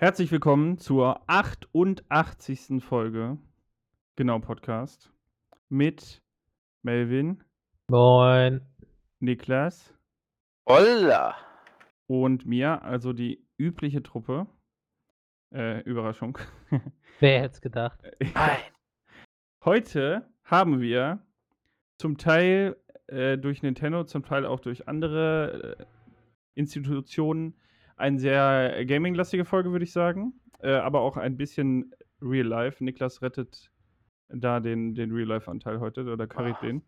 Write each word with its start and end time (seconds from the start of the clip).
Herzlich 0.00 0.30
willkommen 0.30 0.78
zur 0.78 1.28
88. 1.28 2.80
Folge 2.80 3.36
Genau 4.14 4.38
Podcast 4.38 5.12
mit 5.68 6.22
Melvin, 6.84 7.42
Moin. 7.90 8.60
Niklas 9.18 9.92
Holla! 10.68 11.34
und 12.06 12.46
mir, 12.46 12.80
also 12.84 13.12
die 13.12 13.44
übliche 13.58 14.00
Truppe. 14.00 14.46
Äh, 15.52 15.80
Überraschung. 15.80 16.38
Wer 17.18 17.40
hätte 17.40 17.54
es 17.54 17.60
gedacht? 17.60 17.98
Nein. 18.20 18.58
Heute 19.64 20.32
haben 20.44 20.80
wir 20.80 21.26
zum 21.96 22.18
Teil 22.18 22.76
äh, 23.08 23.36
durch 23.36 23.64
Nintendo, 23.64 24.04
zum 24.04 24.24
Teil 24.24 24.46
auch 24.46 24.60
durch 24.60 24.86
andere 24.86 25.76
äh, 25.80 25.84
Institutionen 26.54 27.56
eine 27.98 28.18
sehr 28.18 28.84
gaming-lastige 28.84 29.44
Folge, 29.44 29.72
würde 29.72 29.84
ich 29.84 29.92
sagen. 29.92 30.40
Äh, 30.60 30.72
aber 30.72 31.00
auch 31.00 31.16
ein 31.16 31.36
bisschen 31.36 31.94
Real 32.20 32.46
Life. 32.46 32.82
Niklas 32.82 33.22
rettet 33.22 33.70
da 34.28 34.60
den, 34.60 34.94
den 34.94 35.12
Real 35.12 35.28
Life-Anteil 35.28 35.80
heute 35.80 36.04
oder 36.04 36.26
carried 36.26 36.56
Ah. 36.56 36.66
den. 36.66 36.82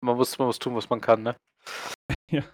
Man 0.00 0.16
muss, 0.16 0.38
man 0.38 0.46
muss 0.46 0.58
tun, 0.58 0.74
was 0.74 0.90
man 0.90 1.00
kann, 1.00 1.22
ne? 1.22 1.36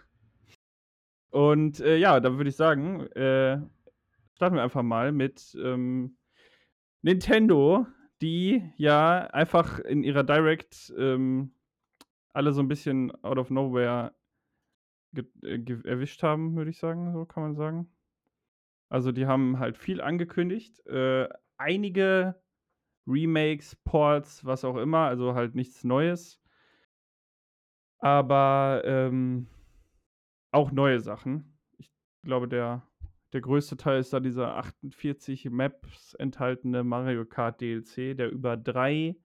Und 1.30 1.80
äh, 1.80 1.96
ja, 1.96 2.18
da 2.20 2.36
würde 2.36 2.50
ich 2.50 2.56
sagen, 2.56 3.06
äh, 3.12 3.60
starten 4.34 4.56
wir 4.56 4.62
einfach 4.62 4.82
mal 4.82 5.12
mit 5.12 5.56
ähm, 5.62 6.16
Nintendo, 7.02 7.86
die 8.20 8.72
ja 8.76 9.26
einfach 9.32 9.78
in 9.78 10.02
ihrer 10.02 10.24
Direct 10.24 10.92
ähm, 10.98 11.52
alle 12.32 12.52
so 12.52 12.60
ein 12.60 12.68
bisschen 12.68 13.12
out 13.22 13.38
of 13.38 13.50
nowhere 13.50 14.12
äh, 15.14 15.58
erwischt 15.84 16.22
haben, 16.22 16.56
würde 16.56 16.70
ich 16.70 16.78
sagen, 16.78 17.12
so 17.12 17.24
kann 17.24 17.42
man 17.42 17.54
sagen. 17.54 17.90
Also 18.90 19.12
die 19.12 19.26
haben 19.26 19.58
halt 19.58 19.78
viel 19.78 20.00
angekündigt, 20.00 20.84
äh, 20.86 21.28
einige 21.58 22.40
Remakes, 23.06 23.76
Ports, 23.84 24.44
was 24.44 24.64
auch 24.64 24.76
immer, 24.76 25.06
also 25.06 25.34
halt 25.34 25.54
nichts 25.54 25.84
Neues. 25.84 26.40
Aber 27.98 28.82
ähm, 28.84 29.46
auch 30.52 30.72
neue 30.72 31.00
Sachen. 31.00 31.58
Ich 31.78 31.90
glaube, 32.24 32.48
der, 32.48 32.86
der 33.32 33.40
größte 33.40 33.76
Teil 33.76 34.00
ist 34.00 34.12
da 34.12 34.20
dieser 34.20 34.56
48 34.56 35.50
Maps 35.50 36.14
enthaltene 36.14 36.82
Mario 36.82 37.24
Kart 37.24 37.60
DLC, 37.60 38.16
der 38.16 38.30
über 38.30 38.56
drei, 38.56 39.16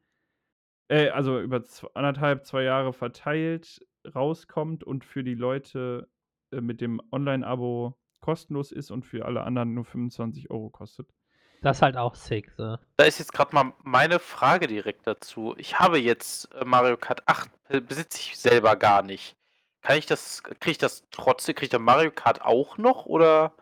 äh, 0.90 1.10
also 1.10 1.40
über 1.40 1.64
anderthalb, 1.94 2.46
zwei 2.46 2.64
Jahre 2.64 2.94
verteilt 2.94 3.86
rauskommt 4.14 4.84
und 4.84 5.04
für 5.06 5.24
die 5.24 5.36
Leute 5.36 6.08
äh, 6.52 6.62
mit 6.62 6.82
dem 6.82 7.02
Online-Abo 7.12 7.96
kostenlos 8.22 8.72
ist 8.72 8.92
und 8.92 9.06
für 9.06 9.26
alle 9.26 9.44
anderen 9.44 9.74
nur 9.74 9.86
25 9.86 10.50
Euro 10.52 10.70
kostet. 10.70 11.08
Das 11.62 11.78
ist 11.78 11.82
halt 11.82 11.98
auch 11.98 12.16
sick. 12.16 12.52
So. 12.58 12.78
Da 12.98 13.06
ist 13.06 13.20
jetzt 13.20 13.34
gerade 13.34 13.56
mal 13.56 13.74
meine 13.84 14.20
Frage 14.20 14.68
direkt 14.68 15.08
dazu. 15.08 15.56
Ich 15.58 15.80
habe 15.80 15.98
jetzt 16.00 16.54
äh, 16.54 16.66
Mario 16.66 16.98
Kart 16.98 17.28
8, 17.28 17.50
äh, 17.70 17.82
besitze 17.82 18.20
ich 18.20 18.38
selber 18.38 18.76
gar 18.76 19.02
nicht. 19.04 19.36
Kann 19.82 19.98
ich 19.98 20.06
das, 20.06 20.42
kriege 20.44 20.72
ich 20.72 20.78
das 20.78 21.08
trotzdem, 21.12 21.56
kriege 21.56 21.66
ich 21.66 21.70
dann 21.72 21.84
Mario 21.84 22.12
Kart 22.12 22.42
auch 22.44 22.78
noch 22.78 23.06
oder? 23.06 23.54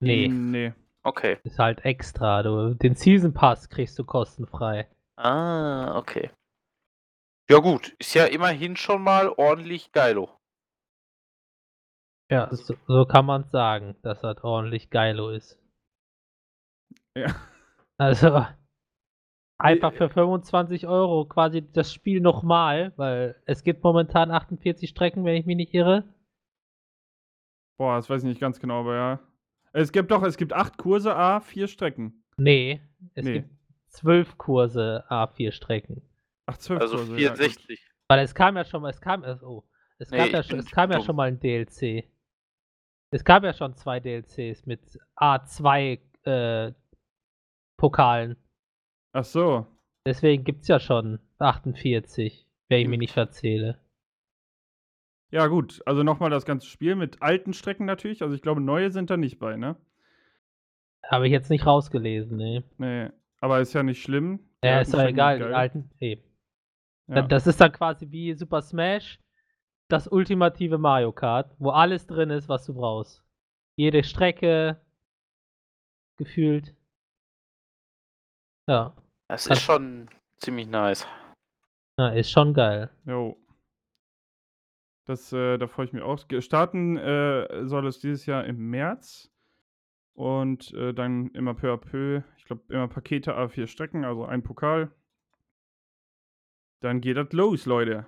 Nee, 0.00 0.28
Mm, 0.28 0.50
Nee. 0.50 0.72
Okay. 1.02 1.38
ist 1.44 1.58
halt 1.60 1.84
extra. 1.84 2.42
Du, 2.42 2.74
den 2.74 2.96
Season 2.96 3.32
Pass 3.32 3.68
kriegst 3.68 3.96
du 3.98 4.04
kostenfrei. 4.04 4.88
Ah, 5.16 5.96
okay. 5.96 6.30
Ja 7.48 7.58
gut, 7.58 7.94
ist 7.98 8.14
ja 8.14 8.24
immerhin 8.26 8.76
schon 8.76 9.02
mal 9.02 9.28
ordentlich 9.28 9.92
geilo. 9.92 10.30
Ja, 12.30 12.52
so, 12.52 12.74
so 12.88 13.04
kann 13.06 13.24
man 13.24 13.44
sagen, 13.50 13.96
dass 14.02 14.20
das 14.20 14.42
ordentlich 14.42 14.90
geilo 14.90 15.30
ist. 15.30 15.56
Ja. 17.16 17.34
Also, 17.98 18.44
einfach 19.58 19.92
für 19.94 20.10
25 20.10 20.88
Euro 20.88 21.24
quasi 21.26 21.62
das 21.72 21.92
Spiel 21.94 22.20
nochmal, 22.20 22.92
weil 22.96 23.40
es 23.46 23.62
gibt 23.62 23.84
momentan 23.84 24.30
48 24.32 24.90
Strecken, 24.90 25.24
wenn 25.24 25.36
ich 25.36 25.46
mich 25.46 25.56
nicht 25.56 25.72
irre. 25.72 26.02
Boah, 27.78 27.96
das 27.96 28.10
weiß 28.10 28.22
ich 28.22 28.28
nicht 28.28 28.40
ganz 28.40 28.58
genau, 28.58 28.80
aber 28.80 28.96
ja. 28.96 29.20
Es 29.72 29.92
gibt 29.92 30.10
doch, 30.10 30.22
es 30.24 30.36
gibt 30.36 30.52
acht 30.52 30.78
Kurse, 30.78 31.14
A, 31.14 31.40
vier 31.40 31.68
Strecken. 31.68 32.24
Nee, 32.38 32.80
es 33.14 33.24
Nee. 33.24 33.32
gibt 33.34 33.50
12 33.88 34.36
Kurse, 34.36 35.04
A4 35.08 35.52
Strecken. 35.52 36.02
Ach, 36.46 36.56
zwölf 36.58 36.80
Also 36.80 36.96
Kurse. 36.96 37.18
ja, 37.20 37.30
gut. 37.30 37.38
64. 37.38 37.86
Weil 38.08 38.20
es 38.20 38.34
kam 38.34 38.56
ja 38.56 38.64
schon 38.64 38.82
mal, 38.82 38.90
es 38.90 39.00
kam 39.00 39.24
oh, 39.42 39.64
es, 39.98 40.10
Nee, 40.10 40.18
gab 40.18 40.30
ja 40.30 40.42
schon, 40.42 40.58
es 40.58 40.70
kam 40.70 40.92
ja 40.92 41.00
schon 41.02 41.16
mal 41.16 41.28
ein 41.28 41.40
DLC. 41.40 42.04
Es 43.10 43.24
gab 43.24 43.44
ja 43.44 43.52
schon 43.52 43.74
zwei 43.76 44.00
DLCs 44.00 44.66
mit 44.66 44.80
A2 45.16 46.00
äh, 46.24 46.72
Pokalen. 47.76 48.36
Ach 49.12 49.24
so. 49.24 49.66
Deswegen 50.04 50.44
gibt 50.44 50.62
es 50.62 50.68
ja 50.68 50.78
schon 50.80 51.20
48, 51.38 52.46
wenn 52.68 52.80
ich 52.80 52.88
mich 52.88 52.98
nicht 52.98 53.12
verzähle. 53.12 53.80
Ja, 55.30 55.46
gut. 55.48 55.82
Also 55.86 56.02
nochmal 56.02 56.30
das 56.30 56.44
ganze 56.44 56.68
Spiel 56.68 56.94
mit 56.94 57.22
alten 57.22 57.52
Strecken 57.52 57.86
natürlich. 57.86 58.22
Also 58.22 58.34
ich 58.34 58.42
glaube, 58.42 58.60
neue 58.60 58.90
sind 58.90 59.10
da 59.10 59.16
nicht 59.16 59.38
bei, 59.38 59.56
ne? 59.56 59.76
Habe 61.04 61.26
ich 61.26 61.32
jetzt 61.32 61.50
nicht 61.50 61.66
rausgelesen, 61.66 62.36
ne. 62.36 62.64
Nee. 62.78 63.10
Aber 63.40 63.60
ist 63.60 63.72
ja 63.72 63.82
nicht 63.82 64.02
schlimm. 64.02 64.40
Die 64.62 64.68
Ja, 64.68 64.80
ist 64.80 64.94
doch 64.94 65.00
egal, 65.00 65.38
die 65.38 65.44
alten. 65.44 65.90
Eben. 66.00 66.22
Ja. 67.08 67.22
Das 67.22 67.46
ist 67.46 67.60
dann 67.60 67.72
quasi 67.72 68.10
wie 68.10 68.34
Super 68.34 68.62
Smash, 68.62 69.20
das 69.88 70.08
ultimative 70.08 70.78
Mario 70.78 71.12
Kart, 71.12 71.54
wo 71.58 71.70
alles 71.70 72.06
drin 72.06 72.30
ist, 72.30 72.48
was 72.48 72.64
du 72.66 72.74
brauchst. 72.74 73.22
Jede 73.76 74.02
Strecke 74.02 74.80
gefühlt. 76.16 76.74
Ja, 78.68 78.96
Das 79.28 79.46
ist 79.46 79.62
schon 79.62 80.08
ziemlich 80.38 80.66
nice. 80.66 81.06
na, 81.96 82.12
ist 82.12 82.30
schon 82.30 82.52
geil. 82.54 82.90
Jo. 83.04 83.36
Das, 85.04 85.32
äh, 85.32 85.56
da 85.56 85.68
freue 85.68 85.86
ich 85.86 85.92
mich 85.92 86.02
auch. 86.02 86.18
Starten 86.40 86.96
äh, 86.96 87.64
soll 87.66 87.86
es 87.86 88.00
dieses 88.00 88.26
Jahr 88.26 88.44
im 88.44 88.70
März. 88.70 89.30
Und 90.14 90.72
äh, 90.72 90.94
dann 90.94 91.28
immer 91.32 91.54
peu 91.54 91.72
à 91.72 91.76
peu. 91.76 92.22
Ich 92.38 92.46
glaube, 92.46 92.62
immer 92.72 92.88
Pakete 92.88 93.36
A4 93.36 93.66
Strecken, 93.66 94.04
also 94.04 94.24
ein 94.24 94.42
Pokal. 94.42 94.90
Dann 96.80 97.00
geht 97.00 97.16
das 97.16 97.32
los, 97.32 97.66
Leute. 97.66 98.06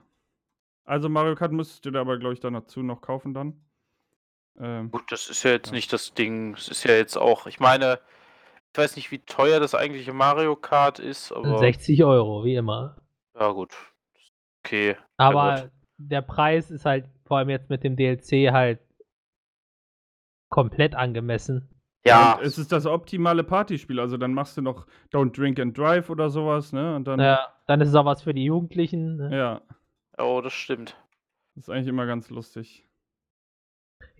Also 0.84 1.08
Mario 1.08 1.34
Kart 1.34 1.52
müsstest 1.52 1.84
du 1.84 1.90
da 1.90 2.00
aber, 2.00 2.18
glaube 2.18 2.34
ich, 2.34 2.40
dann 2.40 2.54
dazu 2.54 2.82
noch 2.82 3.00
kaufen 3.00 3.34
dann. 3.34 3.64
Ähm, 4.58 4.90
Gut, 4.90 5.10
das 5.12 5.28
ist 5.28 5.42
ja 5.42 5.52
jetzt 5.52 5.68
Ja. 5.68 5.74
nicht 5.74 5.92
das 5.92 6.14
Ding. 6.14 6.54
Es 6.54 6.68
ist 6.68 6.84
ja 6.84 6.94
jetzt 6.94 7.16
auch, 7.16 7.46
ich 7.46 7.60
meine, 7.60 8.00
ich 8.72 8.78
weiß 8.78 8.96
nicht, 8.96 9.10
wie 9.10 9.18
teuer 9.20 9.60
das 9.60 9.74
eigentliche 9.74 10.12
Mario 10.12 10.56
Kart 10.56 10.98
ist, 10.98 11.32
aber 11.32 11.58
60 11.58 12.04
Euro, 12.04 12.44
wie 12.44 12.56
immer. 12.56 12.96
ja 13.38 13.50
gut. 13.52 13.74
Okay. 14.64 14.96
Aber 15.16 15.62
gut. 15.62 15.70
der 15.98 16.22
Preis 16.22 16.70
ist 16.70 16.84
halt 16.84 17.08
vor 17.24 17.38
allem 17.38 17.50
jetzt 17.50 17.70
mit 17.70 17.84
dem 17.84 17.96
DLC 17.96 18.50
halt 18.52 18.80
komplett 20.50 20.94
angemessen. 20.94 21.68
Ja, 22.06 22.34
Und 22.34 22.42
es 22.44 22.58
ist 22.58 22.72
das 22.72 22.86
optimale 22.86 23.44
Partyspiel. 23.44 24.00
Also 24.00 24.16
dann 24.16 24.32
machst 24.32 24.56
du 24.56 24.62
noch 24.62 24.86
Don't 25.12 25.36
Drink 25.36 25.58
and 25.60 25.76
Drive 25.76 26.08
oder 26.10 26.30
sowas, 26.30 26.72
ne? 26.72 26.96
Und 26.96 27.04
dann. 27.06 27.20
Ja, 27.20 27.48
dann 27.66 27.80
ist 27.80 27.88
es 27.88 27.94
auch 27.94 28.04
was 28.06 28.22
für 28.22 28.32
die 28.34 28.44
Jugendlichen. 28.44 29.16
Ne? 29.16 29.36
ja 29.36 29.60
oh, 30.16 30.40
das 30.42 30.52
stimmt. 30.52 30.96
das 31.54 31.64
ist 31.64 31.70
eigentlich 31.70 31.88
immer 31.88 32.06
ganz 32.06 32.30
lustig. 32.30 32.84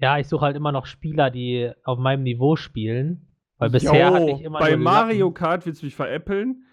Ja, 0.00 0.18
ich 0.18 0.28
suche 0.28 0.44
halt 0.44 0.56
immer 0.56 0.70
noch 0.72 0.86
Spieler, 0.86 1.30
die 1.30 1.72
auf 1.84 1.98
meinem 1.98 2.22
Niveau 2.22 2.56
spielen. 2.56 3.26
Weil 3.58 3.70
bisher 3.70 4.12
hatte 4.12 4.30
Jo, 4.30 4.36
ich 4.36 4.42
immer 4.42 4.60
bei 4.60 4.70
nur 4.70 4.78
Mario. 4.78 5.30
Kart 5.32 5.66
willst 5.66 5.82
du 5.82 5.86
mich 5.86 5.96
veräppeln? 5.96 6.64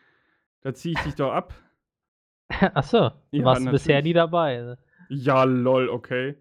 Da 0.61 0.73
ziehe 0.73 0.93
ich 0.95 1.03
dich 1.03 1.15
doch 1.15 1.31
ab. 1.31 1.53
Achso, 2.75 3.09
du 3.31 3.37
Ja, 3.39 3.45
warst 3.45 3.65
bisher 3.71 3.95
natürlich. 3.95 4.03
nie 4.09 4.13
dabei. 4.13 4.57
ne? 4.57 4.77
Ja, 5.09 5.43
lol, 5.43 5.89
okay. 5.89 6.35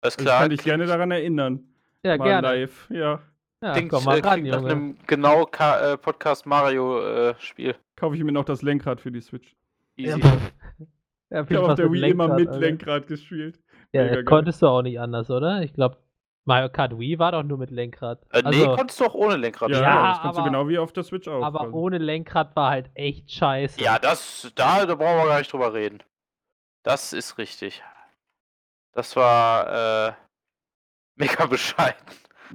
Alles 0.00 0.16
Ich 0.16 0.24
klar. 0.24 0.40
kann 0.40 0.50
dich 0.50 0.62
gerne 0.64 0.86
daran 0.86 1.10
erinnern. 1.10 1.64
Ja, 2.02 2.16
Mal 2.16 2.24
gerne. 2.24 2.48
live, 2.48 2.88
ja. 2.90 3.20
Ja, 3.62 3.72
Klingt, 3.74 3.90
komm 3.90 4.04
mal 4.04 4.18
äh, 4.18 4.20
ran, 4.22 4.42
nach 4.42 4.56
Junge. 4.58 4.70
einem 4.70 4.98
genau 5.06 5.46
Ka 5.46 5.92
äh, 5.92 5.96
Podcast 5.98 6.46
Mario 6.46 7.00
äh, 7.30 7.34
Spiel. 7.38 7.76
Kaufe 7.96 8.16
ich 8.16 8.24
mir 8.24 8.32
noch 8.32 8.44
das 8.44 8.62
Lenkrad 8.62 9.00
für 9.00 9.12
die 9.12 9.20
Switch. 9.20 9.54
Easy. 9.96 10.18
ja, 10.20 10.32
Ich 11.48 11.56
habe 11.56 11.70
auf 11.70 11.74
der 11.76 11.90
Wii 11.90 12.10
immer 12.10 12.24
Lenkrad, 12.26 12.38
mit 12.40 12.48
Alter. 12.48 12.60
Lenkrad 12.60 13.06
gespielt. 13.06 13.58
Ja, 13.92 14.02
Mega 14.02 14.14
geil. 14.16 14.24
konntest 14.24 14.60
du 14.62 14.66
auch 14.66 14.82
nicht 14.82 14.98
anders, 15.00 15.30
oder? 15.30 15.62
Ich 15.62 15.72
glaube, 15.72 15.96
Mario 16.44 16.68
Kart 16.70 16.98
Wii 16.98 17.18
war 17.20 17.32
doch 17.32 17.42
nur 17.44 17.56
mit 17.56 17.70
Lenkrad. 17.70 18.20
Äh, 18.32 18.40
nee, 18.42 18.46
also, 18.64 18.74
konntest 18.76 19.00
du 19.00 19.04
auch 19.06 19.14
ohne 19.14 19.36
Lenkrad 19.36 19.70
Ja, 19.70 19.76
spielen. 19.76 19.90
Ja, 19.90 20.08
das 20.10 20.20
kannst 20.22 20.36
du 20.36 20.40
aber- 20.42 20.50
genau 20.50 20.68
wie 20.68 20.78
auf 20.78 20.92
der 20.92 21.04
Switch 21.04 21.28
auch. 21.28 21.42
aber 21.42 21.60
quasi. 21.60 21.72
ohne 21.72 21.98
Lenkrad 21.98 22.56
war 22.56 22.70
halt 22.70 22.90
echt 22.94 23.30
scheiße. 23.30 23.80
Ja, 23.80 23.98
das, 23.98 24.50
da, 24.56 24.84
da 24.84 24.94
brauchen 24.96 25.18
wir 25.18 25.26
gar 25.28 25.38
nicht 25.38 25.52
drüber 25.52 25.72
reden. 25.72 26.02
Das 26.82 27.12
ist 27.12 27.38
richtig. 27.38 27.82
Das 28.92 29.14
war 29.14 30.08
äh, 30.08 30.12
mega 31.16 31.46
bescheiden. 31.46 31.96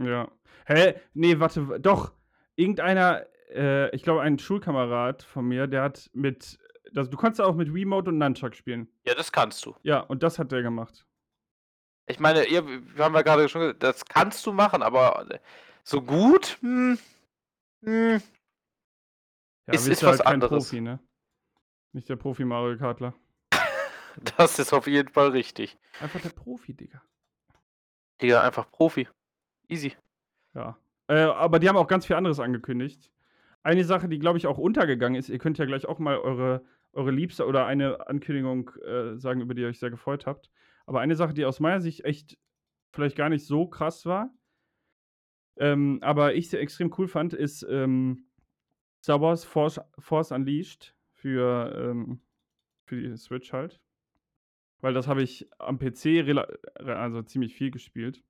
Ja. 0.03 0.27
Hä? 0.67 0.99
Nee, 1.13 1.39
warte, 1.39 1.79
doch. 1.79 2.11
Irgendeiner, 2.55 3.25
äh, 3.53 3.89
ich 3.95 4.03
glaube, 4.03 4.21
ein 4.21 4.37
Schulkamerad 4.39 5.23
von 5.23 5.45
mir, 5.47 5.67
der 5.67 5.83
hat 5.83 6.09
mit. 6.13 6.59
Das, 6.93 7.09
du 7.09 7.17
kannst 7.17 7.39
ja 7.39 7.45
auch 7.45 7.55
mit 7.55 7.73
Remote 7.73 8.09
und 8.09 8.17
Nunchuck 8.17 8.55
spielen. 8.55 8.87
Ja, 9.05 9.13
das 9.15 9.31
kannst 9.31 9.65
du. 9.65 9.75
Ja, 9.83 9.99
und 10.01 10.23
das 10.23 10.39
hat 10.39 10.51
der 10.51 10.61
gemacht. 10.61 11.05
Ich 12.07 12.19
meine, 12.19 12.45
ihr, 12.45 12.65
wir 12.67 13.03
haben 13.03 13.13
ja 13.15 13.21
gerade 13.21 13.47
schon 13.49 13.61
gesagt, 13.61 13.83
das 13.83 14.05
kannst 14.05 14.45
du 14.45 14.53
machen, 14.53 14.81
aber 14.81 15.27
so 15.83 16.01
gut? 16.01 16.57
Hm, 16.61 16.97
Hm, 17.83 18.21
Ja, 19.67 19.73
Ist- 19.73 19.87
ist 19.87 20.01
du 20.01 20.07
was 20.07 20.11
halt 20.17 20.23
kein 20.23 20.33
anderes. 20.35 20.63
Profi, 20.65 20.81
ne? 20.81 20.99
Nicht 21.93 22.09
der 22.09 22.15
Profi 22.15 22.43
Mario 22.45 22.77
Kartler. 22.77 23.13
das 24.37 24.57
ist 24.59 24.73
auf 24.73 24.87
jeden 24.87 25.09
Fall 25.09 25.29
richtig. 25.29 25.77
Einfach 26.01 26.21
der 26.21 26.29
Profi, 26.29 26.73
Digga. 26.73 27.01
Digga, 28.21 28.41
einfach 28.41 28.71
Profi. 28.71 29.07
Easy. 29.67 29.95
Ja. 30.53 30.77
Äh, 31.07 31.21
aber 31.21 31.59
die 31.59 31.69
haben 31.69 31.77
auch 31.77 31.88
ganz 31.88 32.05
viel 32.05 32.15
anderes 32.15 32.39
angekündigt. 32.39 33.11
Eine 33.63 33.83
Sache, 33.83 34.07
die, 34.07 34.19
glaube 34.19 34.38
ich, 34.38 34.47
auch 34.47 34.57
untergegangen 34.57 35.19
ist, 35.19 35.29
ihr 35.29 35.39
könnt 35.39 35.57
ja 35.57 35.65
gleich 35.65 35.85
auch 35.85 35.99
mal 35.99 36.17
eure, 36.17 36.63
eure 36.94 37.11
Liebste 37.11 37.45
oder 37.45 37.65
eine 37.65 38.07
Ankündigung 38.07 38.71
äh, 38.85 39.17
sagen, 39.17 39.41
über 39.41 39.53
die 39.53 39.61
ihr 39.61 39.67
euch 39.67 39.79
sehr 39.79 39.89
gefreut 39.89 40.25
habt. 40.25 40.49
Aber 40.85 41.01
eine 41.01 41.15
Sache, 41.15 41.33
die 41.33 41.45
aus 41.45 41.59
meiner 41.59 41.81
Sicht 41.81 42.05
echt 42.05 42.38
vielleicht 42.91 43.17
gar 43.17 43.29
nicht 43.29 43.45
so 43.45 43.67
krass 43.67 44.05
war, 44.05 44.31
ähm, 45.59 45.99
aber 46.01 46.35
ich 46.35 46.50
sehr 46.50 46.61
extrem 46.61 46.93
cool 46.97 47.07
fand, 47.07 47.33
ist 47.33 47.65
ähm, 47.69 48.25
Star 49.01 49.21
Wars 49.21 49.43
Force, 49.43 49.79
Force 50.00 50.31
Unleashed 50.31 50.95
für, 51.13 51.73
ähm, 51.75 52.21
für 52.85 52.95
die 52.95 53.17
Switch 53.17 53.53
halt. 53.53 53.79
Weil 54.81 54.93
das 54.93 55.07
habe 55.07 55.23
ich 55.23 55.50
am 55.57 55.79
PC 55.79 56.23
also 56.75 57.23
ziemlich 57.23 57.55
viel 57.55 57.71
gespielt. 57.71 58.23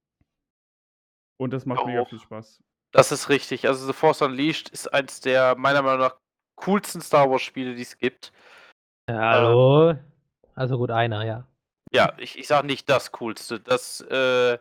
Und 1.37 1.53
das 1.53 1.65
macht 1.65 1.85
mega 1.85 2.01
Auch. 2.01 2.09
viel 2.09 2.19
Spaß. 2.19 2.61
Das 2.91 3.11
ist 3.11 3.29
richtig. 3.29 3.67
Also 3.67 3.85
The 3.85 3.93
Force 3.93 4.21
Unleashed 4.21 4.69
ist 4.69 4.93
eins 4.93 5.19
der 5.19 5.55
meiner 5.57 5.81
Meinung 5.81 5.99
nach 5.99 6.15
coolsten 6.55 7.01
Star 7.01 7.29
Wars 7.29 7.41
Spiele, 7.41 7.75
die 7.75 7.81
es 7.83 7.97
gibt. 7.97 8.31
Ja, 9.09 9.17
hallo. 9.19 9.95
Also 10.55 10.77
gut, 10.77 10.89
einer, 10.91 11.23
ja. 11.25 11.47
Ja, 11.93 12.13
ich, 12.17 12.37
ich 12.37 12.47
sag 12.47 12.65
nicht 12.65 12.89
das 12.89 13.11
coolste. 13.13 13.59
Das 13.59 14.01
äh, 14.01 14.57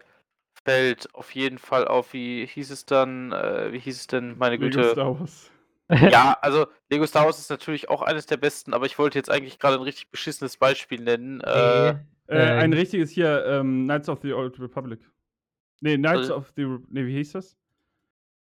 fällt 0.64 1.12
auf 1.14 1.34
jeden 1.34 1.58
Fall 1.58 1.88
auf. 1.88 2.12
Wie 2.12 2.46
hieß 2.46 2.70
es 2.70 2.84
dann? 2.86 3.32
Äh, 3.32 3.72
wie 3.72 3.78
hieß 3.78 3.96
es 3.96 4.06
denn? 4.06 4.36
Meine 4.38 4.56
Lego 4.56 4.66
Güte. 4.76 4.90
Star 4.90 5.18
Wars. 5.18 5.50
Ja, 6.10 6.36
also 6.42 6.66
Lego 6.90 7.06
Star 7.06 7.26
Wars 7.26 7.38
ist 7.38 7.48
natürlich 7.48 7.88
auch 7.88 8.02
eines 8.02 8.26
der 8.26 8.36
besten, 8.38 8.74
aber 8.74 8.86
ich 8.86 8.98
wollte 8.98 9.18
jetzt 9.20 9.30
eigentlich 9.30 9.60
gerade 9.60 9.76
ein 9.76 9.82
richtig 9.82 10.10
beschissenes 10.10 10.56
Beispiel 10.56 11.00
nennen. 11.00 11.40
Äh, 11.42 11.92
Nee, 12.28 12.34
Äh, 12.34 12.42
ein 12.54 12.72
ähm, 12.72 12.78
richtiges 12.78 13.10
hier, 13.10 13.46
ähm, 13.46 13.84
Knights 13.84 14.08
of 14.08 14.18
the 14.20 14.32
Old 14.32 14.58
Republic. 14.58 14.98
Nee, 15.80 15.96
Knights 15.96 16.28
Äh. 16.28 16.32
of 16.32 16.52
the. 16.56 16.64
Nee, 16.88 17.06
wie 17.06 17.14
hieß 17.16 17.32
das? 17.32 17.56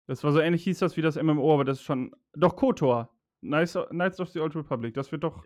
Das 0.07 0.23
war 0.23 0.31
so 0.31 0.39
ähnlich 0.39 0.63
hieß 0.63 0.79
das 0.79 0.97
wie 0.97 1.01
das 1.01 1.15
MMO, 1.15 1.53
aber 1.53 1.63
das 1.65 1.77
ist 1.79 1.83
schon. 1.83 2.13
Doch, 2.33 2.55
KOTOR. 2.55 3.09
Knights 3.41 3.75
of, 3.75 3.89
Knights 3.89 4.19
of 4.19 4.29
the 4.29 4.39
Old 4.39 4.55
Republic. 4.55 4.93
Das 4.93 5.11
wird 5.11 5.23
doch 5.23 5.45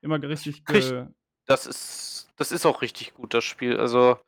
immer 0.00 0.22
richtig. 0.22 0.64
Ge 0.64 1.06
das 1.46 1.66
ist, 1.66 2.28
das 2.36 2.52
ist 2.52 2.66
auch 2.66 2.82
richtig 2.82 3.14
gut, 3.14 3.34
das 3.34 3.44
Spiel. 3.44 3.78
Also, 3.78 4.18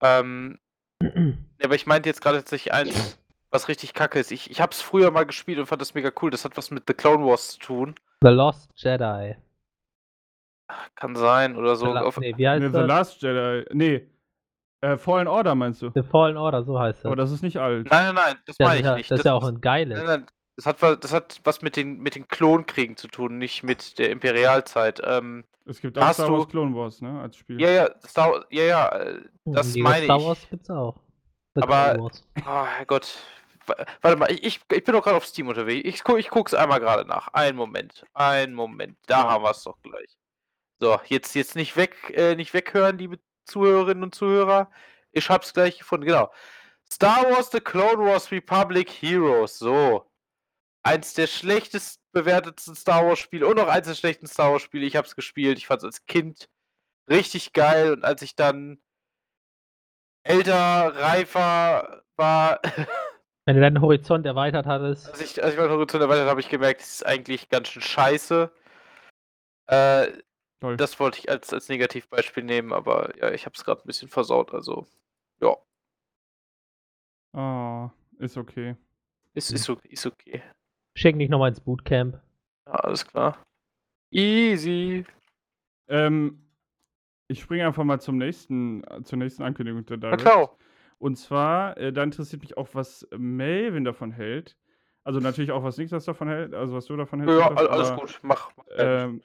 ähm, 0.00 0.58
aber 1.62 1.74
ich 1.74 1.86
meinte 1.86 2.08
jetzt 2.08 2.20
gerade 2.22 2.38
tatsächlich 2.38 2.72
eins, 2.72 3.18
was 3.50 3.68
richtig 3.68 3.94
kacke 3.94 4.18
ist. 4.18 4.32
Ich, 4.32 4.50
ich 4.50 4.60
habe 4.60 4.72
es 4.72 4.80
früher 4.80 5.10
mal 5.10 5.24
gespielt 5.26 5.58
und 5.58 5.66
fand 5.66 5.82
das 5.82 5.94
mega 5.94 6.12
cool. 6.22 6.30
Das 6.30 6.44
hat 6.44 6.56
was 6.56 6.70
mit 6.70 6.84
The 6.86 6.94
Clone 6.94 7.24
Wars 7.26 7.52
zu 7.52 7.58
tun. 7.58 7.94
The 8.22 8.28
Lost 8.28 8.70
Jedi. 8.76 9.36
Kann 10.94 11.14
sein 11.14 11.56
oder 11.56 11.76
so. 11.76 11.86
The 11.86 11.92
La- 11.92 12.12
nee, 12.18 12.34
wie 12.36 12.48
heißt 12.48 12.62
nee, 12.62 12.68
The 12.68 12.72
das? 12.72 12.86
Last 12.88 13.22
Jedi. 13.22 13.66
Nee. 13.74 14.06
Äh, 14.84 14.98
Fallen 14.98 15.28
Order 15.28 15.54
meinst 15.54 15.82
du? 15.82 15.90
The 15.94 16.02
Fallen 16.02 16.36
Order, 16.36 16.62
so 16.64 16.78
heißt 16.78 17.00
das. 17.00 17.06
Aber 17.06 17.16
das 17.16 17.30
ist 17.30 17.42
nicht 17.42 17.56
alt. 17.58 17.88
nein, 17.90 18.06
nein, 18.06 18.14
nein, 18.14 18.36
das 18.46 18.56
das 18.56 18.66
meine 18.66 18.74
ist 18.76 18.80
ich 18.80 18.86
ja, 18.86 18.94
nicht. 18.96 19.10
das 19.10 19.18
ist 19.20 19.24
ja 19.24 19.32
auch 19.34 19.44
ein 19.44 19.60
geiles. 19.60 19.96
Nein, 19.98 20.06
nein, 20.06 20.26
das 20.56 20.66
hat, 20.66 21.02
das 21.04 21.12
hat 21.12 21.40
was 21.44 21.62
mit 21.62 21.76
den, 21.76 21.98
mit 22.00 22.14
den 22.14 22.28
Klonkriegen 22.28 22.96
zu 22.96 23.08
tun, 23.08 23.38
nicht 23.38 23.62
mit 23.62 23.98
der 23.98 24.10
Imperialzeit. 24.10 25.00
Ähm, 25.04 25.44
Es 25.66 25.80
gibt 25.80 25.98
auch 25.98 26.12
Star 26.12 26.28
du- 26.28 26.34
Wars 26.38 26.48
Clone 26.48 26.74
Wars, 26.76 27.00
ne? 27.00 27.20
Als 27.20 27.36
Spiel. 27.36 27.60
ja, 27.60 27.68
ja, 27.70 27.88
Star, 28.06 28.44
ja, 28.50 28.62
ja, 28.64 28.88
äh, 28.90 29.20
das 29.46 29.74
Lego 29.74 29.88
meine 29.88 30.04
Star 30.04 30.18
ich. 30.18 30.24
Wars 30.24 30.46
gibt's 30.50 30.70
auch. 30.70 30.96
The 31.56 31.62
Aber-. 31.62 32.10
Oh, 32.46 32.64
Herrgott. 32.66 33.16
Wa- 33.66 33.76
Warte 34.02 34.16
mal, 34.18 34.30
ich, 34.30 34.44
ich, 34.44 34.60
ich 34.70 34.84
bin 34.84 34.92
doch 34.94 35.02
gerade 35.02 35.16
auf 35.16 35.24
Steam 35.24 35.48
unterwegs. 35.48 35.88
Ich, 35.88 36.04
gu- 36.04 36.16
ich 36.18 36.28
guck's 36.28 36.52
einmal 36.52 36.80
gerade 36.80 37.08
nach. 37.08 37.28
Einen 37.32 37.56
Moment. 37.56 38.04
Einen 38.12 38.52
Moment. 38.54 38.98
Da 39.06 39.20
Ja. 39.22 39.30
haben 39.30 39.42
wir 39.44 39.50
es 39.52 39.62
doch 39.62 39.80
gleich. 39.82 40.16
So, 40.80 40.98
jetzt, 41.06 41.34
jetzt 41.34 41.56
nicht 41.56 41.76
weg, 41.76 41.96
äh, 42.14 42.34
nicht 42.36 42.52
weghören, 42.52 42.98
liebe 42.98 43.18
Zuhörerinnen 43.44 44.04
und 44.04 44.14
Zuhörer. 44.14 44.70
Ich 45.12 45.28
hab's 45.28 45.52
gleich 45.52 45.78
gefunden, 45.78 46.06
genau. 46.06 46.32
Star 46.90 47.30
Wars 47.30 47.50
The 47.50 47.60
Clone 47.60 47.98
Wars 47.98 48.30
Republic 48.30 48.90
Heroes. 48.90 49.58
So. 49.58 50.10
Eins 50.82 51.14
der 51.14 51.26
schlechtest 51.26 52.00
bewertetsten 52.12 52.74
Star 52.74 53.06
Wars 53.06 53.18
Spiele 53.18 53.46
und 53.46 53.58
auch 53.58 53.68
eins 53.68 53.86
der 53.86 53.94
schlechtesten 53.94 54.32
Star 54.32 54.52
Wars 54.52 54.62
Spiele. 54.62 54.86
Ich 54.86 54.96
hab's 54.96 55.16
gespielt. 55.16 55.58
Ich 55.58 55.66
fand's 55.66 55.84
als 55.84 56.04
Kind 56.06 56.48
richtig 57.08 57.52
geil 57.52 57.92
und 57.92 58.04
als 58.04 58.22
ich 58.22 58.36
dann 58.36 58.78
älter, 60.24 60.94
reifer 60.96 62.02
war, 62.16 62.60
Wenn 63.46 63.56
du 63.56 63.62
deinen 63.62 63.80
Horizont 63.82 64.24
erweitert 64.24 64.64
hattest. 64.66 65.08
Als 65.10 65.20
ich, 65.20 65.42
als 65.42 65.52
ich 65.52 65.60
meinen 65.60 65.70
Horizont 65.70 66.02
erweitert 66.02 66.22
habe, 66.22 66.30
habe 66.30 66.40
ich 66.40 66.48
gemerkt, 66.48 66.80
das 66.80 66.94
ist 66.94 67.06
eigentlich 67.06 67.50
ganz 67.50 67.68
schön 67.68 67.82
scheiße. 67.82 68.50
Äh, 69.66 70.06
Toll. 70.64 70.76
das 70.78 70.98
wollte 70.98 71.18
ich 71.18 71.28
als, 71.28 71.52
als 71.52 71.68
Negativbeispiel 71.68 72.42
nehmen, 72.42 72.72
aber 72.72 73.14
ja, 73.18 73.30
ich 73.32 73.44
habe 73.44 73.54
es 73.54 73.64
gerade 73.64 73.82
ein 73.82 73.86
bisschen 73.86 74.08
versaut. 74.08 74.54
Also, 74.54 74.86
ja, 75.42 75.54
Ah, 77.34 77.90
ist 78.18 78.36
okay. 78.36 78.76
ist, 79.34 79.50
ist, 79.50 79.68
ist 79.68 80.06
okay. 80.06 80.42
Schick 80.96 81.18
dich 81.18 81.28
nochmal 81.28 81.48
ins 81.50 81.60
Bootcamp. 81.60 82.20
Ja, 82.66 82.72
alles 82.72 83.06
klar. 83.06 83.42
Easy. 84.10 85.04
Ähm, 85.88 86.40
ich 87.28 87.40
springe 87.40 87.66
einfach 87.66 87.84
mal 87.84 88.00
zum 88.00 88.16
nächsten, 88.16 88.84
zur 89.04 89.18
nächsten 89.18 89.42
Ankündigung 89.42 89.84
der 89.84 89.96
Direct. 89.96 90.22
klar. 90.22 90.56
Und 90.98 91.16
zwar, 91.16 91.76
äh, 91.76 91.92
da 91.92 92.04
interessiert 92.04 92.42
mich 92.42 92.56
auch, 92.56 92.68
was 92.72 93.06
Melvin 93.16 93.84
davon 93.84 94.12
hält. 94.12 94.56
Also 95.02 95.20
natürlich 95.20 95.50
auch, 95.50 95.62
was 95.62 95.76
Niklas 95.76 96.04
davon 96.06 96.28
hält, 96.28 96.54
also 96.54 96.72
was 96.74 96.86
du 96.86 96.96
davon 96.96 97.20
hältst. 97.20 97.38
Ja, 97.38 97.48
alles 97.52 97.90
aber 97.90 98.00
gut. 98.00 98.20
Mach. 98.22 98.50
ähm. 98.78 99.20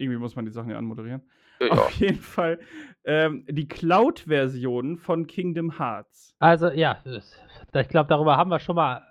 Irgendwie 0.00 0.18
muss 0.18 0.34
man 0.34 0.46
die 0.46 0.50
Sachen 0.50 0.70
ja 0.70 0.78
anmoderieren. 0.78 1.22
Ja. 1.60 1.72
Auf 1.72 1.90
jeden 1.92 2.20
Fall 2.20 2.58
ähm, 3.04 3.44
die 3.48 3.68
Cloud-Version 3.68 4.96
von 4.96 5.26
Kingdom 5.26 5.78
Hearts. 5.78 6.34
Also, 6.38 6.68
ja, 6.70 6.98
ich 7.04 7.88
glaube, 7.88 8.08
darüber 8.08 8.38
haben 8.38 8.50
wir 8.50 8.60
schon 8.60 8.76
mal 8.76 9.02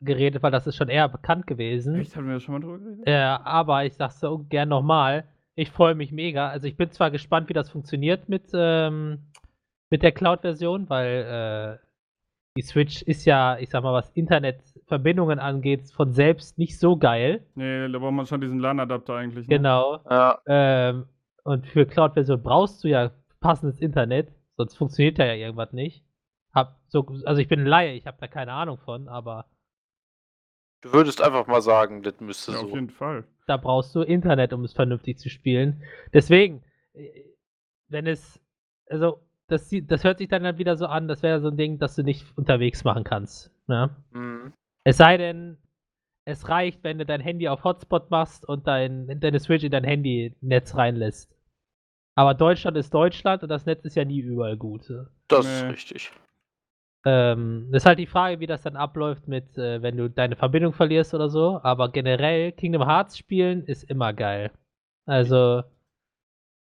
geredet, 0.00 0.42
weil 0.44 0.52
das 0.52 0.66
ist 0.68 0.76
schon 0.76 0.88
eher 0.88 1.08
bekannt 1.08 1.48
gewesen. 1.48 1.96
Echt, 1.96 2.14
haben 2.14 2.28
wir 2.28 2.38
schon 2.38 2.54
mal 2.54 2.60
drüber 2.60 2.78
geredet? 2.78 3.06
Äh, 3.06 3.14
aber 3.14 3.84
ich 3.84 3.94
sag's 3.94 4.20
so 4.20 4.46
gern 4.48 4.68
nochmal. 4.68 5.24
Ich 5.56 5.70
freue 5.70 5.96
mich 5.96 6.12
mega. 6.12 6.48
Also 6.48 6.68
ich 6.68 6.76
bin 6.76 6.92
zwar 6.92 7.10
gespannt, 7.10 7.48
wie 7.48 7.54
das 7.54 7.68
funktioniert 7.68 8.28
mit, 8.28 8.44
ähm, 8.54 9.26
mit 9.90 10.04
der 10.04 10.12
Cloud-Version, 10.12 10.88
weil 10.88 11.80
äh, 11.82 11.87
die 12.58 12.62
Switch 12.62 13.02
ist 13.02 13.24
ja, 13.24 13.56
ich 13.60 13.70
sag 13.70 13.84
mal, 13.84 13.92
was 13.92 14.10
Internetverbindungen 14.16 15.38
angeht, 15.38 15.92
von 15.92 16.10
selbst 16.12 16.58
nicht 16.58 16.76
so 16.76 16.96
geil. 16.96 17.46
Nee, 17.54 17.86
da 17.88 17.98
braucht 18.00 18.14
man 18.14 18.26
schon 18.26 18.40
diesen 18.40 18.58
LAN-Adapter 18.58 19.14
eigentlich. 19.14 19.46
Ne? 19.46 19.56
Genau. 19.58 20.00
Ja, 20.10 20.40
Ähm, 20.46 21.06
und 21.44 21.68
für 21.68 21.86
Cloud-Version 21.86 22.42
brauchst 22.42 22.82
du 22.82 22.88
ja 22.88 23.12
passendes 23.38 23.78
Internet, 23.78 24.32
sonst 24.56 24.74
funktioniert 24.76 25.20
da 25.20 25.24
ja 25.24 25.34
irgendwas 25.34 25.72
nicht. 25.72 26.04
Hab 26.52 26.80
so, 26.88 27.06
also 27.26 27.40
ich 27.40 27.46
bin 27.46 27.60
ein 27.60 27.66
Laie, 27.66 27.92
ich 27.94 28.08
habe 28.08 28.16
da 28.20 28.26
keine 28.26 28.52
Ahnung 28.54 28.78
von, 28.78 29.06
aber 29.06 29.44
du 30.80 30.92
würdest 30.92 31.22
einfach 31.22 31.46
mal 31.46 31.62
sagen, 31.62 32.02
das 32.02 32.18
müsste 32.18 32.50
Ja, 32.52 32.58
auf 32.58 32.70
so. 32.70 32.74
jeden 32.74 32.90
Fall. 32.90 33.22
da 33.46 33.56
brauchst 33.56 33.94
du 33.94 34.02
Internet, 34.02 34.52
um 34.52 34.64
es 34.64 34.72
vernünftig 34.72 35.18
zu 35.18 35.30
spielen. 35.30 35.80
Deswegen, 36.12 36.64
äh, 36.94 37.22
wenn 37.88 38.08
es, 38.08 38.40
also, 38.90 39.20
das, 39.48 39.70
das 39.84 40.04
hört 40.04 40.18
sich 40.18 40.28
dann 40.28 40.44
halt 40.44 40.58
wieder 40.58 40.76
so 40.76 40.86
an, 40.86 41.08
das 41.08 41.22
wäre 41.22 41.40
so 41.40 41.48
ein 41.48 41.56
Ding, 41.56 41.78
das 41.78 41.96
du 41.96 42.02
nicht 42.02 42.26
unterwegs 42.36 42.84
machen 42.84 43.04
kannst. 43.04 43.50
Ne? 43.66 43.90
Mhm. 44.12 44.52
Es 44.84 44.98
sei 44.98 45.16
denn, 45.16 45.58
es 46.24 46.48
reicht, 46.48 46.84
wenn 46.84 46.98
du 46.98 47.06
dein 47.06 47.20
Handy 47.20 47.48
auf 47.48 47.64
Hotspot 47.64 48.10
machst 48.10 48.46
und 48.46 48.66
dein, 48.66 49.18
deine 49.20 49.40
Switch 49.40 49.64
in 49.64 49.72
dein 49.72 49.84
Handynetz 49.84 50.74
reinlässt. 50.76 51.34
Aber 52.14 52.34
Deutschland 52.34 52.76
ist 52.76 52.92
Deutschland 52.92 53.42
und 53.42 53.48
das 53.48 53.64
Netz 53.64 53.84
ist 53.84 53.94
ja 53.96 54.04
nie 54.04 54.20
überall 54.20 54.56
gut. 54.56 54.92
Das 55.28 55.46
Nee. 55.46 55.52
ist 55.52 55.72
richtig. 55.72 56.12
Ähm, 57.06 57.68
das 57.70 57.82
ist 57.84 57.86
halt 57.86 57.98
die 58.00 58.06
Frage, 58.06 58.40
wie 58.40 58.46
das 58.46 58.62
dann 58.62 58.76
abläuft 58.76 59.28
mit, 59.28 59.56
äh, 59.56 59.80
wenn 59.82 59.96
du 59.96 60.10
deine 60.10 60.36
Verbindung 60.36 60.72
verlierst 60.72 61.14
oder 61.14 61.28
so. 61.30 61.60
Aber 61.62 61.90
generell, 61.90 62.52
Kingdom 62.52 62.84
Hearts 62.86 63.16
spielen 63.16 63.64
ist 63.64 63.84
immer 63.84 64.12
geil. 64.12 64.50
Also, 65.06 65.62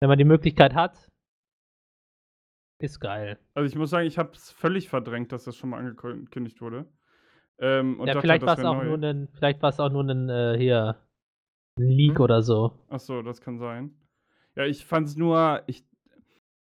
wenn 0.02 0.10
man 0.10 0.18
die 0.18 0.24
Möglichkeit 0.26 0.74
hat, 0.74 1.10
ist 2.86 3.00
geil. 3.00 3.38
Also 3.54 3.68
ich 3.68 3.76
muss 3.76 3.90
sagen, 3.90 4.08
ich 4.08 4.18
habe 4.18 4.32
es 4.34 4.52
völlig 4.52 4.90
verdrängt, 4.90 5.32
dass 5.32 5.44
das 5.44 5.56
schon 5.56 5.72
mal 5.72 5.80
angekündigt 5.80 6.62
wurde. 6.62 6.86
Ähm, 7.58 8.00
und 8.00 8.08
ja, 8.08 8.14
dachte, 8.14 8.28
vielleicht 8.28 8.44
das 8.44 8.48
war 8.48 8.54
es 8.58 8.66
auch 8.66 8.84
nur 8.84 8.98
ein, 8.98 9.28
vielleicht 9.34 9.64
auch 9.64 9.92
nur 9.92 10.04
ein, 10.04 10.30
äh, 10.30 10.58
hier, 10.58 10.98
Leak 11.78 12.16
Hm? 12.16 12.22
oder 12.22 12.42
so. 12.42 12.72
Ach 12.90 13.00
so, 13.00 13.22
das 13.22 13.42
kann 13.42 13.58
sein. 13.58 13.94
Ja, 14.56 14.66
ich 14.66 14.86
fand 14.86 15.08
es 15.08 15.16
nur. 15.18 15.64
Ich, 15.68 15.86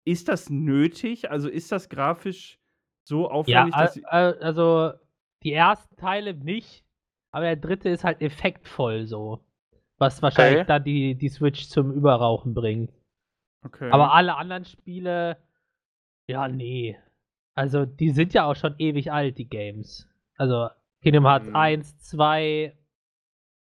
ist 0.06 0.30
das 0.30 0.50
nötig? 0.50 1.30
Also 1.30 1.50
ist 1.50 1.72
das 1.72 1.90
grafisch 1.90 2.60
so 3.04 3.24
Ja, 3.24 3.32
aufwendig, 3.32 3.76
dass 3.76 3.94
sie. 3.94 4.06
al- 4.06 4.34
al- 4.36 4.44
also 4.44 4.94
die 5.44 5.54
ersten 5.54 5.96
Teile 5.98 6.34
nicht, 6.34 6.86
aber 7.32 7.46
der 7.46 7.56
dritte 7.58 7.90
ist 7.90 8.04
halt 8.04 8.22
effektvoll 8.22 9.06
so. 9.06 9.44
Was 9.98 10.22
wahrscheinlich 10.22 10.62
Okay. 10.62 10.68
dann 10.68 10.84
die, 10.84 11.16
die 11.16 11.30
Switch 11.30 11.68
zum 11.68 11.92
Überrauchen 11.92 12.54
bringt. 12.54 12.92
Okay. 13.64 13.92
Aber 13.92 14.14
alle 14.14 14.36
anderen 14.36 14.66
Spiele, 14.66 15.38
ja, 16.32 16.48
nee. 16.48 16.98
Also, 17.56 17.86
die 17.86 18.10
sind 18.12 18.34
ja 18.34 18.46
auch 18.46 18.56
schon 18.56 18.76
ewig 18.80 19.12
alt, 19.12 19.38
die 19.38 19.48
Games. 19.50 20.08
Also, 20.38 20.70
Kingdom 21.04 21.26
Hearts 21.26 21.48
Mhm. 21.50 21.56
1, 21.56 22.00
2, 22.00 22.76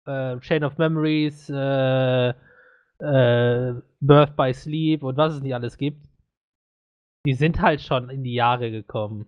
äh, 0.06 0.38
Chain 0.40 0.64
of 0.64 0.78
Memories, 0.78 1.50
äh, 1.50 2.28
äh, 2.30 3.74
Birth 4.00 4.36
by 4.36 4.52
Sleep 4.54 5.02
und 5.02 5.16
was 5.16 5.34
es 5.34 5.40
nicht 5.42 5.54
alles 5.54 5.76
gibt. 5.76 6.06
Die 7.26 7.34
sind 7.34 7.60
halt 7.60 7.80
schon 7.80 8.10
in 8.10 8.22
die 8.22 8.34
Jahre 8.34 8.70
gekommen. 8.70 9.26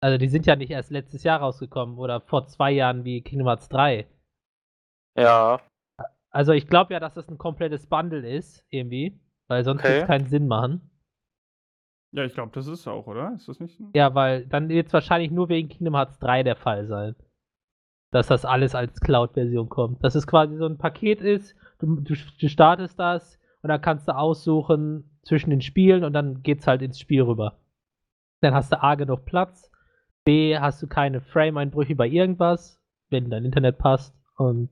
Also 0.00 0.16
die 0.16 0.28
sind 0.28 0.46
ja 0.46 0.56
nicht 0.56 0.70
erst 0.70 0.90
letztes 0.90 1.22
Jahr 1.24 1.40
rausgekommen 1.40 1.98
oder 1.98 2.20
vor 2.20 2.46
zwei 2.46 2.70
Jahren 2.70 3.04
wie 3.04 3.20
Kingdom 3.20 3.46
Hearts 3.48 3.68
3. 3.68 4.06
Ja. 5.16 5.60
Also 6.30 6.52
ich 6.52 6.66
glaube 6.66 6.94
ja, 6.94 7.00
dass 7.00 7.14
das 7.14 7.28
ein 7.28 7.36
komplettes 7.38 7.86
Bundle 7.88 8.26
ist, 8.28 8.64
irgendwie. 8.70 9.20
Weil 9.48 9.64
sonst 9.64 9.80
Okay. 9.80 9.88
würde 9.88 10.00
es 10.02 10.06
keinen 10.06 10.26
Sinn 10.28 10.46
machen. 10.46 10.90
Ja, 12.12 12.24
ich 12.24 12.34
glaube, 12.34 12.52
das 12.54 12.66
ist 12.66 12.86
auch, 12.86 13.06
oder? 13.06 13.32
Ist 13.34 13.48
das 13.48 13.60
nicht? 13.60 13.78
Ja, 13.94 14.14
weil 14.14 14.46
dann 14.46 14.68
wird 14.68 14.86
es 14.86 14.92
wahrscheinlich 14.92 15.30
nur 15.30 15.48
wegen 15.48 15.68
Kingdom 15.68 15.94
Hearts 15.94 16.18
3 16.18 16.42
der 16.42 16.56
Fall 16.56 16.86
sein. 16.86 17.14
Dass 18.10 18.28
das 18.28 18.46
alles 18.46 18.74
als 18.74 19.00
Cloud-Version 19.00 19.68
kommt. 19.68 20.02
Dass 20.02 20.14
es 20.14 20.26
quasi 20.26 20.56
so 20.56 20.66
ein 20.66 20.78
Paket 20.78 21.20
ist, 21.20 21.54
du, 21.78 21.96
du, 22.00 22.14
du 22.14 22.48
startest 22.48 22.98
das 22.98 23.38
und 23.62 23.68
dann 23.68 23.82
kannst 23.82 24.08
du 24.08 24.16
aussuchen 24.16 25.18
zwischen 25.22 25.50
den 25.50 25.60
Spielen 25.60 26.04
und 26.04 26.14
dann 26.14 26.42
geht's 26.42 26.66
halt 26.66 26.80
ins 26.80 26.98
Spiel 26.98 27.22
rüber. 27.22 27.58
Dann 28.40 28.54
hast 28.54 28.72
du 28.72 28.82
A 28.82 28.94
genug 28.94 29.26
Platz, 29.26 29.70
B 30.24 30.56
hast 30.58 30.82
du 30.82 30.86
keine 30.86 31.20
Frame-Einbrüche 31.20 31.94
bei 31.94 32.08
irgendwas, 32.08 32.80
wenn 33.10 33.28
dein 33.28 33.44
Internet 33.44 33.78
passt 33.78 34.14
und 34.36 34.70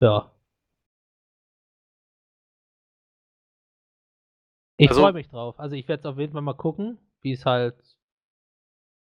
ja. 0.00 0.30
Ich 4.80 4.88
Also- 4.88 5.02
freue 5.02 5.12
mich 5.12 5.28
drauf. 5.28 5.60
Also 5.60 5.76
ich 5.76 5.86
werde 5.88 6.00
es 6.00 6.06
auf 6.06 6.18
jeden 6.18 6.32
Fall 6.32 6.40
mal 6.42 6.54
gucken, 6.54 6.98
wie 7.20 7.32
es 7.32 7.44
halt 7.44 7.74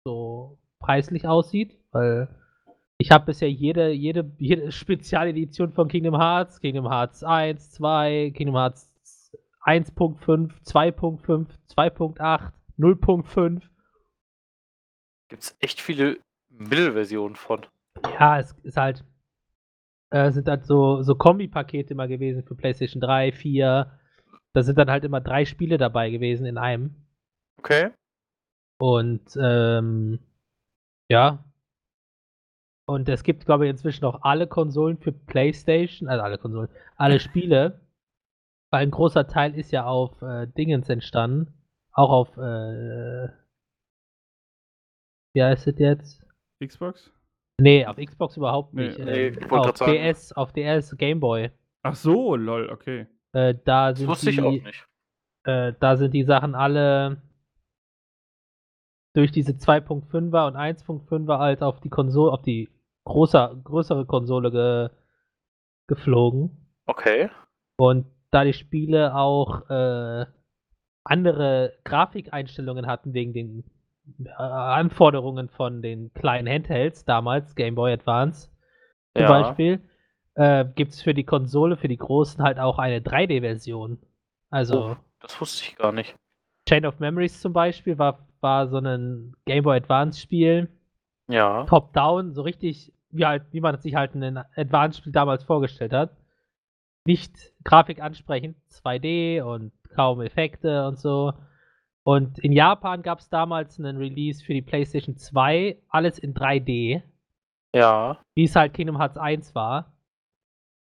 so 0.07 0.59
preislich 0.79 1.27
aussieht, 1.27 1.79
weil 1.93 2.35
ich 2.97 3.11
habe 3.11 3.27
bisher 3.27 3.51
jede, 3.51 3.91
jede, 3.91 4.33
jede 4.39 4.73
Spezialedition 4.73 5.73
von 5.73 5.89
Kingdom 5.89 6.17
Hearts, 6.17 6.61
Kingdom 6.61 6.89
Hearts 6.89 7.23
1, 7.23 7.73
2, 7.73 8.33
Kingdom 8.35 8.57
Hearts 8.57 8.91
1.5, 9.65 10.51
2.5, 10.65 11.47
2.8, 11.77 12.53
0.5. 12.79 13.61
Gibt's 15.29 15.55
echt 15.61 15.81
viele 15.83 16.19
Mittelversionen 16.49 17.37
von. 17.37 17.67
Ja, 18.19 18.39
es 18.39 18.53
ist 18.63 18.79
halt, 18.79 19.05
äh, 20.11 20.31
sind 20.31 20.49
halt 20.49 20.65
so, 20.65 21.03
so 21.03 21.15
Kombi-Pakete 21.15 21.93
immer 21.93 22.09
gewesen 22.09 22.43
für 22.45 22.55
PlayStation 22.55 23.03
3, 23.03 23.33
4. 23.33 24.00
Da 24.55 24.63
sind 24.63 24.79
dann 24.79 24.91
halt 24.91 25.05
immer 25.05 25.21
drei 25.21 25.45
Spiele 25.45 25.79
dabei 25.79 26.11
gewesen 26.11 26.45
in 26.47 26.59
einem. 26.59 26.95
Okay. 27.59 27.91
Und 28.81 29.37
ähm, 29.41 30.19
ja. 31.11 31.45
Und 32.89 33.09
es 33.09 33.23
gibt, 33.23 33.47
glaube 33.47 33.67
ich, 33.67 33.71
inzwischen 33.71 34.05
auch 34.05 34.23
alle 34.23 34.49
Konsolen 34.49 34.99
für 34.99 35.13
PlayStation, 35.13 36.09
also 36.09 36.23
alle 36.25 36.39
Konsolen, 36.39 36.69
alle 36.97 37.21
Spiele. 37.21 37.81
Weil 38.73 38.83
ein 38.83 38.91
großer 38.91 39.27
Teil 39.27 39.55
ist 39.57 39.73
ja 39.73 39.85
auf 39.85 40.21
äh, 40.23 40.47
Dingens 40.47 40.89
entstanden. 40.89 41.53
Auch 41.93 42.11
auf, 42.11 42.37
äh, 42.37 43.29
wie 45.35 45.43
heißt 45.43 45.67
es 45.67 45.79
jetzt? 45.79 46.27
Xbox? 46.65 47.13
Nee, 47.61 47.85
auf 47.85 47.97
Xbox 47.97 48.37
überhaupt 48.37 48.73
Nee, 48.75 48.87
nicht. 48.87 48.99
nee, 48.99 49.27
ich 49.29 49.51
wollte 49.51 49.71
auf. 49.71 49.91
DS, 49.91 50.33
auf 50.33 50.53
DS, 50.53 50.97
Gameboy. 50.97 51.51
Ach 51.83 51.95
so, 51.95 52.37
lol, 52.37 52.71
okay. 52.71 53.07
Äh, 53.33 53.55
da 53.65 53.91
Das 53.91 53.99
sind 53.99 54.09
wusste 54.09 54.31
die, 54.31 54.37
ich 54.39 54.43
auch 54.43 54.51
nicht. 54.51 54.87
Äh, 55.45 55.73
da 55.81 55.97
sind 55.97 56.13
die 56.13 56.25
Sachen 56.25 56.55
alle 56.55 57.23
durch 59.15 59.33
diese 59.33 59.53
2.5er 59.53 60.47
und 60.47 60.57
1.5er 60.57 61.39
halt 61.39 61.63
auf 61.63 61.81
die 61.81 61.89
Konsole, 61.89 62.33
auf 62.33 62.43
die 62.43 62.69
großer, 63.05 63.57
größere 63.65 64.07
Konsole 64.07 64.51
ge, 64.51 64.91
geflogen. 65.89 66.69
Okay. 66.87 67.31
Und 67.77 68.07
da 68.31 68.45
die 68.45 68.53
Spiele 68.53 69.15
auch 69.17 69.69
äh, 69.71 70.27
andere 71.05 71.73
Grafikeinstellungen 71.85 72.87
hatten 72.87 73.15
wegen 73.15 73.33
den 73.33 73.65
äh, 74.25 74.33
Anforderungen 74.35 75.49
von 75.49 75.83
den 75.83 76.13
kleinen 76.15 76.47
Handhelds 76.49 77.05
damals, 77.05 77.55
Game 77.57 77.75
Boy 77.75 77.93
Advance 77.93 78.51
zum 79.15 79.23
Ja. 79.23 79.29
Beispiel, 79.29 79.81
äh, 80.41 80.65
gibt 80.75 80.93
es 80.93 81.03
für 81.03 81.13
die 81.13 81.25
Konsole, 81.25 81.77
für 81.77 81.89
die 81.89 81.99
großen 81.99 82.43
halt 82.43 82.59
auch 82.59 82.79
eine 82.79 83.01
3D-Version. 83.01 83.99
Also 84.51 84.91
Oh, 84.93 84.97
das 85.21 85.39
wusste 85.41 85.65
ich 85.65 85.77
gar 85.77 85.93
nicht. 85.93 86.15
Chain 86.69 86.87
of 86.87 86.99
Memories 86.99 87.41
zum 87.41 87.53
Beispiel 87.53 87.99
war, 87.99 88.27
war 88.41 88.69
so 88.69 88.79
ein 88.79 89.35
Game 89.45 89.65
Boy 89.65 89.77
Advance 89.77 90.19
Spiel, 90.21 90.69
Ja. 91.29 91.65
top-down, 91.65 92.33
so 92.33 92.43
richtig, 92.43 92.93
wie, 93.11 93.27
halt, 93.27 93.45
wie 93.51 93.61
man 93.61 93.79
sich 93.81 93.95
halt 93.97 94.15
ein 94.15 94.39
Advance-Spiel 94.57 95.13
damals 95.13 95.45
vorgestellt 95.45 95.93
hat. 95.93 96.17
Nicht 97.07 97.33
Grafik 97.65 98.01
ansprechend, 98.01 98.57
2D 98.71 99.43
und 99.43 99.73
kaum 99.95 100.21
Effekte 100.21 100.87
und 100.87 100.99
so. 100.99 101.33
Und 102.03 102.39
in 102.39 102.53
Japan 102.53 103.03
gab 103.03 103.19
es 103.19 103.29
damals 103.29 103.79
einen 103.79 103.97
Release 103.99 104.43
für 104.45 104.55
die 104.55 104.63
PlayStation 104.63 105.17
2, 105.17 105.77
alles 105.89 106.19
in 106.19 106.33
3D, 106.35 107.03
Ja. 107.75 108.19
wie 108.35 108.45
es 108.45 108.57
halt 108.57 108.73
Kingdom 108.75 108.99
Hearts 108.99 109.19
1 109.19 109.55
war. 109.55 109.93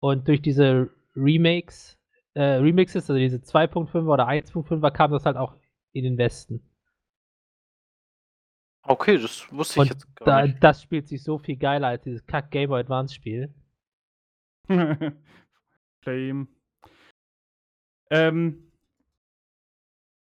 Und 0.06 0.28
durch 0.28 0.40
diese 0.40 0.92
Remakes, 1.16 1.98
äh, 2.36 2.44
Remixes, 2.44 3.10
also 3.10 3.18
diese 3.18 3.38
2.5er 3.38 4.06
oder 4.06 4.28
1.5er, 4.28 4.92
kam 4.92 5.10
das 5.10 5.26
halt 5.26 5.36
auch 5.36 5.56
in 5.94 6.04
den 6.04 6.16
Westen. 6.20 6.62
Okay, 8.84 9.18
das 9.18 9.52
wusste 9.52 9.74
ich 9.74 9.80
Und 9.80 9.88
jetzt 9.88 10.16
gar 10.16 10.26
da, 10.28 10.46
nicht. 10.46 10.64
das 10.64 10.84
spielt 10.84 11.08
sich 11.08 11.24
so 11.24 11.40
viel 11.40 11.58
geiler 11.58 11.88
als 11.88 12.04
dieses 12.04 12.24
Kack 12.28 12.52
Game 12.52 12.70
Boy 12.70 12.82
Advance 12.82 13.16
Spiel. 13.16 13.52
Flame. 14.68 16.48
Ähm. 18.12 18.72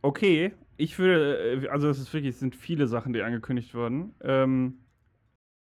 Okay, 0.02 0.52
ich 0.76 1.00
würde, 1.00 1.64
äh, 1.64 1.68
also 1.70 1.88
es 1.88 2.00
ist 2.00 2.14
wirklich, 2.14 2.34
es 2.34 2.40
sind 2.42 2.54
viele 2.54 2.86
Sachen, 2.88 3.14
die 3.14 3.22
angekündigt 3.22 3.74
wurden. 3.74 4.14
Ähm, 4.20 4.84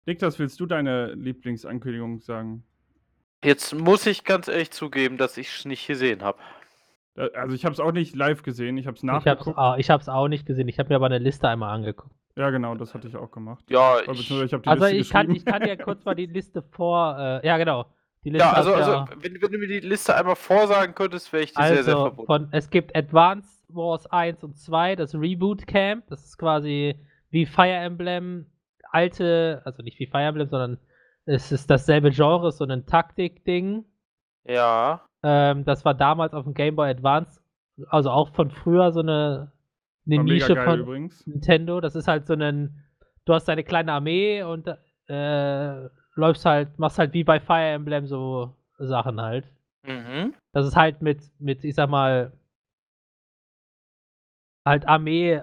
Niklas, 0.07 0.39
willst 0.39 0.61
du 0.61 0.67
deine 0.67 1.15
Lieblingsankündigung 1.15 2.21
sagen? 2.21 2.65
Jetzt 3.45 3.75
muss 3.75 4.07
ich 4.07 4.25
ganz 4.25 4.49
ehrlich 4.49 4.71
zugeben, 4.71 5.17
dass 5.19 5.37
ich 5.37 5.49
es 5.59 5.65
nicht 5.65 5.87
gesehen 5.87 6.23
habe. 6.23 6.39
Äh, 7.17 7.29
Also 7.35 7.55
ich 7.55 7.65
habe 7.65 7.73
es 7.73 7.81
auch 7.81 7.93
nicht 7.93 8.15
live 8.17 8.43
gesehen, 8.43 8.77
ich 8.77 8.87
habe 8.87 8.97
es 8.97 9.03
Ich 9.03 9.09
hab's, 9.09 9.25
nachgeguckt. 9.27 9.59
auch, 9.59 9.77
ich 9.77 9.91
hab's 9.91 10.09
auch 10.09 10.29
nicht 10.29 10.47
gesehen. 10.47 10.69
Ich 10.69 10.79
habe 10.79 10.89
mir 10.89 10.97
aber 10.97 11.07
eine 11.07 11.19
Liste 11.19 11.49
einmal 11.49 11.75
angeguckt. 11.75 12.15
Ja, 12.37 12.51
genau, 12.51 12.75
das 12.75 12.95
hatte 12.95 13.07
ich 13.07 13.15
auch 13.17 13.31
gemacht. 13.31 13.65
Ja, 13.69 14.01
ich, 14.01 14.09
ich 14.31 14.53
habe 14.53 14.63
die 14.63 14.69
Also 14.69 14.85
Liste 14.87 14.97
ich 14.97 15.11
kann, 15.11 15.31
ich 15.35 15.45
kann 15.45 15.63
dir 15.63 15.77
kurz 15.77 16.05
mal 16.05 16.15
die 16.17 16.27
Liste 16.27 16.63
vor. 16.63 17.17
Äh, 17.43 17.47
ja, 17.47 17.57
genau. 17.59 17.87
Die 18.25 18.31
Liste 18.31 18.49
ja 18.49 18.53
also, 18.53 18.75
also 18.75 18.91
der- 18.91 19.09
wenn, 19.23 19.41
wenn 19.41 19.53
du 19.53 19.59
mir 19.59 19.69
die 19.69 19.81
Liste 19.81 20.17
einmal 20.17 20.35
vorsagen 20.35 20.95
könntest, 20.95 21.33
wäre 21.33 21.45
ich 21.45 21.53
dir 21.55 21.63
sehr, 21.63 21.85
sehr 21.85 21.95
also 21.95 22.03
verbunden. 22.07 22.27
von, 22.27 22.49
es 22.51 22.71
gibt 22.71 22.97
Advanced 22.97 23.63
Wars 23.69 24.07
1 24.07 24.43
und 24.43 24.57
2, 24.57 24.97
das 24.97 25.15
Reboot 25.15 25.67
Camp. 25.67 26.07
Das 26.09 26.25
ist 26.25 26.39
quasi 26.39 26.97
wie 27.31 27.47
Fire 27.47 27.69
Emblem, 27.75 28.47
alte, 28.91 29.63
also 29.65 29.83
nicht 29.83 29.99
wie 30.01 30.07
Fire 30.07 30.23
Emblem, 30.25 30.49
sondern 30.49 30.79
es 31.27 31.53
ist 31.53 31.71
dasselbe 31.71 32.11
Genre, 32.11 32.53
so 32.53 32.65
ein 32.65 32.87
Taktik-Ding. 32.87 33.85
Ja, 34.47 35.01
Ähm, 35.23 35.65
das 35.65 35.85
war 35.87 35.95
damals 35.95 36.35
auf 36.35 36.45
dem 36.45 36.53
Game 36.53 36.77
Boy 36.77 36.91
Advance, 36.91 37.41
also 37.89 38.11
auch 38.11 38.29
von 38.35 38.51
früher 38.51 38.93
so 38.93 39.01
eine, 39.01 39.53
eine 40.07 40.23
Nische 40.23 40.55
von 40.55 40.81
übrigens. 40.81 41.27
Nintendo. 41.27 41.81
Das 41.81 41.97
ist 41.97 42.09
halt 42.09 42.27
so 42.27 42.35
ein, 42.35 42.85
du 43.25 43.33
hast 43.33 43.49
deine 43.49 43.65
kleine 43.65 43.93
Armee 43.93 44.43
und 44.43 44.69
äh, 45.09 45.89
läufst 46.15 46.45
halt, 46.45 46.79
machst 46.79 46.99
halt 46.99 47.15
wie 47.15 47.25
bei 47.25 47.41
Fire 47.41 47.71
Emblem 47.73 48.07
so 48.07 48.55
Sachen 48.79 49.21
halt. 49.21 49.51
mhm. 49.83 50.35
Das 50.53 50.67
ist 50.67 50.77
halt 50.77 51.01
mit, 51.01 51.23
mit, 51.39 51.65
ich 51.65 51.75
sag 51.75 51.89
mal, 51.89 52.33
halt 54.67 54.87
Armee, 54.87 55.41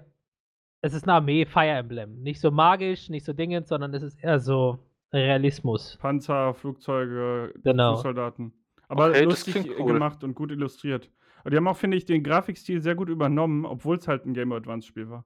es 0.81 0.93
ist 0.93 1.03
eine 1.03 1.13
Armee 1.13 1.45
Fire 1.45 1.69
Emblem. 1.69 2.21
Nicht 2.21 2.39
so 2.39 2.51
magisch, 2.51 3.09
nicht 3.09 3.25
so 3.25 3.33
dingend, 3.33 3.67
sondern 3.67 3.93
es 3.95 4.03
ist 4.03 4.23
eher 4.23 4.39
so 4.39 4.79
Realismus. 5.13 5.97
Panzer, 5.97 6.53
Flugzeuge, 6.53 7.53
Genau. 7.63 7.95
Fußsoldaten. 7.95 8.53
Aber 8.87 9.09
Okay, 9.09 9.23
lustig 9.23 9.55
cool. 9.79 9.93
gemacht 9.93 10.23
und 10.23 10.35
gut 10.35 10.51
illustriert. 10.51 11.09
Aber 11.41 11.49
die 11.49 11.57
haben 11.57 11.67
auch, 11.67 11.77
finde 11.77 11.97
ich, 11.97 12.05
den 12.05 12.23
Grafikstil 12.23 12.81
sehr 12.81 12.95
gut 12.95 13.09
übernommen, 13.09 13.65
obwohl 13.65 13.97
es 13.97 14.07
halt 14.07 14.25
ein 14.25 14.33
Game 14.33 14.49
Boy 14.49 14.57
Advance 14.59 14.87
Spiel 14.87 15.09
war. 15.09 15.25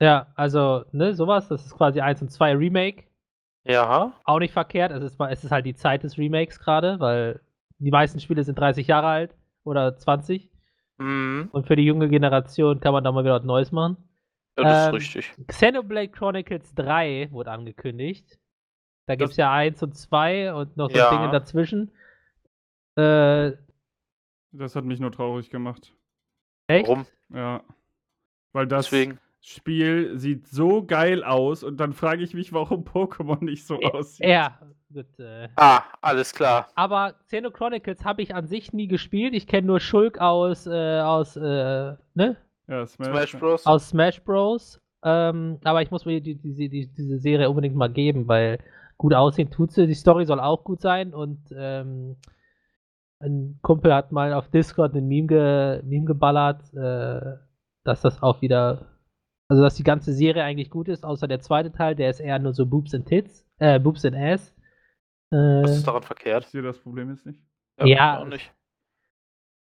Ja, 0.00 0.28
also, 0.34 0.84
ne, 0.92 1.14
sowas, 1.14 1.48
das 1.48 1.66
ist 1.66 1.76
quasi 1.76 2.00
1 2.00 2.22
und 2.22 2.30
2 2.30 2.54
Remake. 2.56 3.04
Ja, 3.64 4.14
auch 4.24 4.38
nicht 4.38 4.52
verkehrt. 4.52 4.90
Es 4.90 5.02
ist, 5.02 5.20
es 5.20 5.44
ist 5.44 5.50
halt 5.50 5.66
die 5.66 5.74
Zeit 5.74 6.02
des 6.02 6.16
Remakes 6.16 6.58
gerade, 6.58 6.98
weil 6.98 7.40
die 7.78 7.90
meisten 7.90 8.18
Spiele 8.18 8.42
sind 8.42 8.58
30 8.58 8.86
Jahre 8.86 9.08
alt 9.08 9.36
oder 9.64 9.96
20. 9.96 10.48
mhm. 10.98 11.50
Und 11.52 11.66
für 11.66 11.76
die 11.76 11.84
junge 11.84 12.08
Generation 12.08 12.80
kann 12.80 12.92
man 12.94 13.04
da 13.04 13.12
mal 13.12 13.22
wieder 13.24 13.34
was 13.34 13.44
Neues 13.44 13.70
machen. 13.70 13.98
ja 14.56 14.64
das 14.64 14.88
Ähm, 14.88 14.94
ist 14.96 15.00
richtig. 15.02 15.32
Xenoblade 15.46 16.08
Chronicles 16.08 16.74
3 16.74 17.28
wurde 17.32 17.50
angekündigt. 17.50 18.38
Da 19.06 19.14
gibt 19.16 19.30
es 19.30 19.36
Das- 19.36 19.42
ja 19.44 19.52
1 19.52 19.82
und 19.82 19.96
2 19.96 20.54
und 20.54 20.76
noch 20.76 20.90
so 20.90 20.96
Ja. 20.96 21.10
Dinge 21.10 21.30
dazwischen. 21.30 21.90
Äh, 22.96 23.52
Das 24.52 24.74
hat 24.76 24.84
mich 24.84 25.00
nur 25.00 25.12
traurig 25.12 25.50
gemacht. 25.50 25.92
echt? 26.66 26.88
Warum? 26.88 27.06
Ja. 27.32 27.62
Weil 28.52 28.66
das, 28.66 28.86
Deswegen. 28.86 29.18
Spiel 29.42 30.18
sieht 30.18 30.46
so 30.48 30.84
geil 30.84 31.24
aus 31.24 31.62
und 31.64 31.78
dann 31.78 31.94
frage 31.94 32.22
ich 32.22 32.34
mich, 32.34 32.52
warum 32.52 32.84
Pokémon 32.84 33.42
nicht 33.42 33.66
so 33.66 33.78
aussieht. 33.80 34.26
Ja, 34.26 34.58
gut. 34.92 35.06
Äh. 35.18 35.48
Ah, 35.56 35.82
alles 36.02 36.34
klar. 36.34 36.68
Aber 36.74 37.14
Xeno 37.26 37.50
Chronicles 37.50 38.04
habe 38.04 38.20
ich 38.22 38.34
an 38.34 38.46
sich 38.48 38.72
nie 38.74 38.86
gespielt. 38.86 39.32
Ich 39.34 39.46
kenne 39.46 39.66
nur 39.66 39.80
Shulk 39.80 40.18
aus, 40.18 40.66
äh, 40.66 41.00
aus, 41.00 41.36
äh, 41.36 41.94
ne? 42.14 42.36
Ja, 42.68 42.86
Smash, 42.86 43.08
Smash 43.08 43.38
Bros. 43.38 43.66
Aus 43.66 43.88
Smash 43.88 44.22
Bros. 44.22 44.78
Ähm, 45.02 45.58
aber 45.64 45.80
ich 45.80 45.90
muss 45.90 46.04
mir 46.04 46.20
die, 46.20 46.34
die, 46.34 46.68
die, 46.68 46.86
diese 46.88 47.18
Serie 47.18 47.48
unbedingt 47.48 47.74
mal 47.76 47.90
geben, 47.90 48.28
weil 48.28 48.58
gut 49.00 49.14
aussehen 49.14 49.50
tut 49.50 49.72
sie. 49.72 49.86
Die 49.86 49.94
Story 49.94 50.26
soll 50.26 50.40
auch 50.40 50.62
gut 50.62 50.82
sein 50.82 51.14
und 51.14 51.38
ähm, 51.56 52.16
ein 53.18 53.58
Kumpel 53.62 53.94
hat 53.94 54.12
mal 54.12 54.34
auf 54.34 54.48
Discord 54.48 54.94
ein 54.94 55.08
Meme, 55.08 55.26
ge, 55.26 55.82
Meme 55.84 56.04
geballert, 56.04 56.62
äh, 56.74 57.38
dass 57.82 58.02
das 58.02 58.22
auch 58.22 58.42
wieder, 58.42 58.98
also 59.48 59.62
dass 59.62 59.76
die 59.76 59.84
ganze 59.84 60.12
Serie 60.12 60.44
eigentlich 60.44 60.68
gut 60.68 60.88
ist, 60.88 61.02
außer 61.04 61.26
der 61.28 61.40
zweite 61.40 61.72
Teil, 61.72 61.96
der 61.96 62.10
ist 62.10 62.20
eher 62.20 62.38
nur 62.38 62.52
so 62.52 62.66
Boobs 62.66 62.94
and 62.94 63.06
Tits, 63.06 63.48
äh, 63.58 63.80
Boobs 63.80 64.04
and 64.04 64.16
Ass. 64.16 64.54
Äh, 65.32 65.62
Was 65.62 65.78
ist 65.78 65.86
daran 65.86 66.02
verkehrt? 66.02 66.44
Ich 66.44 66.50
sehe 66.50 66.62
das 66.62 66.78
Problem 66.78 67.08
jetzt 67.10 67.24
nicht. 67.24 67.40
Ja. 67.82 68.20
Auch 68.20 68.26
nicht. 68.26 68.52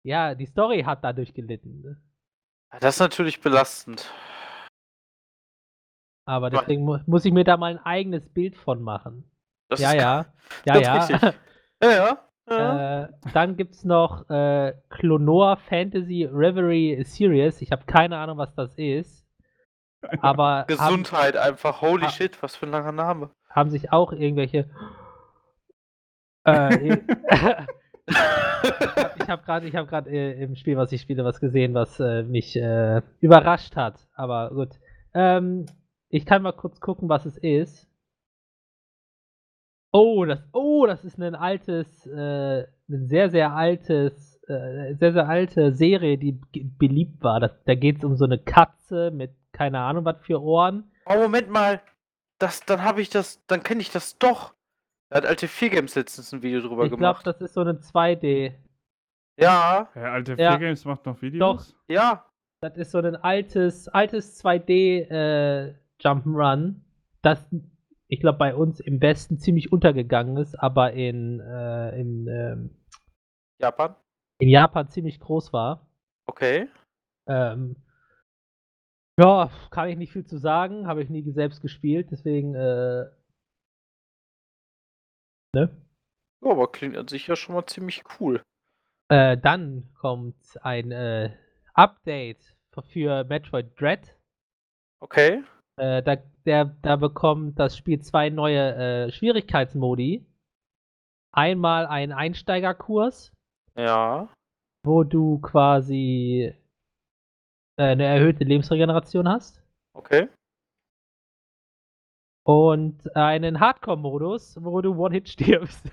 ja, 0.03 0.36
die 0.36 0.46
Story 0.46 0.84
hat 0.84 1.03
dadurch 1.03 1.34
gelitten. 1.34 1.81
Ne? 1.81 2.01
Das 2.79 2.96
ist 2.96 3.01
natürlich 3.01 3.41
belastend. 3.41 4.10
Aber 6.27 6.50
deswegen 6.50 6.84
mu 6.84 6.98
muss 7.05 7.24
ich 7.25 7.31
mir 7.31 7.46
da 7.46 7.55
mal 7.55 7.72
ein 7.72 7.86
eigenes 7.86 8.27
Bild 8.29 8.57
von 8.57 8.81
machen. 8.81 9.24
Das 9.69 9.79
ja, 9.79 9.91
ist 9.91 9.96
ja. 9.96 10.25
Ja, 10.65 10.77
ja. 10.77 11.07
Ja, 11.84 11.91
ja. 11.91 12.17
ja. 12.50 13.03
Äh, 13.03 13.07
dann 13.34 13.55
gibt's 13.55 13.84
noch 13.86 14.29
äh, 14.29 14.74
Clonoa 14.89 15.55
Fantasy 15.57 16.27
Reverie 16.31 17.03
Series. 17.03 17.62
Ich 17.62 17.72
habe 17.72 17.84
keine 17.86 18.17
Ahnung, 18.17 18.38
was 18.38 18.53
das 18.55 18.74
ist. 18.77 19.25
Aber 20.22 20.60
haben, 20.60 20.67
Gesundheit 20.67 21.38
einfach. 21.38 21.81
Holy 21.81 22.05
Ah. 22.05 22.10
shit, 22.10 22.41
was 22.43 22.55
für 22.55 22.65
ein 22.65 22.72
langer 22.72 22.91
Name. 22.91 23.29
haben 23.50 23.69
sich 23.69 23.91
auch 23.91 24.12
irgendwelche. 24.12 24.69
Äh, 26.46 26.98
ich 28.07 29.29
habe 29.29 29.43
gerade, 29.43 29.67
ich 29.67 29.75
habe 29.75 29.88
gerade 29.88 30.10
äh, 30.10 30.43
im 30.43 30.55
Spiel, 30.55 30.77
was 30.77 30.91
ich 30.91 31.01
spiele, 31.01 31.24
was 31.25 31.39
gesehen, 31.39 31.74
was 31.74 32.00
äh, 32.00 32.24
mich 32.24 32.55
äh, 32.55 33.01
überrascht 33.19 33.75
hat. 33.75 34.07
Aber 34.15 34.50
gut. 34.50 34.69
Ähm, 35.13 35.65
ich 36.09 36.25
kann 36.25 36.41
mal 36.41 36.53
kurz 36.53 36.79
gucken, 36.79 37.09
was 37.09 37.25
es 37.25 37.37
ist. 37.37 37.87
Oh, 39.93 40.25
das, 40.25 40.43
oh, 40.53 40.85
das 40.85 41.03
ist 41.03 41.17
ein 41.19 41.33
altes, 41.35 42.05
äh, 42.07 42.67
ein 42.89 43.07
sehr, 43.07 43.29
sehr 43.29 43.53
altes, 43.53 44.39
äh, 44.47 44.93
sehr, 44.95 45.13
sehr 45.13 45.27
alte 45.27 45.71
Serie, 45.73 46.17
die 46.17 46.33
beliebt 46.33 47.23
war. 47.23 47.39
Das, 47.39 47.51
da 47.65 47.73
geht 47.75 47.97
es 47.99 48.03
um 48.03 48.15
so 48.15 48.25
eine 48.25 48.37
Katze 48.37 49.11
mit 49.11 49.31
keine 49.53 49.79
Ahnung 49.79 50.05
was 50.05 50.17
für 50.21 50.41
Ohren. 50.41 50.91
oh, 51.05 51.15
Moment 51.15 51.49
mal. 51.49 51.81
Das, 52.37 52.59
dann 52.65 52.83
habe 52.83 53.01
ich 53.01 53.09
das, 53.09 53.43
dann 53.47 53.63
kenne 53.63 53.81
ich 53.81 53.89
das 53.91 54.19
doch. 54.19 54.53
Da 55.09 55.17
hat 55.17 55.25
alte 55.25 55.47
Vier 55.47 55.69
Games 55.69 55.95
letztens 55.95 56.31
ein 56.33 56.43
Video 56.43 56.59
drüber 56.61 56.83
Ich 56.83 56.89
glaube, 56.89 56.97
gemacht. 57.01 57.25
das 57.25 57.41
ist 57.41 57.53
so 57.55 57.61
eine 57.61 57.73
2D. 57.79 58.53
ja, 59.39 59.89
Ja, 59.95 60.01
alte 60.11 60.35
Ja. 60.37 60.51
Free 60.51 60.59
Games 60.65 60.85
macht 60.85 61.05
noch 61.05 61.19
Videos. 61.21 61.75
ja. 61.87 62.23
Das 62.61 62.75
ist 62.77 62.91
so 62.91 62.97
ein 62.99 63.15
altes, 63.15 63.87
altes 63.87 64.43
2D 64.43 65.09
äh, 65.09 65.75
Jump'n'Run, 66.01 66.82
das 67.22 67.50
ich 68.08 68.20
glaube 68.20 68.38
bei 68.38 68.56
uns 68.56 68.80
im 68.80 69.01
Westen 69.01 69.38
ziemlich 69.38 69.72
untergegangen 69.72 70.38
ist, 70.38 70.56
aber 70.56 70.94
in, 70.94 71.39
äh, 71.39 72.00
in, 72.00 72.27
ähm, 72.27 72.86
Japan. 73.60 73.96
in 74.39 74.50
Japan 74.50 74.89
ziemlich 74.89 75.20
groß 75.20 75.51
war. 75.51 75.89
Okay. 76.25 76.70
Ähm, 77.27 77.75
ja, 79.20 79.50
kann 79.72 79.89
ich 79.89 79.98
nicht 79.98 80.13
viel 80.13 80.25
zu 80.25 80.38
sagen, 80.38 80.88
habe 80.88 81.01
ich 81.01 81.10
nie 81.10 81.30
selbst 81.32 81.62
gespielt, 81.62 82.10
deswegen, 82.12 82.56
äh, 82.56 83.06
ne? 85.54 85.82
Ja, 86.44 86.51
aber 86.51 86.72
klingt 86.72 86.96
an 86.96 87.08
sich 87.08 87.27
ja 87.27 87.36
schon 87.36 87.56
mal 87.56 87.66
ziemlich 87.66 88.04
cool. 88.20 88.42
Äh, 89.10 89.38
dann 89.38 89.92
kommt 90.00 90.36
ein 90.62 90.92
äh, 90.92 91.36
Update 91.74 92.55
für 92.92 93.24
Metroid 93.24 93.79
Dread. 93.79 94.16
Okay. 95.00 95.44
Äh, 95.77 96.01
da, 96.03 96.16
der, 96.46 96.66
da 96.81 96.96
bekommt 96.96 97.59
das 97.59 97.77
Spiel 97.77 98.00
zwei 98.01 98.29
neue 98.29 98.75
äh, 99.07 99.11
Schwierigkeitsmodi. 99.11 100.25
Einmal 101.31 101.85
einen 101.85 102.13
Einsteigerkurs, 102.13 103.31
Ja. 103.77 104.27
wo 104.83 105.03
du 105.03 105.40
quasi 105.40 106.53
äh, 107.77 107.83
eine 107.83 108.05
erhöhte 108.05 108.44
Lebensregeneration 108.44 109.27
hast. 109.29 109.61
Okay. 109.94 110.29
Und 112.44 113.16
einen 113.16 113.59
Hardcore-Modus, 113.59 114.57
wo 114.63 114.81
du 114.81 114.96
One-Hit 114.96 115.29
stirbst. 115.29 115.92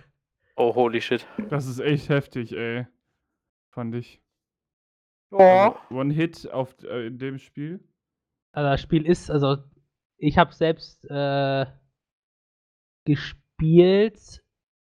Oh, 0.56 0.72
holy 0.74 1.00
shit. 1.00 1.26
Das 1.50 1.66
ist 1.66 1.80
echt 1.80 2.08
heftig, 2.08 2.52
ey. 2.52 2.86
Fand 3.74 3.94
ich. 3.96 4.22
Ja. 5.32 5.72
Also, 5.72 5.94
One 5.94 6.14
Hit 6.14 6.48
auf 6.50 6.80
äh, 6.84 7.08
in 7.08 7.18
dem 7.18 7.38
Spiel. 7.38 7.82
Also 8.52 8.70
das 8.70 8.80
Spiel 8.80 9.04
ist, 9.04 9.32
also 9.32 9.56
ich 10.18 10.38
habe 10.38 10.52
selbst 10.52 11.04
äh, 11.10 11.66
gespielt. 13.04 14.42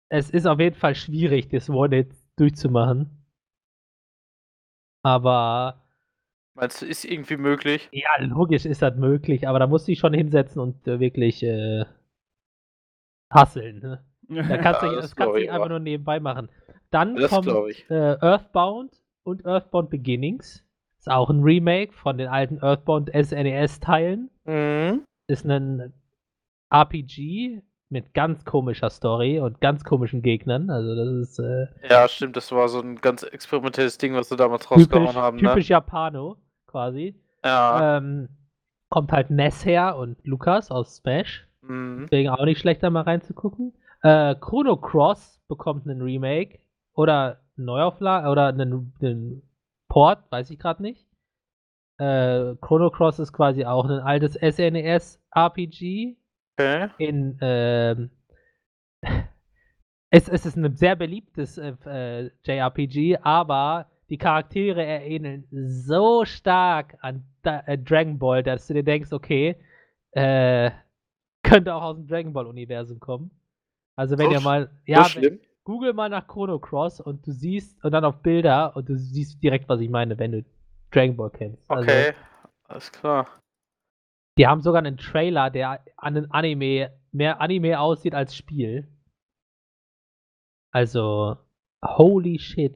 Es 0.08 0.30
ist 0.30 0.46
auf 0.46 0.60
jeden 0.60 0.76
Fall 0.76 0.94
schwierig, 0.94 1.48
das 1.48 1.70
One-Hit 1.70 2.14
durchzumachen. 2.36 3.24
Aber 5.02 5.82
Meinst 6.54 6.82
du, 6.82 6.86
ist 6.86 7.04
irgendwie 7.04 7.38
möglich? 7.38 7.88
Ja, 7.92 8.10
logisch 8.20 8.66
ist 8.66 8.82
das 8.82 8.94
möglich, 8.96 9.48
aber 9.48 9.58
da 9.58 9.66
musst 9.66 9.88
du 9.88 9.92
dich 9.92 9.98
schon 9.98 10.12
hinsetzen 10.12 10.60
und 10.60 10.86
äh, 10.86 11.00
wirklich 11.00 11.42
äh, 11.42 11.86
hasseln. 13.30 13.80
Ne? 13.80 14.04
Da 14.28 14.58
kannst 14.58 14.82
du, 14.82 14.86
Ja, 14.92 14.92
das 14.96 15.04
das 15.06 15.16
kannst 15.16 15.34
du 15.34 15.50
einfach 15.50 15.68
nur 15.68 15.80
nebenbei 15.80 16.20
machen. 16.20 16.50
Dann 16.90 17.16
Das 17.16 17.30
kommt 17.30 17.48
äh, 17.48 18.16
Earthbound 18.20 19.02
und 19.24 19.46
Earthbound 19.46 19.88
Beginnings. 19.88 20.62
Ist 20.98 21.10
auch 21.10 21.30
ein 21.30 21.42
Remake 21.42 21.92
von 21.92 22.18
den 22.18 22.28
alten 22.28 22.62
Earthbound 22.62 23.10
SNES-Teilen. 23.10 24.30
Mhm. 24.44 25.04
Ist 25.32 25.46
ein 25.46 25.94
RPG 26.70 27.62
mit 27.88 28.12
ganz 28.12 28.44
komischer 28.44 28.90
Story 28.90 29.40
und 29.40 29.60
ganz 29.60 29.82
komischen 29.82 30.20
Gegnern. 30.20 30.68
Also 30.68 30.94
das 30.94 31.08
ist 31.08 31.38
äh, 31.38 31.66
Ja, 31.88 32.06
stimmt, 32.06 32.36
das 32.36 32.52
war 32.52 32.68
so 32.68 32.80
ein 32.80 32.96
ganz 32.96 33.22
experimentelles 33.22 33.96
Ding, 33.96 34.14
was 34.14 34.28
sie 34.28 34.36
damals 34.36 34.70
rausgehauen 34.70 35.06
typisch, 35.06 35.16
haben, 35.16 35.36
ne? 35.38 35.48
typisch 35.48 35.68
Japano 35.68 36.36
quasi. 36.66 37.14
Ja. 37.44 37.98
Ähm, 37.98 38.28
kommt 38.90 39.10
halt 39.10 39.30
Ness 39.30 39.64
her 39.64 39.96
und 39.96 40.18
Lukas 40.22 40.70
aus 40.70 40.96
Smash. 40.96 41.48
Mhm. 41.62 42.08
Deswegen 42.10 42.28
auch 42.28 42.44
nicht 42.44 42.60
schlecht, 42.60 42.82
da 42.82 42.90
mal 42.90 43.02
reinzugucken. 43.02 43.74
Äh, 44.02 44.34
Chrono 44.34 44.76
Cross 44.76 45.40
bekommt 45.48 45.86
einen 45.86 46.02
Remake 46.02 46.58
oder 46.94 47.40
Neuauflage 47.56 48.28
oder 48.28 48.48
einen, 48.48 48.92
einen 49.00 49.42
Port, 49.88 50.30
weiß 50.30 50.50
ich 50.50 50.58
gerade 50.58 50.82
nicht. 50.82 51.06
Äh, 51.98 52.56
Chrono 52.60 52.90
Cross 52.90 53.18
ist 53.20 53.32
quasi 53.32 53.64
auch 53.64 53.84
ein 53.84 54.00
altes 54.00 54.34
SNES-RPG 54.34 56.16
Okay. 56.58 56.88
in 56.98 57.38
ähm, 57.40 58.10
es, 60.10 60.28
es 60.28 60.46
ist 60.46 60.56
ein 60.56 60.76
sehr 60.76 60.96
beliebtes 60.96 61.58
äh, 61.58 61.74
äh, 61.86 62.30
JRPG, 62.44 63.18
aber 63.22 63.90
die 64.10 64.18
Charaktere 64.18 64.84
ähneln 64.84 65.46
so 65.50 66.24
stark 66.24 66.96
an 67.00 67.24
da, 67.42 67.60
äh, 67.66 67.78
Dragon 67.78 68.18
Ball, 68.18 68.42
dass 68.42 68.66
du 68.66 68.74
dir 68.74 68.84
denkst, 68.84 69.12
okay, 69.12 69.56
äh, 70.12 70.70
könnte 71.42 71.74
auch 71.74 71.82
aus 71.82 71.96
dem 71.96 72.06
Dragon 72.08 72.32
Ball 72.32 72.46
Universum 72.46 73.00
kommen. 73.00 73.30
Also 73.96 74.18
wenn 74.18 74.30
So 74.30 74.30
ihr 74.30 74.40
mal, 74.40 74.70
So 74.92 75.00
ja, 75.00 75.14
wenn, 75.14 75.40
google 75.64 75.92
mal 75.94 76.08
nach 76.08 76.26
Chrono 76.28 76.58
Cross 76.58 77.00
und 77.00 77.26
du 77.26 77.32
siehst 77.32 77.82
und 77.84 77.92
dann 77.92 78.04
auf 78.04 78.22
Bilder 78.22 78.76
und 78.76 78.88
du 78.88 78.96
siehst 78.98 79.42
direkt, 79.42 79.68
was 79.68 79.80
ich 79.80 79.90
meine, 79.90 80.18
wenn 80.18 80.32
du 80.32 80.44
Dragon 80.92 81.16
Ball 81.16 81.30
kennst. 81.30 81.70
Also, 81.70 81.82
Okay. 81.82 82.14
Alles 82.68 82.90
klar. 82.92 83.26
die 84.38 84.46
haben 84.46 84.62
sogar 84.62 84.78
einen 84.78 84.96
Trailer, 84.96 85.50
der 85.50 85.84
an 85.96 86.14
den 86.14 86.30
Anime 86.30 86.90
mehr 87.12 87.40
Anime 87.40 87.78
aussieht 87.78 88.14
als 88.14 88.34
Spiel. 88.34 88.88
Also, 90.72 91.36
holy 91.84 92.38
shit. 92.38 92.74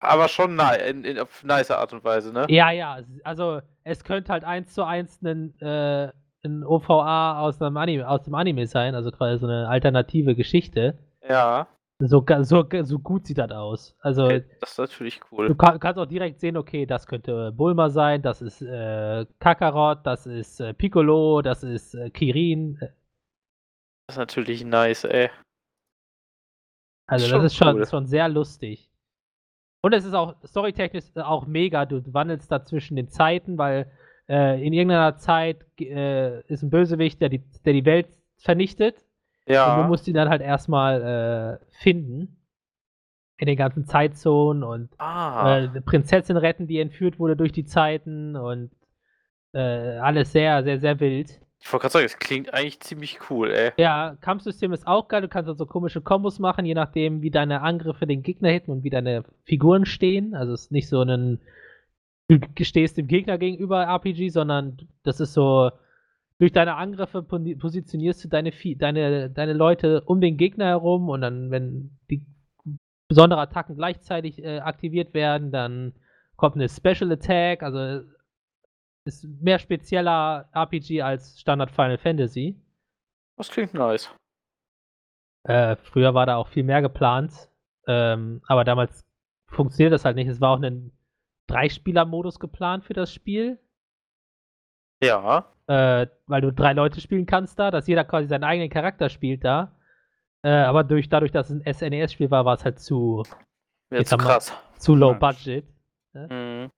Aber 0.00 0.28
schon 0.28 0.54
ni 0.56 0.76
in, 0.88 1.04
in, 1.04 1.18
auf 1.18 1.42
nice 1.42 1.70
Art 1.70 1.92
und 1.92 2.04
Weise, 2.04 2.32
ne? 2.32 2.46
Ja, 2.50 2.70
ja, 2.70 3.00
also 3.24 3.60
es 3.82 4.04
könnte 4.04 4.32
halt 4.32 4.44
eins 4.44 4.72
zu 4.72 4.84
eins 4.84 5.20
ein, 5.22 5.58
äh, 5.60 6.12
ein 6.44 6.64
OVA 6.64 7.40
aus, 7.40 7.60
einem 7.60 7.76
Anime, 7.78 8.08
aus 8.08 8.22
dem 8.22 8.34
Anime 8.34 8.66
sein, 8.66 8.94
also 8.94 9.10
quasi 9.10 9.40
so 9.40 9.46
eine 9.46 9.68
alternative 9.68 10.36
Geschichte. 10.36 10.98
Ja. 11.28 11.66
So, 12.00 12.24
so, 12.42 12.64
so 12.82 12.98
gut 13.00 13.26
sieht 13.26 13.38
das 13.38 13.50
aus. 13.50 13.96
Also, 14.00 14.24
Okay, 14.26 14.44
das 14.60 14.70
ist 14.72 14.78
natürlich 14.78 15.20
du 15.20 15.26
cool. 15.32 15.56
kann, 15.56 15.80
kannst 15.80 15.98
auch 15.98 16.06
direkt 16.06 16.38
sehen, 16.38 16.56
okay, 16.56 16.86
das 16.86 17.06
könnte 17.06 17.50
Bulma 17.52 17.90
sein, 17.90 18.22
das 18.22 18.40
ist 18.40 18.62
äh, 18.62 19.26
Kakarot, 19.40 20.06
das 20.06 20.26
ist 20.26 20.60
äh, 20.60 20.74
Piccolo, 20.74 21.42
das 21.42 21.64
ist 21.64 21.94
äh, 21.94 22.10
Kirin. 22.10 22.78
Äh, 22.80 22.88
Das 24.06 24.14
ist 24.14 24.18
natürlich 24.18 24.64
nice, 24.64 25.04
ey. 25.04 25.30
Also 27.08 27.28
das 27.30 27.44
ist 27.44 27.56
schon, 27.56 27.76
cool. 27.76 27.86
schon 27.86 28.06
sehr 28.06 28.28
lustig. 28.28 28.88
Und 29.82 29.92
es 29.92 30.04
ist 30.04 30.14
auch 30.14 30.36
storytechnisch 30.44 31.04
auch 31.16 31.46
mega. 31.46 31.84
Du 31.86 32.02
wandelst 32.12 32.50
da 32.52 32.64
zwischen 32.64 32.96
den 32.96 33.08
Zeiten, 33.08 33.58
weil 33.58 33.90
äh, 34.28 34.64
in 34.64 34.72
irgendeiner 34.72 35.16
Zeit 35.16 35.64
äh, 35.80 36.42
ist 36.42 36.62
ein 36.62 36.70
Bösewicht, 36.70 37.20
der 37.20 37.28
die, 37.28 37.42
der 37.64 37.72
die 37.72 37.84
Welt 37.84 38.08
vernichtet. 38.36 39.04
Und 39.48 39.54
du 39.54 39.80
Ja. 39.82 39.86
musst 39.88 40.06
ihn 40.08 40.14
dann 40.14 40.28
halt 40.28 40.42
erstmal 40.42 41.60
äh, 41.62 41.66
finden. 41.82 42.34
In 43.40 43.46
den 43.46 43.56
ganzen 43.56 43.86
Zeitzonen 43.86 44.64
und 44.64 44.90
Ah. 44.98 45.58
äh, 45.60 45.68
eine 45.68 45.80
Prinzessin 45.80 46.36
retten, 46.36 46.66
die 46.66 46.80
entführt 46.80 47.20
wurde 47.20 47.36
durch 47.36 47.52
die 47.52 47.64
Zeiten 47.64 48.34
und 48.34 48.70
äh, 49.52 49.58
alles 49.60 50.32
sehr, 50.32 50.64
sehr, 50.64 50.80
sehr 50.80 50.98
wild. 50.98 51.40
Ich 51.60 51.72
wollte 51.72 51.82
gerade 51.82 51.92
sagen, 51.92 52.06
es 52.06 52.18
klingt 52.18 52.52
eigentlich 52.52 52.80
ziemlich 52.80 53.18
cool, 53.30 53.50
ey. 53.52 53.72
Ja, 53.76 54.16
Kampfsystem 54.20 54.72
ist 54.72 54.86
auch 54.88 55.06
geil. 55.08 55.22
Du 55.22 55.28
kannst 55.28 55.48
also 55.48 55.66
komische 55.66 56.00
Kombos 56.00 56.38
machen, 56.40 56.64
je 56.66 56.74
nachdem, 56.74 57.22
wie 57.22 57.30
deine 57.30 57.62
Angriffe 57.62 58.06
den 58.08 58.22
Gegner 58.24 58.50
hitten 58.50 58.72
und 58.72 58.82
wie 58.82 58.90
deine 58.90 59.22
Figuren 59.44 59.86
stehen. 59.86 60.34
Also 60.34 60.52
es 60.52 60.62
ist 60.62 60.72
nicht 60.72 60.88
so 60.88 61.00
ein 61.02 61.40
du 62.28 62.38
stehst 62.64 62.98
dem 62.98 63.06
Gegner 63.06 63.38
gegenüber 63.38 63.84
RPG, 63.84 64.28
sondern 64.30 64.76
das 65.04 65.18
ist 65.20 65.32
so 65.32 65.70
durch 66.38 66.52
deine 66.52 66.76
Angriffe 66.76 67.22
positionierst 67.22 68.24
du 68.24 68.28
deine, 68.28 68.52
deine, 68.52 69.30
deine 69.30 69.52
Leute 69.52 70.02
um 70.02 70.20
den 70.20 70.36
Gegner 70.36 70.66
herum 70.66 71.08
und 71.08 71.20
dann, 71.20 71.50
wenn 71.50 71.98
die 72.10 72.24
besondere 73.08 73.40
Attacken 73.40 73.76
gleichzeitig 73.76 74.42
äh, 74.42 74.60
aktiviert 74.60 75.14
werden, 75.14 75.50
dann 75.50 75.94
kommt 76.36 76.54
eine 76.54 76.68
Special 76.68 77.10
Attack, 77.10 77.62
also 77.62 78.06
ist 79.04 79.24
mehr 79.24 79.58
spezieller 79.58 80.48
RPG 80.52 81.02
als 81.02 81.40
Standard 81.40 81.70
Final 81.70 81.98
Fantasy. 81.98 82.60
Das 83.36 83.50
klingt 83.50 83.74
nice. 83.74 84.14
Äh, 85.44 85.76
früher 85.76 86.14
war 86.14 86.26
da 86.26 86.36
auch 86.36 86.48
viel 86.48 86.64
mehr 86.64 86.82
geplant, 86.82 87.48
ähm, 87.86 88.42
aber 88.46 88.64
damals 88.64 89.06
funktioniert 89.46 89.92
das 89.92 90.04
halt 90.04 90.16
nicht. 90.16 90.28
Es 90.28 90.40
war 90.40 90.50
auch 90.50 90.62
ein 90.62 90.92
Dreispieler-Modus 91.46 92.38
geplant 92.38 92.84
für 92.84 92.92
das 92.92 93.12
Spiel, 93.12 93.58
Ja. 95.02 95.46
Äh, 95.68 96.06
weil 96.26 96.40
du 96.40 96.52
drei 96.52 96.72
Leute 96.72 97.00
spielen 97.00 97.26
kannst 97.26 97.58
da, 97.58 97.70
dass 97.70 97.86
jeder 97.86 98.04
quasi 98.04 98.26
seinen 98.28 98.44
eigenen 98.44 98.70
Charakter 98.70 99.08
spielt 99.08 99.44
da. 99.44 99.72
Äh, 100.44 100.50
aber 100.50 100.84
durch, 100.84 101.08
dadurch, 101.08 101.32
dass 101.32 101.50
es 101.50 101.60
ein 101.64 101.72
SNES-Spiel 101.74 102.30
war, 102.30 102.44
war 102.44 102.54
es 102.54 102.64
halt 102.64 102.78
zu, 102.80 103.22
Jetzt 103.92 104.10
zu 104.10 104.16
krass. 104.16 104.52
zu 104.78 104.94
low 104.94 105.12
Ja. 105.12 105.18
budget. 105.18 105.64
Mhm. 106.14 106.70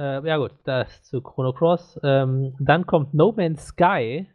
Äh, 0.00 0.26
ja 0.26 0.36
gut, 0.36 0.52
das 0.64 1.02
zu 1.04 1.20
Chrono 1.22 1.52
Cross. 1.52 1.98
Ähm, 2.02 2.54
dann 2.60 2.86
kommt 2.86 3.14
No 3.14 3.32
Man's 3.32 3.66
Sky 3.68 4.30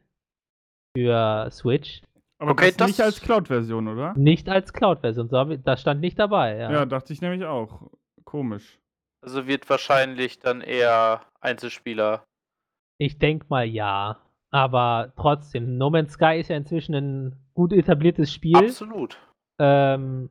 für 0.96 1.48
Switch. 1.52 2.02
Aber 2.40 2.52
Okay, 2.52 2.74
das 2.78 2.88
nicht 2.88 3.00
das- 3.00 3.06
als 3.06 3.22
Cloud-Version, 3.22 3.88
oder? 3.88 4.14
Nicht 4.18 4.50
als 4.50 4.74
Cloud-Version, 4.74 5.30
so 5.30 5.44
das 5.44 5.82
stand 5.82 6.02
nicht 6.02 6.20
dabei. 6.20 6.58
Ja. 6.58 6.72
Ja. 6.72 6.86
dachte 6.86 7.14
ich 7.14 7.22
nämlich 7.22 7.46
auch. 7.46 7.90
Komisch. 8.26 8.80
Also 9.22 9.48
wird 9.48 9.70
wahrscheinlich 9.70 10.40
dann 10.40 10.60
eher 10.62 11.22
Einzelspieler. 11.40 12.26
Ich 12.98 13.18
denke 13.20 13.46
mal 13.50 13.66
ja. 13.66 14.18
Aber 14.52 15.14
trotzdem, 15.18 15.78
No 15.78 15.90
Man's 15.90 16.14
Sky 16.14 16.40
ist 16.40 16.50
ja 16.50 16.58
inzwischen 16.58 16.94
ein 16.94 17.36
gut 17.54 17.74
etabliertes 17.74 18.32
Spiel. 18.32 18.58
Absolut. 18.66 19.18
Ähm, 19.60 20.30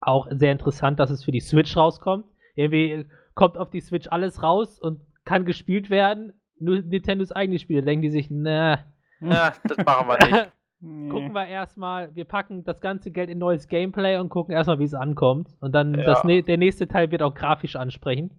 auch 0.00 0.26
sehr 0.30 0.52
interessant, 0.52 0.98
dass 1.00 1.10
es 1.10 1.24
für 1.24 1.32
die 1.32 1.40
Switch 1.40 1.76
rauskommt. 1.76 2.24
Irgendwie 2.54 3.06
kommt 3.34 3.58
auf 3.58 3.70
die 3.70 3.80
Switch 3.80 4.08
alles 4.10 4.42
raus 4.42 4.78
und 4.78 5.00
kann 5.24 5.44
gespielt 5.44 5.90
werden. 5.90 6.32
Nur 6.58 6.80
Nintendos 6.82 7.32
eigene 7.32 7.58
Spiele 7.58 7.82
denken 7.82 8.02
die 8.02 8.10
sich, 8.10 8.28
na, 8.30 8.78
Ja, 9.20 9.52
das 9.64 9.78
machen 9.84 10.08
wir 10.08 10.18
nicht. 10.26 10.52
Nee. 10.80 11.08
gucken 11.08 11.32
wir 11.32 11.46
erstmal, 11.46 12.14
wir 12.14 12.26
packen 12.26 12.62
das 12.64 12.80
ganze 12.82 13.10
Geld 13.10 13.30
in 13.30 13.38
neues 13.38 13.68
Gameplay 13.68 14.18
und 14.18 14.28
gucken 14.28 14.52
erstmal, 14.52 14.78
wie 14.78 14.84
es 14.84 14.92
ankommt. 14.92 15.48
Und 15.60 15.72
dann 15.72 15.94
Ja. 15.98 16.04
das, 16.04 16.22
der 16.22 16.58
nächste 16.58 16.86
Teil 16.88 17.10
wird 17.10 17.22
auch 17.22 17.34
grafisch 17.34 17.76
ansprechend, 17.76 18.32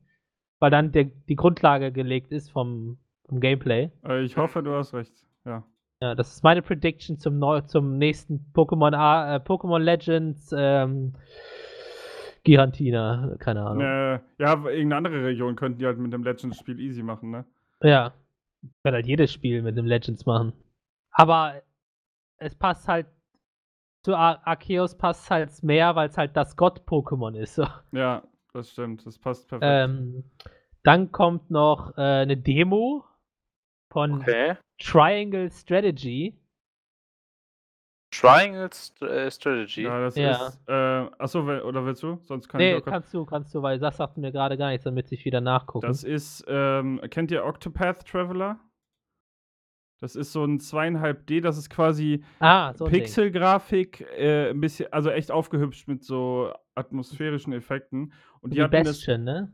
weil 0.60 0.70
dann 0.70 0.92
der, 0.92 1.06
die 1.06 1.36
Grundlage 1.36 1.92
gelegt 1.92 2.32
ist 2.32 2.52
vom, 2.52 3.00
vom 3.28 3.40
Gameplay. 3.40 3.92
Äh, 4.08 4.24
ich 4.24 4.38
hoffe, 4.38 4.64
du 4.64 4.74
hast 4.74 4.94
recht. 4.94 5.14
Ja. 5.46 5.64
Ja, 6.02 6.14
das 6.14 6.34
ist 6.34 6.44
meine 6.44 6.62
Prediction 6.62 7.18
zum, 7.18 7.40
neu, 7.40 7.62
zum 7.62 7.98
nächsten 7.98 8.52
Pokémon 8.54 8.94
äh, 8.94 9.40
Pokémon 9.40 9.80
Legends 9.80 10.54
ähm, 10.56 11.14
Gigantina, 12.44 13.36
keine 13.40 13.62
Ahnung. 13.62 13.82
Äh, 13.82 14.20
ja, 14.38 14.54
irgendeine 14.54 14.98
andere 14.98 15.24
Region 15.24 15.56
könnten 15.56 15.80
die 15.80 15.86
halt 15.86 15.98
mit 15.98 16.14
dem 16.14 16.24
Legends-Spiel 16.24 16.80
easy 16.80 17.02
machen, 17.02 17.32
ne? 17.32 17.46
Ja, 17.82 18.14
kann 18.84 18.94
halt 18.94 19.08
jedes 19.08 19.32
Spiel 19.32 19.62
mit 19.62 19.78
dem 19.78 19.86
Legends 19.86 20.26
machen. 20.26 20.54
Aber 21.12 21.62
es 22.38 22.56
passt 22.56 22.88
halt 22.88 23.08
zu 24.04 24.16
Ar 24.16 24.46
Arceus 24.46 24.96
passt 24.96 25.32
halt 25.32 25.64
mehr, 25.64 25.96
weil 25.96 26.10
es 26.10 26.18
halt 26.18 26.38
das 26.38 26.56
Gott-Pokémon 26.56 27.36
ist. 27.36 27.56
So. 27.56 27.66
Ja, 27.92 28.22
das 28.54 28.70
stimmt. 28.70 29.06
Das 29.06 29.18
passt 29.18 29.50
perfekt. 29.50 29.66
Ähm, 29.68 30.24
dann 30.84 31.12
kommt 31.12 31.50
noch 31.50 31.98
äh, 31.98 32.02
eine 32.02 32.38
Demo 32.38 33.04
von 33.96 34.22
Okay. 34.22 34.58
Triangle 34.78 35.50
Strategy. 35.50 36.38
Triangle 38.12 38.70
St 38.74 39.02
äh, 39.02 39.32
Strategy. 39.32 39.84
ja, 39.84 40.02
das 40.02 40.16
ja. 40.18 40.48
ist. 40.48 40.62
Äh, 40.68 40.74
achso, 41.18 41.40
oder 41.44 41.86
willst 41.86 42.04
du? 42.04 42.20
Sonst 42.24 42.50
kann 42.50 42.60
Nee, 42.60 42.76
ich 42.76 42.82
auch. 42.82 42.86
kannst 42.86 43.14
du, 43.14 43.26
kannst 43.26 43.56
du, 43.56 43.62
weil 43.62 43.80
das 43.80 43.96
sagt 43.96 44.18
mir 44.18 44.34
gerade 44.34 44.58
gar 44.58 44.70
nichts, 44.70 44.84
damit 44.84 45.10
ich 45.14 45.24
wieder 45.24 45.40
nachgucken. 45.40 45.88
Das 45.88 46.04
ist, 46.04 46.44
ähm, 46.50 47.00
kennt 47.10 47.32
ihr 47.32 47.46
Octopath 47.46 48.06
Traveler? 48.06 48.60
Das 50.02 50.18
ist 50.18 50.34
so 50.34 50.44
ein 50.44 50.60
2,5D, 50.60 51.42
das 51.42 51.58
ist 51.58 51.70
quasi 51.70 52.22
ah, 52.40 52.74
so. 52.74 52.84
Pixelgrafik, 52.84 54.02
äh, 54.18 54.50
ein 54.50 54.60
bisschen, 54.60 54.92
also 54.92 55.10
echt 55.10 55.32
aufgehübscht 55.32 55.88
mit 55.88 56.04
so 56.04 56.54
atmosphärischen 56.76 57.54
Effekten. 57.54 58.12
Und 58.42 58.52
die 58.52 58.58
Wie 58.58 58.64
hatten 58.64 58.84
das. 58.84 59.08
Ne? 59.08 59.54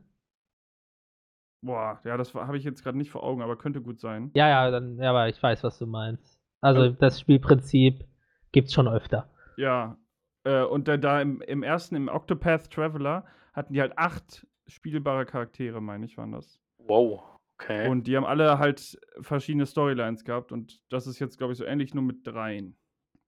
Boah, 1.62 2.00
ja, 2.04 2.16
das 2.16 2.34
habe 2.34 2.58
ich 2.58 2.64
jetzt 2.64 2.82
gerade 2.82 2.98
nicht 2.98 3.10
vor 3.10 3.22
Augen, 3.22 3.40
aber 3.40 3.56
könnte 3.56 3.80
gut 3.80 4.00
sein. 4.00 4.30
Ja, 4.34 4.48
ja, 4.48 4.70
dann, 4.70 4.98
ja, 4.98 5.10
aber 5.10 5.28
ich 5.28 5.40
weiß, 5.40 5.62
was 5.62 5.78
du 5.78 5.86
meinst. 5.86 6.40
Also 6.60 6.84
Ähm. 6.84 6.96
das 6.98 7.20
Spielprinzip 7.20 8.04
gibt's 8.50 8.72
schon 8.72 8.88
öfter. 8.88 9.30
Ja. 9.56 9.96
Äh, 10.44 10.64
und 10.64 10.88
da, 10.88 10.96
da 10.96 11.20
im, 11.20 11.40
im 11.40 11.62
ersten, 11.62 11.94
im 11.94 12.08
Octopath 12.08 12.70
Traveler, 12.70 13.24
hatten 13.52 13.74
die 13.74 13.80
halt 13.80 13.96
acht 13.96 14.46
spielbare 14.66 15.24
Charaktere, 15.24 15.80
meine 15.80 16.04
ich, 16.04 16.16
waren 16.18 16.32
das. 16.32 16.60
Wow. 16.78 17.22
Okay. 17.58 17.88
Und 17.88 18.08
die 18.08 18.16
haben 18.16 18.24
alle 18.24 18.58
halt 18.58 18.98
verschiedene 19.20 19.66
Storylines 19.66 20.24
gehabt 20.24 20.50
und 20.50 20.82
das 20.90 21.06
ist 21.06 21.20
jetzt, 21.20 21.38
glaube 21.38 21.52
ich, 21.52 21.58
so 21.58 21.64
ähnlich 21.64 21.94
nur 21.94 22.02
mit 22.02 22.26
dreien. 22.26 22.76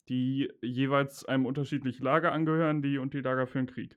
Die 0.08 0.50
jeweils 0.60 1.24
einem 1.24 1.46
unterschiedlichen 1.46 2.02
Lager 2.02 2.32
angehören, 2.32 2.82
die 2.82 2.98
und 2.98 3.14
die 3.14 3.20
Lager 3.20 3.46
für 3.46 3.58
den 3.58 3.66
Krieg. 3.68 3.96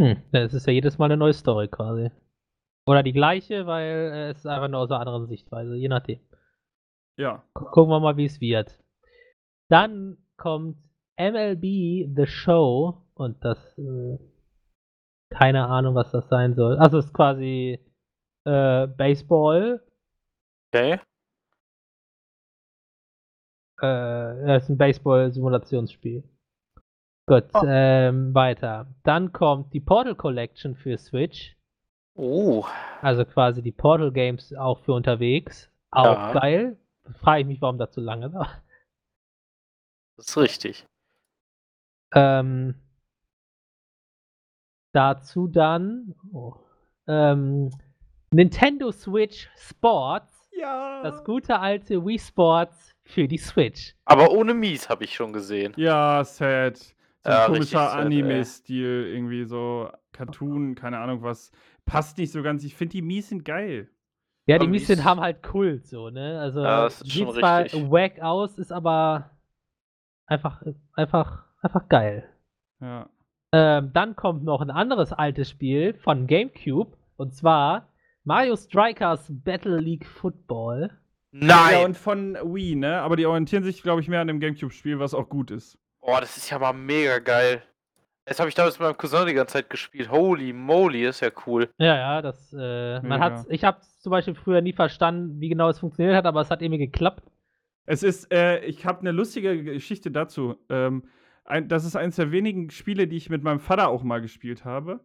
Hm, 0.00 0.22
das 0.30 0.54
ist 0.54 0.66
ja 0.66 0.72
jedes 0.72 0.98
Mal 0.98 1.06
eine 1.06 1.16
neue 1.16 1.32
Story 1.32 1.68
quasi. 1.68 2.10
Oder 2.88 3.02
die 3.02 3.12
gleiche, 3.12 3.66
weil 3.66 3.84
äh, 4.12 4.30
es 4.30 4.38
ist 4.38 4.46
einfach 4.46 4.68
nur 4.68 4.80
aus 4.80 4.90
einer 4.90 5.00
anderen 5.00 5.26
Sichtweise, 5.26 5.74
je 5.76 5.88
nachdem. 5.88 6.20
Ja. 7.18 7.42
Gu- 7.54 7.64
Gucken 7.66 7.90
wir 7.90 8.00
mal, 8.00 8.16
wie 8.16 8.26
es 8.26 8.40
wird. 8.40 8.78
Dann 9.68 10.18
kommt 10.36 10.76
MLB 11.18 11.62
The 12.14 12.26
Show 12.26 13.02
und 13.14 13.44
das 13.44 13.58
äh, 13.78 14.18
keine 15.30 15.66
Ahnung, 15.66 15.94
was 15.94 16.12
das 16.12 16.28
sein 16.28 16.54
soll. 16.54 16.76
Also 16.78 16.98
es 16.98 17.06
ist 17.06 17.14
quasi 17.14 17.80
äh, 18.44 18.86
Baseball. 18.86 19.82
okay. 20.72 21.00
Äh, 23.82 24.56
es 24.56 24.62
ist 24.64 24.68
ein 24.70 24.78
Baseball-Simulationsspiel. 24.78 26.22
Gut, 27.28 27.44
Oh. 27.54 27.62
ähm, 27.66 28.32
weiter. 28.34 28.86
Dann 29.02 29.32
kommt 29.32 29.72
die 29.74 29.80
Portal 29.80 30.14
Collection 30.14 30.76
für 30.76 30.96
Switch. 30.96 31.56
Uh. 32.16 32.64
Also 33.02 33.24
quasi 33.24 33.62
die 33.62 33.72
Portal 33.72 34.10
Games 34.12 34.54
auch 34.54 34.80
für 34.80 34.92
unterwegs. 34.92 35.70
Auch 35.90 36.04
Ja. 36.04 36.32
geil. 36.32 36.76
Frage 37.20 37.42
ich 37.42 37.46
mich, 37.46 37.60
warum 37.62 37.78
das 37.78 37.94
so 37.94 38.00
lange 38.00 38.32
war. 38.32 38.62
Das 40.16 40.28
ist 40.28 40.36
richtig. 40.38 40.86
Ähm, 42.14 42.74
dazu 44.92 45.46
dann 45.46 46.14
oh, 46.32 46.54
ähm, 47.06 47.70
Nintendo 48.30 48.90
Switch 48.92 49.48
Sports. 49.56 50.48
Ja. 50.52 51.02
Das 51.02 51.22
gute 51.22 51.58
alte 51.58 52.04
Wii 52.04 52.18
Sports 52.18 52.92
für 53.04 53.28
die 53.28 53.36
Switch. 53.38 53.94
Aber 54.06 54.30
ohne 54.30 54.54
Mies 54.54 54.88
habe 54.88 55.04
ich 55.04 55.14
schon 55.14 55.32
gesehen. 55.32 55.74
Ja, 55.76 56.24
sad. 56.24 56.78
So 56.78 56.94
ein 57.24 57.32
Ja, 57.32 57.46
komischer. 57.46 57.92
Anime-Stil, 57.92 59.08
irgendwie 59.12 59.44
so 59.44 59.90
Cartoon, 60.12 60.74
keine 60.74 60.98
Ahnung 60.98 61.22
was. 61.22 61.52
Passt 61.86 62.18
nicht 62.18 62.32
so 62.32 62.42
ganz. 62.42 62.62
Ich 62.64 62.74
finde, 62.74 62.92
die 62.92 63.02
Mies 63.02 63.28
sind 63.30 63.44
geil. 63.44 63.88
Ja, 64.46 64.58
die 64.58 64.68
Mies 64.68 64.86
sind 64.86 65.02
haben 65.04 65.20
halt 65.20 65.42
Kult 65.42 65.86
so, 65.86 66.10
ne? 66.10 66.38
Also 66.40 66.62
Ja, 66.62 66.84
das 66.84 67.00
ist 67.00 67.10
sieht 67.12 67.24
schon 67.26 67.34
zwar 67.34 67.64
richtig. 67.64 67.90
wack 67.90 68.20
aus, 68.20 68.58
ist 68.58 68.72
aber 68.72 69.30
einfach, 70.26 70.62
einfach, 70.94 71.44
einfach 71.62 71.88
geil. 71.88 72.28
Ja. 72.80 73.08
Ähm, 73.52 73.90
dann 73.92 74.14
kommt 74.16 74.44
noch 74.44 74.60
ein 74.60 74.70
anderes 74.70 75.12
altes 75.12 75.48
Spiel 75.50 75.94
von 75.94 76.26
GameCube 76.26 76.96
und 77.16 77.34
zwar 77.34 77.88
Mario 78.24 78.56
Strikers 78.56 79.26
Battle 79.30 79.78
League 79.78 80.06
Football. 80.06 80.90
Ja, 81.32 81.66
Nein! 81.70 81.84
und 81.86 81.96
von 81.96 82.34
Wii, 82.34 82.76
ne? 82.76 83.00
Aber 83.00 83.16
die 83.16 83.26
orientieren 83.26 83.62
sich, 83.64 83.82
glaube 83.82 84.00
ich, 84.00 84.08
mehr 84.08 84.20
an 84.20 84.26
dem 84.28 84.40
Gamecube-Spiel, 84.40 84.98
was 84.98 85.14
auch 85.14 85.28
gut 85.28 85.50
ist. 85.50 85.78
oh, 86.00 86.16
das 86.20 86.36
ist 86.36 86.50
ja 86.50 86.58
mal 86.58 86.72
mega 86.72 87.18
geil. 87.18 87.62
Jetzt 88.28 88.40
habe 88.40 88.48
ich 88.48 88.54
damals 88.56 88.78
mit 88.78 88.88
meinem 88.88 88.96
Cousin 88.96 89.26
die 89.26 89.34
ganze 89.34 89.54
Zeit 89.54 89.70
gespielt. 89.70 90.10
Holy 90.10 90.52
moly, 90.52 91.06
ist 91.06 91.20
ja 91.20 91.30
cool. 91.46 91.68
Ja, 91.78 91.96
ja, 91.96 92.22
das, 92.22 92.52
äh, 92.52 92.94
man 93.00 93.02
Mega. 93.02 93.20
hat's, 93.20 93.46
ich 93.48 93.62
habe 93.64 93.80
zum 94.00 94.10
Beispiel 94.10 94.34
früher 94.34 94.60
nie 94.60 94.72
verstanden, 94.72 95.40
wie 95.40 95.48
genau 95.48 95.68
es 95.68 95.78
funktioniert 95.78 96.16
hat, 96.16 96.26
aber 96.26 96.40
es 96.40 96.50
hat 96.50 96.60
irgendwie 96.60 96.86
geklappt. 96.86 97.22
Es 97.86 98.02
ist, 98.02 98.32
äh, 98.32 98.64
ich 98.64 98.84
habe 98.84 99.00
eine 99.00 99.12
lustige 99.12 99.62
Geschichte 99.62 100.10
dazu. 100.10 100.56
Ähm, 100.68 101.04
ein, 101.44 101.68
das 101.68 101.84
ist 101.84 101.94
eines 101.94 102.16
der 102.16 102.32
wenigen 102.32 102.70
Spiele, 102.70 103.06
die 103.06 103.16
ich 103.16 103.30
mit 103.30 103.44
meinem 103.44 103.60
Vater 103.60 103.88
auch 103.88 104.02
mal 104.02 104.20
gespielt 104.20 104.64
habe. 104.64 105.00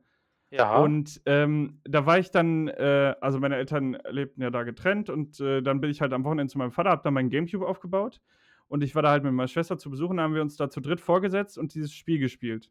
Ja. 0.49 0.77
Und 0.77 1.21
ähm, 1.27 1.79
da 1.83 2.07
war 2.07 2.17
ich 2.17 2.31
dann, 2.31 2.67
äh, 2.69 3.15
also 3.21 3.39
meine 3.39 3.55
Eltern 3.55 3.97
lebten 4.09 4.41
ja 4.41 4.49
da 4.49 4.63
getrennt 4.63 5.11
und 5.11 5.39
äh, 5.39 5.61
dann 5.61 5.79
bin 5.79 5.91
ich 5.91 6.01
halt 6.01 6.11
am 6.11 6.25
Wochenende 6.25 6.51
zu 6.51 6.57
meinem 6.57 6.71
Vater, 6.71 6.89
hab 6.89 7.03
da 7.03 7.11
meinen 7.11 7.29
Gamecube 7.29 7.65
aufgebaut 7.65 8.19
und 8.67 8.83
ich 8.83 8.95
war 8.95 9.01
da 9.01 9.11
halt 9.11 9.23
mit 9.23 9.31
meiner 9.31 9.47
Schwester 9.47 9.77
zu 9.77 9.89
besuchen, 9.89 10.17
da 10.17 10.23
haben 10.23 10.33
wir 10.33 10.41
uns 10.41 10.57
da 10.57 10.69
zu 10.69 10.81
dritt 10.81 10.99
vorgesetzt 10.99 11.57
und 11.57 11.73
dieses 11.73 11.93
Spiel 11.93 12.19
gespielt. 12.19 12.69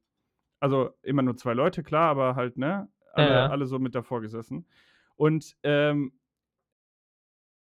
Also 0.61 0.91
immer 1.03 1.23
nur 1.23 1.37
zwei 1.37 1.55
Leute, 1.55 1.83
klar, 1.83 2.11
aber 2.11 2.37
halt, 2.37 2.57
ne? 2.59 2.89
Alle, 3.13 3.31
Ja. 3.31 3.47
alle 3.49 3.67
so 3.67 3.79
mit 3.79 3.95
davor 3.95 4.21
gesessen. 4.21 4.67
Und 5.17 5.57
ähm, 5.63 6.13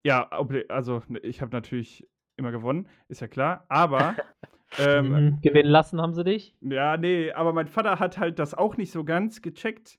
ja, 0.05 0.29
ob- 0.33 0.53
also 0.68 1.03
ne, 1.09 1.18
ich 1.20 1.40
habe 1.42 1.53
natürlich 1.53 2.09
immer 2.37 2.51
gewonnen, 2.51 2.88
ist 3.09 3.20
ja 3.20 3.29
klar, 3.29 3.64
aber 3.68 4.16
ähm, 4.79 5.09
Mhm. 5.09 5.40
Gewinnen 5.42 5.70
lassen 5.70 6.01
haben 6.01 6.14
sie 6.14 6.24
dich. 6.24 6.57
ja, 6.61 6.96
nee, 6.96 7.31
aber 7.33 7.53
mein 7.53 7.66
Vater 7.68 7.98
hat 7.98 8.18
halt 8.18 8.38
das 8.38 8.55
auch 8.55 8.77
nicht 8.77 8.92
so 8.92 9.05
ganz 9.05 9.42
gecheckt. 9.42 9.98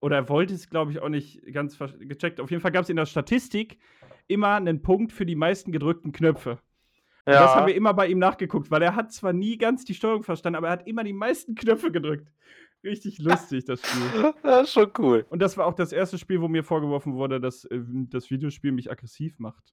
Oder 0.00 0.16
er 0.16 0.28
wollte 0.28 0.52
es, 0.52 0.68
glaube 0.68 0.90
ich, 0.92 1.00
auch 1.00 1.08
nicht 1.08 1.40
ganz 1.54 1.78
gecheckt. 1.78 2.38
Auf 2.40 2.50
jeden 2.50 2.60
Fall 2.60 2.72
gab 2.72 2.82
es 2.82 2.90
in 2.90 2.96
der 2.96 3.06
Statistik 3.06 3.78
immer 4.26 4.54
einen 4.56 4.82
Punkt 4.82 5.12
für 5.12 5.24
die 5.24 5.34
meisten 5.36 5.72
gedrückten 5.72 6.12
Knöpfe. 6.12 6.58
Ja. 7.26 7.42
das 7.42 7.54
haben 7.54 7.66
wir 7.66 7.74
immer 7.74 7.94
bei 7.94 8.06
ihm 8.08 8.18
nachgeguckt, 8.18 8.70
weil 8.70 8.82
er 8.82 8.94
hat 8.94 9.12
zwar 9.12 9.32
nie 9.32 9.56
ganz 9.56 9.84
die 9.84 9.94
Steuerung 9.94 10.22
verstanden, 10.22 10.56
aber 10.56 10.68
er 10.68 10.72
hat 10.74 10.86
immer 10.86 11.04
die 11.04 11.12
meisten 11.14 11.54
Knöpfe 11.54 11.90
gedrückt. 11.90 12.28
Richtig 12.82 13.18
lustig, 13.18 13.64
das 13.64 13.80
Spiel. 13.80 14.34
das 14.42 14.64
ist 14.64 14.72
schon 14.74 14.90
cool. 14.98 15.24
Und 15.30 15.40
das 15.40 15.56
war 15.56 15.66
auch 15.66 15.72
das 15.74 15.92
erste 15.92 16.18
Spiel, 16.18 16.42
wo 16.42 16.48
mir 16.48 16.62
vorgeworfen 16.62 17.14
wurde, 17.14 17.40
dass 17.40 17.64
äh, 17.64 17.80
das 18.10 18.30
Videospiel 18.30 18.72
mich 18.72 18.90
aggressiv 18.90 19.38
macht. 19.38 19.72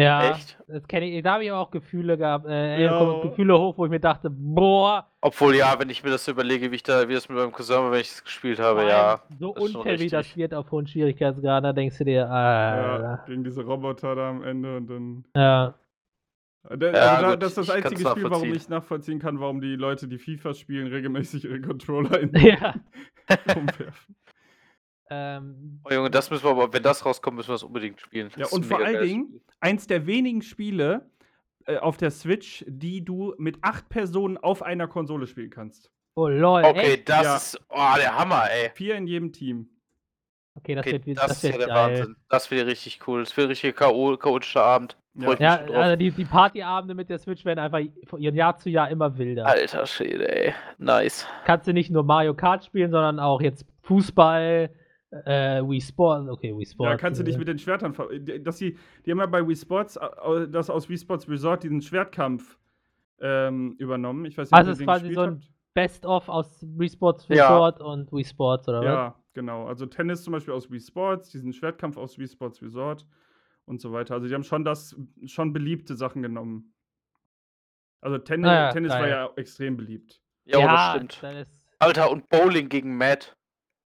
Ja, 0.00 0.30
Echt? 0.30 0.58
das 0.66 0.88
kenne 0.88 1.06
ich. 1.06 1.22
Da 1.22 1.34
habe 1.34 1.44
ich 1.44 1.50
aber 1.52 1.60
auch 1.60 1.70
Gefühle 1.70 2.16
gehabt, 2.16 2.46
äh, 2.48 2.82
Ja. 2.82 3.20
Gefühle 3.22 3.58
hoch, 3.58 3.76
wo 3.76 3.84
ich 3.84 3.90
mir 3.90 4.00
dachte, 4.00 4.30
boah, 4.30 5.06
Obwohl, 5.20 5.54
ja, 5.54 5.78
wenn 5.78 5.90
ich 5.90 6.02
mir 6.02 6.10
das 6.10 6.24
so 6.24 6.32
überlege, 6.32 6.72
wie 6.72 6.76
ich 6.76 6.82
da, 6.82 7.08
wie 7.08 7.14
das 7.14 7.28
mit 7.28 7.36
meinem 7.38 7.52
Cousin 7.52 7.76
war, 7.76 7.92
wenn 7.92 8.00
ich 8.00 8.08
das 8.08 8.24
gespielt 8.24 8.58
habe, 8.58 8.80
Mann, 8.80 8.88
ja. 8.88 9.22
so 9.38 9.50
unfair 9.54 10.00
wie 10.00 10.08
das 10.08 10.34
wird 10.34 10.54
auf 10.54 10.70
hohen 10.72 10.86
Schwierigkeitsgraden, 10.86 11.64
da 11.64 11.72
denkst 11.74 11.98
du 11.98 12.04
dir, 12.04 12.20
Ja, 12.22 12.96
ah, 13.20 13.24
gegen 13.26 13.44
diese 13.44 13.62
Roboter 13.62 14.14
da 14.16 14.30
am 14.30 14.42
Ende 14.42 14.78
und 14.78 14.86
dann. 14.88 15.24
ja. 15.36 15.74
Da- 16.68 16.92
Ja, 16.92 17.00
also 17.16 17.22
da, 17.22 17.30
gut, 17.32 17.42
das 17.42 17.48
ist 17.50 17.58
das 17.58 17.70
einzige 17.70 18.08
Spiel, 18.08 18.30
warum 18.30 18.52
ich 18.54 18.68
nachvollziehen 18.68 19.18
kann, 19.18 19.40
warum 19.40 19.60
die 19.60 19.74
Leute, 19.76 20.06
die 20.08 20.18
FIFA 20.18 20.54
spielen, 20.54 20.86
regelmäßig 20.86 21.44
ihre 21.44 21.60
Controller 21.60 22.20
in 22.20 22.32
Ja. 22.36 22.74
umwerfen. 23.56 24.16
Ähm, 25.10 25.80
Oh 25.84 25.92
Junge, 25.92 26.10
das 26.10 26.30
müssen 26.30 26.44
wir 26.44 26.50
aber, 26.50 26.72
wenn 26.72 26.82
das 26.82 27.04
rauskommt, 27.04 27.36
müssen 27.36 27.48
wir 27.50 27.54
das 27.54 27.62
unbedingt 27.64 28.00
spielen. 28.00 28.30
Das 28.36 28.50
Ja, 28.50 28.56
und 28.56 28.64
vor 28.64 28.78
allen 28.78 29.02
Dingen- 29.02 29.26
Spiel. 29.26 29.40
Eins 29.60 29.86
der 29.86 30.06
wenigen 30.06 30.42
Spiele 30.42 31.10
äh, 31.66 31.76
auf 31.78 31.96
der 31.96 32.10
Switch, 32.10 32.64
die 32.66 33.04
du 33.04 33.34
mit 33.38 33.58
acht 33.62 33.88
Personen 33.88 34.36
auf 34.38 34.62
einer 34.62 34.88
Konsole 34.88 35.26
spielen 35.26 35.50
kannst. 35.50 35.90
oh 36.14 36.28
lol, 36.28 36.64
Okay, 36.64 36.94
echt? 36.94 37.08
das 37.08 37.24
Ja. 37.24 37.36
ist, 37.36 37.60
oh, 37.68 37.94
der 37.96 38.16
Hammer, 38.18 38.44
ey. 38.50 38.70
Vier 38.74 38.96
in 38.96 39.06
jedem 39.06 39.32
Team. 39.32 39.68
Okay, 40.54 40.74
das 40.74 40.86
Okay, 40.86 41.00
wird, 41.04 41.18
das, 41.18 41.26
das 41.28 41.36
ist 41.36 41.42
ja 41.44 41.50
wird 41.58 41.60
der 41.62 41.74
geil. 41.74 41.98
Wahnsinn. 41.98 42.16
Das 42.28 42.50
wird 42.50 42.66
richtig 42.66 43.00
cool. 43.06 43.20
Das 43.20 43.36
wird 43.36 43.46
ein 43.46 43.50
richtig 43.50 43.74
K.O. 43.76 44.16
chaotischer 44.16 44.62
Abend. 44.62 44.96
Ja. 45.14 45.34
Ja, 45.38 45.56
also 45.74 45.96
die, 45.96 46.10
die 46.10 46.24
Partyabende 46.24 46.94
mit 46.94 47.10
der 47.10 47.18
Switch 47.18 47.44
werden 47.44 47.58
einfach 47.58 47.80
von 48.04 48.20
Jahr 48.20 48.56
zu 48.56 48.70
Jahr 48.70 48.90
immer 48.90 49.16
wilder. 49.18 49.46
Alter 49.46 49.86
Schwede, 49.86 50.26
ey. 50.46 50.54
Nice. 50.78 51.26
Kannst 51.44 51.66
du 51.66 51.72
nicht 51.72 51.90
nur 51.90 52.02
Mario 52.02 52.34
Kart 52.34 52.64
spielen, 52.64 52.90
sondern 52.90 53.18
auch 53.20 53.40
jetzt 53.42 53.66
Fußball, 53.82 54.70
äh, 55.10 55.62
Wii 55.62 55.80
Sport, 55.82 56.28
okay, 56.30 56.56
Wii 56.56 56.64
Sport. 56.66 56.90
Ja, 56.90 56.96
kannst 56.96 57.20
du 57.20 57.24
dich 57.24 57.34
äh, 57.34 57.38
mit 57.38 57.48
den 57.48 57.58
Schwertern. 57.58 57.92
ver- 57.92 58.08
Dass 58.18 58.56
die, 58.56 58.78
die 59.04 59.10
haben 59.10 59.18
ja 59.18 59.26
bei 59.26 59.46
Wii 59.46 59.56
Sports, 59.56 59.98
das 60.50 60.70
aus 60.70 60.88
Wii 60.88 60.96
Sports 60.98 61.28
Resort, 61.28 61.62
diesen 61.64 61.82
Schwertkampf 61.82 62.56
ähm, 63.20 63.74
übernommen. 63.78 64.24
Ich 64.24 64.38
weiß 64.38 64.50
nicht, 64.50 64.58
Also 64.58 64.70
ob 64.70 64.70
ihr 64.70 64.72
ist 64.72 64.80
den 64.80 64.86
quasi 64.86 65.08
gespielt 65.08 65.16
so 65.16 65.22
ein 65.22 65.30
habt. 65.34 65.50
Best-of 65.74 66.28
aus 66.28 66.62
Wii 66.62 66.88
Sports 66.90 67.26
Ja. 67.28 67.48
Resort 67.48 67.80
und 67.80 68.12
Wii 68.12 68.24
Sports, 68.24 68.68
oder 68.68 68.78
was? 68.80 68.84
Ja, 68.86 69.14
genau. 69.34 69.66
Also 69.66 69.86
Tennis 69.86 70.22
zum 70.22 70.32
Beispiel 70.32 70.52
aus 70.54 70.70
Wii 70.70 70.80
Sports, 70.80 71.30
diesen 71.30 71.52
Schwertkampf 71.52 71.96
aus 71.96 72.18
Wii 72.18 72.28
Sports 72.28 72.60
Resort 72.62 73.06
und 73.64 73.80
so 73.80 73.92
weiter. 73.92 74.14
Also 74.14 74.28
die 74.28 74.34
haben 74.34 74.44
schon 74.44 74.64
das, 74.64 74.94
schon 75.26 75.52
beliebte 75.52 75.94
Sachen 75.94 76.22
genommen. 76.22 76.74
Also 78.00 78.18
Tennis, 78.18 78.48
Ah 78.50 78.54
ja, 78.54 78.70
Tennis 78.72 78.92
war 78.92 79.08
ja 79.08 79.30
extrem 79.36 79.76
beliebt. 79.76 80.20
Ja, 80.44 80.60
das 80.60 80.90
stimmt. 80.96 81.18
das 81.22 81.48
ist- 81.48 81.68
Alter, 81.78 82.10
und 82.10 82.28
Bowling 82.28 82.68
gegen 82.68 82.96
Matt. 82.96 83.36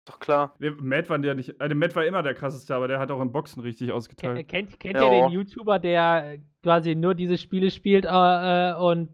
Doch 0.07 0.19
klar. 0.19 0.55
Der 0.61 0.73
Matt 0.73 1.09
war 1.09 1.19
der 1.19 1.35
nicht, 1.35 1.59
also 1.61 1.75
Matt 1.75 1.97
war 1.97 2.05
immer 2.05 2.23
der 2.23 2.35
krasseste, 2.35 2.75
aber 2.75 2.89
der 2.89 2.99
hat 2.99 3.11
auch 3.11 3.21
im 3.23 3.33
Boxen 3.33 3.63
richtig 3.63 3.91
ausgeteilt. 3.91 4.47
Kennt, 4.49 4.79
kennt 4.79 4.97
Ja. 4.97 5.05
ihr 5.11 5.23
den 5.23 5.31
YouTuber, 5.31 5.79
der 5.79 6.39
quasi 6.63 6.95
nur 6.95 7.15
diese 7.15 7.39
Spiele 7.39 7.71
spielt 7.71 8.05
äh, 8.05 8.09
äh, 8.09 8.75
und 8.75 9.09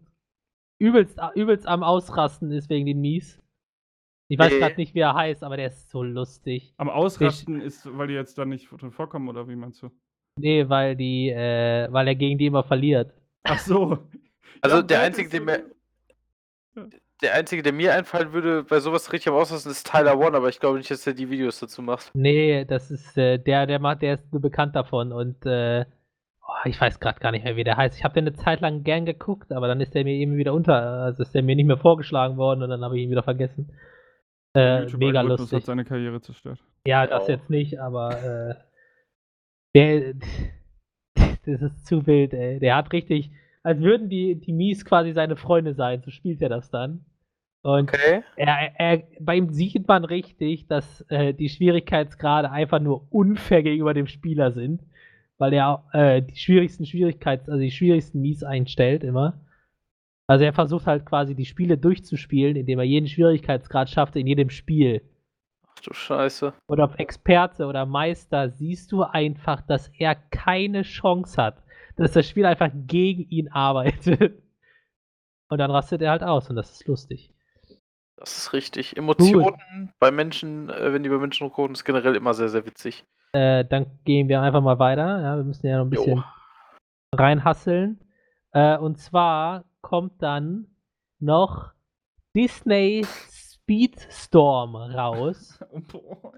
übelst, 0.81 1.19
übelst 1.35 1.67
am 1.67 1.83
Ausrasten 1.83 2.51
ist 2.51 2.69
wegen 2.69 2.85
den 2.85 2.99
Mies? 2.99 3.39
Ich 4.27 4.39
weiß 4.39 4.51
Nee. 4.53 4.59
gerade 4.59 4.75
nicht, 4.77 4.95
wie 4.95 4.99
er 5.01 5.13
heißt, 5.13 5.43
aber 5.43 5.57
der 5.57 5.67
ist 5.67 5.89
so 5.89 6.03
lustig. 6.03 6.73
Am 6.77 6.89
Ausrasten 6.89 7.61
ist, 7.61 7.85
weil 7.97 8.07
die 8.07 8.13
jetzt 8.13 8.37
da 8.37 8.45
nicht 8.45 8.69
drin 8.71 8.91
vorkommen, 8.91 9.29
oder 9.29 9.47
wie 9.47 9.55
meinst 9.55 9.81
du? 9.83 9.91
Nee, 10.39 10.67
weil 10.69 10.95
die, 10.95 11.29
äh, 11.29 11.87
weil 11.91 12.07
er 12.07 12.15
gegen 12.15 12.37
die 12.37 12.45
immer 12.47 12.63
verliert. 12.63 13.13
Ach 13.43 13.59
so. 13.59 13.97
Also 14.63 14.75
Ja, 14.77 14.81
der 14.83 15.01
einzige, 15.01 15.27
der 15.29 15.41
mir, 15.41 15.63
der 17.21 17.33
einzige, 17.33 17.63
der 17.63 17.73
mir 17.73 17.93
einfallen 17.95 18.31
würde, 18.31 18.63
bei 18.63 18.79
sowas 18.79 19.11
richtig 19.11 19.29
am 19.29 19.35
Auslassen, 19.39 19.71
ist 19.71 19.89
Tyler 19.89 20.19
One, 20.19 20.37
aber 20.37 20.49
ich 20.49 20.59
glaube 20.59 20.77
nicht, 20.77 20.91
dass 20.91 21.07
er 21.07 21.13
die 21.13 21.29
Videos 21.31 21.59
dazu 21.59 21.81
macht. 21.81 22.11
Nee, 22.13 22.65
das 22.65 22.91
ist 22.91 23.17
äh, 23.17 23.39
der, 23.39 23.65
der 23.65 23.79
macht, 23.79 24.01
der 24.03 24.15
ist 24.15 24.31
nur 24.31 24.41
bekannt 24.41 24.75
davon 24.75 25.11
und 25.13 25.45
äh, 25.47 25.85
oh, 26.47 26.53
ich 26.65 26.79
weiß 26.79 26.99
gerade 26.99 27.19
gar 27.19 27.31
nicht 27.31 27.43
mehr, 27.43 27.55
wie 27.55 27.63
der 27.63 27.77
heißt. 27.77 27.97
Ich 27.97 28.03
habe 28.03 28.13
den 28.13 28.27
eine 28.27 28.35
Zeit 28.35 28.61
lang 28.61 28.83
gern 28.83 29.05
geguckt, 29.05 29.51
aber 29.51 29.67
dann 29.67 29.81
ist 29.81 29.93
der 29.95 30.03
mir 30.03 30.13
eben 30.13 30.37
wieder 30.37 30.53
unter, 30.53 30.75
also 30.75 31.23
ist 31.23 31.33
der 31.35 31.43
mir 31.43 31.55
nicht 31.55 31.67
mehr 31.67 31.77
vorgeschlagen 31.77 32.37
worden 32.37 32.63
und 32.63 32.69
dann 32.69 32.83
habe 32.83 32.97
ich 32.97 33.03
ihn 33.05 33.11
wieder 33.11 33.23
vergessen. 33.23 33.71
Äh, 34.53 34.81
mega 34.81 34.87
YouTube-Algorithmus 34.87 35.39
lustig. 35.39 35.57
hat 35.57 35.65
seine 35.65 35.85
Karriere 35.85 36.21
zerstört. 36.21 36.59
Ja, 36.85 37.03
Ja. 37.03 37.07
das 37.07 37.27
jetzt 37.27 37.49
nicht, 37.49 37.79
aber 37.79 38.21
äh, 38.23 38.55
der, 39.75 40.13
das 41.45 41.61
ist 41.61 41.85
zu 41.85 42.05
wild, 42.05 42.33
ey. 42.33 42.59
Der 42.59 42.75
hat 42.75 42.91
richtig, 42.91 43.31
als 43.63 43.79
würden 43.79 44.09
die, 44.09 44.35
die 44.39 44.51
Mies 44.53 44.83
quasi 44.85 45.13
seine 45.13 45.35
Freunde 45.37 45.73
sein, 45.73 46.01
so 46.01 46.11
spielt 46.11 46.41
er 46.41 46.49
das 46.49 46.69
dann. 46.69 47.05
Und 47.63 47.93
Okay. 47.93 48.23
er, 48.35 48.71
er, 48.77 49.03
bei 49.19 49.35
ihm 49.35 49.49
sieht 49.51 49.87
man 49.87 50.03
richtig, 50.03 50.67
dass 50.67 51.01
äh, 51.09 51.33
die 51.33 51.47
Schwierigkeitsgrade 51.47 52.49
einfach 52.49 52.79
nur 52.79 53.07
unfair 53.11 53.61
gegenüber 53.61 53.93
dem 53.93 54.07
Spieler 54.07 54.51
sind, 54.51 54.81
weil 55.41 55.53
er 55.53 55.83
äh, 55.91 56.21
die 56.21 56.35
schwierigsten 56.35 56.85
Schwierigkeits, 56.85 57.49
also 57.49 57.59
die 57.59 57.71
schwierigsten 57.71 58.21
Mies 58.21 58.43
einstellt 58.43 59.03
immer. 59.03 59.41
Also 60.27 60.45
er 60.45 60.53
versucht 60.53 60.85
halt 60.85 61.03
quasi 61.03 61.33
die 61.33 61.47
Spiele 61.47 61.79
durchzuspielen, 61.79 62.55
indem 62.55 62.77
er 62.77 62.85
jeden 62.85 63.07
Schwierigkeitsgrad 63.07 63.89
schafft 63.89 64.15
in 64.15 64.27
jedem 64.27 64.51
Spiel. 64.51 65.01
Ach 65.67 65.79
du 65.81 65.93
Scheiße. 65.93 66.53
Und 66.67 66.79
auf 66.79 66.93
Experte 66.99 67.65
oder 67.65 67.87
Meister 67.87 68.51
siehst 68.51 68.91
du 68.91 69.01
einfach, 69.01 69.61
dass 69.61 69.87
er 69.97 70.13
keine 70.13 70.83
Chance 70.83 71.41
hat. 71.41 71.63
Dass 71.97 72.11
das 72.11 72.29
Spiel 72.29 72.45
einfach 72.45 72.69
gegen 72.85 73.27
ihn 73.29 73.47
arbeitet. 73.47 74.43
Und 75.49 75.57
dann 75.57 75.71
rastet 75.71 76.03
er 76.03 76.11
halt 76.11 76.23
aus 76.23 76.51
und 76.51 76.55
das 76.55 76.71
ist 76.71 76.87
lustig. 76.87 77.33
Das 78.15 78.37
ist 78.37 78.53
richtig. 78.53 78.95
Emotionen 78.95 79.91
bei 79.97 80.11
Menschen, 80.11 80.69
äh, 80.69 80.93
wenn 80.93 81.01
die 81.01 81.09
bei 81.09 81.17
Menschen 81.17 81.47
hochkommen, 81.47 81.71
ist 81.71 81.83
generell 81.83 82.15
immer 82.15 82.35
sehr, 82.35 82.49
sehr 82.49 82.67
witzig. 82.67 83.05
Äh, 83.33 83.65
dann 83.65 83.85
gehen 84.03 84.27
wir 84.27 84.41
einfach 84.41 84.61
mal 84.61 84.79
weiter. 84.79 85.21
Ja, 85.21 85.37
wir 85.37 85.43
müssen 85.43 85.67
ja 85.67 85.77
noch 85.77 85.85
ein 85.85 85.89
bisschen 85.89 86.17
Jo. 86.17 86.23
reinhasseln. 87.15 87.99
Äh, 88.51 88.77
und 88.77 88.99
zwar 88.99 89.65
kommt 89.81 90.21
dann 90.21 90.67
noch 91.19 91.71
Disney 92.35 93.05
Speedstorm 93.31 94.75
raus. 94.75 95.59
Oh. 95.93 96.31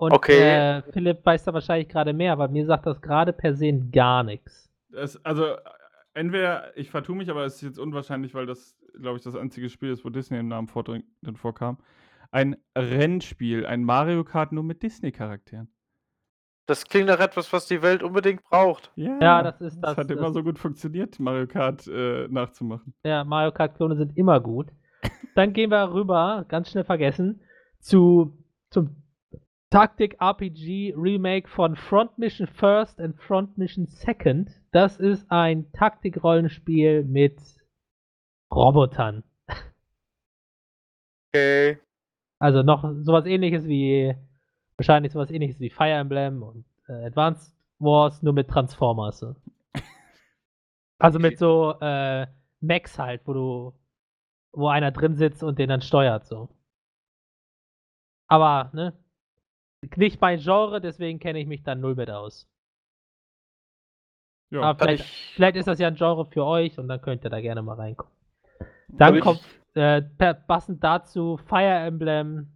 Und 0.00 0.12
Okay. 0.12 0.78
äh, 0.78 0.82
Philipp 0.92 1.26
weiß 1.26 1.44
da 1.44 1.52
wahrscheinlich 1.52 1.88
gerade 1.88 2.12
mehr, 2.12 2.32
aber 2.32 2.46
mir 2.46 2.64
sagt 2.64 2.86
das 2.86 3.00
gerade 3.02 3.32
per 3.32 3.52
se 3.54 3.72
gar 3.90 4.22
nichts. 4.22 4.70
Das, 4.90 5.22
also, 5.24 5.56
entweder 6.14 6.76
ich 6.76 6.88
vertue 6.88 7.16
mich, 7.16 7.28
aber 7.30 7.44
es 7.44 7.56
ist 7.56 7.62
jetzt 7.62 7.78
unwahrscheinlich, 7.80 8.32
weil 8.32 8.46
das, 8.46 8.76
glaube 9.00 9.18
ich, 9.18 9.24
das 9.24 9.34
einzige 9.34 9.68
Spiel 9.68 9.90
ist, 9.90 10.04
wo 10.04 10.10
Disney 10.10 10.38
im 10.38 10.46
Namen 10.48 10.68
drin 10.68 11.36
vorkam. 11.36 11.78
Ein 12.30 12.56
Rennspiel, 12.76 13.64
ein 13.64 13.84
Mario 13.84 14.24
Kart 14.24 14.52
nur 14.52 14.62
mit 14.62 14.82
Disney-Charakteren. 14.82 15.72
Das 16.66 16.84
klingt 16.84 17.06
nach 17.06 17.20
etwas, 17.20 17.50
was 17.54 17.66
die 17.66 17.80
Welt 17.80 18.02
unbedingt 18.02 18.44
braucht. 18.44 18.92
Ja, 18.94 19.42
das 19.42 19.58
ist 19.62 19.80
das. 19.80 19.96
Das 19.96 19.96
hat 19.96 20.10
das 20.10 20.18
immer 20.18 20.32
so 20.32 20.42
gut 20.42 20.58
funktioniert, 20.58 21.18
Mario 21.18 21.46
Kart 21.46 21.86
äh, 21.86 22.28
nachzumachen. 22.28 22.92
Ja, 23.04 23.24
Mario 23.24 23.52
Kart-Klone 23.52 23.96
sind 23.96 24.16
immer 24.18 24.38
gut. 24.40 24.68
Dann 25.34 25.54
gehen 25.54 25.70
wir 25.70 25.94
rüber, 25.94 26.44
ganz 26.48 26.70
schnell 26.70 26.84
vergessen, 26.84 27.40
zu 27.78 28.36
zum 28.70 29.02
Taktik-RPG 29.70 30.94
Remake 30.96 31.48
von 31.48 31.76
Front 31.76 32.18
Mission 32.18 32.46
First 32.46 33.00
and 33.00 33.18
Front 33.18 33.56
Mission 33.56 33.86
Second. 33.86 34.50
Das 34.70 34.98
ist 34.98 35.30
ein 35.30 35.72
Taktik-Rollenspiel 35.72 37.04
mit 37.04 37.40
Robotern. 38.50 39.24
Okay. 41.32 41.78
Also 42.40 42.62
noch 42.62 42.84
sowas 43.02 43.26
ähnliches 43.26 43.64
wie, 43.64 44.14
wahrscheinlich 44.76 45.12
sowas 45.12 45.30
ähnliches 45.30 45.58
wie 45.60 45.70
Fire 45.70 45.90
Emblem 45.90 46.42
und 46.42 46.64
äh, 46.88 47.06
Advanced 47.06 47.54
Wars, 47.78 48.22
nur 48.22 48.32
mit 48.32 48.48
Transformers. 48.48 49.18
So. 49.18 49.36
Also 51.00 51.20
mit 51.20 51.38
so 51.38 51.76
äh, 51.80 52.26
Mechs 52.60 52.98
halt, 52.98 53.22
wo 53.24 53.32
du, 53.32 53.72
wo 54.52 54.66
einer 54.66 54.90
drin 54.90 55.14
sitzt 55.14 55.44
und 55.44 55.56
den 55.60 55.68
dann 55.68 55.80
steuert, 55.80 56.26
so. 56.26 56.48
Aber, 58.26 58.70
ne? 58.72 58.92
Nicht 59.94 60.20
mein 60.20 60.40
Genre, 60.40 60.80
deswegen 60.80 61.20
kenne 61.20 61.38
ich 61.38 61.46
mich 61.46 61.62
dann 61.62 61.80
null 61.80 61.94
mit 61.94 62.10
aus. 62.10 62.48
Ja. 64.50 64.62
Aber 64.62 64.78
vielleicht, 64.78 65.04
ich, 65.04 65.34
vielleicht 65.34 65.56
ist 65.56 65.68
das 65.68 65.78
ja 65.78 65.86
ein 65.86 65.94
Genre 65.94 66.26
für 66.26 66.44
euch 66.44 66.78
und 66.78 66.88
dann 66.88 67.00
könnt 67.00 67.22
ihr 67.22 67.30
da 67.30 67.40
gerne 67.40 67.62
mal 67.62 67.76
reingucken. 67.76 68.12
Dann 68.88 69.08
Würde 69.14 69.18
ich- 69.18 69.24
kommt 69.24 69.40
äh, 69.74 70.02
passend 70.46 70.82
dazu 70.82 71.36
Fire 71.36 71.86
Emblem, 71.86 72.52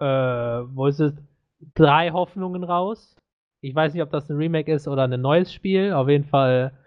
äh, 0.00 0.04
wo 0.04 0.86
ist 0.86 1.00
es? 1.00 1.14
Drei 1.74 2.10
Hoffnungen 2.10 2.64
raus. 2.64 3.16
Ich 3.62 3.74
weiß 3.74 3.94
nicht, 3.94 4.02
ob 4.02 4.10
das 4.10 4.28
ein 4.28 4.36
Remake 4.36 4.72
ist 4.72 4.86
oder 4.88 5.04
ein 5.04 5.20
neues 5.20 5.52
Spiel. 5.52 5.92
Auf 5.92 6.08
jeden 6.08 6.24
Fall 6.24 6.78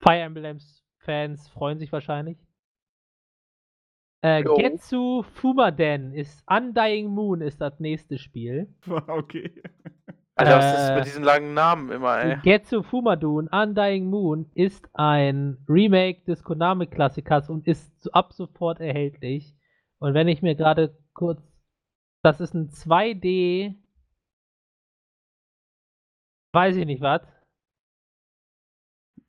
Fire 0.00 0.20
Emblems 0.20 0.84
Fans 0.98 1.48
freuen 1.48 1.78
sich 1.78 1.90
wahrscheinlich. 1.90 2.38
Äh, 4.22 4.42
Jo. 4.42 4.54
Getsu 4.54 5.22
Fumaden 5.22 6.12
ist 6.12 6.42
Undying 6.46 7.08
Moon 7.08 7.40
ist 7.40 7.60
das 7.60 7.78
nächste 7.80 8.18
Spiel. 8.18 8.68
okay. 9.06 9.62
Alter, 10.38 10.58
was 10.58 10.82
ist 10.82 10.88
äh, 10.90 10.94
mit 10.96 11.04
diesen 11.06 11.24
langen 11.24 11.54
Namen 11.54 11.90
immer, 11.90 12.18
ey? 12.18 12.36
Getsu 12.42 12.82
Fumadun 12.82 13.48
Undying 13.48 14.06
Moon 14.08 14.50
ist 14.54 14.88
ein 14.94 15.58
Remake 15.68 16.22
des 16.26 16.42
Konami-Klassikers 16.44 17.50
und 17.50 17.66
ist 17.66 18.08
ab 18.14 18.32
sofort 18.32 18.80
erhältlich. 18.80 19.54
Und 19.98 20.14
wenn 20.14 20.28
ich 20.28 20.42
mir 20.42 20.54
gerade 20.54 20.96
kurz. 21.14 21.42
Das 22.22 22.40
ist 22.40 22.54
ein 22.54 22.68
2D. 22.70 23.74
Weiß 26.54 26.76
ich 26.76 26.86
nicht 26.86 27.02
was. 27.02 27.22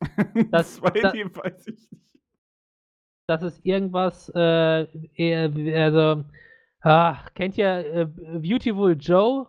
Das- 0.51 0.81
2D 0.81 1.35
weiß 1.35 1.67
ich 1.67 1.91
nicht. 1.91 2.05
Das 3.27 3.41
ist 3.43 3.63
irgendwas. 3.65 4.29
Äh, 4.35 4.85
eher, 5.15 5.51
also. 5.83 6.25
Ach, 6.81 7.33
kennt 7.33 7.57
ihr 7.57 7.67
äh, 7.93 8.05
Beautiful 8.05 8.95
Joe? 8.97 9.47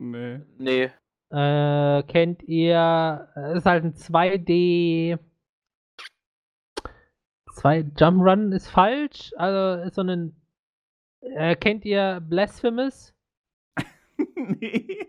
Nee. 0.00 0.40
Nee. 0.58 0.90
Äh, 1.30 2.02
kennt 2.04 2.42
ihr, 2.44 3.28
es 3.36 3.58
ist 3.58 3.66
halt 3.66 3.84
ein 3.84 3.92
2D. 3.94 5.18
2 7.54 7.84
Jump 7.98 8.22
Run 8.22 8.52
ist 8.52 8.68
falsch, 8.68 9.32
also 9.36 9.82
ist 9.82 9.94
so 9.96 10.02
ein. 10.02 10.34
Äh, 11.20 11.54
kennt 11.56 11.84
ihr 11.84 12.20
Blasphemous? 12.26 13.14
nee. 14.34 15.06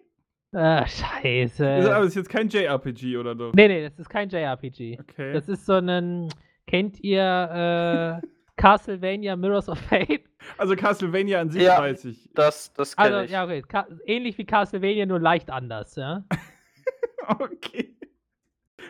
Äh, 0.54 0.84
Ist, 0.84 1.02
aber 1.02 1.14
scheiße. 1.22 1.66
ist 2.08 2.16
jetzt 2.16 2.30
kein 2.30 2.50
JRPG 2.50 3.16
oder 3.16 3.34
doch? 3.36 3.54
Nee, 3.54 3.70
nee, 3.70 3.84
das 3.88 3.98
ist 3.98 4.10
kein 4.10 4.28
JRPG. 4.28 5.00
Okay. 5.00 5.32
Das 5.32 5.48
ist 5.48 5.66
so 5.66 5.74
ein. 5.76 6.28
Kennt 6.68 7.00
ihr 7.00 8.22
äh, 8.22 8.28
Castlevania 8.62 9.36
Mirrors 9.36 9.70
of 9.70 9.80
Fate? 9.80 10.22
also 10.58 10.76
Castlevania 10.76 11.40
an 11.42 11.50
sich 11.50 11.64
Ja. 11.64 11.80
weiß 11.80 12.06
ich. 12.06 12.30
Das, 12.34 12.74
das 12.74 12.96
kenne 12.96 13.08
Also, 13.16 13.26
ich. 13.26 13.32
ja, 13.32 13.44
okay. 13.44 13.62
Ka 13.64 13.88
ähnlich 14.06 14.38
wie 14.38 14.46
Castlevania, 14.46 15.06
nur 15.06 15.20
leicht 15.20 15.50
anders, 15.50 15.96
ja. 15.96 16.24
Okay. 17.28 17.96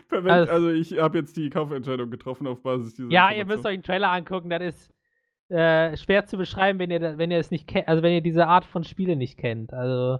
Perfekt. 0.08 0.30
Also- 0.30 0.52
Also, 0.52 0.70
ich 0.70 0.98
habe 0.98 1.18
jetzt 1.18 1.36
die 1.36 1.50
Kaufentscheidung 1.50 2.10
getroffen 2.10 2.46
auf 2.46 2.62
Basis 2.62 2.94
dieser 2.94 3.10
Ja, 3.10 3.30
ihr 3.30 3.44
müsst 3.46 3.64
euch 3.64 3.74
einen 3.74 3.82
Trailer 3.82 4.10
angucken, 4.10 4.50
das 4.50 4.62
ist 4.62 4.94
äh, 5.50 5.96
schwer 5.98 6.24
zu 6.24 6.38
beschreiben, 6.38 6.78
wenn 6.78 6.90
ihr, 6.90 7.18
wenn 7.18 7.30
ihr 7.30 7.38
es 7.38 7.50
nicht 7.50 7.66
kennt, 7.68 7.86
also 7.88 8.02
wenn 8.02 8.12
ihr 8.14 8.22
diese 8.22 8.46
Art 8.46 8.64
von 8.64 8.84
Spiele 8.84 9.16
nicht 9.16 9.38
kennt. 9.38 9.72
Also, 9.74 10.18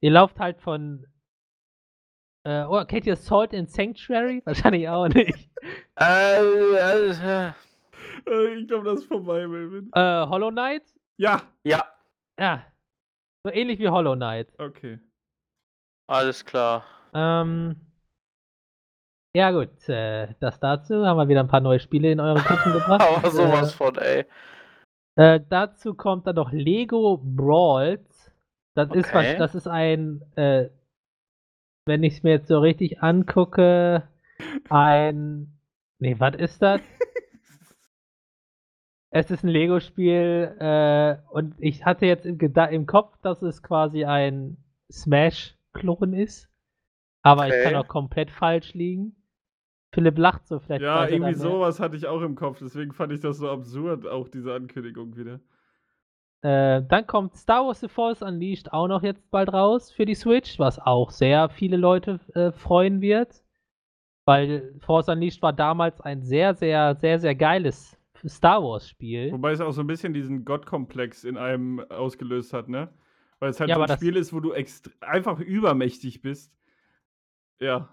ihr 0.00 0.10
lauft 0.10 0.38
halt 0.38 0.60
von. 0.60 1.06
Äh, 2.44 2.64
oh, 2.68 2.84
kennt 2.84 3.06
ihr 3.06 3.16
Salt 3.16 3.54
and 3.54 3.70
Sanctuary? 3.70 4.42
Wahrscheinlich 4.44 4.88
auch 4.88 5.08
nicht. 5.08 5.48
Äh, 5.98 6.40
äh, 6.40 7.08
Äh, 7.10 7.52
Ich 8.18 8.68
glaube, 8.68 8.84
das 8.84 9.00
ist 9.00 9.06
vorbei, 9.08 9.46
Melvin. 9.46 9.90
Äh, 9.94 10.26
Hollow 10.26 10.50
Knight? 10.50 10.82
äh, 10.82 11.22
Ja, 11.22 11.42
ja, 11.64 11.84
Ja. 12.38 12.64
So 13.44 13.52
ähnlich 13.52 13.78
wie 13.78 13.88
Hollow 13.88 14.14
Knight. 14.16 14.48
okay. 14.58 14.98
alles 16.08 16.44
klar. 16.44 16.84
Ähm. 17.14 17.76
Ja, 19.36 19.50
gut, 19.50 19.88
äh, 19.88 20.34
das 20.40 20.58
dazu. 20.60 21.04
Haben 21.06 21.18
wir 21.18 21.28
wieder 21.28 21.40
ein 21.40 21.48
paar 21.48 21.60
neue 21.60 21.78
Spiele 21.78 22.10
in 22.10 22.20
euren 22.20 22.42
Köpfen 22.42 22.72
gebracht. 22.80 23.02
Aber 23.02 23.30
sowas 23.30 23.72
Äh, 23.72 23.76
von, 23.76 23.94
ey. 23.98 24.24
Äh, 25.18 25.40
dazu 25.48 25.94
kommt 25.94 26.26
dann 26.26 26.36
noch 26.36 26.52
Lego 26.52 27.18
Brawls. 27.22 28.32
Das 28.74 28.90
ist 28.92 29.12
was, 29.14 29.26
Okay. 29.26 29.38
das 29.38 29.54
ist 29.54 29.66
ein, 29.68 30.22
äh, 30.36 30.68
wenn 31.86 32.02
ich 32.02 32.14
es 32.14 32.22
mir 32.22 32.30
jetzt 32.32 32.48
so 32.48 32.58
richtig 32.60 33.02
angucke, 33.02 34.08
ein. 34.68 35.58
Nee, 35.98 36.16
was 36.18 36.34
ist 36.36 36.60
das? 36.60 36.80
Es 39.18 39.30
ist 39.30 39.44
ein 39.44 39.48
Lego-Spiel 39.48 40.56
äh, 40.58 41.16
und 41.30 41.54
ich 41.58 41.84
hatte 41.84 42.06
jetzt 42.06 42.26
im, 42.26 42.38
Geda 42.38 42.66
im 42.66 42.86
Kopf, 42.86 43.16
dass 43.22 43.42
es 43.42 43.62
quasi 43.62 44.04
ein 44.04 44.58
Smash-Klon 44.92 46.12
ist. 46.14 46.50
Aber 47.22 47.48
ich 47.48 47.58
kann 47.60 47.74
Okay. 47.74 47.76
auch 47.76 47.88
komplett 47.88 48.30
falsch 48.30 48.74
liegen. 48.74 49.16
Philipp 49.92 50.18
lacht 50.18 50.46
so 50.46 50.58
vielleicht. 50.60 50.82
Ja, 50.82 51.08
irgendwie 51.08 51.34
sowas 51.34 51.80
hatte 51.80 51.96
ich 51.96 52.06
auch 52.06 52.22
im 52.22 52.34
Kopf, 52.34 52.58
deswegen 52.60 52.92
fand 52.92 53.12
ich 53.12 53.20
das 53.20 53.38
so 53.38 53.50
absurd, 53.50 54.06
auch 54.06 54.28
diese 54.28 54.54
Ankündigung 54.54 55.16
wieder. 55.16 55.40
Äh, 56.42 56.82
dann 56.88 57.06
kommt 57.06 57.36
Star 57.36 57.66
Wars 57.66 57.80
The 57.80 57.88
Force 57.88 58.22
Unleashed 58.22 58.72
auch 58.72 58.88
noch 58.88 59.02
jetzt 59.02 59.30
bald 59.30 59.52
raus 59.52 59.90
für 59.90 60.04
die 60.06 60.14
Switch, 60.14 60.58
was 60.58 60.78
auch 60.78 61.10
sehr 61.10 61.48
viele 61.48 61.76
Leute 61.76 62.20
äh, 62.34 62.52
freuen 62.52 63.00
wird. 63.00 63.42
Weil 64.26 64.74
Force 64.80 65.08
Unleashed 65.08 65.42
war 65.42 65.52
damals 65.52 66.00
ein 66.00 66.22
sehr, 66.22 66.54
sehr, 66.54 66.96
sehr, 66.96 67.18
sehr 67.20 67.34
geiles 67.34 67.95
Star 68.26 68.62
Wars 68.62 68.88
Spiel. 68.88 69.32
Wobei 69.32 69.52
es 69.52 69.60
auch 69.60 69.72
so 69.72 69.80
ein 69.80 69.86
bisschen 69.86 70.14
diesen 70.14 70.44
Gottkomplex 70.44 71.24
in 71.24 71.36
einem 71.36 71.80
ausgelöst 71.90 72.52
hat, 72.52 72.68
ne? 72.68 72.92
Weil 73.38 73.50
es 73.50 73.60
halt 73.60 73.68
Ja, 73.70 73.76
so 73.76 73.82
ein 73.82 73.96
Spiel 73.96 74.16
ist, 74.16 74.32
wo 74.32 74.40
du 74.40 74.52
einfach 75.00 75.40
übermächtig 75.40 76.22
bist. 76.22 76.52
Ja. 77.60 77.88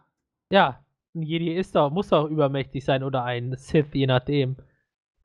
Ja, 0.49 0.83
ein 1.15 1.21
Jedi 1.21 1.53
ist 1.53 1.75
doch, 1.75 1.91
muss 1.91 2.09
doch 2.09 2.29
übermächtig 2.29 2.83
sein 2.85 3.03
oder 3.03 3.23
ein 3.23 3.55
Sith, 3.57 3.93
je 3.93 4.07
nachdem. 4.07 4.57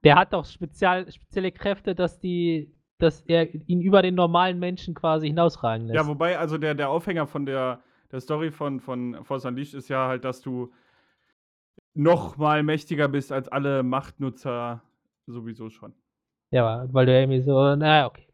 Der 0.05 0.17
hat 0.17 0.33
doch 0.33 0.45
spezial, 0.45 1.11
spezielle 1.11 1.53
Kräfte, 1.53 1.95
dass 1.95 2.19
die, 2.19 2.75
dass 2.99 3.23
er 3.23 3.53
ihn 3.69 3.81
über 3.81 4.03
den 4.03 4.15
normalen 4.15 4.59
Menschen 4.59 4.95
quasi 4.95 5.29
hinausragen 5.29 5.87
lässt. 5.87 5.97
Ja, 5.97 6.07
wobei, 6.07 6.39
also 6.39 6.59
der, 6.59 6.75
der 6.75 6.91
Aufhänger 6.91 7.27
von 7.27 7.47
der, 7.47 7.83
der 8.11 8.21
Story 8.21 8.51
von, 8.51 8.81
von 8.81 9.25
Force 9.25 9.45
Unleashed 9.45 9.75
ist 9.75 9.89
ja 9.89 10.09
halt, 10.09 10.25
dass 10.25 10.41
du 10.41 10.73
noch 11.95 12.37
mal 12.37 12.63
mächtiger 12.63 13.09
bist 13.09 13.33
als 13.33 13.49
alle 13.49 13.83
Machtnutzer 13.83 14.83
sowieso 15.33 15.71
schon. 15.71 15.95
ja, 16.51 16.87
weil 16.93 17.07
du 17.07 17.13
irgendwie 17.13 17.41
so, 17.43 17.77
naja, 17.77 18.07
okay. 18.07 18.27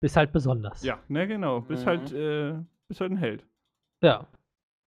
Bist 0.00 0.16
halt 0.16 0.32
besonders. 0.32 0.82
Ja, 0.84 0.98
ne, 1.08 1.26
genau. 1.26 1.60
Bist 1.62 1.84
Mhm. 1.84 1.88
halt, 1.88 2.12
äh, 2.12 2.54
bist 2.88 3.00
halt 3.00 3.12
ein 3.12 3.16
Held. 3.16 3.44
Ja. 4.02 4.26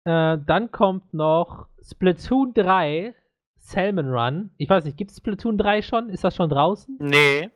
Äh, 0.05 0.39
dann 0.45 0.71
kommt 0.73 1.15
noch 1.15 1.69
Splatoon 1.83 2.53
3 2.53 3.15
Salmon 3.57 4.09
Run. 4.13 4.51
Ich 4.59 4.69
weiß 4.69 4.85
nicht, 4.85 4.97
gibt 4.99 5.11
es 5.13 5.19
Splatoon 5.19 5.57
3 5.57 5.83
schon? 5.83 6.09
Ist 6.11 6.25
das 6.25 6.35
schon 6.37 6.51
draußen? 6.51 6.99
Nee. 7.01 7.51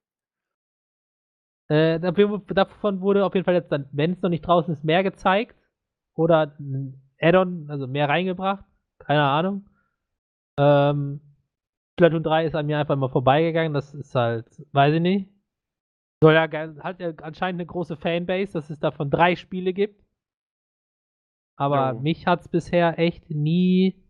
Äh, 1.69 1.99
davon 2.01 3.01
wurde 3.01 3.25
auf 3.27 3.35
jeden 3.35 3.45
Fall 3.45 3.55
jetzt 3.55 3.71
dann, 3.71 3.89
wenn 3.93 4.13
es 4.13 4.23
noch 4.23 4.31
nicht 4.31 4.47
draußen 4.47 4.73
ist, 4.73 4.85
mehr 4.85 5.03
gezeigt. 5.03 5.57
Oder 6.15 6.55
ein 6.59 7.03
Add-on, 7.21 7.69
also 7.71 7.87
mehr 7.87 8.09
reingebracht. 8.09 8.65
Keine 8.99 9.23
Ahnung. 9.23 9.69
Ähm, 10.59 11.21
Splatoon 11.99 12.23
3 12.23 12.45
ist 12.47 12.55
an 12.55 12.67
mir 12.67 12.79
einfach 12.79 12.95
mal 12.95 13.09
vorbeigegangen. 13.09 13.75
Das 13.75 13.93
ist 13.93 14.15
halt, 14.15 14.47
weiß 14.73 14.95
ich 14.95 15.01
nicht. 15.01 15.29
Soll 16.23 16.35
ja, 16.35 16.43
hat 16.83 17.01
ja 17.01 17.13
anscheinend 17.23 17.61
eine 17.61 17.67
große 17.67 17.97
Fanbase, 17.97 18.53
dass 18.53 18.71
es 18.71 18.79
davon 18.79 19.11
drei 19.11 19.35
Spiele 19.35 19.73
gibt. 19.73 20.05
Aber 21.57 21.91
Jo. 21.95 21.99
mich 22.01 22.27
hat 22.29 22.41
es 22.43 22.49
bisher 22.49 22.99
echt 23.01 23.31
nie 23.31 24.01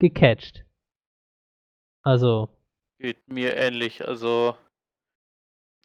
gecatcht. 0.00 0.64
Also, 2.02 2.48
Geht 2.98 3.28
mir 3.28 3.54
ähnlich. 3.54 4.06
Also, 4.06 4.56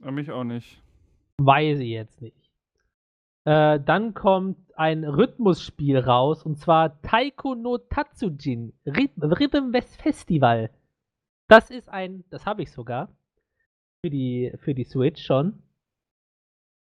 mich 0.02 0.32
auch 0.32 0.46
nicht. 0.46 0.82
weiß 1.42 1.80
ich 1.80 1.90
jetzt 1.90 2.22
nicht. 2.22 2.45
Äh, 3.46 3.80
dann 3.80 4.14
kommt 4.14 4.58
ein 4.76 5.04
Rhythmusspiel 5.04 6.00
raus 6.00 6.44
und 6.44 6.58
zwar 6.58 7.02
Taiko 7.02 7.56
no 7.56 7.78
Tatsujin 7.78 8.74
Rhythm, 8.86 9.72
West 9.72 10.02
Festival. 10.02 10.72
Das 11.48 11.70
ist 11.70 11.88
ein, 11.88 12.24
das 12.32 12.46
habe 12.46 12.64
ich 12.64 12.72
sogar 12.72 13.10
für 14.02 14.10
die 14.10 14.52
für 14.58 14.74
die 14.74 14.84
Switch 14.84 15.24
schon. 15.24 15.62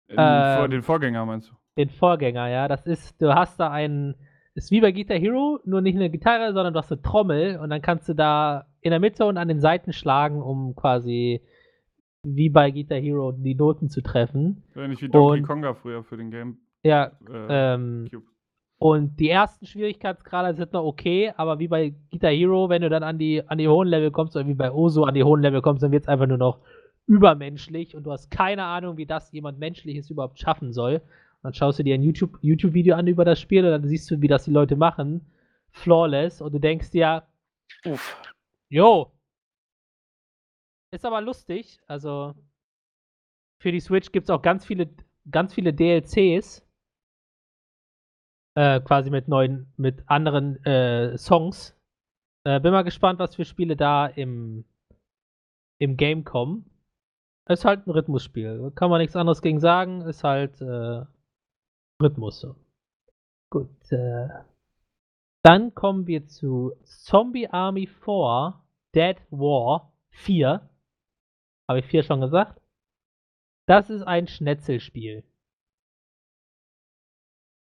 Den, 0.09 0.17
Ähm, 0.17 0.71
den 0.71 0.81
Vorgänger 0.81 1.25
meinst 1.25 1.49
du? 1.49 1.55
Den 1.77 1.89
Vorgänger, 1.89 2.47
ja. 2.47 2.67
Das 2.67 2.85
ist, 2.85 3.21
du 3.21 3.33
hast 3.33 3.59
da 3.59 3.69
einen, 3.69 4.15
ist 4.53 4.71
wie 4.71 4.79
bei 4.79 4.91
Guitar 4.91 5.17
Hero, 5.17 5.59
nur 5.65 5.81
nicht 5.81 5.95
eine 5.95 6.09
Gitarre, 6.09 6.53
sondern 6.53 6.73
du 6.73 6.79
hast 6.79 6.91
eine 6.91 7.01
Trommel 7.01 7.59
und 7.59 7.69
dann 7.69 7.81
kannst 7.81 8.07
du 8.07 8.13
da 8.13 8.67
in 8.81 8.91
der 8.91 8.99
Mitte 8.99 9.25
und 9.25 9.37
an 9.37 9.47
den 9.49 9.59
Seiten 9.59 9.91
schlagen, 9.91 10.41
um 10.41 10.75
quasi 10.75 11.41
wie 12.26 12.49
bei 12.49 12.71
Guitar 12.71 12.97
Hero 12.99 13.32
die 13.32 13.55
Noten 13.55 13.89
zu 13.89 14.01
treffen. 14.01 14.63
Ähnlich 14.76 15.01
wie 15.01 15.09
Donkey 15.09 15.39
Und- 15.39 15.47
Konga 15.47 15.73
früher 15.73 16.03
für 16.03 16.17
den 16.17 16.32
Game. 16.32 16.57
Ja, 16.84 17.11
Äh, 17.30 17.47
ähm, 17.76 18.07
Cube. 18.11 18.26
und 18.78 19.19
die 19.19 19.30
ersten 19.30 19.65
Schwierigkeitsgrade 19.65 20.55
sind 20.55 20.73
noch 20.73 20.84
okay, 20.84 21.32
aber 21.38 21.59
wie 21.59 21.67
bei 21.67 21.93
Guitar 22.11 22.32
Hero, 22.32 22.69
wenn 22.69 22.82
du 22.82 22.89
dann 22.89 23.03
an 23.03 23.17
die, 23.17 23.41
an 23.47 23.57
die 23.57 23.67
hohen 23.67 23.88
Level 23.88 24.11
kommst, 24.11 24.36
oder 24.36 24.47
wie 24.47 24.53
bei 24.53 24.71
Oso 24.71 25.03
an 25.03 25.13
die 25.15 25.23
hohen 25.23 25.41
Level 25.41 25.61
kommst, 25.61 25.82
dann 25.84 25.91
wird 25.91 26.03
es 26.03 26.07
einfach 26.09 26.28
nur 26.28 26.38
noch 26.38 26.59
übermenschlich 27.07 27.95
und 27.95 28.03
du 28.03 28.11
hast 28.11 28.32
keine 28.32 28.63
Ahnung, 28.63 28.97
wie 28.97 29.05
das 29.05 29.32
jemand 29.32 29.59
Menschliches 29.59 30.09
überhaupt 30.09 30.39
schaffen 30.39 30.73
soll. 30.73 31.01
Dann 31.43 31.53
schaust 31.53 31.78
du 31.80 31.84
dir 31.84 31.93
ein 31.95 32.01
YouTube- 32.03 32.39
YouTube-Video 32.41 32.95
an 32.95 33.05
über 33.07 33.23
das 33.26 33.39
Spiel 33.39 33.63
und 33.63 33.71
dann 33.71 33.86
siehst 33.88 34.09
du, 34.09 34.21
wie 34.21 34.28
das 34.28 34.45
die 34.45 34.51
Leute 34.51 34.76
machen. 34.76 35.21
Flawless. 35.71 36.41
Und 36.41 36.53
du 36.53 36.59
denkst 36.59 36.89
dir, 36.91 37.23
Uff. 37.86 38.17
Jo. 38.69 39.11
Ist 40.95 41.03
aber 41.03 41.19
lustig. 41.19 41.81
Also 41.87 42.33
für 43.61 43.73
die 43.73 43.81
Switch 43.81 44.13
gibt 44.13 44.29
es 44.29 44.29
auch 44.29 44.41
ganz 44.41 44.65
viele, 44.65 44.89
ganz 45.29 45.53
viele 45.53 45.73
DLCs. 45.73 46.65
Äh, 48.57 48.79
quasi 48.79 49.09
mit 49.09 49.27
neuen, 49.27 49.67
mit 49.75 50.07
anderen 50.07 50.63
äh, 50.63 51.17
Songs. 51.17 51.77
Äh, 52.45 52.61
bin 52.61 52.71
mal 52.71 52.83
gespannt, 52.83 53.19
was 53.19 53.35
für 53.35 53.43
Spiele 53.43 53.75
da 53.75 54.07
im, 54.07 54.63
im 55.81 55.97
Game 55.97 56.23
kommen. 56.23 56.71
Ist 57.49 57.65
halt 57.65 57.85
ein 57.85 57.91
Rhythmusspiel. 57.91 58.71
Kann 58.73 58.89
man 58.89 59.01
nichts 59.01 59.17
anderes 59.17 59.41
gegen 59.41 59.59
sagen. 59.59 59.99
Ist 60.03 60.23
halt 60.23 60.61
äh, 60.61 61.03
Rhythmus. 62.01 62.47
Gut. 63.51 63.91
Äh, 63.91 64.29
dann 65.43 65.75
kommen 65.75 66.07
wir 66.07 66.25
zu 66.25 66.71
Zombie 66.83 67.49
Army 67.49 67.85
4 67.85 68.63
Dead 68.95 69.17
War 69.29 69.91
4. 70.11 70.69
Habe 71.68 71.80
ich 71.80 71.86
4 71.86 72.03
schon 72.03 72.22
gesagt? 72.22 72.61
Das 73.68 73.89
ist 73.89 74.03
ein 74.03 74.28
Schnetzelspiel. 74.28 75.24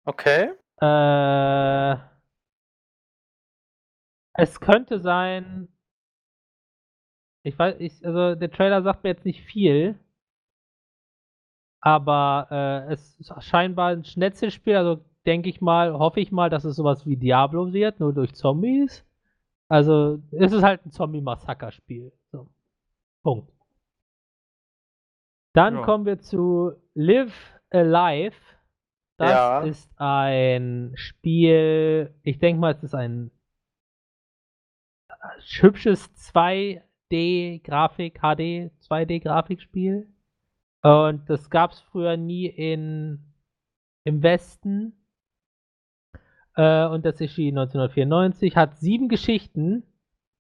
Okay. 0.05 0.53
Äh, 0.79 1.97
es 4.33 4.59
könnte 4.59 4.99
sein. 4.99 5.67
Ich 7.43 7.57
weiß, 7.57 7.75
ich, 7.79 8.05
also 8.05 8.35
der 8.35 8.51
Trailer 8.51 8.83
sagt 8.83 9.03
mir 9.03 9.09
jetzt 9.09 9.25
nicht 9.25 9.41
viel. 9.43 9.99
Aber 11.81 12.47
äh, 12.51 12.93
es 12.93 13.19
ist 13.19 13.33
scheinbar 13.43 13.89
ein 13.91 14.03
Schnetzelspiel, 14.03 14.75
also 14.75 15.03
denke 15.25 15.49
ich 15.49 15.61
mal, 15.61 15.93
hoffe 15.93 16.19
ich 16.19 16.31
mal, 16.31 16.49
dass 16.49 16.63
es 16.65 16.75
sowas 16.75 17.05
wie 17.05 17.17
Diablo 17.17 17.71
wird, 17.73 17.99
nur 17.99 18.13
durch 18.13 18.33
Zombies. 18.35 19.05
Also, 19.69 20.21
es 20.31 20.53
ist 20.53 20.63
halt 20.63 20.85
ein 20.85 20.91
Zombie-Massaker-Spiel. 20.91 22.11
So. 22.31 22.47
Punkt. 23.23 23.51
Dann 25.57 25.73
Ja. 25.77 25.81
kommen 25.81 26.05
wir 26.05 26.19
zu 26.19 26.73
Live 26.93 27.59
Alive. 27.71 28.35
Das 29.17 29.31
Ja. 29.31 29.61
ist 29.61 29.91
ein 29.99 30.91
Spiel, 30.95 32.13
ich 32.21 32.37
denke 32.37 32.59
mal, 32.61 32.73
es 32.73 32.83
ist 32.83 32.93
ein 32.93 33.31
äh, 35.09 35.13
hübsches 35.61 36.13
2D-Grafik, 36.31 38.19
HD 38.19 38.69
2D-Grafikspiel. 38.81 40.05
Und 40.83 41.27
das 41.27 41.49
gab 41.49 41.71
es 41.71 41.79
früher 41.81 42.17
nie 42.17 42.45
in, 42.45 43.33
im 44.03 44.21
Westen. 44.21 44.93
Äh, 46.55 46.85
und 46.85 47.03
das 47.03 47.19
erschien 47.19 47.57
1994. 47.57 48.55
Hat 48.55 48.77
sieben 48.77 49.09
Geschichten 49.09 49.81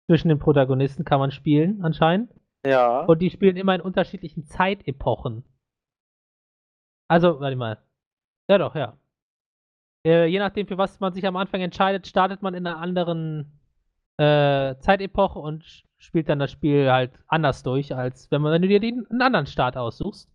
zwischen 0.07 0.29
den 0.29 0.39
Protagonisten, 0.39 1.05
kann 1.05 1.19
man 1.19 1.33
spielen 1.33 1.83
anscheinend. 1.83 2.31
Ja. 2.65 3.01
Und 3.05 3.21
die 3.21 3.31
spielen 3.31 3.57
immer 3.57 3.75
in 3.75 3.81
unterschiedlichen 3.81 4.45
Zeitepochen. 4.45 5.45
Also, 7.09 7.41
warte 7.41 7.57
mal. 7.57 7.79
Ja 8.49 8.59
doch, 8.59 8.75
ja. 8.75 8.97
Äh, 10.07 10.27
je 10.27 10.39
nachdem, 10.39 10.67
für 10.67 10.79
was 10.79 11.01
man 11.01 11.13
sich 11.13 11.27
am 11.27 11.37
Anfang 11.37 11.61
entscheidet, 11.61 12.07
startet 12.07 12.43
man 12.43 12.55
in 12.55 12.67
einer 12.67 12.79
anderen 12.79 13.61
äh, 14.19 14.77
Zeitepoche 14.79 15.39
und 15.39 15.85
spielt 15.99 16.29
dann 16.29 16.39
das 16.39 16.51
Spiel 16.51 16.91
halt 16.91 17.13
anders 17.29 17.63
durch, 17.63 17.95
als 17.95 18.31
wenn, 18.31 18.43
man, 18.43 18.53
wenn 18.53 18.63
du 18.63 18.69
dir 18.69 18.81
den, 18.81 19.07
einen 19.11 19.23
anderen 19.23 19.47
Start 19.47 19.77
aussuchst. 19.77 20.31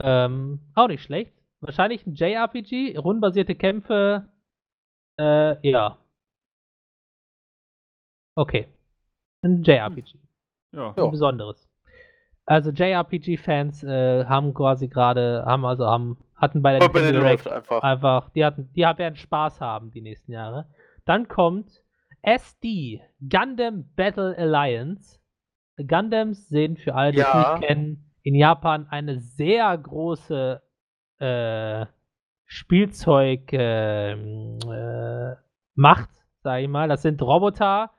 Ähm, 0.00 0.60
auch 0.74 0.88
nicht 0.88 1.02
schlecht. 1.02 1.32
Wahrscheinlich 1.60 2.06
ein 2.06 2.14
JRPG, 2.14 2.96
rundenbasierte 2.98 3.56
Kämpfe. 3.56 4.28
Äh, 5.18 5.68
ja. 5.68 5.98
Okay. 8.36 8.68
Ein 9.42 9.64
JRPG 9.64 10.27
Ja. 10.72 10.94
Ja. 10.96 11.04
ein 11.04 11.10
besonderes. 11.10 11.68
Also 12.46 12.70
JRPG-Fans 12.70 13.84
äh, 13.84 14.24
haben 14.24 14.54
quasi 14.54 14.88
gerade, 14.88 15.44
haben 15.46 15.64
also 15.66 15.86
haben, 15.86 16.16
hatten 16.34 16.62
bei 16.62 16.78
der 16.78 16.88
Nintendo 16.88 17.20
Direct 17.20 17.46
einfach. 17.46 17.82
einfach, 17.82 18.30
die 18.30 18.44
hatten, 18.44 18.70
die 18.74 18.82
werden 18.82 19.16
Spaß 19.16 19.60
haben 19.60 19.90
die 19.90 20.00
nächsten 20.00 20.32
Jahre. 20.32 20.66
Dann 21.04 21.28
kommt 21.28 21.82
SD, 22.22 23.02
Gundam 23.20 23.84
Battle 23.96 24.34
Alliance. 24.36 25.18
Gundams 25.76 26.48
sind 26.48 26.78
für 26.80 26.94
alle, 26.94 27.12
die 27.12 27.20
es 27.20 27.26
Ja. 27.32 27.54
nicht 27.58 27.66
kennen, 27.68 28.10
in 28.22 28.34
Japan 28.34 28.86
eine 28.90 29.18
sehr 29.20 29.76
große 29.76 30.60
äh, 31.18 31.86
Spielzeug 32.46 33.52
ähm, 33.52 34.58
äh, 34.70 35.34
Macht, 35.74 36.10
sag 36.42 36.60
ich 36.62 36.68
mal. 36.68 36.88
Das 36.88 37.02
sind 37.02 37.20
Roboter, 37.22 37.90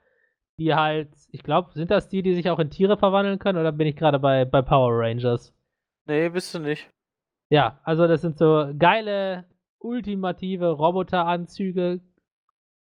die 0.59 0.75
halt, 0.75 1.09
ich 1.31 1.41
glaube, 1.41 1.71
sind 1.73 1.89
das 1.89 2.09
die, 2.09 2.21
die 2.21 2.35
sich 2.35 2.49
auch 2.49 2.59
in 2.59 2.69
Tiere 2.69 2.97
verwandeln 2.97 3.39
können, 3.39 3.57
oder 3.57 3.71
bin 3.71 3.87
ich 3.87 3.95
gerade 3.95 4.19
bei, 4.19 4.45
bei 4.45 4.61
Power 4.61 4.91
Rangers? 4.91 5.55
Nee, 6.05 6.29
bist 6.29 6.53
du 6.53 6.59
nicht. 6.59 6.89
Ja, 7.49 7.79
also 7.83 8.07
das 8.07 8.21
sind 8.21 8.37
so 8.37 8.71
geile, 8.77 9.45
ultimative 9.79 10.69
Roboteranzüge, 10.69 12.01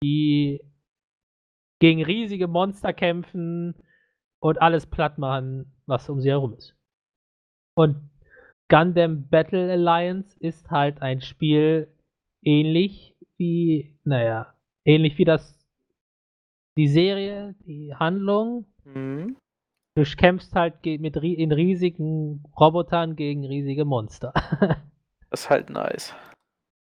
die 0.03 0.61
gegen 1.81 2.05
riesige 2.05 2.47
Monster 2.47 2.93
kämpfen 2.93 3.75
und 4.41 4.63
alles 4.63 4.87
platt 4.87 5.19
machen, 5.19 5.75
was 5.87 6.09
um 6.09 6.21
sie 6.21 6.31
herum 6.31 6.55
ist. 6.55 6.77
Und 7.77 8.11
Gundam 8.69 9.29
Battle 9.29 9.73
Alliance 9.73 10.39
ist 10.39 10.71
halt 10.71 11.03
ein 11.03 11.21
Spiel 11.21 11.93
ähnlich 12.43 13.17
wie, 13.37 13.99
naja, 14.05 14.55
ähnlich 14.85 15.19
wie 15.19 15.25
das 15.25 15.64
die 16.77 16.89
Serie, 16.89 17.55
die 17.67 17.95
Handlung. 17.95 18.67
Mhm. 18.85 19.37
Du 19.97 20.03
kämpfst 20.03 20.55
halt 20.55 20.85
mit 20.85 21.17
in 21.17 21.53
riesigen 21.53 22.43
Robotern 22.59 23.15
gegen 23.17 23.45
riesige 23.45 23.85
Monster. 23.85 24.33
Das 25.31 25.41
ist 25.41 25.51
halt 25.51 25.69
nice. 25.69 26.15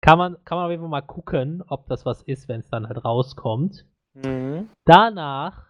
kann, 0.02 0.20
man, 0.20 0.38
kann 0.46 0.60
man 0.60 0.66
auf 0.66 0.70
jeden 0.70 0.84
Fall 0.84 0.90
mal 0.90 1.02
gucken, 1.02 1.64
ob 1.68 1.88
das 1.88 2.06
was 2.06 2.22
ist, 2.22 2.48
wenn 2.48 2.60
es 2.60 2.70
dann 2.70 2.88
halt 2.88 3.04
rauskommt. 3.04 3.88
Mhm. 4.14 4.70
Danach 4.86 5.66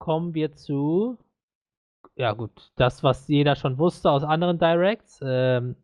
kommen 0.00 0.34
wir 0.34 0.50
zu, 0.56 1.18
ja 2.16 2.32
gut, 2.32 2.72
das, 2.74 3.04
was 3.04 3.28
jeder 3.28 3.54
schon 3.54 3.78
wusste 3.78 4.10
aus 4.10 4.24
anderen 4.24 4.58
Directs. 4.58 5.20
Ähm, 5.24 5.76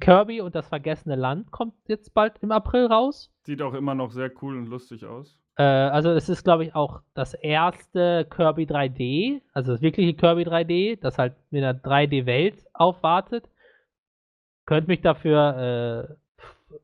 Kirby 0.00 0.40
und 0.40 0.54
das 0.54 0.68
vergessene 0.68 1.16
Land 1.16 1.50
kommt 1.50 1.74
jetzt 1.86 2.14
bald 2.14 2.38
im 2.38 2.50
April 2.50 2.86
raus. 2.86 3.30
Sieht 3.44 3.60
auch 3.60 3.74
immer 3.74 3.94
noch 3.94 4.10
sehr 4.10 4.32
cool 4.40 4.56
und 4.56 4.68
lustig 4.68 5.04
aus. 5.04 5.38
Äh, 5.56 5.62
also 5.62 6.10
es 6.10 6.28
ist, 6.28 6.44
glaube 6.44 6.64
ich, 6.64 6.74
auch 6.74 7.02
das 7.14 7.34
erste 7.34 8.26
Kirby 8.30 8.64
3D, 8.64 9.42
also 9.52 9.72
das 9.72 9.82
wirkliche 9.82 10.14
Kirby 10.14 10.42
3D, 10.42 11.00
das 11.00 11.18
halt 11.18 11.34
in 11.50 11.64
einer 11.64 11.78
3D-Welt 11.78 12.64
aufwartet. 12.72 13.48
Könnt 14.66 14.88
mich 14.88 15.00
dafür, 15.00 16.08
äh, 16.70 16.78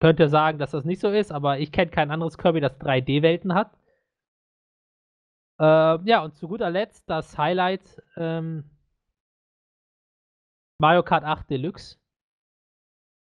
könnte 0.00 0.28
sagen, 0.28 0.58
dass 0.58 0.70
das 0.70 0.84
nicht 0.84 1.00
so 1.00 1.10
ist, 1.10 1.32
aber 1.32 1.58
ich 1.58 1.72
kenne 1.72 1.90
kein 1.90 2.10
anderes 2.10 2.38
Kirby, 2.38 2.60
das 2.60 2.78
3D-Welten 2.80 3.54
hat. 3.54 3.72
Äh, 5.58 5.64
ja, 6.08 6.22
und 6.22 6.36
zu 6.36 6.46
guter 6.46 6.70
Letzt 6.70 7.10
das 7.10 7.36
Highlight 7.36 8.00
ähm, 8.16 8.64
Mario 10.80 11.02
Kart 11.02 11.24
8 11.24 11.50
Deluxe 11.50 11.96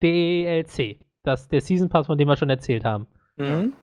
DLC. 0.02 0.98
Das, 1.22 1.48
der 1.48 1.60
Season 1.60 1.88
Pass, 1.88 2.06
von 2.06 2.18
dem 2.18 2.26
wir 2.26 2.36
schon 2.36 2.50
erzählt 2.50 2.84
haben. 2.84 3.06
Mhm. 3.36 3.74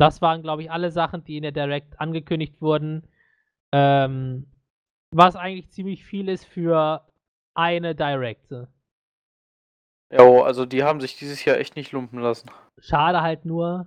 Das 0.00 0.22
waren, 0.22 0.40
glaube 0.40 0.62
ich, 0.62 0.70
alle 0.70 0.90
Sachen, 0.90 1.24
die 1.24 1.36
in 1.36 1.42
der 1.42 1.52
Direct 1.52 2.00
angekündigt 2.00 2.62
wurden. 2.62 3.06
Ähm, 3.72 4.50
was 5.14 5.36
eigentlich 5.36 5.70
ziemlich 5.70 6.04
viel 6.04 6.30
ist 6.30 6.46
für 6.46 7.06
eine 7.54 7.94
Direct. 7.94 8.50
Jo, 10.10 10.42
also 10.42 10.64
die 10.64 10.82
haben 10.84 11.00
sich 11.00 11.16
dieses 11.18 11.44
Jahr 11.44 11.58
echt 11.58 11.76
nicht 11.76 11.92
lumpen 11.92 12.18
lassen. 12.18 12.50
Schade 12.78 13.20
halt 13.20 13.44
nur, 13.44 13.86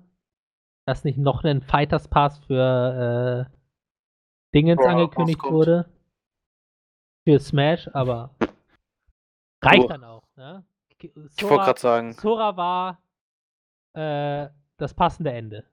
dass 0.85 1.03
nicht 1.03 1.17
noch 1.17 1.43
ein 1.43 1.61
Fighters 1.63 2.07
Pass 2.07 2.37
für 2.45 3.49
äh, 3.49 3.57
Dingens 4.53 4.81
Ja, 4.83 4.91
angekündigt 4.91 5.43
wurde. 5.43 5.89
Für 7.27 7.39
Smash, 7.39 7.89
aber 7.93 8.35
reicht 9.63 9.85
Oh. 9.85 9.87
dann 9.87 10.03
auch. 10.03 10.27
Ne? 10.35 10.63
Ich 10.99 11.15
wollte 11.15 11.29
Sora, 11.33 11.65
gerade 11.65 11.79
sagen. 11.79 12.13
Sora 12.13 12.55
war 12.55 13.01
äh, 13.95 14.49
das 14.77 14.93
passende 14.93 15.31
Ende. 15.31 15.65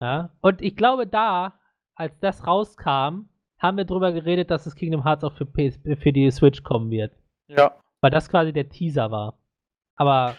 Ja? 0.00 0.30
Und 0.40 0.60
ich 0.62 0.76
glaube, 0.76 1.06
da 1.06 1.58
als 1.94 2.18
das 2.20 2.46
rauskam, 2.46 3.28
haben 3.58 3.76
wir 3.78 3.84
drüber 3.86 4.12
geredet, 4.12 4.50
dass 4.50 4.64
das 4.64 4.74
Kingdom 4.74 5.04
Hearts 5.04 5.24
auch 5.24 5.32
für, 5.32 5.46
PS 5.46 5.78
für 5.98 6.12
die 6.12 6.30
Switch 6.30 6.62
kommen 6.62 6.90
wird. 6.90 7.16
Ja. 7.48 7.80
Weil 8.02 8.10
das 8.10 8.28
quasi 8.28 8.52
der 8.52 8.68
Teaser 8.68 9.10
war. 9.10 9.38
Aber 9.96 10.36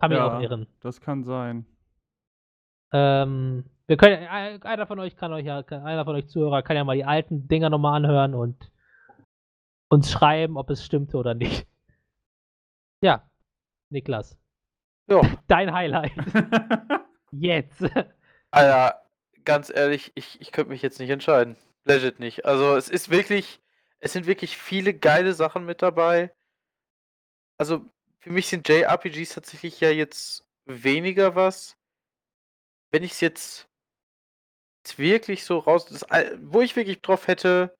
kann 0.00 0.10
mich 0.10 0.18
Ja. 0.18 0.36
auch 0.36 0.40
irren. 0.40 0.66
Das 0.80 1.00
kann 1.00 1.22
sein. 1.22 1.64
Ähm, 2.92 3.64
wir 3.86 3.96
können, 3.96 4.26
ein- 4.26 4.62
einer 4.62 4.86
von 4.88 4.98
euch 4.98 5.14
kann 5.16 5.32
euch 5.32 5.44
ja, 5.46 5.58
einer 5.60 6.04
von 6.04 6.16
euch 6.16 6.26
Zuhörer 6.28 6.62
kann 6.62 6.76
ja 6.76 6.82
mal 6.82 6.96
die 6.96 7.04
alten 7.04 7.46
Dinger 7.46 7.70
nochmal 7.70 7.94
anhören 7.96 8.34
und 8.34 8.72
uns 9.88 10.10
schreiben, 10.10 10.56
ob 10.56 10.70
es 10.70 10.84
stimmte 10.84 11.16
oder 11.16 11.34
nicht. 11.34 11.68
Ja, 13.00 13.22
Niklas, 13.90 14.36
Ja. 15.08 15.20
dein 15.46 15.72
Highlight. 15.72 16.12
Jetzt. 17.32 17.82
Alter, 18.50 19.02
ganz 19.44 19.70
ehrlich, 19.70 20.12
ich, 20.14 20.40
ich 20.40 20.52
könnte 20.52 20.70
mich 20.70 20.82
jetzt 20.82 20.98
nicht 20.98 21.10
entscheiden. 21.10 21.56
Legit 21.84 22.18
nicht. 22.20 22.44
Also 22.44 22.76
es 22.76 22.88
ist 22.88 23.10
wirklich, 23.10 23.60
es 24.00 24.12
sind 24.12 24.26
wirklich 24.26 24.56
viele 24.58 24.92
geile 24.94 25.32
Sachen 25.32 25.64
mit 25.64 25.82
dabei. 25.82 26.32
Also 27.58 27.84
für 28.20 28.30
mich 28.30 28.48
sind 28.48 28.68
JRPGs 28.68 29.34
tatsächlich 29.34 29.80
ja 29.80 29.90
jetzt 29.90 30.44
weniger 30.66 31.34
was. 31.34 31.76
Wenn 32.92 33.02
ich 33.02 33.12
es 33.12 33.20
jetzt, 33.20 33.68
wirklich 34.98 35.44
so 35.44 35.58
raus, 35.58 35.86
das, 35.86 36.04
wo 36.42 36.60
ich 36.60 36.74
wirklich 36.74 37.00
drauf 37.00 37.26
hätte, 37.28 37.74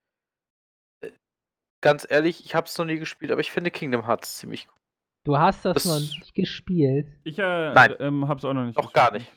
äh, 1.03 1.11
ganz 1.82 2.07
ehrlich, 2.09 2.44
ich 2.44 2.55
habe 2.55 2.66
es 2.66 2.78
noch 2.78 2.84
nie 2.84 2.98
gespielt, 2.98 3.32
aber 3.32 3.40
ich 3.40 3.51
finde 3.51 3.70
Kingdom 3.70 4.07
Hearts 4.07 4.38
ziemlich 4.38 4.68
cool. 4.68 4.74
Du 5.24 5.36
hast 5.36 5.64
das, 5.64 5.74
Das- 5.74 5.84
noch 5.86 5.98
nicht 6.01 6.34
gespielt. 6.34 7.07
Ich 7.24 7.38
äh, 7.38 7.72
Nein. 7.74 7.94
ähm, 7.98 8.28
hab's 8.28 8.44
auch 8.44 8.55
noch 8.55 8.64
nicht. 8.64 8.76
Noch 8.76 8.92
gar 8.92 9.12
gespielt. 9.12 9.30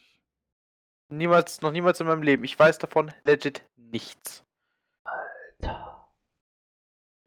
Niemals, 1.18 1.62
noch 1.62 1.72
niemals 1.72 2.00
in 2.00 2.08
meinem 2.08 2.24
Leben. 2.24 2.44
Ich 2.44 2.58
weiß 2.58 2.78
davon 2.80 3.12
legit 3.26 3.64
nichts. 3.78 4.46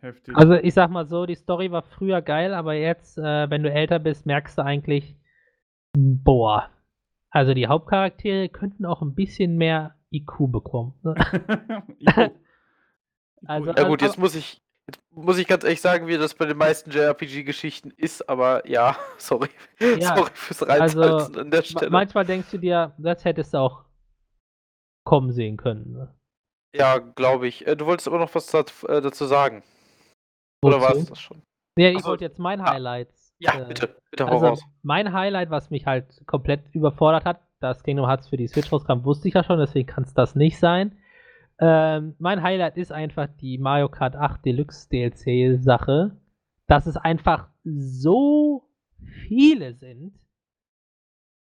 Heftig. 0.00 0.36
Also 0.36 0.54
ich 0.54 0.74
sag 0.74 0.90
mal 0.90 1.06
so, 1.06 1.26
die 1.26 1.34
Story 1.34 1.70
war 1.70 1.82
früher 1.82 2.20
geil, 2.22 2.54
aber 2.54 2.74
jetzt, 2.74 3.16
äh, 3.18 3.48
wenn 3.50 3.62
du 3.62 3.70
älter 3.72 3.98
bist, 3.98 4.26
merkst 4.26 4.58
du 4.58 4.62
eigentlich, 4.64 5.16
boah. 5.96 6.70
Also 7.30 7.54
die 7.54 7.66
Hauptcharaktere 7.66 8.48
könnten 8.48 8.84
auch 8.84 9.02
ein 9.02 9.14
bisschen 9.14 9.56
mehr 9.56 9.96
IQ 10.12 10.50
bekommen. 10.52 10.94
ne? 11.02 11.14
Ico. 11.98 12.30
Also- 13.46 13.66
Ja 13.68 13.82
gut, 13.86 14.02
aber- 14.02 14.06
jetzt 14.06 14.18
muss 14.18 14.34
ich, 14.34 14.62
jetzt 14.88 15.00
muss 15.10 15.38
ich 15.38 15.46
ganz 15.46 15.64
ehrlich 15.64 15.80
sagen, 15.80 16.06
wie 16.06 16.16
das 16.18 16.34
bei 16.34 16.44
den 16.46 16.56
meisten 16.56 16.90
JRPG-Geschichten 16.90 17.90
ist, 17.96 18.28
aber 18.28 18.66
ja, 18.68 18.96
sorry. 19.18 19.48
Ja, 19.80 20.16
sorry 20.16 20.30
fürs 20.34 20.62
also, 20.62 21.00
Reinsalzen 21.00 21.38
an 21.38 21.50
der 21.50 21.62
Stelle. 21.62 21.90
Manchmal 21.90 22.24
denkst 22.24 22.50
du 22.50 22.58
dir, 22.58 22.94
das 22.98 23.24
hättest 23.24 23.54
du 23.54 23.58
auch 23.58 23.84
kommen 25.04 25.32
sehen 25.32 25.56
können. 25.56 25.92
Ne? 25.92 26.14
Ja, 26.74 26.98
glaube 26.98 27.46
ich. 27.48 27.66
Äh, 27.66 27.76
Du 27.76 27.86
wolltest 27.86 28.08
aber 28.08 28.18
noch 28.18 28.34
was 28.34 28.46
dazu, 28.46 28.86
äh, 28.88 29.00
dazu 29.00 29.24
sagen. 29.26 29.62
Oder 30.64 30.80
war 30.80 30.90
Wozu? 30.90 30.98
es 31.00 31.06
das 31.10 31.20
schon? 31.20 31.42
Ja, 31.78 31.90
ich 31.90 31.98
Ach 31.98 32.02
so. 32.02 32.08
wollte 32.08 32.24
jetzt 32.24 32.38
mein 32.38 32.60
Ah. 32.60 32.72
Highlight. 32.72 33.08
Ja, 33.38 33.60
äh, 33.60 33.64
bitte. 33.66 33.96
Bitte 34.10 34.26
hau 34.26 34.32
Also 34.32 34.46
raus. 34.46 34.62
mein 34.82 35.12
Highlight, 35.12 35.50
was 35.50 35.70
mich 35.70 35.86
halt 35.86 36.22
komplett 36.26 36.62
überfordert 36.74 37.24
hat, 37.24 37.40
das 37.60 37.82
Kingdom 37.82 38.06
Hearts 38.06 38.28
für 38.28 38.36
die 38.36 38.48
Switch 38.48 38.72
rauskam, 38.72 39.04
wusste 39.04 39.28
ich 39.28 39.34
ja 39.34 39.44
schon, 39.44 39.58
deswegen 39.58 39.86
kann 39.86 40.04
es 40.04 40.12
das 40.14 40.34
nicht 40.34 40.58
sein. 40.58 40.98
Ähm, 41.58 42.14
mein 42.18 42.42
Highlight 42.42 42.76
ist 42.76 42.92
einfach 42.92 43.28
die 43.40 43.58
Mario 43.58 43.88
Kart 43.88 44.14
8 44.14 44.44
Deluxe 44.44 44.88
DLC 44.90 45.58
Sache, 45.62 46.16
dass 46.66 46.86
es 46.86 46.96
einfach 46.96 47.48
so 47.64 48.68
viele 49.28 49.74
sind, 49.74 50.18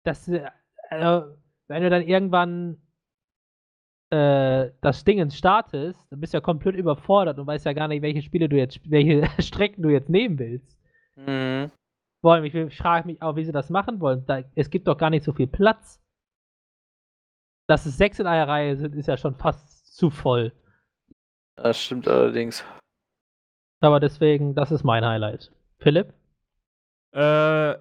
dass 0.03 0.27
äh, 0.27 0.49
äh, 0.89 1.21
wenn 1.67 1.83
du 1.83 1.89
dann 1.89 2.03
irgendwann 2.03 2.77
äh, 4.11 4.71
das 4.81 5.03
Ding 5.03 5.29
startest, 5.31 5.99
dann 6.09 6.21
bist 6.21 6.33
du 6.33 6.37
ja 6.37 6.41
komplett 6.41 6.75
überfordert 6.75 7.39
und 7.39 7.47
weißt 7.47 7.65
ja 7.65 7.73
gar 7.73 7.87
nicht, 7.87 8.01
welche 8.01 8.21
Spiele 8.21 8.47
du 8.47 8.55
jetzt, 8.55 8.79
welche 8.89 9.27
Strecken 9.41 9.81
du 9.81 9.89
jetzt 9.89 10.09
nehmen 10.09 10.39
willst. 10.39 10.77
Mhm. 11.15 11.71
Vor 12.21 12.33
allem, 12.33 12.45
ich, 12.45 12.55
ich 12.55 12.77
frage 12.77 13.07
mich 13.07 13.21
auch, 13.21 13.35
wie 13.35 13.43
sie 13.43 13.51
das 13.51 13.69
machen 13.69 13.99
wollen. 13.99 14.25
Da, 14.25 14.43
es 14.55 14.69
gibt 14.69 14.87
doch 14.87 14.97
gar 14.97 15.09
nicht 15.09 15.23
so 15.23 15.33
viel 15.33 15.47
Platz. 15.47 16.01
Dass 17.67 17.85
es 17.85 17.97
sechs 17.97 18.19
in 18.19 18.27
einer 18.27 18.47
Reihe 18.47 18.77
sind, 18.77 18.95
ist 18.95 19.07
ja 19.07 19.17
schon 19.17 19.35
fast 19.35 19.74
zu 19.95 20.09
voll. 20.09 20.53
Das 21.55 21.81
stimmt 21.81 22.07
allerdings. 22.07 22.63
Aber 23.81 23.99
deswegen, 23.99 24.55
das 24.55 24.71
ist 24.71 24.83
mein 24.83 25.05
Highlight. 25.05 25.51
Philipp? 25.77 26.13
Äh, 27.13 27.77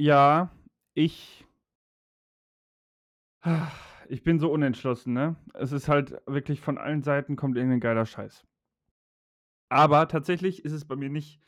ja, 0.00 0.50
ich. 0.94 1.46
Ich 4.08 4.22
bin 4.22 4.38
so 4.38 4.50
unentschlossen, 4.50 5.12
ne? 5.12 5.36
Es 5.52 5.72
ist 5.72 5.88
halt 5.88 6.20
wirklich 6.26 6.60
von 6.60 6.78
allen 6.78 7.02
Seiten 7.02 7.36
kommt 7.36 7.56
irgendein 7.56 7.80
geiler 7.80 8.06
Scheiß. 8.06 8.46
Aber 9.68 10.08
tatsächlich 10.08 10.64
ist 10.64 10.72
es 10.72 10.86
bei 10.86 10.96
mir 10.96 11.10
nicht. 11.10 11.42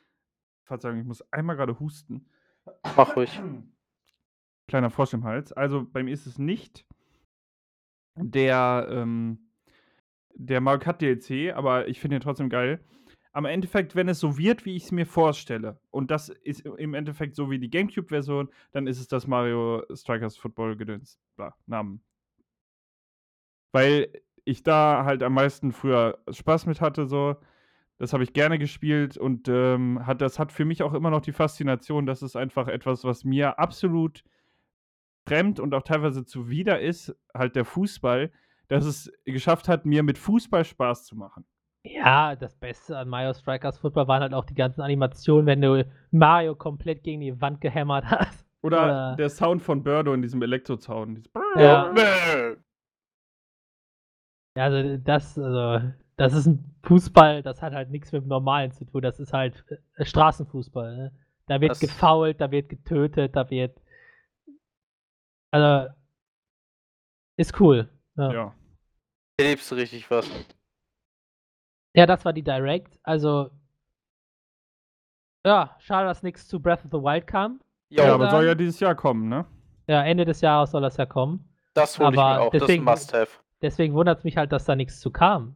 Verzeihung, 0.64 0.98
ich 0.98 1.06
muss 1.06 1.22
einmal 1.32 1.56
gerade 1.56 1.80
husten. 1.80 2.28
Mach 2.96 3.16
ruhig. 3.16 3.40
Kleiner 4.68 4.90
Frosch 4.90 5.14
im 5.14 5.24
Hals. 5.24 5.52
Also 5.52 5.84
bei 5.84 6.02
mir 6.02 6.12
ist 6.12 6.26
es 6.26 6.38
nicht 6.38 6.86
der, 8.14 8.86
ähm, 8.90 9.49
der 10.34 10.60
Mario 10.60 10.80
Kart 10.80 11.02
DLC, 11.02 11.54
aber 11.54 11.88
ich 11.88 12.00
finde 12.00 12.16
ihn 12.16 12.22
trotzdem 12.22 12.48
geil. 12.48 12.80
Am 13.32 13.44
Endeffekt, 13.44 13.94
wenn 13.94 14.08
es 14.08 14.18
so 14.18 14.38
wird, 14.38 14.64
wie 14.64 14.74
ich 14.74 14.84
es 14.84 14.92
mir 14.92 15.06
vorstelle, 15.06 15.78
und 15.90 16.10
das 16.10 16.30
ist 16.30 16.66
im 16.66 16.94
Endeffekt 16.94 17.36
so 17.36 17.50
wie 17.50 17.60
die 17.60 17.70
GameCube-Version, 17.70 18.48
dann 18.72 18.86
ist 18.86 18.98
es 18.98 19.06
das 19.06 19.26
Mario 19.26 19.84
Strikers 19.94 20.36
Football 20.36 20.76
Gedöns. 20.76 21.20
Namen. 21.66 22.02
Weil 23.72 24.08
ich 24.44 24.62
da 24.62 25.04
halt 25.04 25.22
am 25.22 25.34
meisten 25.34 25.72
früher 25.72 26.18
Spaß 26.30 26.66
mit 26.66 26.80
hatte, 26.80 27.06
so. 27.06 27.36
Das 27.98 28.14
habe 28.14 28.24
ich 28.24 28.32
gerne 28.32 28.58
gespielt 28.58 29.18
und 29.18 29.46
ähm, 29.48 30.06
hat, 30.06 30.22
das 30.22 30.38
hat 30.38 30.52
für 30.52 30.64
mich 30.64 30.82
auch 30.82 30.94
immer 30.94 31.10
noch 31.10 31.20
die 31.20 31.32
Faszination, 31.32 32.06
dass 32.06 32.22
es 32.22 32.34
einfach 32.34 32.66
etwas, 32.66 33.04
was 33.04 33.24
mir 33.24 33.58
absolut 33.58 34.24
fremd 35.26 35.60
und 35.60 35.74
auch 35.74 35.82
teilweise 35.82 36.24
zuwider 36.24 36.80
ist, 36.80 37.14
halt 37.34 37.56
der 37.56 37.66
Fußball, 37.66 38.32
dass 38.70 38.84
es 38.84 39.12
geschafft 39.24 39.68
hat, 39.68 39.84
mir 39.84 40.02
mit 40.02 40.16
Fußball 40.18 40.64
Spaß 40.64 41.04
zu 41.04 41.16
machen. 41.16 41.44
Ja, 41.84 42.36
das 42.36 42.54
Beste 42.56 42.96
an 42.98 43.08
Mario 43.08 43.32
Strikers 43.32 43.78
Football 43.78 44.06
waren 44.08 44.22
halt 44.22 44.34
auch 44.34 44.44
die 44.44 44.54
ganzen 44.54 44.82
Animationen, 44.82 45.46
wenn 45.46 45.62
du 45.62 45.86
Mario 46.10 46.54
komplett 46.54 47.02
gegen 47.02 47.20
die 47.20 47.40
Wand 47.40 47.60
gehämmert 47.60 48.04
hast. 48.10 48.46
Oder, 48.62 48.84
Oder- 48.84 49.16
der 49.16 49.30
Sound 49.30 49.62
von 49.62 49.82
Birdo 49.82 50.12
in 50.12 50.20
diesem 50.22 50.42
Elektrozaun. 50.42 51.22
Ja. 51.56 51.94
Ja, 54.56 54.64
also 54.64 54.96
das, 54.98 55.38
also, 55.38 55.86
das 56.16 56.34
ist 56.34 56.46
ein 56.46 56.74
Fußball, 56.82 57.42
das 57.42 57.62
hat 57.62 57.72
halt 57.72 57.90
nichts 57.90 58.12
mit 58.12 58.22
dem 58.22 58.28
Normalen 58.28 58.72
zu 58.72 58.84
tun. 58.84 59.00
Das 59.00 59.20
ist 59.20 59.32
halt 59.32 59.64
äh, 59.96 60.04
Straßenfußball. 60.04 60.96
Ne? 60.96 61.12
Da 61.46 61.60
wird 61.60 61.70
Das- 61.72 61.80
gefoult, 61.80 62.40
da 62.40 62.50
wird 62.50 62.68
getötet, 62.68 63.34
da 63.36 63.48
wird. 63.48 63.80
Also. 65.52 65.92
Ist 67.38 67.58
cool. 67.60 67.88
Ja. 68.16 68.32
Ja. 68.32 68.54
Erlebst 69.40 69.70
du 69.70 69.74
richtig 69.74 70.10
was? 70.10 70.28
ja, 71.94 72.06
das 72.06 72.24
war 72.24 72.32
die 72.32 72.42
Direct. 72.42 72.98
Also. 73.02 73.50
Ja, 75.46 75.74
schade, 75.78 76.06
dass 76.06 76.22
nichts 76.22 76.46
zu 76.46 76.60
Breath 76.60 76.84
of 76.84 76.90
the 76.90 76.98
Wild 76.98 77.26
kam. 77.26 77.60
Ja, 77.88 78.14
aber 78.14 78.30
soll 78.30 78.44
ja 78.44 78.54
dieses 78.54 78.78
Jahr 78.80 78.94
kommen, 78.94 79.28
ne? 79.28 79.46
Ja, 79.88 80.04
Ende 80.04 80.24
des 80.24 80.40
Jahres 80.42 80.70
soll 80.70 80.82
das 80.82 80.96
ja 80.98 81.06
kommen. 81.06 81.48
das 81.74 81.98
hole 81.98 82.10
ich 82.10 82.16
mir 82.16 82.40
auch. 82.40 82.50
deswegen- 82.50 82.84
das 82.84 83.00
Must-Have. 83.00 83.40
Deswegen 83.62 83.94
wundert 83.94 84.18
es 84.18 84.24
mich 84.24 84.36
halt, 84.36 84.52
dass 84.52 84.64
da 84.64 84.74
nichts 84.76 85.00
zu 85.00 85.10
kam. 85.10 85.54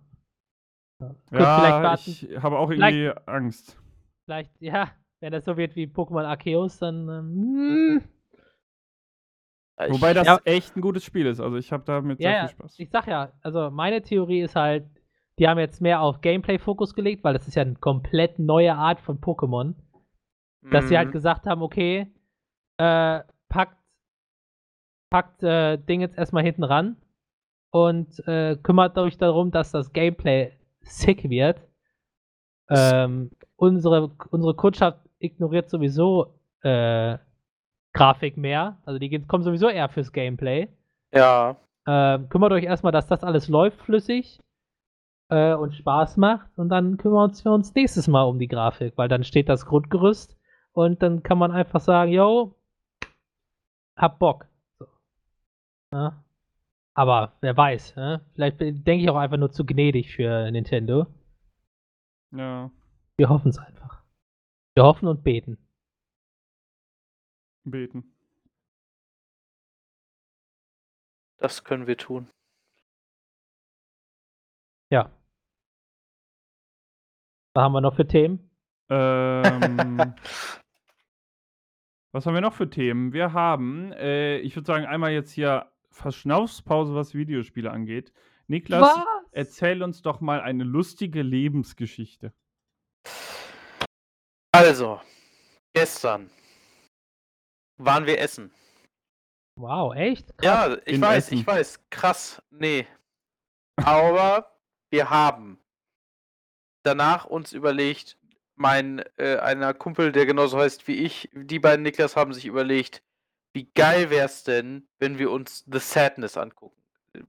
Ja, 1.01 1.09
Gut, 1.09 1.19
ja, 1.41 1.59
vielleicht 1.59 1.83
warten. 1.83 2.11
ich 2.11 2.43
habe 2.43 2.59
auch 2.59 2.71
irgendwie 2.71 3.13
Angst. 3.27 3.79
Vielleicht, 4.25 4.51
ja, 4.61 4.91
wenn 5.21 5.33
das 5.33 5.45
so 5.45 5.57
wird 5.57 5.75
wie 5.77 5.87
Pokémon 5.87 6.25
Arceus, 6.25 6.79
dann. 6.79 7.09
Ähm, 7.09 8.03
ich- 9.87 9.93
Wobei 9.93 10.15
das 10.15 10.27
Ja. 10.27 10.39
echt 10.45 10.77
ein 10.77 10.81
gutes 10.81 11.05
Spiel 11.05 11.27
ist. 11.27 11.41
Also 11.41 11.57
ich 11.57 11.73
habe 11.73 11.83
damit 11.85 12.21
Ja, 12.21 12.31
sehr 12.31 12.41
viel 12.49 12.57
Spaß. 12.59 12.79
ich 12.79 12.91
sag 12.91 13.07
ja, 13.07 13.33
also 13.43 13.71
meine 13.71 14.03
Theorie 14.03 14.41
ist 14.43 14.55
halt, 14.57 14.85
die 15.39 15.49
haben 15.49 15.59
jetzt 15.59 15.81
mehr 15.81 16.01
auf 16.01 16.21
Gameplay-Fokus 16.21 16.95
gelegt, 16.95 17.25
weil 17.25 17.35
das 17.35 17.49
ist 17.49 17.55
ja 17.57 17.63
eine 17.63 17.75
komplett 17.75 18.39
neue 18.39 18.75
Art 18.75 19.01
von 19.01 19.21
Pokémon. 19.21 19.75
Dass 20.71 20.89
sie 20.89 20.97
halt 20.97 21.09
Mhm. 21.09 21.13
gesagt 21.13 21.45
haben, 21.47 21.61
okay, 21.61 22.07
äh, 22.79 23.21
packt, 23.51 23.77
packt 25.11 25.43
äh, 25.43 25.77
Ding 25.77 26.01
jetzt 26.01 26.17
erstmal 26.17 26.43
hinten 26.43 26.65
ran 26.65 26.97
und 27.71 28.19
äh, 28.27 28.57
kümmert 28.63 28.97
euch 28.97 29.19
darum, 29.19 29.51
dass 29.51 29.73
das 29.73 29.93
Gameplay 29.93 30.53
sick 30.81 31.29
wird. 31.29 31.61
Ähm, 32.71 33.31
unsere, 33.57 34.11
unsere 34.31 34.55
Kundschaft 34.55 35.01
ignoriert 35.19 35.69
sowieso 35.69 36.35
äh, 36.63 37.19
Grafik 37.95 38.37
mehr. 38.37 38.77
Also 38.85 38.99
die 38.99 39.19
kommen 39.27 39.45
sowieso 39.45 39.69
eher 39.69 39.89
fürs 39.89 40.13
Gameplay. 40.13 40.69
Ja. 41.13 41.57
Ähm, 41.87 42.29
kümmert 42.29 42.53
euch 42.53 42.65
erstmal, 42.65 42.93
dass 42.93 43.07
das 43.07 43.25
alles 43.25 43.49
läuft 43.49 43.81
flüssig 43.81 44.41
äh, 45.31 45.55
und 45.55 45.75
Spaß 45.75 46.17
macht. 46.17 46.51
Und 46.59 46.69
dann 46.69 46.97
kümmern 46.97 47.33
wir 47.33 47.53
uns 47.53 47.75
nächstes 47.75 48.09
Mal 48.09 48.25
um 48.25 48.39
die 48.39 48.49
Grafik, 48.49 48.95
weil 48.97 49.09
dann 49.09 49.25
steht 49.25 49.49
das 49.49 49.65
Grundgerüst 49.65 50.37
und 50.73 51.03
dann 51.03 51.23
kann 51.23 51.39
man 51.39 51.53
einfach 51.53 51.81
sagen, 51.81 52.13
yo, 52.13 52.55
hab 53.97 54.19
Bock. 54.19 54.47
So. 54.79 54.87
Ja. 55.93 56.25
Aber 56.95 57.33
wer 57.41 57.57
weiß, 57.57 57.97
ne? 57.97 58.21
Vielleicht 58.35 58.61
denke 58.61 58.97
ich 58.97 59.11
auch 59.11 59.17
einfach 59.17 59.37
nur 59.37 59.51
zu 59.51 59.65
gnädig 59.65 60.15
für 60.15 60.51
Nintendo. 60.51 61.07
Ja, 62.33 62.71
Wir 63.17 63.29
hoffen 63.29 63.49
es 63.49 63.59
einfach. 63.59 64.03
Wir 64.75 64.85
hoffen 64.85 65.07
und 65.09 65.23
beten. 65.23 65.59
Beten. 67.71 68.15
Das 71.39 71.65
können 71.65 71.87
wir 71.87 71.97
tun. 71.97 72.31
Ja. 74.91 75.11
Was 77.55 77.63
haben 77.63 77.73
wir 77.73 77.81
noch 77.81 77.97
für 77.97 78.07
Themen? 78.07 78.51
Ähm, 78.89 79.99
was 82.13 82.27
haben 82.27 82.35
wir 82.35 82.41
noch 82.41 82.55
für 82.55 82.71
Themen? 82.71 83.13
Wir 83.13 83.33
haben, 83.33 83.93
äh, 83.93 84.39
ich 84.39 84.57
würde 84.57 84.67
sagen, 84.67 84.87
einmal 84.87 85.13
jetzt 85.13 85.33
hier 85.33 85.71
Verschnaufspause, 85.91 86.95
was 86.95 87.15
Videospiele 87.15 87.71
angeht. 87.71 88.13
Niklas, 88.47 88.99
erzähl 89.31 89.83
uns 89.83 90.03
doch 90.03 90.21
mal 90.21 90.41
eine 90.41 90.65
lustige 90.65 91.23
Lebensgeschichte. 91.23 92.33
Also, 94.53 95.01
gestern 95.73 96.31
waren 97.77 98.07
wir 98.07 98.19
essen. 98.19 98.53
Wow, 99.57 99.95
echt? 99.95 100.37
Krass. 100.39 100.45
Ja, 100.45 100.77
ich 100.85 100.95
In 100.95 101.01
weiß, 101.01 101.27
Essen. 101.27 101.39
ich 101.39 101.47
weiß. 101.47 101.81
Krass. 101.91 102.43
Nee. 102.51 102.87
Aber 103.77 104.59
wir 104.91 105.11
haben 105.11 105.59
danach 106.83 107.25
uns 107.25 107.53
überlegt, 107.53 108.19
mein 108.57 109.05
äh, 109.17 109.37
einer 109.39 109.75
Kumpel, 109.75 110.13
der 110.13 110.27
genauso 110.27 110.59
heißt 110.59 110.87
wie 110.87 110.97
ich, 111.05 111.29
die 111.33 111.59
beiden 111.59 111.83
Niklas 111.83 112.17
haben 112.17 112.33
sich 112.33 112.47
überlegt, 112.47 113.03
wie 113.53 113.71
geil 113.75 114.11
wär's 114.11 114.45
denn, 114.45 114.89
wenn 114.99 115.19
wir 115.19 115.31
uns 115.31 115.65
The 115.71 115.79
Sadness 115.79 116.37
angucken. 116.37 116.83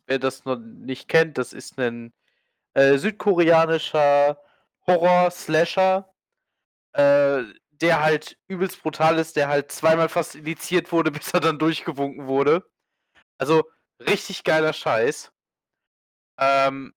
Wer 0.08 0.20
das 0.20 0.46
noch 0.46 0.58
nicht 0.58 1.08
kennt, 1.08 1.38
das 1.38 1.54
ist 1.54 1.80
ein 1.80 2.14
äh, 2.74 2.98
südkoreanischer 2.98 4.40
Horror-Slasher, 4.88 6.12
äh, 6.94 7.44
der 7.82 8.02
halt 8.02 8.38
übelst 8.48 8.82
brutal 8.82 9.20
ist, 9.20 9.36
der 9.36 9.48
halt 9.48 9.72
zweimal 9.72 10.10
fast 10.10 10.36
indiziert 10.36 10.92
wurde, 10.92 11.12
bis 11.12 11.34
er 11.34 11.40
dann 11.40 11.60
durchgewunken 11.60 12.28
wurde. 12.28 12.70
Also 13.38 13.70
richtig 14.00 14.44
geiler 14.44 14.74
Scheiß. 14.74 15.32
Ähm, 16.40 16.94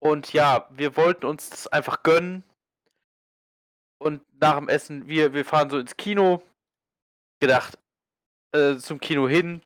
und 0.00 0.32
ja, 0.32 0.68
wir 0.70 0.96
wollten 0.96 1.26
uns 1.26 1.50
das 1.50 1.66
einfach 1.68 2.02
gönnen. 2.02 2.44
Und 3.98 4.22
nach 4.40 4.56
dem 4.56 4.68
Essen, 4.68 5.06
wir, 5.08 5.32
wir 5.32 5.44
fahren 5.44 5.70
so 5.70 5.78
ins 5.78 5.96
Kino. 5.96 6.42
Gedacht, 7.40 7.78
äh, 8.52 8.76
zum 8.76 9.00
Kino 9.00 9.28
hin. 9.28 9.62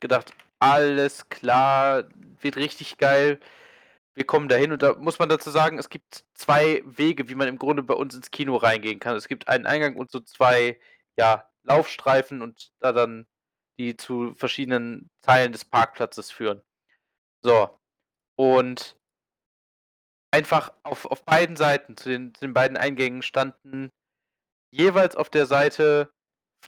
Gedacht, 0.00 0.32
alles 0.60 1.28
klar, 1.28 2.04
wird 2.40 2.56
richtig 2.56 2.98
geil. 2.98 3.40
Wir 4.14 4.26
kommen 4.26 4.48
dahin 4.48 4.72
und 4.72 4.82
da 4.82 4.94
muss 4.94 5.18
man 5.18 5.28
dazu 5.28 5.50
sagen, 5.50 5.78
es 5.78 5.88
gibt 5.88 6.24
zwei 6.34 6.82
Wege, 6.84 7.28
wie 7.28 7.34
man 7.34 7.48
im 7.48 7.58
Grunde 7.58 7.82
bei 7.82 7.94
uns 7.94 8.14
ins 8.14 8.30
Kino 8.30 8.56
reingehen 8.56 9.00
kann. 9.00 9.16
Es 9.16 9.28
gibt 9.28 9.48
einen 9.48 9.66
Eingang 9.66 9.96
und 9.96 10.10
so 10.10 10.20
zwei, 10.20 10.78
ja, 11.16 11.48
Laufstreifen 11.64 12.42
und 12.42 12.72
da 12.80 12.92
dann 12.92 13.26
die 13.78 13.96
zu 13.96 14.34
verschiedenen 14.34 15.10
Teilen 15.22 15.52
des 15.52 15.64
Parkplatzes 15.64 16.30
führen. 16.30 16.62
So. 17.42 17.78
Und 18.36 18.96
einfach 20.30 20.72
auf, 20.82 21.06
auf 21.06 21.24
beiden 21.24 21.56
Seiten, 21.56 21.96
zu 21.96 22.08
den, 22.08 22.34
zu 22.34 22.40
den 22.40 22.54
beiden 22.54 22.76
Eingängen 22.76 23.22
standen 23.22 23.90
jeweils 24.72 25.16
auf 25.16 25.30
der 25.30 25.46
Seite 25.46 26.12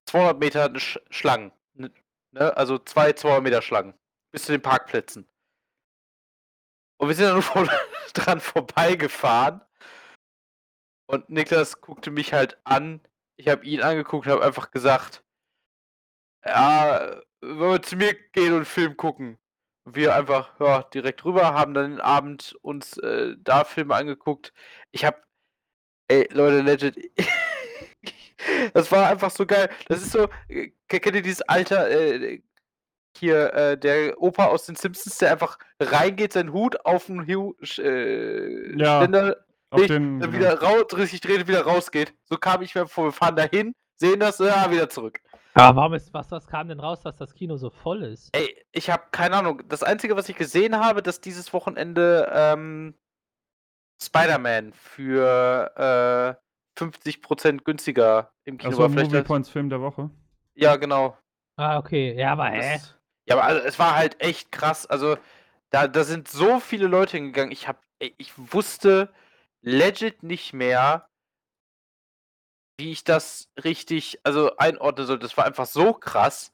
200 0.07 0.39
Meter 0.39 0.79
Sch 0.79 0.99
Schlangen. 1.11 1.53
Ne? 1.75 2.57
Also 2.57 2.79
zwei 2.79 3.13
200 3.13 3.43
Meter 3.43 3.63
Schlangen. 3.63 3.95
Bis 4.33 4.45
zu 4.45 4.53
den 4.53 4.63
Parkplätzen. 4.63 5.27
Und 6.99 7.09
wir 7.09 7.15
sind 7.15 7.27
dann 7.27 7.45
nur 7.55 7.69
dran 8.13 8.41
vorbeigefahren. 8.41 9.61
Und 11.07 11.29
Niklas 11.29 11.81
guckte 11.81 12.11
mich 12.11 12.33
halt 12.33 12.59
an. 12.65 13.01
Ich 13.37 13.49
habe 13.49 13.65
ihn 13.65 13.83
angeguckt 13.83 14.27
und 14.27 14.33
habe 14.33 14.45
einfach 14.45 14.71
gesagt, 14.71 15.25
ja, 16.45 17.21
wollen 17.43 17.73
wir 17.73 17.83
zu 17.83 17.97
mir 17.97 18.15
gehen 18.33 18.53
und 18.53 18.57
einen 18.57 18.65
Film 18.65 18.97
gucken. 18.97 19.39
Und 19.85 19.97
wir 19.97 20.15
einfach, 20.15 20.59
ja, 20.61 20.83
direkt 20.85 21.25
rüber, 21.25 21.55
haben 21.55 21.75
dann 21.75 21.93
den 21.93 22.01
Abend 22.01 22.57
uns 22.63 22.97
äh, 22.99 23.35
da 23.39 23.65
Filme 23.65 23.95
angeguckt. 23.95 24.53
Ich 24.93 25.05
hab, 25.05 25.27
ey, 26.09 26.29
Leute, 26.33 26.63
legit, 26.63 26.97
das 28.75 28.91
war 28.93 29.09
einfach 29.09 29.31
so 29.31 29.47
geil. 29.47 29.69
Das 29.89 30.03
ist 30.03 30.13
so, 30.13 30.29
äh, 30.49 30.71
kennt 30.89 31.17
ihr 31.17 31.23
dieses 31.23 31.43
Alter, 31.43 31.91
äh, 31.91 32.43
hier, 33.19 33.53
äh, 33.55 33.79
der 33.79 34.21
Opa 34.21 34.47
aus 34.47 34.67
den 34.67 34.77
Simpsons, 34.77 35.19
der 35.19 35.33
einfach 35.33 35.59
reingeht, 35.81 36.33
seinen 36.33 36.53
Hut 36.53 36.85
auf 36.85 37.07
den 37.07 37.27
Hu 37.27 37.55
äh, 37.79 38.79
Ja, 38.79 39.01
Ständer 39.01 39.37
legt, 39.75 39.91
den, 39.91 40.21
dann 40.21 40.33
wieder 40.33 40.61
raus, 40.61 40.87
sich 41.11 41.21
dreht 41.21 41.41
und 41.41 41.49
wieder 41.49 41.63
rausgeht. 41.63 42.15
So 42.25 42.37
kam 42.37 42.63
ich 42.63 42.75
mir 42.75 42.87
vor, 42.87 43.05
wir 43.07 43.13
fahren 43.13 43.37
dahin, 43.37 43.75
sehen 43.97 44.21
das, 44.21 44.39
ja, 44.39 44.71
wieder 44.71 44.89
zurück. 44.89 45.21
Aber 45.55 45.77
warum 45.77 45.95
ist, 45.95 46.13
was, 46.13 46.31
was 46.33 46.47
kam 46.47 46.69
denn 46.69 46.81
raus, 46.81 47.01
dass 47.03 47.17
das 47.17 47.33
Kino 47.33 47.57
so 47.57 47.71
voll 47.71 48.03
ist? 48.03 48.37
Ey, 48.37 48.57
ich 48.73 48.91
habe 48.91 49.05
keine 49.13 49.37
Ahnung. 49.37 49.63
Das 49.69 49.85
Einzige, 49.85 50.17
was 50.17 50.29
ich 50.29 50.37
gesehen 50.37 50.77
habe, 50.77 51.01
dass 51.01 51.21
dieses 51.21 51.53
Wochenende 51.53 52.29
ähm, 52.35 52.95
Spider-Man 54.03 54.73
für 54.73 56.37
äh, 56.77 56.81
50% 56.83 57.63
günstiger 57.63 58.33
im 58.45 58.59
Kino 58.59 58.71
Achso, 58.71 58.83
war. 58.83 58.91
Vielleicht 58.91 59.13
Movie 59.13 59.23
Points 59.23 59.49
Film 59.49 59.71
der 59.71 59.81
Woche. 59.81 60.11
ja, 60.55 60.75
genau. 60.77 61.17
Ah, 61.57 61.79
okay. 61.79 62.19
Ja, 62.19 62.33
aber 62.33 62.47
hä? 62.47 62.75
Das, 62.75 62.99
ja, 63.27 63.37
aber 63.37 63.45
also, 63.45 63.61
es 63.63 63.79
war 63.79 63.95
halt 63.95 64.21
echt 64.21 64.53
krass. 64.53 64.87
Also, 64.87 65.17
da, 65.71 65.89
da 65.89 66.05
sind 66.05 66.29
so 66.29 66.61
viele 66.61 66.87
Leute 66.87 67.17
hingegangen. 67.17 67.53
Ich 67.53 67.69
hab, 67.69 67.83
ey, 67.99 68.15
ich 68.19 68.33
wusste 68.37 69.13
legit 69.63 70.23
nicht 70.23 70.53
mehr, 70.53 71.09
wie 72.79 72.93
ich 72.93 73.05
das 73.05 73.49
richtig, 73.63 74.21
also 74.25 74.57
einordnen 74.57 75.07
sollte. 75.07 75.25
Das 75.25 75.37
war 75.37 75.47
einfach 75.47 75.67
so 75.67 75.95
krass. 75.95 76.53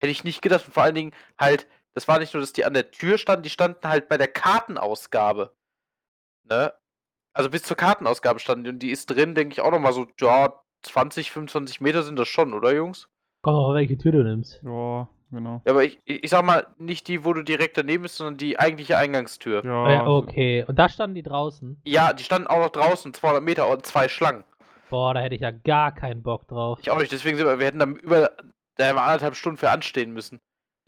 Hätte 0.00 0.10
ich 0.10 0.24
nicht 0.24 0.42
gedacht. 0.42 0.66
Und 0.66 0.74
vor 0.74 0.82
allen 0.84 0.94
Dingen 0.94 1.14
halt, 1.38 1.66
das 1.94 2.08
war 2.08 2.18
nicht 2.18 2.34
nur, 2.34 2.40
dass 2.40 2.52
die 2.52 2.64
an 2.64 2.74
der 2.74 2.90
Tür 2.90 3.18
standen, 3.18 3.42
die 3.42 3.50
standen 3.50 3.88
halt 3.88 4.08
bei 4.08 4.18
der 4.18 4.28
Kartenausgabe. 4.28 5.54
Ne? 6.44 6.72
Also 7.32 7.50
bis 7.50 7.62
zur 7.62 7.76
Kartenausgabe 7.76 8.38
standen 8.38 8.64
die 8.64 8.70
und 8.70 8.78
die 8.80 8.90
ist 8.90 9.06
drin, 9.06 9.34
denke 9.34 9.54
ich 9.54 9.60
auch 9.60 9.70
nochmal 9.70 9.92
so, 9.92 10.06
ja, 10.20 10.60
20, 10.82 11.30
25 11.30 11.80
Meter 11.80 12.02
sind 12.02 12.16
das 12.16 12.28
schon, 12.28 12.52
oder 12.52 12.72
Jungs? 12.72 13.08
Komm 13.42 13.54
auf 13.54 13.74
welche 13.74 13.98
Tür 13.98 14.12
du 14.12 14.22
nimmst. 14.22 14.60
Ja, 14.62 15.08
genau. 15.34 15.60
Ja, 15.66 15.72
aber 15.72 15.84
ich, 15.84 16.00
ich 16.04 16.24
ich 16.24 16.30
sag 16.30 16.44
mal, 16.44 16.66
nicht 16.78 17.08
die, 17.08 17.24
wo 17.24 17.32
du 17.32 17.42
direkt 17.42 17.76
daneben 17.76 18.02
bist, 18.04 18.16
sondern 18.16 18.36
die 18.36 18.58
eigentliche 18.58 18.96
Eingangstür. 18.96 19.64
Ja, 19.64 19.90
Ja, 19.90 20.06
okay. 20.06 20.64
Und 20.66 20.78
da 20.78 20.88
standen 20.88 21.14
die 21.14 21.22
draußen. 21.22 21.80
Ja, 21.84 22.12
die 22.12 22.24
standen 22.24 22.46
auch 22.48 22.58
noch 22.60 22.70
draußen, 22.70 23.12
200 23.14 23.42
Meter 23.42 23.68
und 23.68 23.84
zwei 23.84 24.08
Schlangen. 24.08 24.44
Boah, 24.90 25.14
da 25.14 25.20
hätte 25.20 25.34
ich 25.34 25.40
ja 25.40 25.50
gar 25.50 25.92
keinen 25.92 26.22
Bock 26.22 26.46
drauf. 26.48 26.78
Ich 26.80 26.90
auch 26.90 26.98
nicht, 26.98 27.10
deswegen 27.12 27.36
sind 27.36 27.46
wir, 27.46 27.58
wir 27.58 27.66
hätten 27.66 27.78
dann 27.80 27.96
über, 27.96 28.30
da 28.76 28.86
haben 28.88 28.96
wir 28.96 29.02
anderthalb 29.02 29.34
Stunden 29.36 29.58
für 29.58 29.70
anstehen 29.70 30.12
müssen. 30.12 30.38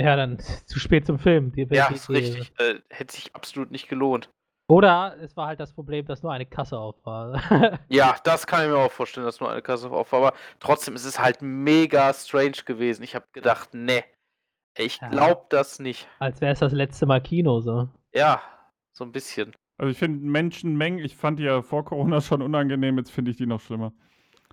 Ja, 0.00 0.14
dann 0.16 0.38
zu 0.66 0.78
spät 0.78 1.06
zum 1.06 1.18
Film. 1.18 1.52
Die, 1.52 1.66
Ja, 1.70 1.88
die- 1.88 1.94
ist 1.94 2.08
die- 2.08 2.12
richtig. 2.12 2.52
Äh, 2.58 2.80
hätte 2.90 3.14
sich 3.16 3.34
absolut 3.34 3.70
nicht 3.70 3.88
gelohnt. 3.88 4.28
Oder 4.68 5.16
es 5.22 5.36
war 5.36 5.46
halt 5.46 5.60
das 5.60 5.72
Problem, 5.72 6.06
dass 6.06 6.24
nur 6.24 6.32
eine 6.32 6.44
Kasse 6.44 6.76
auf 6.76 6.96
war. 7.04 7.40
Ja, 7.88 8.16
das 8.24 8.48
kann 8.48 8.64
ich 8.64 8.68
mir 8.68 8.76
auch 8.78 8.90
vorstellen, 8.90 9.24
dass 9.24 9.38
nur 9.40 9.48
eine 9.50 9.62
Kasse 9.62 9.88
auf 9.90 10.10
war. 10.10 10.18
Aber 10.26 10.36
trotzdem 10.58 10.96
ist 10.96 11.04
es 11.04 11.20
halt 11.20 11.38
mega 11.40 12.12
strange 12.12 12.64
gewesen. 12.64 13.04
Ich 13.04 13.14
habe 13.14 13.26
gedacht, 13.32 13.74
ne, 13.74 14.02
ich 14.78 15.00
Ja. 15.00 15.08
glaub 15.08 15.50
das 15.50 15.78
nicht. 15.78 16.08
Als 16.18 16.40
wäre 16.40 16.52
es 16.52 16.60
das 16.60 16.72
letzte 16.72 17.06
Mal 17.06 17.20
Kino 17.20 17.60
so. 17.60 17.88
Ja, 18.14 18.40
so 18.92 19.04
ein 19.04 19.12
bisschen. 19.12 19.54
Also 19.78 19.90
ich 19.90 19.98
finde 19.98 20.24
Menschenmengen, 20.26 21.04
ich 21.04 21.16
fand 21.16 21.38
die 21.38 21.44
ja 21.44 21.62
vor 21.62 21.84
Corona 21.84 22.20
schon 22.20 22.40
unangenehm, 22.42 22.96
jetzt 22.98 23.10
finde 23.10 23.30
ich 23.30 23.36
die 23.36 23.46
noch 23.46 23.60
schlimmer. 23.60 23.92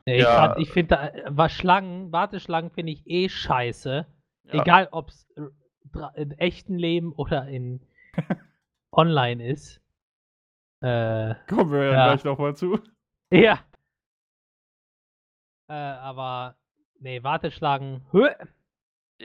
Nee, 0.06 0.18
Ich, 0.18 0.24
Ja. 0.24 0.58
ich 0.58 0.70
finde, 0.72 0.96
da- 0.96 1.12
was 1.30 1.54
Schlangen, 1.54 2.12
Warteschlangen 2.12 2.72
finde 2.72 2.92
ich 2.92 3.08
eh 3.08 3.30
scheiße. 3.30 4.06
Ja. 4.46 4.62
Egal, 4.62 4.90
ob 4.92 5.10
es 5.10 5.28
im 6.16 6.32
echten 6.32 6.78
Leben 6.78 7.14
oder 7.14 7.48
in 7.48 7.80
online 8.92 9.48
ist. 9.48 9.80
Äh, 10.82 11.36
Kommen 11.48 11.72
wir 11.72 11.86
ja, 11.86 11.92
Ja. 11.94 12.08
gleich 12.14 12.24
nochmal 12.26 12.56
zu. 12.58 12.80
ja. 13.32 13.60
Äh, 15.70 15.74
aber, 15.74 16.58
nee, 17.00 17.24
Warteschlangen, 17.24 18.06
hö, 18.12 18.28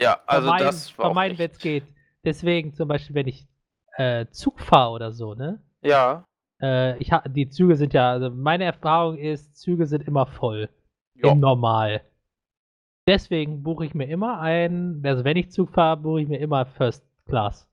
Ja, 0.01 0.21
also 0.27 0.47
vermeiden, 0.47 0.67
das 0.67 0.99
war 0.99 1.07
vermeiden, 1.07 1.39
wenn 1.39 1.51
es 1.51 1.59
geht. 1.59 1.85
Deswegen 2.25 2.73
zum 2.75 2.89
Beispiel, 2.89 3.15
wenn 3.15 3.29
ich 3.29 3.47
äh, 3.97 4.27
Zug 4.31 4.61
fahre 4.61 4.93
oder 4.93 5.13
so, 5.13 5.35
ne? 5.35 5.63
Ja, 5.83 6.25
Äh, 6.61 6.99
ich 6.99 7.11
die 7.29 7.49
Züge 7.49 7.77
sind 7.77 7.95
ja, 7.95 8.11
also 8.11 8.31
meine 8.31 8.65
Erfahrung 8.65 9.17
ist, 9.17 9.57
Züge 9.57 9.87
sind 9.87 10.07
immer 10.07 10.27
voll. 10.27 10.69
ja. 11.15 11.33
Im 11.33 11.41
Normal. 11.41 12.03
Deswegen 13.09 13.63
buche 13.63 13.87
ich 13.87 13.95
mir 13.95 14.07
immer 14.09 14.41
ein, 14.41 15.01
also 15.05 15.25
wenn 15.25 15.37
ich 15.37 15.51
Zug 15.51 15.71
fahre, 15.71 15.97
buche 15.97 16.21
ich 16.23 16.29
mir 16.29 16.39
immer 16.39 16.67
First 16.67 17.05
Class. 17.27 17.69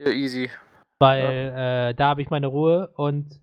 ja 0.00 0.10
easy. 0.10 0.50
Weil 1.00 1.52
äh, 1.90 1.94
da 1.94 2.08
habe 2.08 2.22
ich 2.22 2.30
meine 2.30 2.46
Ruhe 2.48 2.88
und 2.96 3.40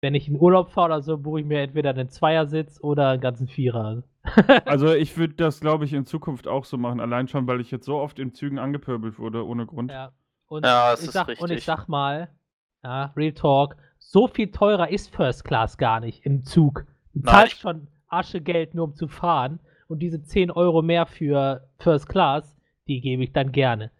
wenn 0.00 0.14
ich 0.14 0.28
in 0.28 0.38
Urlaub 0.40 0.70
fahre 0.70 0.86
oder 0.86 1.02
so, 1.02 1.18
buche 1.18 1.40
ich 1.40 1.46
mir 1.46 1.60
entweder 1.60 1.90
einen 1.90 2.08
Zweiersitz 2.08 2.80
oder 2.82 3.10
einen 3.10 3.20
ganzen 3.20 3.48
Vierer. 3.48 4.02
Also 4.64 4.92
ich 4.94 5.16
würde 5.16 5.34
das, 5.34 5.60
glaube 5.60 5.84
ich, 5.84 5.92
in 5.92 6.06
Zukunft 6.06 6.46
auch 6.48 6.64
so 6.64 6.76
machen. 6.78 7.00
Allein 7.00 7.28
schon, 7.28 7.46
weil 7.46 7.60
ich 7.60 7.70
jetzt 7.70 7.84
so 7.86 7.96
oft 7.98 8.18
in 8.18 8.32
Zügen 8.32 8.58
angepöbelt 8.58 9.18
wurde, 9.18 9.46
ohne 9.46 9.66
Grund. 9.66 9.90
Ja. 9.90 10.12
Und, 10.46 10.64
Ja, 10.64 10.90
das 10.92 11.00
ich 11.00 11.08
ist 11.08 11.12
sag, 11.12 11.40
und 11.40 11.50
ich 11.50 11.64
sag 11.64 11.88
mal, 11.88 12.28
ja, 12.82 13.12
Real 13.16 13.32
Talk, 13.32 13.76
so 13.98 14.28
viel 14.28 14.50
teurer 14.50 14.90
ist 14.90 15.14
First 15.14 15.44
Class 15.44 15.76
gar 15.76 16.00
nicht 16.00 16.24
im 16.24 16.42
Zug. 16.44 16.86
Du 17.12 17.20
Nein, 17.20 17.34
zahlst 17.34 17.60
schon 17.60 17.88
Aschegeld 18.08 18.74
nur 18.74 18.86
um 18.86 18.94
zu 18.94 19.08
fahren 19.08 19.60
und 19.88 19.98
diese 20.00 20.22
10 20.22 20.50
Euro 20.50 20.82
mehr 20.82 21.06
für 21.06 21.68
First 21.78 22.08
Class, 22.08 22.56
die 22.86 23.00
gebe 23.00 23.22
ich 23.24 23.32
dann 23.32 23.52
gerne. 23.52 23.90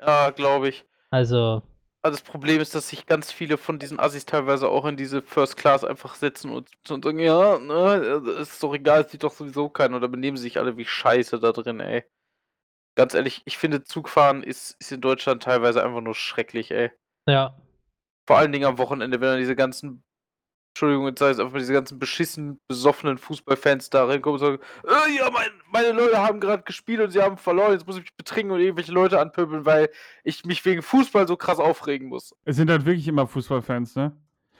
Ja, 0.00 0.30
glaube 0.30 0.68
ich. 0.68 0.84
Also, 1.10 1.62
Also 2.02 2.16
das 2.16 2.22
Problem 2.22 2.60
ist, 2.60 2.74
dass 2.74 2.88
sich 2.88 3.06
ganz 3.06 3.32
viele 3.32 3.58
von 3.58 3.78
diesen 3.78 3.98
Assis 3.98 4.24
teilweise 4.24 4.68
auch 4.68 4.84
in 4.84 4.96
diese 4.96 5.20
First 5.20 5.56
Class 5.56 5.84
einfach 5.84 6.14
setzen 6.14 6.50
und, 6.52 6.70
und 6.88 7.04
sagen, 7.04 7.18
ja, 7.18 7.58
ne, 7.58 8.22
ist 8.40 8.62
doch 8.62 8.72
egal, 8.72 9.02
es 9.02 9.10
sieht 9.10 9.24
doch 9.24 9.32
sowieso 9.32 9.68
keiner. 9.68 9.96
Oder 9.96 10.08
benehmen 10.08 10.36
sich 10.36 10.58
alle 10.58 10.76
wie 10.76 10.84
Scheiße 10.84 11.40
da 11.40 11.52
drin, 11.52 11.80
ey. 11.80 12.04
Ganz 12.94 13.14
ehrlich, 13.14 13.42
ich 13.46 13.58
finde 13.58 13.82
Zugfahren 13.82 14.42
ist, 14.42 14.76
ist 14.80 14.92
in 14.92 15.00
Deutschland 15.00 15.42
teilweise 15.42 15.84
einfach 15.84 16.00
nur 16.00 16.14
schrecklich, 16.14 16.70
ey. 16.70 16.90
ja. 17.26 17.56
Vor 18.26 18.36
allen 18.36 18.52
Dingen 18.52 18.66
am 18.66 18.78
Wochenende, 18.78 19.20
wenn 19.20 19.28
dann 19.28 19.38
diese 19.38 19.56
ganzen, 19.56 20.04
Entschuldigung, 20.78 21.06
jetzt 21.08 21.18
sage 21.18 21.32
ich 21.32 21.38
einfach 21.40 21.52
mal, 21.52 21.58
diese 21.58 21.72
ganzen 21.72 21.98
beschissen, 21.98 22.60
besoffenen 22.68 23.18
Fußballfans 23.18 23.90
da 23.90 24.04
reinkommen 24.04 24.40
und 24.40 24.46
sagen, 24.46 24.58
äh, 24.86 25.16
ja, 25.16 25.28
mein, 25.28 25.48
meine 25.72 25.90
Leute 25.90 26.18
haben 26.18 26.38
gerade 26.38 26.62
gespielt 26.62 27.00
und 27.00 27.10
sie 27.10 27.20
haben 27.20 27.36
verloren, 27.36 27.72
jetzt 27.72 27.84
muss 27.84 27.96
ich 27.96 28.02
mich 28.02 28.14
betrinken 28.16 28.52
und 28.52 28.60
irgendwelche 28.60 28.92
Leute 28.92 29.18
anpöbeln, 29.18 29.66
weil 29.66 29.90
ich 30.22 30.44
mich 30.44 30.64
wegen 30.64 30.80
Fußball 30.82 31.26
so 31.26 31.36
krass 31.36 31.58
aufregen 31.58 32.08
muss. 32.08 32.32
Es 32.44 32.54
sind 32.54 32.70
halt 32.70 32.86
wirklich 32.86 33.08
immer 33.08 33.26
Fußballfans, 33.26 33.96
ne? 33.96 34.16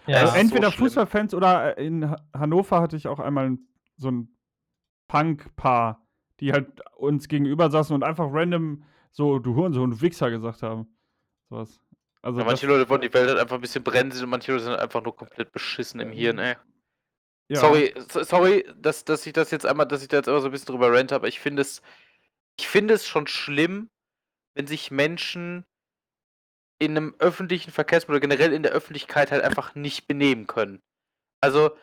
Ja, 0.09 0.15
Ja, 0.15 0.19
es 0.23 0.25
ist 0.31 0.33
so 0.35 0.41
Entweder 0.41 0.73
schlimm. 0.73 0.87
Fußballfans 0.87 1.35
oder 1.35 1.79
äh, 1.79 1.87
in 1.87 2.11
Ha- 2.11 2.21
Hannover 2.37 2.81
hatte 2.81 2.97
ich 2.97 3.07
auch 3.07 3.21
einmal 3.21 3.51
ein- 3.51 3.69
so 3.97 4.11
ein 4.11 4.37
Punk-Paar, 5.07 6.05
die 6.41 6.53
halt 6.53 6.81
uns 6.97 7.29
gegenüber 7.29 7.71
saßen 7.71 7.95
und 7.95 8.03
einfach 8.03 8.27
random 8.29 8.83
so, 9.13 9.39
du 9.39 9.55
Hurensohn, 9.55 9.91
du 9.93 10.01
Wichser 10.01 10.31
gesagt 10.31 10.63
haben. 10.65 10.89
Sowas. 11.49 11.81
Also 12.23 12.41
Ja, 12.41 12.45
manche 12.47 12.67
Leute 12.67 12.89
wollen 12.89 13.01
die 13.01 13.13
Welt 13.15 13.29
halt 13.29 13.39
einfach 13.39 13.57
ein 13.57 13.61
bisschen 13.61 13.85
brennen 13.85 14.13
und 14.13 14.29
manche 14.29 14.53
Leute 14.53 14.65
sind 14.65 14.75
einfach 14.75 15.03
nur 15.03 15.15
komplett 15.15 15.53
beschissen 15.53 16.01
im 16.01 16.11
Hirn, 16.11 16.39
ey. 16.39 16.57
ja. 17.49 17.61
Sorry, 17.61 17.95
so- 18.09 18.23
sorry, 18.25 18.67
dass, 18.77 19.05
dass 19.05 19.25
ich 19.27 19.33
das 19.33 19.51
jetzt 19.51 19.67
einmal, 19.67 19.87
dass 19.87 20.03
ich 20.03 20.09
da 20.09 20.19
jetzt 20.19 20.27
immer 20.27 20.41
so 20.41 20.47
ein 20.47 20.53
bisschen 20.53 20.67
drüber 20.67 20.93
rant, 20.93 21.13
aber 21.13 21.29
ich 21.29 21.41
finde 21.41 21.63
es, 21.63 21.83
ich 22.59 22.69
finde 22.69 22.95
es 22.95 23.07
schon 23.07 23.27
schlimm, 23.27 23.89
wenn 24.55 24.67
sich 24.67 24.91
Menschen 24.91 25.65
in 26.81 26.97
einem 26.97 27.15
öffentlichen 27.19 27.71
Verkehrsmittel 27.73 28.17
oder 28.17 28.21
generell 28.21 28.53
in 28.53 28.63
der 28.63 28.73
Öffentlichkeit 28.73 29.31
halt 29.33 29.43
einfach 29.43 29.75
nicht 29.75 30.07
benehmen 30.07 30.47
können. 30.47 30.83
Also, 31.41 31.77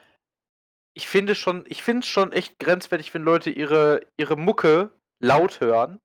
ich 0.93 1.07
finde 1.07 1.35
schon, 1.35 1.65
ich 1.67 1.83
finde 1.83 2.01
es 2.01 2.07
schon 2.07 2.31
echt 2.31 2.59
grenzwertig, 2.59 3.13
wenn 3.13 3.23
Leute 3.23 3.49
ihre, 3.49 4.05
ihre 4.17 4.37
Mucke 4.37 4.91
laut 5.19 5.59
hören. 5.59 5.99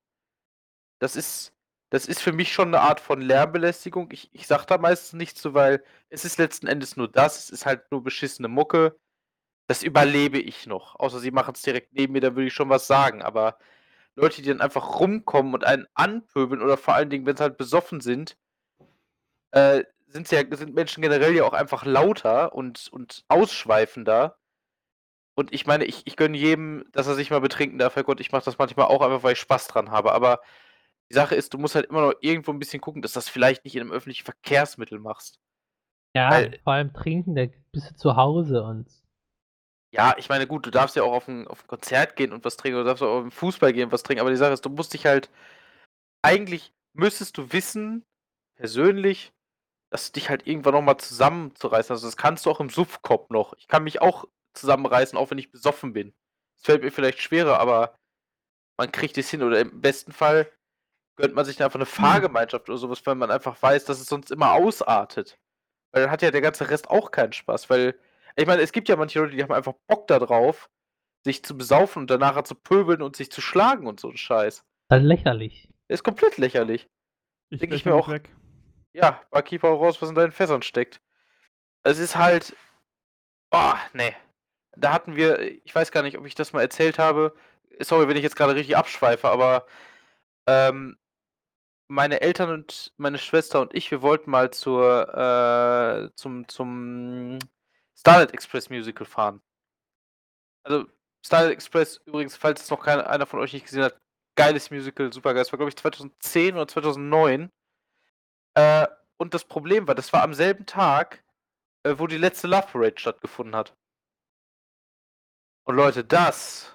Das 1.01 1.17
ist, 1.17 1.53
das 1.91 2.07
ist 2.07 2.23
für 2.23 2.33
mich 2.33 2.53
schon 2.53 2.69
eine 2.69 2.81
Art 2.81 3.01
von 3.01 3.21
Lärmbelästigung. 3.21 4.11
Ich, 4.13 4.31
ich 4.33 4.47
sag 4.47 4.65
da 4.67 4.79
meistens 4.79 5.15
nichts 5.15 5.43
zu, 5.43 5.55
weil 5.55 5.85
es 6.09 6.25
ist 6.25 6.39
letzten 6.39 6.69
Endes 6.69 6.97
nur 6.97 7.09
das, 7.09 7.39
es 7.39 7.51
ist 7.51 7.67
halt 7.67 7.91
nur 7.91 8.03
beschissene 8.05 8.49
Mucke. 8.49 8.97
Das 9.69 9.83
überlebe 9.83 10.39
ich 10.39 10.67
noch. 10.67 10.99
Außer 11.01 11.21
sie 11.21 11.33
machen 11.33 11.55
es 11.55 11.63
direkt 11.63 11.93
neben 11.95 12.13
mir, 12.13 12.21
dann 12.21 12.37
würde 12.37 12.49
ich 12.49 12.55
schon 12.55 12.71
was 12.71 12.87
sagen. 12.87 13.23
Aber 13.23 13.59
Leute, 14.17 14.43
die 14.43 14.49
dann 14.49 14.61
einfach 14.61 15.01
rumkommen 15.01 15.55
und 15.55 15.65
einen 15.65 15.87
anpöbeln 15.95 16.63
oder 16.63 16.77
vor 16.77 16.95
allen 16.95 17.11
Dingen, 17.11 17.27
wenn 17.27 17.37
sie 17.37 17.43
halt 17.43 17.59
besoffen 17.59 18.01
sind, 18.01 18.37
äh, 19.53 19.85
sind, 20.09 20.31
ja, 20.31 20.43
sind 20.57 20.75
Menschen 20.75 21.03
generell 21.03 21.35
ja 21.35 21.45
auch 21.45 21.53
einfach 21.53 21.85
lauter 21.85 22.55
und, 22.55 22.89
und 22.93 23.25
ausschweifender. 23.29 24.39
Und 25.35 25.53
ich 25.53 25.67
meine, 25.67 25.85
ich, 25.87 26.07
ich 26.07 26.17
gönne 26.17 26.37
jedem, 26.37 26.85
dass 26.93 27.07
er 27.07 27.15
sich 27.15 27.31
mal 27.31 27.41
betrinken 27.41 27.79
darf. 27.79 27.97
Herrgott, 27.97 28.21
ich 28.21 28.33
mache 28.33 28.45
das 28.45 28.59
manchmal 28.59 28.87
auch 28.87 29.01
einfach, 29.03 29.23
weil 29.23 29.33
ich 29.35 29.41
Spaß 29.41 29.69
dran 29.69 29.91
habe. 29.91 30.13
Aber 30.13 30.41
die 31.11 31.15
Sache 31.15 31.35
ist, 31.35 31.53
du 31.53 31.59
musst 31.59 31.75
halt 31.75 31.87
immer 31.87 32.03
noch 32.03 32.15
irgendwo 32.21 32.53
ein 32.53 32.59
bisschen 32.59 32.81
gucken, 32.81 33.03
dass 33.03 33.13
du 33.13 33.19
das 33.19 33.29
vielleicht 33.29 33.65
nicht 33.65 33.75
in 33.75 33.83
einem 33.83 33.93
öffentlichen 33.93 34.25
Verkehrsmittel 34.25 34.99
machst. 34.99 35.41
ja 36.17 36.31
Weil- 36.31 36.59
vor 36.65 36.73
allem 36.75 36.93
trinken, 36.93 37.35
da 37.35 37.47
bist 37.73 37.91
du 37.91 37.95
zu 37.97 38.17
Hause 38.17 38.63
und 38.63 38.89
Ja, 39.93 40.15
ich 40.19 40.29
meine, 40.29 40.47
gut, 40.47 40.65
du 40.67 40.71
darfst 40.71 40.95
ja 40.95 41.03
auch 41.03 41.13
auf 41.13 41.27
ein, 41.27 41.49
auf 41.49 41.65
ein 41.65 41.67
Konzert 41.67 42.15
gehen 42.15 42.33
und 42.33 42.45
was 42.45 42.57
trinken, 42.57 42.79
du 42.79 42.85
darfst 42.85 43.03
auch 43.03 43.19
auf 43.19 43.23
den 43.25 43.33
Fußball 43.33 43.73
gehen 43.73 43.87
und 43.87 43.93
was 43.93 44.05
trinken, 44.05 44.21
aber 44.21 44.31
die 44.31 44.37
Sache 44.37 44.53
ist, 44.53 44.65
du 44.65 44.71
musst 44.71 44.93
dich 44.95 45.05
halt, 45.07 45.31
eigentlich 46.23 46.73
müsstest 46.93 47.37
du 47.39 47.53
wissen, 47.53 48.05
persönlich, 48.57 49.33
dass 49.93 50.07
du 50.07 50.21
dich 50.21 50.31
halt 50.31 50.47
irgendwann 50.47 50.75
nochmal 50.75 50.99
zusammenzureißen. 50.99 51.93
Also 51.93 52.07
das 52.07 52.17
kannst 52.17 52.47
du 52.47 52.51
auch 52.51 52.61
im 52.61 52.71
Suffkopf 52.71 53.31
noch. 53.31 53.55
Ich 53.55 53.67
kann 53.67 53.83
mich 53.83 54.01
auch 54.01 54.27
zusammenreißen, 54.55 55.19
auch 55.19 55.31
wenn 55.33 55.39
ich 55.39 55.51
besoffen 55.51 55.93
bin. 55.93 56.15
Es 56.57 56.63
fällt 56.65 56.83
mir 56.83 56.93
vielleicht 56.93 57.21
schwerer, 57.21 57.59
aber 57.59 57.97
man 58.79 58.93
kriegt 58.93 59.19
es 59.19 59.31
hin. 59.31 59.43
Oder 59.43 59.59
im 59.61 59.81
besten 59.81 60.13
Fall 60.13 60.53
gönnt 61.21 61.35
man 61.35 61.45
sich 61.45 61.57
dann 61.57 61.67
einfach 61.67 61.79
eine 61.79 61.87
Fahrgemeinschaft 61.87 62.69
oder 62.69 62.79
sowas, 62.79 63.05
weil 63.07 63.15
man 63.15 63.31
einfach 63.31 63.61
weiß, 63.61 63.85
dass 63.85 64.01
es 64.01 64.07
sonst 64.07 64.31
immer 64.31 64.53
ausartet. 64.53 65.39
Weil 65.93 66.03
dann 66.03 66.11
hat 66.11 66.23
ja 66.23 66.31
der 66.31 66.41
ganze 66.41 66.69
Rest 66.71 66.89
auch 66.91 67.11
keinen 67.11 67.33
Spaß. 67.33 67.71
Weil, 67.71 67.99
ich 68.37 68.47
meine, 68.47 68.63
es 68.63 68.73
gibt 68.73 68.89
ja 68.89 68.97
manche 68.97 69.21
Leute, 69.21 69.35
die 69.37 69.43
haben 69.43 69.53
einfach 69.53 69.75
Bock 69.89 70.07
darauf, 70.07 70.69
sich 71.25 71.45
zu 71.45 71.57
besaufen 71.57 72.03
und 72.03 72.11
danach 72.11 72.43
zu 72.45 72.55
pöbeln 72.55 73.03
und 73.03 73.17
sich 73.17 73.31
zu 73.31 73.41
schlagen 73.41 73.87
und 73.87 74.01
so 74.01 74.09
ein 74.09 74.17
Scheiß. 74.17 74.65
das 74.89 75.01
ist 75.01 75.05
lächerlich. 75.07 75.69
Ist 75.89 76.05
komplett 76.05 76.39
lächerlich. 76.39 76.89
ich 77.51 77.61
denk 77.61 77.73
ich 77.75 77.85
mir 77.85 77.95
auch- 77.95 78.09
weg. 78.09 78.31
Ja, 78.93 79.21
Barkeeper 79.31 79.69
raus, 79.69 80.01
was 80.03 80.09
in 80.09 80.15
deinen 80.17 80.33
Fässern 80.33 80.63
steckt. 80.63 81.01
Es 81.85 81.99
ist 81.99 82.17
halt. 82.17 82.57
Oh, 83.53 83.75
nee. 83.93 84.15
Da 84.77 84.93
hatten 84.93 85.17
wir, 85.17 85.41
ich 85.41 85.75
weiß 85.75 85.91
gar 85.93 86.03
nicht, 86.03 86.17
ob 86.19 86.27
ich 86.27 86.35
das 86.35 86.53
mal 86.53 86.61
erzählt 86.63 86.99
habe. 86.99 87.35
Sorry, 87.81 88.09
wenn 88.09 88.17
ich 88.17 88.23
jetzt 88.23 88.37
gerade 88.37 88.55
richtig 88.55 88.77
abschweife, 88.77 89.29
aber 89.29 89.67
ähm, 90.47 90.97
meine 91.91 92.21
Eltern 92.21 92.51
und 92.51 92.93
meine 92.99 93.19
Schwester 93.19 93.61
und 93.61 93.75
ich, 93.75 93.91
wir 93.91 94.01
wollten 94.01 94.31
mal 94.31 94.53
zur, 94.53 95.09
äh, 95.13 96.15
zum, 96.15 96.49
zum 96.49 97.39
Starlight 97.99 98.33
Express 98.33 98.71
Musical 98.71 99.05
fahren. 99.05 99.43
Also, 100.63 100.87
Starlight 101.25 101.53
Express, 101.53 102.01
übrigens, 102.07 102.37
falls 102.37 102.63
es 102.63 102.71
noch 102.71 102.83
keiner, 102.83 103.09
einer 103.11 103.27
von 103.27 103.41
euch 103.41 103.53
nicht 103.53 103.65
gesehen 103.65 103.83
hat, 103.83 104.01
geiles 104.37 104.71
Musical, 104.71 105.13
super 105.13 105.35
geil. 105.35 105.43
Das 105.43 105.53
war, 105.53 105.59
glaube 105.59 105.71
ich, 105.71 105.77
2010 105.77 106.55
oder 106.55 106.69
2009. 106.69 107.51
Äh, 108.55 108.87
und 109.19 109.35
das 109.35 109.45
Problem 109.45 109.89
war, 109.89 109.95
das 109.97 110.13
war 110.13 110.23
am 110.23 110.33
selben 110.35 110.67
Tag, 110.67 111.25
äh, 111.83 111.95
wo 111.99 112.07
die 112.07 112.19
letzte 112.19 112.47
Love 112.47 112.69
Parade 112.73 112.99
stattgefunden 112.99 113.57
hat. 113.57 113.75
Und 115.65 115.75
Leute, 115.77 116.05
das. 116.05 116.75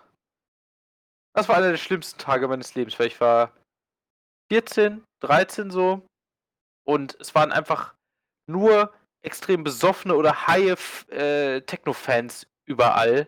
Das 1.34 1.48
war 1.50 1.56
einer 1.56 1.72
der 1.72 1.78
schlimmsten 1.78 2.20
Tage 2.20 2.48
meines 2.48 2.76
Lebens, 2.76 3.00
weil 3.00 3.08
ich 3.08 3.20
war 3.22 3.54
14, 4.52 5.04
13 5.22 5.72
so. 5.72 6.06
Und 6.88 7.18
es 7.20 7.34
waren 7.34 7.52
einfach 7.52 7.96
nur 8.48 8.94
extrem 9.24 9.64
besoffene 9.64 10.16
oder 10.16 10.48
high 10.48 11.10
äh, 11.10 11.62
Techno-Fans 11.62 12.48
überall. 12.66 13.28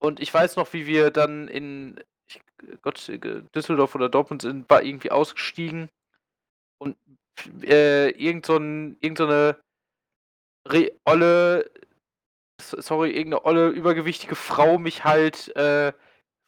Und 0.00 0.20
ich 0.20 0.34
weiß 0.34 0.56
noch, 0.56 0.72
wie 0.72 0.86
wir 0.86 1.10
dann 1.10 1.48
in 1.48 2.02
ich, 2.28 2.42
Gott, 2.82 3.08
äh, 3.08 3.18
Düsseldorf 3.54 3.94
oder 3.94 4.08
Dortmund 4.08 4.42
sind, 4.42 4.68
war 4.68 4.82
irgendwie 4.82 5.10
ausgestiegen 5.10 5.88
und 6.78 6.96
äh, 7.62 8.10
irgend 8.10 8.46
so, 8.46 8.54
irgend 8.54 9.18
so 9.18 9.26
eine 9.26 9.56
olle, 11.04 11.70
sorry, 12.60 13.10
irgendeine 13.10 13.44
olle, 13.44 13.68
übergewichtige 13.68 14.34
Frau 14.34 14.78
mich 14.78 15.04
halt 15.04 15.54
äh, 15.56 15.92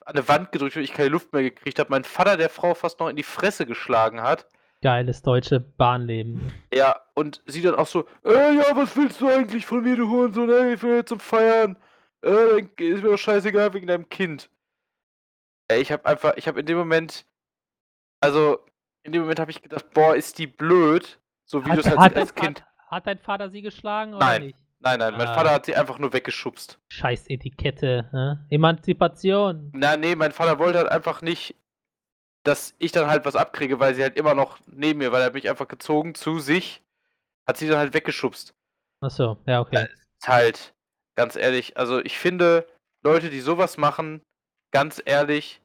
an 0.07 0.15
eine 0.15 0.29
Wand 0.29 0.53
gedrückt 0.53 0.77
und 0.77 0.83
ich 0.83 0.93
keine 0.93 1.09
Luft 1.09 1.33
mehr 1.33 1.43
gekriegt 1.43 1.79
habe. 1.79 1.91
Mein 1.91 2.05
Vater 2.05 2.37
der 2.37 2.49
Frau 2.49 2.75
fast 2.75 3.01
noch 3.01 3.09
in 3.09 3.17
die 3.17 3.25
Fresse 3.25 3.67
geschlagen 3.67 4.23
hat. 4.23 4.47
Geiles 4.81 5.23
deutsche 5.23 5.59
Bahnleben. 5.59 6.53
Ja, 6.73 7.01
und 7.15 7.43
sie 7.47 7.61
dann 7.61 7.75
auch 7.75 7.89
so, 7.89 8.07
äh, 8.25 8.55
ja, 8.55 8.77
was 8.77 8.97
willst 8.97 9.21
du 9.21 9.29
eigentlich 9.29 9.67
von 9.67 9.83
mir, 9.83 9.97
du 9.97 10.09
Hurensohn, 10.09 10.49
ey, 10.49 10.75
ich 10.75 10.83
will 10.83 10.97
jetzt 10.97 11.09
zum 11.09 11.19
Feiern. 11.19 11.77
Äh, 12.23 12.61
ist 12.61 13.03
mir 13.03 13.11
doch 13.11 13.19
scheißegal 13.19 13.75
wegen 13.75 13.89
deinem 13.89 14.09
Kind. 14.09 14.49
Ey, 15.69 15.81
ich 15.81 15.91
hab 15.91 16.07
einfach, 16.07 16.35
ich 16.37 16.47
hab 16.47 16.57
in 16.57 16.67
dem 16.67 16.79
Moment, 16.79 17.27
also, 18.21 18.61
in 19.03 19.13
dem 19.13 19.23
Moment 19.23 19.41
habe 19.41 19.51
ich 19.51 19.61
gedacht, 19.61 19.91
boah, 19.93 20.15
ist 20.15 20.39
die 20.39 20.47
blöd, 20.47 21.19
so 21.45 21.65
wie 21.65 21.71
du 21.71 21.81
es 21.81 21.87
Hat, 21.87 22.17
als, 22.17 22.31
hat, 22.31 22.37
Kind. 22.37 22.59
Vater, 22.61 22.91
hat 22.91 23.07
dein 23.09 23.19
Vater 23.19 23.51
sie 23.51 23.63
geschlagen 23.63 24.15
oder 24.15 24.25
Nein. 24.25 24.43
nicht? 24.43 24.66
Nein, 24.81 24.99
nein, 24.99 25.14
mein 25.16 25.29
Ah. 25.29 25.35
Vater 25.35 25.51
hat 25.51 25.66
sie 25.66 25.74
einfach 25.74 25.99
nur 25.99 26.12
weggeschubst. 26.12 26.79
Scheiß 26.89 27.29
Etikette. 27.29 28.09
Ne? 28.12 28.47
Emanzipation. 28.51 29.70
Na, 29.74 29.97
nee, 29.97 30.14
mein 30.14 30.33
Vater 30.33 30.59
wollte 30.59 30.79
halt 30.79 30.89
einfach 30.89 31.22
nicht, 31.22 31.57
dass 32.45 32.74
ich 32.79 32.93
dann 32.93 33.09
halt 33.09 33.24
was 33.24 33.37
abkriege, 33.37 33.81
weil 33.81 33.95
sie 33.95 34.03
halt 34.03 34.16
immer 34.16 34.35
noch 34.35 34.59
neben 34.66 34.99
mir, 34.99 35.12
weil 35.12 35.20
er 35.22 35.27
hat 35.27 35.35
mich 35.35 35.49
einfach 35.49 35.66
gezogen 35.66 36.14
zu 36.14 36.39
sich, 36.39 36.83
hat 37.47 37.57
sie 37.57 37.68
dann 37.68 37.79
halt 37.79 37.95
weggeschubst. 37.95 38.55
Achso, 39.01 39.39
ja, 39.47 39.61
okay. 39.61 39.89
ist 40.20 40.29
halt, 40.29 40.74
ganz 41.16 41.37
ehrlich, 41.37 41.77
also 41.77 41.99
ich 42.05 42.18
finde, 42.18 42.66
Leute, 43.03 43.31
die 43.31 43.41
sowas 43.41 43.77
machen, 43.79 44.22
ganz 44.70 45.03
ehrlich, 45.05 45.61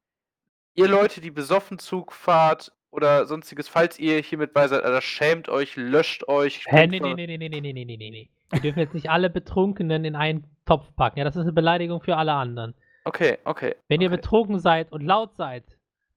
ihr 0.74 0.88
Leute, 0.88 1.22
die 1.22 1.32
besoffen 1.32 1.80
Zug 1.80 2.14
fahrt 2.14 2.72
oder 2.92 3.26
sonstiges, 3.26 3.68
falls 3.68 4.00
ihr 4.00 4.20
hier 4.20 4.38
mit 4.38 4.54
bei 4.54 4.68
seid, 4.68 4.84
Alter, 4.84 5.02
schämt 5.02 5.50
euch, 5.50 5.76
löscht 5.76 6.28
euch. 6.28 6.66
Hä, 6.66 6.88
nee, 6.88 7.00
nee, 7.00 7.14
nee, 7.14 7.28
nee, 7.28 7.38
nee, 7.38 7.50
nee, 7.50 7.62
nee, 7.62 7.86
nee, 7.86 7.98
nee, 7.98 8.10
nee. 8.10 8.30
Wir 8.52 8.60
dürfen 8.62 8.80
jetzt 8.80 8.94
nicht 8.94 9.10
alle 9.10 9.30
Betrunkenen 9.30 10.06
in 10.06 10.16
einen 10.16 10.46
Topf 10.66 10.94
packen. 10.96 11.20
Ja, 11.20 11.26
das 11.26 11.36
ist 11.36 11.42
eine 11.44 11.54
Beleidigung 11.54 12.02
für 12.02 12.18
alle 12.18 12.34
anderen. 12.34 12.74
Okay, 13.06 13.38
okay. 13.46 13.76
Wenn 13.88 14.02
ihr 14.02 14.10
okay. 14.10 14.18
betrunken 14.18 14.60
seid 14.60 14.92
und 14.92 15.02
laut 15.02 15.36
seid, 15.36 15.64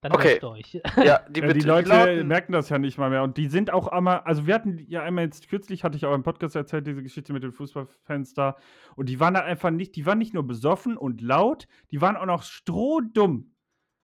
dann 0.02 0.12
Okay. 0.12 0.32
löscht 0.34 0.44
euch. 0.44 0.74
Ja, 1.02 1.20
die, 1.30 1.40
Ja, 1.40 1.52
die 1.52 1.60
Leute 1.60 1.88
Lauten- 1.88 2.26
merken 2.28 2.52
das 2.52 2.68
ja 2.68 2.78
nicht 2.78 2.98
mal 2.98 3.08
mehr. 3.08 3.22
Und 3.22 3.38
die 3.38 3.46
sind 3.46 3.72
auch 3.72 3.88
einmal, 3.88 4.20
also 4.20 4.46
wir 4.46 4.54
hatten 4.54 4.84
ja 4.88 5.02
einmal 5.02 5.24
jetzt 5.24 5.48
kürzlich, 5.48 5.82
hatte 5.82 5.96
ich 5.96 6.04
auch 6.04 6.14
im 6.14 6.22
Podcast 6.22 6.56
erzählt, 6.56 6.86
diese 6.86 7.02
Geschichte 7.02 7.32
mit 7.32 7.42
den 7.42 7.52
Fußballfans 7.52 8.34
da. 8.34 8.56
Und 8.96 9.08
die 9.08 9.18
waren 9.18 9.32
da 9.32 9.40
einfach 9.40 9.70
nicht, 9.70 9.96
die 9.96 10.04
waren 10.04 10.18
nicht 10.18 10.34
nur 10.34 10.46
besoffen 10.46 10.98
und 10.98 11.22
laut, 11.22 11.66
die 11.90 12.02
waren 12.02 12.16
auch 12.16 12.26
noch 12.26 12.42
strohdumm. 12.42 13.50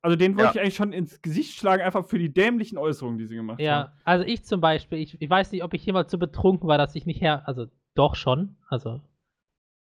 Also 0.03 0.15
denen 0.15 0.36
wollte 0.38 0.45
Ja. 0.47 0.51
ich 0.55 0.61
eigentlich 0.61 0.76
schon 0.76 0.93
ins 0.93 1.22
Gesicht 1.22 1.55
schlagen, 1.59 1.84
einfach 1.84 2.05
für 2.07 2.17
die 2.17 2.34
dämlichen 2.34 2.78
Äußerungen, 2.78 3.19
die 3.19 3.26
sie 3.26 3.36
gemacht 3.36 3.57
haben. 3.59 3.65
Ja, 3.65 3.93
also 4.03 4.26
ich 4.26 4.43
zum 4.45 4.59
Beispiel, 4.61 4.97
ich, 4.97 5.22
ich 5.22 5.30
weiß 5.30 5.51
nicht, 5.51 5.63
ob 5.63 5.74
ich 5.76 5.86
jemals 5.86 6.09
so 6.09 6.17
betrunken 6.17 6.67
war, 6.67 6.78
dass 6.80 6.95
ich 6.95 7.05
nicht 7.05 7.22
her, 7.22 7.43
also 7.47 7.67
doch 8.01 8.15
schon, 8.15 8.57
also 8.67 8.99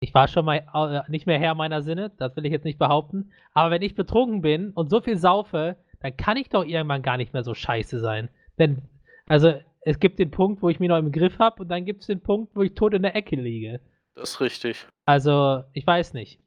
ich 0.01 0.15
war 0.15 0.29
schon 0.29 0.47
mal 0.47 0.65
äh, 0.75 1.11
nicht 1.11 1.27
mehr 1.27 1.39
Herr 1.39 1.55
meiner 1.55 1.83
Sinne, 1.83 2.11
das 2.17 2.35
will 2.37 2.47
ich 2.47 2.53
jetzt 2.53 2.65
nicht 2.65 2.79
behaupten, 2.79 3.33
aber 3.53 3.71
wenn 3.71 3.83
ich 3.83 3.95
betrunken 3.95 4.41
bin 4.41 4.71
und 4.71 4.89
so 4.89 5.03
viel 5.03 5.19
saufe, 5.19 5.77
dann 6.01 6.17
kann 6.17 6.39
ich 6.39 6.49
doch 6.49 6.65
irgendwann 6.65 7.03
gar 7.03 7.19
nicht 7.19 7.35
mehr 7.35 7.45
so 7.45 7.53
scheiße 7.53 8.01
sein. 8.01 8.31
Denn, 8.59 8.83
also 9.27 9.61
es 9.83 10.01
gibt 10.01 10.19
den 10.19 10.31
Punkt, 10.31 10.63
wo 10.63 10.71
ich 10.71 10.81
mich 10.81 10.89
noch 10.89 10.99
im 10.99 11.13
Griff 11.13 11.39
habe 11.39 11.63
und 11.63 11.69
dann 11.69 11.85
gibt 11.85 12.01
es 12.01 12.07
den 12.07 12.23
Punkt, 12.23 12.57
wo 12.57 12.63
ich 12.63 12.75
tot 12.75 12.95
in 12.95 13.03
der 13.03 13.15
Ecke 13.15 13.37
liege. 13.37 13.81
Das 14.15 14.31
ist 14.31 14.41
richtig. 14.41 14.87
Also, 15.05 15.65
ich 15.75 15.87
weiß 15.87 16.15
nicht. 16.15 16.41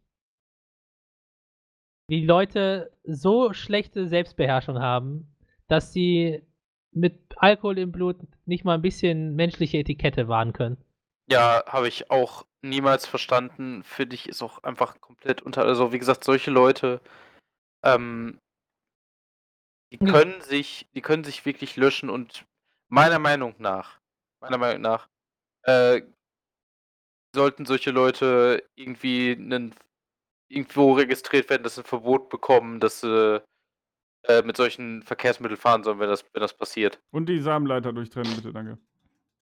Wie 2.07 2.25
Leute 2.25 2.91
so 3.03 3.53
schlechte 3.53 4.07
Selbstbeherrschung 4.07 4.79
haben, 4.79 5.35
dass 5.67 5.93
sie 5.93 6.41
mit 6.91 7.19
Alkohol 7.37 7.77
im 7.77 7.91
Blut 7.91 8.17
nicht 8.45 8.65
mal 8.65 8.75
ein 8.75 8.81
bisschen 8.81 9.35
menschliche 9.35 9.77
Etikette 9.77 10.27
wahren 10.27 10.53
können. 10.53 10.77
Ja, 11.27 11.63
habe 11.67 11.87
ich 11.87 12.09
auch 12.11 12.45
niemals 12.61 13.05
verstanden. 13.05 13.83
Finde 13.83 14.15
ich, 14.15 14.27
ist 14.27 14.41
auch 14.41 14.63
einfach 14.63 14.99
komplett 15.01 15.41
unter. 15.41 15.63
Also, 15.63 15.91
wie 15.91 15.99
gesagt, 15.99 16.23
solche 16.23 16.51
Leute, 16.51 17.01
ähm, 17.83 18.39
die 19.91 19.99
Ja. 20.01 20.11
können 20.11 20.41
sich, 20.41 20.87
die 20.93 21.01
können 21.01 21.23
sich 21.23 21.45
wirklich 21.45 21.75
löschen 21.75 22.09
und 22.09 22.45
meiner 22.89 23.19
Meinung 23.19 23.55
nach, 23.59 23.99
meiner 24.41 24.57
Meinung 24.57 24.81
nach, 24.81 25.07
äh, 25.63 26.01
sollten 27.33 27.65
solche 27.65 27.91
Leute 27.91 28.63
irgendwie 28.75 29.31
einen, 29.31 29.73
irgendwo 30.49 30.93
registriert 30.93 31.49
werden, 31.49 31.63
dass 31.63 31.75
sie 31.75 31.81
ein 31.81 31.85
Verbot 31.85 32.29
bekommen, 32.29 32.79
dass 32.79 33.01
sie 33.01 33.41
äh, 34.23 34.41
mit 34.43 34.57
solchen 34.57 35.01
Verkehrsmitteln 35.03 35.59
fahren 35.59 35.83
sollen, 35.83 35.99
wenn 35.99 36.09
das, 36.09 36.25
wenn 36.33 36.41
das 36.41 36.53
passiert. 36.53 36.99
Und 37.11 37.27
die 37.27 37.39
Samenleiter 37.39 37.93
durchtrennen, 37.93 38.35
bitte, 38.35 38.51
danke. 38.53 38.77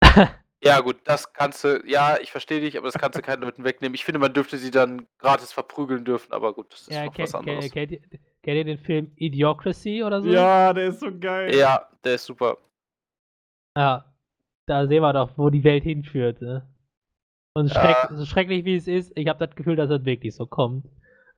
Ja, 0.62 0.80
gut, 0.80 0.96
das 1.04 1.32
kannst 1.32 1.64
du, 1.64 1.82
ja, 1.86 2.18
ich 2.20 2.30
verstehe 2.32 2.61
dich, 2.61 2.76
aber 2.76 2.86
das 2.88 2.98
kannst 3.00 3.16
du 3.18 3.22
keinen 3.22 3.40
Leuten 3.42 3.64
wegnehmen. 3.64 3.94
Ich 3.94 4.04
finde, 4.04 4.18
man 4.18 4.32
dürfte 4.34 4.58
sie 4.58 4.70
dann 4.70 5.06
gratis 5.18 5.52
verprügeln 5.52 6.04
dürfen, 6.04 6.32
aber 6.32 6.52
gut, 6.52 6.70
das 6.72 6.82
ist 6.82 6.92
Ja, 6.92 7.06
noch 7.06 7.18
was 7.18 7.34
anderes. 7.34 7.70
kennt, 7.72 7.90
kennt, 7.90 7.92
ihr- 7.92 8.18
kennt 8.42 8.56
ihr 8.58 8.64
den 8.64 8.78
Film 8.78 9.12
Idiocracy 9.16 10.02
oder 10.04 10.20
so? 10.20 10.28
Ja, 10.28 10.72
der 10.74 10.88
ist 10.88 11.00
so 11.00 11.08
geil. 11.18 11.54
Ja, 11.54 11.88
der 12.04 12.14
ist 12.16 12.26
super. 12.26 12.58
Ja, 13.76 14.04
da 14.66 14.86
sehen 14.86 15.02
wir 15.02 15.12
doch, 15.14 15.30
wo 15.38 15.48
die 15.48 15.64
Welt 15.64 15.84
hinführt. 15.84 16.42
Ne? 16.42 16.66
Und 17.54 17.70
schreck, 17.70 17.96
Ja. 18.11 18.14
so 18.14 18.26
schrecklich 18.26 18.64
wie 18.66 18.76
es 18.76 18.86
ist, 18.86 19.12
ich 19.16 19.28
habe 19.28 19.44
das 19.46 19.56
Gefühl, 19.56 19.76
dass 19.76 19.88
das 19.88 20.04
wirklich 20.04 20.34
so 20.34 20.46
kommt. 20.46 20.86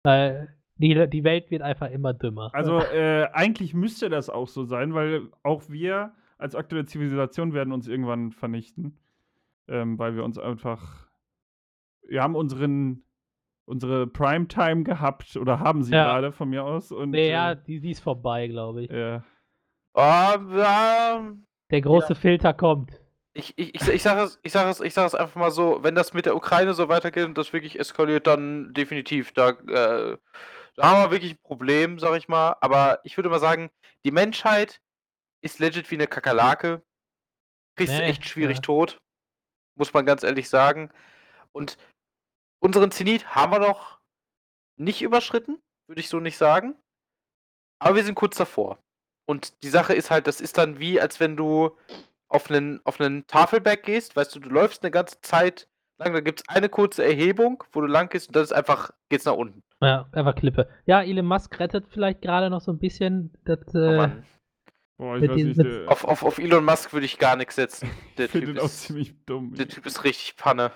Weil 0.02 0.52
die, 0.76 1.08
die 1.08 1.22
Welt 1.22 1.50
wird 1.52 1.62
einfach 1.62 1.90
immer 1.90 2.12
dümmer. 2.12 2.50
Also 2.54 2.80
äh, 2.80 3.28
eigentlich 3.32 3.72
müsste 3.72 4.08
das 4.08 4.28
auch 4.28 4.48
so 4.48 4.64
sein, 4.64 4.94
weil 4.94 5.28
auch 5.44 5.62
wir 5.68 6.12
als 6.38 6.56
aktuelle 6.56 6.86
Zivilisation 6.86 7.52
werden 7.54 7.72
uns 7.72 7.86
irgendwann 7.86 8.32
vernichten, 8.32 8.98
ähm, 9.68 9.98
weil 9.98 10.16
wir 10.16 10.24
uns 10.24 10.38
einfach, 10.38 11.08
wir 12.08 12.22
haben 12.22 12.34
unseren 12.36 13.04
unsere 13.64 14.08
Primetime 14.08 14.82
gehabt 14.82 15.36
oder 15.36 15.60
haben 15.60 15.84
sie 15.84 15.92
Ja. 15.92 16.04
gerade 16.04 16.32
von 16.32 16.48
mir 16.50 16.64
aus 16.64 16.90
und 16.90 17.10
nee, 17.10 17.30
ja, 17.30 17.52
äh, 17.52 17.62
die, 17.64 17.80
die 17.80 17.92
ist 17.92 18.00
vorbei, 18.00 18.48
glaube 18.48 18.82
ich. 18.84 18.90
ja. 18.90 19.24
Oh, 19.94 20.00
ja, 20.00 21.32
Der 21.70 21.80
große 21.82 22.14
Filter 22.14 22.54
kommt. 22.54 22.98
ich, 23.34 23.52
ich, 23.58 23.74
ich, 23.74 23.88
ich 23.88 24.02
sage 24.02 24.22
es, 24.22 24.40
ich 24.42 24.50
sage 24.52 24.70
es, 24.70 24.80
ich 24.80 24.94
sage 24.94 25.06
es 25.06 25.14
einfach 25.14 25.36
mal 25.38 25.50
so, 25.50 25.78
wenn 25.82 25.94
das 25.94 26.12
mit 26.14 26.24
der 26.26 26.34
Ukraine 26.34 26.72
so 26.74 26.88
weitergeht 26.88 27.26
und 27.26 27.36
das 27.38 27.52
wirklich 27.52 27.78
eskaliert, 27.78 28.26
dann 28.26 28.72
definitiv. 28.72 29.32
Da, 29.32 29.50
äh, 29.50 30.16
da 30.76 30.82
haben 30.82 31.02
wir 31.04 31.10
wirklich 31.10 31.34
ein 31.34 31.42
Problem, 31.42 31.98
sag 31.98 32.16
ich 32.16 32.26
mal. 32.26 32.56
Aber 32.62 33.00
ich 33.04 33.16
würde 33.18 33.28
mal 33.28 33.38
sagen, 33.38 33.70
die 34.04 34.10
Menschheit 34.12 34.80
ist 35.42 35.58
legit 35.58 35.90
wie 35.90 35.96
eine 35.96 36.06
Kakerlake. 36.06 36.82
Kriegst 37.76 37.94
du 37.94 37.98
Nee, 37.98 38.08
echt 38.08 38.26
schwierig 38.26 38.56
ja. 38.56 38.62
tot. 38.62 38.98
Muss 39.76 39.92
man 39.94 40.06
ganz 40.06 40.22
ehrlich 40.22 40.48
sagen. 40.48 40.90
Und 41.52 41.76
unseren 42.60 42.90
Zenit 42.90 43.34
haben 43.34 43.52
wir 43.52 43.58
noch 43.58 43.98
nicht 44.76 45.02
überschritten, 45.02 45.58
würde 45.88 46.00
ich 46.00 46.08
so 46.08 46.20
nicht 46.20 46.36
sagen. 46.36 46.74
Aber 47.78 47.96
wir 47.96 48.04
sind 48.04 48.14
kurz 48.14 48.36
davor. 48.36 48.78
Und 49.26 49.62
die 49.62 49.68
Sache 49.68 49.94
ist 49.94 50.10
halt, 50.10 50.26
das 50.26 50.40
ist 50.40 50.58
dann 50.58 50.78
wie, 50.78 51.00
als 51.00 51.20
wenn 51.20 51.36
du 51.36 51.76
auf 52.28 52.50
einen, 52.50 52.80
auf 52.84 53.00
einen 53.00 53.26
Tafelberg 53.26 53.82
gehst, 53.82 54.16
weißt 54.16 54.34
du, 54.34 54.40
du 54.40 54.48
läufst 54.48 54.82
eine 54.82 54.90
ganze 54.90 55.20
Zeit 55.20 55.68
lang, 55.98 56.12
da 56.12 56.20
gibt 56.20 56.40
es 56.40 56.48
eine 56.48 56.68
kurze 56.68 57.04
Erhebung, 57.04 57.62
wo 57.72 57.80
du 57.80 57.86
lang 57.86 58.08
gehst 58.08 58.28
und 58.28 58.36
das 58.36 58.44
ist 58.44 58.52
einfach, 58.52 58.90
geht's 59.08 59.24
nach 59.24 59.34
unten. 59.34 59.62
Ja, 59.80 60.08
einfach 60.12 60.34
Klippe. 60.34 60.68
Ja, 60.86 61.02
Elon 61.02 61.26
Musk 61.26 61.58
rettet 61.60 61.86
vielleicht 61.88 62.22
gerade 62.22 62.50
noch 62.50 62.60
so 62.60 62.72
ein 62.72 62.78
bisschen 62.78 63.32
das. 63.44 63.58
Oh 63.74 63.78
Äh, 63.78 63.96
Mann. 63.96 64.24
Boah, 65.02 65.16
ich 65.16 65.22
Mit 65.22 65.30
weiß 65.32 65.36
nicht, 65.44 65.58
der, 65.58 65.90
Auf, 65.90 66.04
auf, 66.04 66.22
auf 66.22 66.38
Elon 66.38 66.64
Musk 66.64 66.92
würde 66.92 67.06
ich 67.06 67.18
gar 67.18 67.34
nichts 67.36 67.56
setzen. 67.56 67.90
Der 68.18 68.26
ich 68.26 68.30
typ, 68.32 68.44
den 68.46 68.58
auch 68.60 68.66
ist, 68.66 68.82
ziemlich 68.82 69.12
dumm. 69.26 69.52
der 69.54 69.66
Typ 69.66 69.84
ist 69.84 70.04
richtig 70.04 70.36
Panne. 70.36 70.70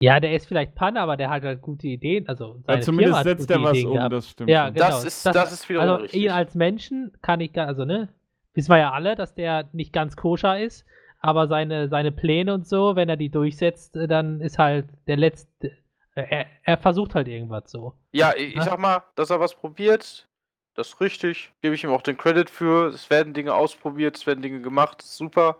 ja, 0.00 0.18
der 0.18 0.32
ist 0.34 0.46
vielleicht 0.46 0.74
Panne, 0.74 0.98
aber 1.00 1.18
der 1.18 1.28
hat 1.28 1.42
halt 1.42 1.60
gute 1.60 1.86
Ideen. 1.88 2.26
Also 2.26 2.62
ja, 2.66 2.80
zumindest 2.80 3.22
setzt 3.24 3.50
er 3.50 3.62
was 3.62 3.72
Ideen 3.76 3.88
um, 3.88 3.94
gehabt. 3.96 4.12
das 4.14 4.30
stimmt. 4.30 4.48
Ja, 4.48 4.70
genau. 4.70 4.86
Das 4.86 5.04
ist- 5.04 5.26
das 5.26 5.52
ist 5.52 5.68
wiederum 5.68 5.88
Also 5.90 6.02
richtig. 6.04 6.22
ihn 6.22 6.30
als 6.30 6.54
Menschen 6.54 7.12
kann 7.20 7.40
ich 7.40 7.52
gar, 7.52 7.66
also 7.66 7.84
ne, 7.84 8.08
wissen 8.54 8.70
wir 8.70 8.78
ja 8.78 8.92
alle, 8.92 9.14
dass 9.14 9.34
der 9.34 9.68
nicht 9.72 9.92
ganz 9.92 10.16
koscher 10.16 10.58
ist, 10.58 10.86
aber 11.20 11.46
seine, 11.48 11.88
seine 11.90 12.12
Pläne 12.12 12.54
und 12.54 12.66
so, 12.66 12.96
wenn 12.96 13.10
er 13.10 13.18
die 13.18 13.28
durchsetzt, 13.28 13.94
äh, 13.96 14.08
dann 14.08 14.40
ist 14.40 14.58
halt 14.58 14.86
der 15.06 15.18
letzte, 15.18 15.68
äh, 16.14 16.22
er, 16.30 16.46
er 16.62 16.78
versucht 16.78 17.14
halt 17.14 17.28
irgendwas 17.28 17.70
so. 17.70 17.92
Ja, 18.12 18.32
ich, 18.34 18.48
ich 18.52 18.54
Ja. 18.54 18.62
sag 18.62 18.78
mal, 18.78 19.02
dass 19.16 19.28
er 19.28 19.38
was 19.38 19.54
probiert, 19.54 20.26
das 20.74 20.88
ist 20.88 21.00
richtig. 21.00 21.52
Gebe 21.62 21.74
ich 21.74 21.84
ihm 21.84 21.90
auch 21.90 22.02
den 22.02 22.16
Credit 22.16 22.48
für. 22.48 22.88
Es 22.88 23.10
werden 23.10 23.34
Dinge 23.34 23.54
ausprobiert, 23.54 24.16
es 24.16 24.26
werden 24.26 24.42
Dinge 24.42 24.60
gemacht, 24.60 25.02
super. 25.02 25.58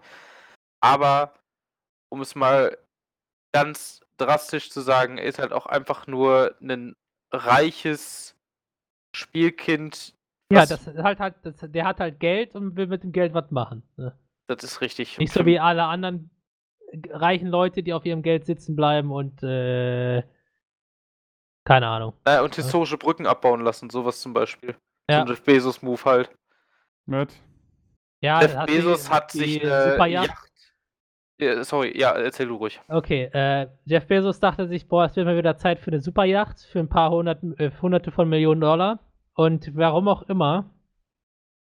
Aber 0.81 1.35
um 2.11 2.21
es 2.21 2.35
mal 2.35 2.77
ganz 3.53 4.01
drastisch 4.17 4.71
zu 4.71 4.81
sagen, 4.81 5.19
er 5.19 5.25
ist 5.25 5.39
halt 5.39 5.53
auch 5.53 5.67
einfach 5.67 6.07
nur 6.07 6.55
ein 6.61 6.97
reiches 7.33 8.37
Spielkind. 9.15 10.15
Ja, 10.53 10.67
das 10.67 10.87
ist 10.87 10.99
halt 10.99 11.19
halt, 11.21 11.35
das, 11.43 11.55
der 11.61 11.85
hat 11.85 12.01
halt 12.01 12.21
Geld 12.21 12.55
und 12.55 12.77
will 12.77 12.87
mit 12.87 13.03
dem 13.03 13.13
Geld 13.13 13.35
was 13.35 13.51
machen. 13.51 13.83
Ne? 13.97 14.17
das 14.51 14.65
ist 14.65 14.81
richtig. 14.81 15.19
Nicht 15.19 15.33
so 15.33 15.47
wie 15.47 15.61
alle 15.61 15.85
anderen 15.85 16.31
reichen 17.11 17.47
Leute, 17.47 17.83
die 17.83 17.93
auf 17.93 18.05
ihrem 18.05 18.23
Geld 18.23 18.47
sitzen 18.47 18.75
bleiben 18.75 19.13
und 19.13 19.43
äh, 19.43 20.23
keine 21.65 21.87
Ahnung. 21.87 22.15
Naja, 22.25 22.43
und 22.43 22.55
historische 22.57 22.99
Brücken 22.99 23.27
abbauen 23.27 23.61
lassen, 23.61 23.91
sowas 23.91 24.21
zum 24.21 24.33
Beispiel. 24.33 24.75
Ja. 25.11 25.17
So 25.19 25.23
ein 25.23 25.29
Jeff 25.29 25.43
Bezos-Move 25.45 26.05
halt. 26.05 26.31
Matt? 27.07 27.33
Ja, 28.21 28.41
Jeff 28.43 28.67
Bezos 28.67 29.05
die- 29.05 29.11
hat 29.11 29.35
die 29.35 29.39
sich 29.39 29.63
eine 29.65 29.91
Superjacht 29.93 30.29
Yacht. 30.29 30.47
Ja, 31.39 31.65
sorry, 31.65 31.99
ja, 31.99 32.11
erzähl 32.13 32.49
du 32.49 32.57
ruhig. 32.57 32.79
Okay, 32.89 33.31
äh, 33.33 33.67
Jeff 33.87 34.07
Bezos 34.07 34.41
dachte 34.41 34.69
sich, 34.69 34.87
boah, 34.89 35.07
es 35.07 35.17
wird 35.17 35.25
mal 35.27 35.39
wieder 35.39 35.57
Zeit 35.57 35.79
für 35.81 35.91
eine 35.91 36.01
Superjacht 36.01 36.61
für 36.61 36.81
ein 36.81 36.89
paar 36.91 37.11
hundert, 37.11 37.43
äh, 37.59 37.71
hunderte 37.81 38.11
von 38.13 38.29
Millionen 38.29 38.61
Dollar. 38.61 38.99
Und 39.35 39.75
warum 39.75 40.07
auch 40.09 40.23
immer, 40.25 40.71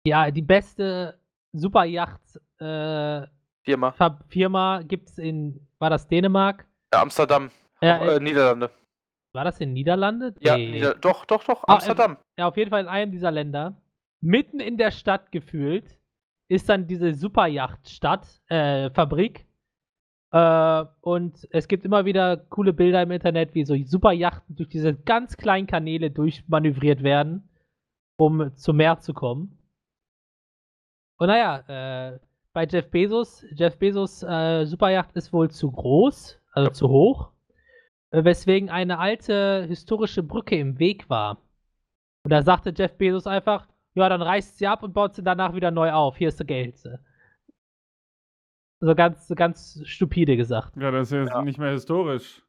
ja, 0.05 0.33
die 0.33 0.43
beste 0.43 1.21
Superjacht 1.53 2.21
äh, 2.59 3.23
Firma. 3.63 3.95
Firma 4.29 4.83
gibt 4.83 5.11
es 5.11 5.19
in, 5.19 5.69
war 5.79 5.91
das 5.91 6.09
Dänemark? 6.09 6.67
Ja, 6.93 7.03
Amsterdam. 7.03 7.51
Äh, 7.81 7.87
äh, 7.91 8.17
äh, 8.17 8.21
Niederlande. 8.21 8.71
War 9.33 9.45
das 9.45 9.61
in 9.61 9.73
Niederlande? 9.73 10.35
Ja, 10.41 10.57
Nee. 10.57 10.71
Nieder 10.73 10.95
doch, 10.95 11.25
doch, 11.25 11.45
doch, 11.45 11.65
Ah, 11.67 11.75
Amsterdam. 11.75 12.17
Ja, 12.39 12.49
auf 12.49 12.57
jeden 12.57 12.71
Fall 12.71 12.83
in 12.83 12.89
einem 12.89 13.13
dieser 13.13 13.31
Länder. 13.31 13.81
Mitten 14.21 14.61
in 14.61 14.77
der 14.79 14.91
Stadt 14.91 15.31
gefühlt 15.33 15.99
ist 16.49 16.69
dann 16.69 16.87
diese 16.87 17.15
Superjachtstadt, 17.15 18.27
äh, 18.49 18.91
Fabrik. 18.91 19.47
Äh, 20.33 20.85
und 21.03 21.47
es 21.51 21.69
gibt 21.69 21.85
immer 21.85 22.05
wieder 22.05 22.37
coole 22.37 22.73
Bilder 22.73 23.03
im 23.03 23.11
Internet, 23.11 23.55
wie 23.55 23.65
so 23.65 23.75
Superjachten 23.77 24.57
durch 24.57 24.69
diese 24.69 24.95
ganz 24.95 25.37
kleinen 25.37 25.67
Kanäle 25.67 26.11
durchmanövriert 26.11 27.03
werden, 27.03 27.49
um 28.19 28.55
zum 28.57 28.77
Meer 28.77 28.99
zu 28.99 29.15
kommen. 29.15 29.59
Und 31.19 31.29
naja, 31.29 32.13
äh, 32.15 32.19
bei 32.53 32.67
Jeff 32.67 32.91
Bezos, 32.91 33.45
Jeff 33.55 33.79
Bezos 33.79 34.23
äh, 34.23 34.65
Superjacht 34.67 35.15
ist 35.17 35.33
wohl 35.33 35.51
zu 35.51 35.71
groß, 35.71 36.41
also 36.53 36.69
Ja. 36.69 36.73
zu 36.73 36.89
hoch, 36.89 37.31
äh, 37.31 37.38
weswegen 38.11 38.71
eine 38.71 38.99
alte 38.99 39.65
historische 39.69 40.23
Brücke 40.23 40.57
im 40.57 40.79
Weg 40.79 41.09
war. 41.11 41.43
Und 42.25 42.31
da 42.31 42.43
sagte 42.43 42.73
Jeff 42.77 42.97
Bezos 42.97 43.27
einfach, 43.27 43.67
ja, 43.95 44.09
dann 44.09 44.23
reißt 44.23 44.59
sie 44.59 44.67
ab 44.67 44.83
und 44.83 44.93
baut 44.93 45.15
sie 45.15 45.23
danach 45.23 45.55
wieder 45.55 45.71
neu 45.71 45.93
auf. 45.93 46.17
Hier 46.17 46.29
ist 46.29 46.41
das 46.41 46.47
Geld. 46.47 46.77
So 48.81 48.95
ganz, 48.95 49.27
so 49.27 49.35
ganz 49.35 49.81
stupide 49.85 50.37
gesagt. 50.37 50.77
Ja, 50.77 50.91
das 50.91 51.11
ist 51.11 51.13
ja, 51.13 51.25
Ja. 51.27 51.43
nicht 51.43 51.59
mehr 51.59 51.73
historisch. 51.73 52.43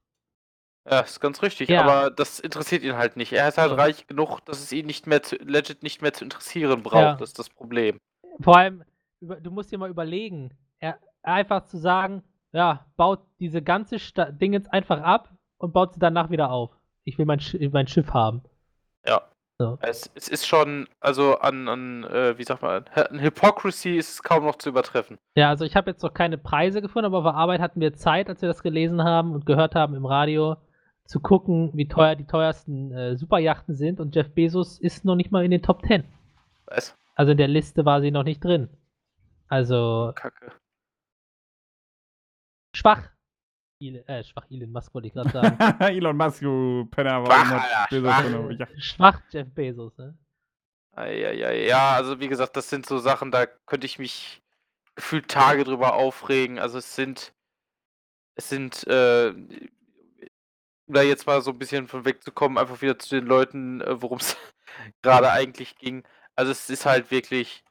Ja, 0.89 1.01
ist 1.01 1.19
ganz 1.19 1.41
richtig, 1.41 1.69
Ja. 1.69 1.83
aber 1.83 2.11
das 2.11 2.39
interessiert 2.39 2.83
ihn 2.83 2.95
halt 2.95 3.17
nicht. 3.17 3.33
Er 3.33 3.47
ist 3.47 3.57
halt 3.57 3.69
So. 3.71 3.75
reich 3.75 4.07
genug, 4.07 4.39
dass 4.45 4.59
es 4.59 4.71
ihn 4.71 4.85
nicht 4.85 5.07
mehr 5.07 5.23
zu, 5.23 5.35
legit 5.37 5.83
nicht 5.83 6.01
mehr 6.01 6.13
zu 6.13 6.23
interessieren 6.23 6.83
braucht. 6.83 7.01
Ja. 7.01 7.15
Das 7.15 7.29
ist 7.29 7.39
das 7.39 7.49
Problem. 7.49 7.97
Vor 8.41 8.57
allem, 8.57 8.83
du 9.21 9.51
musst 9.51 9.71
dir 9.71 9.77
mal 9.77 9.89
überlegen, 9.89 10.55
er, 10.79 10.99
einfach 11.23 11.65
zu 11.65 11.77
sagen, 11.77 12.23
ja, 12.53 12.85
baut 12.95 13.21
diese 13.39 13.61
ganze 13.61 13.99
Sta 13.99 14.31
Ding 14.31 14.53
jetzt 14.53 14.71
einfach 14.71 15.01
ab 15.01 15.33
und 15.59 15.73
baut 15.73 15.93
sie 15.93 15.99
danach 15.99 16.31
wieder 16.31 16.49
auf. 16.51 16.71
Ich 17.03 17.17
will 17.17 17.25
mein, 17.25 17.39
Sch 17.39 17.55
mein 17.71 17.87
Schiff 17.87 18.13
haben. 18.13 18.41
Ja. 19.05 19.21
So. 19.61 19.77
Es, 19.81 20.09
es 20.15 20.29
ist 20.29 20.47
schon, 20.47 20.87
also 21.01 21.37
an, 21.39 21.67
an 21.67 22.05
äh, 22.05 22.37
wie 22.37 22.45
sagt 22.45 22.61
man, 22.61 22.85
an 22.95 23.19
Hypocrisy 23.19 23.97
ist 23.97 24.09
es 24.09 24.23
kaum 24.23 24.45
noch 24.45 24.55
zu 24.55 24.69
übertreffen. 24.69 25.17
Ja, 25.35 25.49
also 25.49 25.65
ich 25.65 25.75
habe 25.75 25.91
jetzt 25.91 26.01
noch 26.01 26.13
keine 26.13 26.37
Preise 26.37 26.81
gefunden, 26.81 27.07
aber 27.07 27.17
auf 27.17 27.25
der 27.25 27.33
Arbeit 27.33 27.59
hatten 27.59 27.81
wir 27.81 27.93
Zeit, 27.93 28.29
als 28.29 28.41
wir 28.41 28.47
das 28.47 28.63
gelesen 28.63 29.03
haben 29.03 29.33
und 29.33 29.45
gehört 29.45 29.75
haben 29.75 29.95
im 29.95 30.05
Radio, 30.05 30.55
zu 31.09 31.19
gucken, 31.19 31.71
wie 31.73 31.87
teuer 31.87 32.15
die 32.15 32.25
teuersten 32.25 32.93
äh, 32.93 33.17
Superjachten 33.17 33.75
sind 33.75 33.99
und 33.99 34.15
Jeff 34.15 34.33
Bezos 34.33 34.79
ist 34.79 35.03
noch 35.03 35.15
nicht 35.15 35.31
mal 35.31 35.43
in 35.43 35.51
den 35.51 35.63
Top 35.63 35.85
10. 35.85 36.05
Weiß? 36.67 36.95
Also 37.15 37.31
in 37.31 37.37
der 37.37 37.47
Liste 37.49 37.83
war 37.83 37.99
sie 37.99 38.11
noch 38.11 38.23
nicht 38.23 38.41
drin. 38.41 38.69
Also 39.49 40.13
Kacke. 40.15 40.53
schwach. 42.73 43.09
Elon, 43.81 44.05
äh, 44.07 44.23
schwach 44.23 44.45
Elon 44.49 44.71
Musk 44.71 44.93
wollte 44.93 45.07
ich 45.07 45.13
gerade 45.13 45.29
sagen. 45.29 45.57
Elon 45.83 46.17
Musk, 46.17 46.41
du 46.41 46.85
Penner, 46.91 47.25
Schwach, 47.25 47.87
Bezos 47.89 48.55
schwach. 48.55 48.69
schwach 48.77 49.21
Jeff 49.29 49.49
Bezos, 49.53 49.97
ne? 49.97 50.17
Eieiei. 50.95 51.65
Ja, 51.65 51.93
also 51.93 52.19
wie 52.19 52.27
gesagt, 52.27 52.57
das 52.57 52.69
sind 52.69 52.85
so 52.85 52.97
Sachen, 52.97 53.31
da 53.31 53.45
könnte 53.45 53.85
ich 53.85 53.99
mich 53.99 54.41
gefühlt 54.95 55.29
Tage 55.29 55.63
drüber 55.63 55.93
aufregen. 55.93 56.59
Also 56.59 56.77
es 56.77 56.95
sind, 56.95 57.33
es 58.35 58.49
sind, 58.49 58.85
äh, 58.87 59.29
um 59.29 60.93
da 60.93 61.01
jetzt 61.01 61.25
mal 61.25 61.41
so 61.41 61.51
ein 61.51 61.59
bisschen 61.59 61.87
von 61.87 62.03
wegzukommen, 62.03 62.57
einfach 62.57 62.81
wieder 62.81 62.99
zu 62.99 63.15
den 63.15 63.25
Leuten, 63.25 63.79
äh, 63.81 64.01
worum 64.01 64.17
es 64.17 64.35
gerade 65.01 65.31
eigentlich 65.31 65.77
ging. 65.77 66.03
Also 66.35 66.51
es 66.51 66.69
ist 66.69 66.85
halt 66.85 67.11
wirklich 67.11 67.63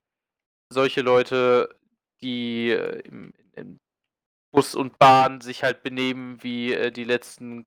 solche 0.71 1.03
Leute, 1.03 1.77
die 2.23 2.71
äh, 2.71 3.01
im, 3.01 3.35
im 3.57 3.79
Bus 4.51 4.75
und 4.75 4.99
Bahn 4.99 5.41
sich 5.41 5.63
halt 5.63 5.83
benehmen 5.83 6.43
wie 6.43 6.73
äh, 6.73 6.91
die 6.91 7.05
letzten 7.05 7.67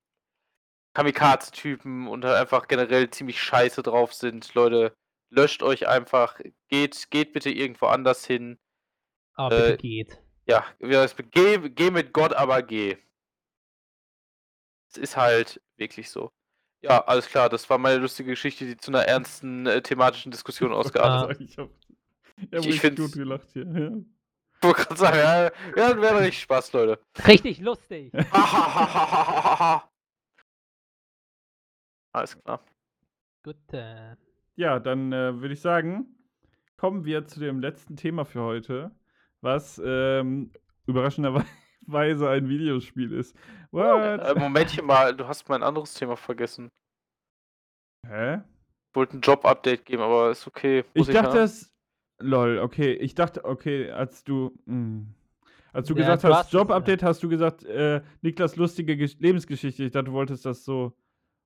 Kamikaze-Typen 0.93 2.07
und 2.07 2.25
halt 2.25 2.37
einfach 2.37 2.67
generell 2.67 3.09
ziemlich 3.09 3.41
scheiße 3.41 3.81
drauf 3.83 4.13
sind. 4.13 4.53
Leute, 4.53 4.93
löscht 5.29 5.63
euch 5.63 5.87
einfach, 5.87 6.39
geht, 6.67 7.09
geht 7.09 7.33
bitte 7.33 7.49
irgendwo 7.49 7.87
anders 7.87 8.25
hin. 8.25 8.59
Aber 9.35 9.55
Äh, 9.55 9.71
bitte 9.71 9.77
geht. 9.77 10.23
Ja, 10.47 10.65
geh, 10.79 11.69
geh 11.69 11.91
mit 11.91 12.13
Gott, 12.13 12.33
aber 12.33 12.61
geh. 12.61 12.97
Es 14.89 14.97
ist 14.97 15.15
halt 15.15 15.61
wirklich 15.77 16.09
so. 16.09 16.31
Ja, 16.81 17.05
alles 17.05 17.27
klar, 17.27 17.47
das 17.47 17.69
war 17.69 17.77
meine 17.77 17.99
lustige 17.99 18.31
Geschichte, 18.31 18.65
die 18.65 18.75
zu 18.75 18.91
einer 18.91 19.03
ernsten 19.03 19.67
äh, 19.67 19.81
thematischen 19.81 20.31
Diskussion 20.31 20.73
ausgeartet 20.73 21.39
ist. 21.39 21.51
Ich 21.51 21.57
hab, 21.57 21.69
ja, 22.51 22.59
Ich 22.59 22.83
ich 22.83 22.95
gut 22.95 23.13
gelacht 23.13 23.49
hier. 23.53 23.65
Ja. 23.65 23.91
Ich 24.63 24.67
wollte 24.67 24.83
gerade 24.83 24.97
sagen, 24.99 25.17
ja, 25.17 25.43
ja, 25.43 25.51
dann 25.89 26.01
wäre 26.01 26.19
richtig 26.19 26.41
Spaß, 26.41 26.71
Leute. 26.73 26.99
Richtig 27.27 27.59
lustig. 27.59 28.11
alles 32.13 32.41
klar. 32.43 32.63
Gut. 33.43 33.57
Äh, 33.73 34.15
Ja, 34.55 34.79
dann 34.79 35.11
äh, 35.11 35.41
würde 35.41 35.53
ich 35.55 35.61
sagen, 35.61 36.15
kommen 36.77 37.05
wir 37.05 37.25
zu 37.25 37.39
dem 37.39 37.59
letzten 37.59 37.95
Thema 37.95 38.23
für 38.25 38.41
heute, 38.41 38.91
was 39.41 39.81
ähm, 39.83 40.51
überraschenderweise 40.85 42.29
ein 42.29 42.47
Videospiel 42.47 43.13
ist. 43.13 43.35
What? 43.71 44.19
Äh, 44.21 44.35
Momentchen 44.37 44.85
mal, 44.85 45.15
du 45.15 45.27
hast 45.27 45.49
mein 45.49 45.63
anderes 45.63 45.95
Thema 45.95 46.15
vergessen. 46.15 46.69
Hä? 48.05 48.35
Ich 48.89 48.95
wollte 48.95 49.17
ein 49.17 49.21
Job-Update 49.21 49.85
geben, 49.85 50.03
aber 50.03 50.29
ist 50.31 50.45
okay. 50.45 50.83
Ich 50.93 50.95
Muss 50.95 51.07
dachte, 51.07 51.37
ja. 51.37 51.43
es. 51.45 51.70
Lol, 52.21 52.59
okay. 52.59 52.93
Ich 52.93 53.15
dachte, 53.15 53.45
okay, 53.45 53.89
als 53.91 54.23
du. 54.23 54.51
Mh. 54.65 55.05
Als 55.73 55.87
du 55.87 55.93
Ja, 55.93 55.99
gesagt 56.01 56.23
du 56.25 56.27
hast, 56.35 56.51
ja. 56.51 56.59
Job-Update, 56.59 57.01
hast 57.03 57.23
du 57.23 57.29
gesagt, 57.29 57.63
äh, 57.63 58.01
Niklas 58.21 58.57
lustige 58.57 58.97
Gesch 58.97 59.15
Lebensgeschichte. 59.19 59.83
Ich 59.85 59.91
dachte, 59.91 60.05
du 60.07 60.11
wolltest 60.13 60.45
das 60.45 60.65
so 60.65 60.91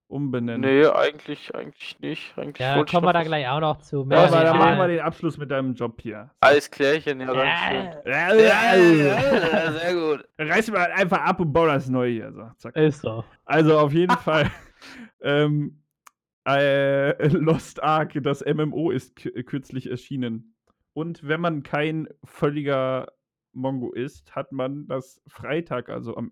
umbenennen. 0.07 0.61
Nee, 0.61 0.86
eigentlich, 0.88 1.53
eigentlich 1.53 1.99
nicht. 1.99 2.34
Eigentlich 2.38 2.59
ja, 2.59 2.84
kommen 2.86 3.05
wir 3.05 3.13
da 3.13 3.23
gleich 3.23 3.47
auch 3.47 3.59
noch 3.59 3.78
zu. 3.82 4.07
Ja, 4.09 4.26
aber 4.26 4.43
dann 4.43 4.57
machen 4.57 4.78
wir 4.80 4.88
den 4.88 4.99
Abschluss 5.01 5.38
mit 5.38 5.51
deinem 5.51 5.73
Job 5.76 6.01
hier. 6.01 6.32
Alles 6.39 6.69
klärchen, 6.71 7.19
ja, 7.21 7.28
danke 7.28 8.01
schön. 8.03 8.11
Ja, 8.11 8.34
Ja, 8.36 9.71
sehr 9.73 9.93
gut. 9.93 10.26
Reiß 10.39 10.71
mal 10.71 10.91
einfach 10.91 11.19
ab 11.21 11.39
und 11.39 11.53
bau 11.53 11.67
das 11.67 11.88
neu 11.89 12.09
hier. 12.11 12.32
So, 12.32 12.49
zack. 12.57 12.76
ist 12.76 13.01
so. 13.01 13.23
Also 13.45 13.78
auf 13.80 13.93
jeden 13.93 14.15
Fall. 14.17 14.49
Ähm, 15.21 15.82
äh, 16.47 17.28
Lost 17.30 17.82
Ark, 17.82 18.13
das 18.21 18.45
MMO 18.45 18.91
ist 18.91 19.17
kü- 19.17 19.41
kürzlich 19.43 19.89
erschienen. 19.89 20.55
Und 20.96 21.28
wenn 21.28 21.41
man 21.41 21.62
kein 21.62 22.08
völliger 22.24 23.12
Mongo 23.52 23.91
ist, 23.91 24.34
hat 24.34 24.54
man 24.54 24.88
das 24.88 25.22
Freitag, 25.28 25.89
also 25.89 26.16
am 26.16 26.32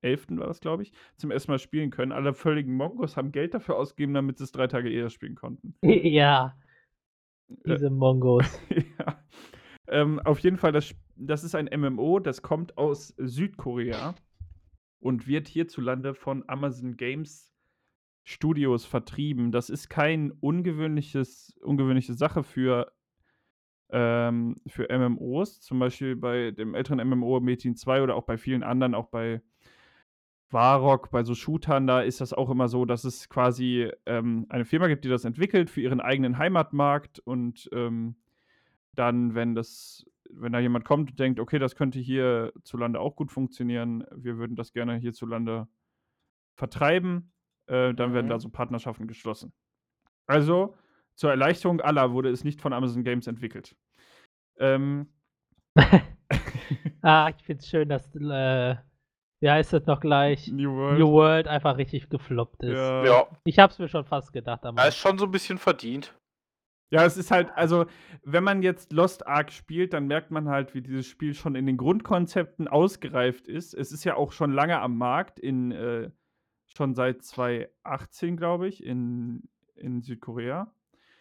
11. 0.00 0.28
war 0.30 0.46
das, 0.46 0.60
glaube 0.60 0.82
ich, 0.82 0.92
zum 1.16 1.30
ersten 1.30 1.52
Mal 1.52 1.58
spielen 1.58 1.90
können. 1.90 2.10
Alle 2.10 2.32
völligen 2.32 2.74
Mongos 2.74 3.18
haben 3.18 3.32
Geld 3.32 3.52
dafür 3.52 3.76
ausgegeben, 3.76 4.14
damit 4.14 4.38
sie 4.38 4.44
es 4.44 4.52
drei 4.52 4.66
Tage 4.66 4.90
eher 4.90 5.10
spielen 5.10 5.34
konnten. 5.34 5.74
Ja, 5.82 6.56
diese 7.66 7.90
Mongos. 7.90 8.58
ja. 8.98 9.22
Ähm, 9.88 10.20
auf 10.20 10.38
jeden 10.38 10.56
Fall, 10.56 10.72
das, 10.72 10.94
das 11.16 11.44
ist 11.44 11.54
ein 11.54 11.68
MMO, 11.78 12.18
das 12.18 12.40
kommt 12.40 12.78
aus 12.78 13.08
Südkorea 13.18 14.14
und 15.00 15.26
wird 15.26 15.48
hierzulande 15.48 16.14
von 16.14 16.44
Amazon 16.48 16.96
Games 16.96 17.52
Studios 18.24 18.86
vertrieben. 18.86 19.52
Das 19.52 19.68
ist 19.68 19.90
kein 19.90 20.32
ungewöhnliches, 20.40 21.54
ungewöhnliche 21.60 22.14
Sache 22.14 22.42
für, 22.42 22.90
ähm, 23.92 24.56
für 24.66 24.88
MMOs. 24.90 25.60
Zum 25.60 25.78
Beispiel 25.78 26.16
bei 26.16 26.50
dem 26.50 26.74
älteren 26.74 27.06
MMO 27.08 27.40
Metin 27.40 27.76
2 27.76 28.02
oder 28.02 28.16
auch 28.16 28.24
bei 28.24 28.38
vielen 28.38 28.62
anderen, 28.62 28.94
auch 28.94 29.08
bei 29.08 29.42
Varrock, 30.50 31.10
bei 31.10 31.24
so 31.24 31.34
Shootern, 31.34 31.86
da 31.86 32.02
ist 32.02 32.20
das 32.20 32.34
auch 32.34 32.50
immer 32.50 32.68
so, 32.68 32.84
dass 32.84 33.04
es 33.04 33.28
quasi 33.30 33.90
ähm, 34.04 34.46
eine 34.50 34.66
Firma 34.66 34.86
gibt, 34.86 35.04
die 35.04 35.08
das 35.08 35.24
entwickelt 35.24 35.70
für 35.70 35.80
ihren 35.80 36.00
eigenen 36.00 36.36
Heimatmarkt 36.36 37.20
und 37.20 37.70
ähm, 37.72 38.16
dann, 38.94 39.34
wenn 39.34 39.54
das, 39.54 40.04
wenn 40.30 40.52
da 40.52 40.58
jemand 40.60 40.84
kommt 40.84 41.10
und 41.12 41.18
denkt, 41.20 41.40
okay, 41.40 41.58
das 41.58 41.74
könnte 41.76 41.98
hierzulande 42.00 43.00
auch 43.00 43.16
gut 43.16 43.32
funktionieren, 43.32 44.04
wir 44.14 44.36
würden 44.38 44.56
das 44.56 44.72
gerne 44.74 44.96
hierzulande 44.96 45.68
vertreiben, 46.56 47.32
äh, 47.66 47.94
dann 47.94 48.12
werden 48.14 48.26
Mhm. 48.26 48.30
da 48.30 48.38
so 48.38 48.50
Partnerschaften 48.50 49.06
geschlossen. 49.06 49.52
Also, 50.26 50.76
zur 51.14 51.30
Erleichterung 51.30 51.80
aller 51.80 52.12
wurde 52.12 52.30
es 52.30 52.44
nicht 52.44 52.60
von 52.60 52.72
Amazon 52.72 53.04
Games 53.04 53.26
entwickelt. 53.26 53.76
Ähm, 54.58 55.08
ah, 57.02 57.30
ich 57.36 57.44
find's 57.44 57.68
schön, 57.68 57.88
dass, 57.88 58.14
äh, 58.14 58.76
wie 59.40 59.50
heißt 59.50 59.72
das 59.72 59.86
noch 59.86 60.00
gleich? 60.00 60.48
New 60.48 60.74
World. 60.74 60.98
New 60.98 61.10
World 61.12 61.48
einfach 61.48 61.76
richtig 61.76 62.08
gefloppt 62.08 62.62
ist. 62.62 62.74
Ja. 62.74 63.04
Ja, 63.04 63.26
Ich 63.44 63.58
hab's 63.58 63.78
mir 63.78 63.88
schon 63.88 64.04
fast 64.04 64.32
gedacht, 64.32 64.64
aber. 64.64 64.80
er 64.80 64.88
ist 64.88 64.96
schon 64.98 65.18
so 65.18 65.24
ein 65.24 65.30
bisschen 65.30 65.58
verdient. 65.58 66.14
Ja, 66.90 67.06
es 67.06 67.16
ist 67.16 67.30
halt, 67.30 67.50
also, 67.54 67.86
wenn 68.22 68.44
man 68.44 68.62
jetzt 68.62 68.92
Lost 68.92 69.26
Ark 69.26 69.50
spielt, 69.50 69.94
dann 69.94 70.06
merkt 70.06 70.30
man 70.30 70.50
halt, 70.50 70.74
wie 70.74 70.82
dieses 70.82 71.06
Spiel 71.06 71.32
schon 71.32 71.54
in 71.54 71.64
den 71.64 71.78
Grundkonzepten 71.78 72.68
ausgereift 72.68 73.48
ist. 73.48 73.72
Es 73.72 73.92
ist 73.92 74.04
ja 74.04 74.14
auch 74.14 74.32
schon 74.32 74.52
lange 74.52 74.78
am 74.78 74.98
Markt, 74.98 75.38
in, 75.38 75.72
äh, 75.72 76.10
schon 76.66 76.94
seit 76.94 77.22
2018, 77.22 78.36
glaube 78.36 78.68
ich, 78.68 78.84
in, 78.84 79.48
in 79.74 80.02
Südkorea. 80.02 80.70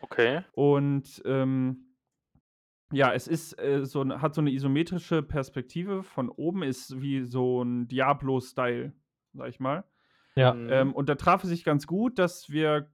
Okay. 0.02 0.44
Und 0.52 1.22
ähm, 1.26 1.91
ja, 2.92 3.14
es 3.14 3.28
ist 3.28 3.60
äh, 3.60 3.86
so, 3.86 4.02
ein- 4.02 4.22
hat 4.22 4.34
so 4.36 4.42
eine 4.42 4.52
isometrische 4.52 5.22
Perspektive. 5.24 6.04
Von 6.04 6.30
oben 6.30 6.64
ist 6.64 7.02
wie 7.02 7.24
so 7.24 7.64
ein 7.64 7.88
Diablo-Style, 7.88 8.94
sag 9.34 9.50
ich 9.50 9.60
mal. 9.60 9.84
ja. 10.36 10.54
Mhm. 10.54 10.70
Ähm, 10.72 10.94
und 10.94 11.10
da 11.10 11.16
traf 11.16 11.44
es 11.44 11.50
sich 11.50 11.64
ganz 11.64 11.88
gut, 11.88 12.20
dass 12.20 12.50
wir 12.50 12.90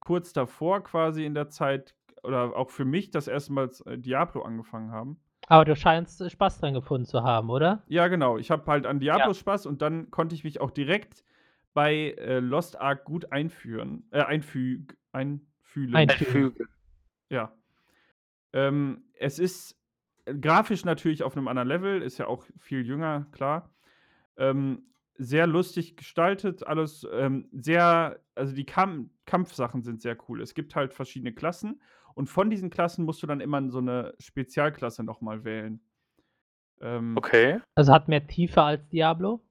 kurz 0.00 0.32
davor 0.32 0.82
quasi 0.84 1.24
in 1.24 1.34
der 1.34 1.48
Zeit 1.48 1.94
oder 2.22 2.56
auch 2.56 2.70
für 2.70 2.84
mich 2.84 3.10
das 3.10 3.28
erste 3.28 3.52
Mal 3.52 3.70
äh, 3.86 3.98
Diablo 3.98 4.42
angefangen 4.42 4.90
haben. 4.92 5.18
Aber 5.48 5.64
du 5.64 5.76
scheinst 5.76 6.20
äh, 6.20 6.28
Spaß 6.30 6.60
dran 6.60 6.74
gefunden 6.74 7.06
zu 7.06 7.22
haben, 7.22 7.50
oder? 7.50 7.82
Ja, 7.88 8.08
genau. 8.08 8.36
Ich 8.38 8.50
habe 8.50 8.66
halt 8.70 8.84
an 8.86 8.98
Diablo 9.00 9.28
Ja. 9.28 9.34
Spaß 9.34 9.66
und 9.66 9.80
dann 9.82 10.10
konnte 10.10 10.34
ich 10.34 10.42
mich 10.44 10.60
auch 10.60 10.70
direkt 10.70 11.24
bei 11.74 12.12
äh, 12.18 12.38
Lost 12.40 12.80
Ark 12.80 13.04
gut 13.04 13.30
einführen, 13.32 14.04
äh, 14.10 14.22
einfüg, 14.22 14.96
einfühlen. 15.12 15.94
Ein- 15.94 16.10
Ein 16.10 16.16
Vögel. 16.16 16.66
Ja. 17.28 17.52
Ähm, 18.56 19.02
es 19.12 19.38
ist 19.38 19.78
äh, 20.24 20.34
grafisch 20.34 20.86
natürlich 20.86 21.22
auf 21.22 21.36
einem 21.36 21.46
anderen 21.46 21.68
Level, 21.68 22.00
ist 22.00 22.16
ja 22.16 22.26
auch 22.26 22.46
viel 22.58 22.86
jünger, 22.86 23.26
klar. 23.30 23.70
Ähm, 24.38 24.86
sehr 25.18 25.46
lustig 25.46 25.96
gestaltet, 25.96 26.66
alles 26.66 27.06
ähm, 27.12 27.48
sehr, 27.52 28.18
also 28.34 28.54
die 28.54 28.64
Kam 28.64 29.10
Kampfsachen 29.26 29.82
sind 29.82 30.00
sehr 30.00 30.16
cool. 30.28 30.40
Es 30.40 30.54
gibt 30.54 30.74
halt 30.74 30.94
verschiedene 30.94 31.32
Klassen 31.32 31.82
und 32.14 32.28
von 32.30 32.48
diesen 32.48 32.70
Klassen 32.70 33.04
musst 33.04 33.22
du 33.22 33.26
dann 33.26 33.40
immer 33.40 33.70
so 33.70 33.78
eine 33.78 34.14
Spezialklasse 34.18 35.04
nochmal 35.04 35.44
wählen. 35.44 35.80
Ähm, 36.80 37.14
Okay. 37.16 37.60
Also 37.74 37.92
hat 37.92 38.08
mehr 38.08 38.26
Tiefe 38.26 38.62
als 38.62 38.88
Diablo? 38.88 39.42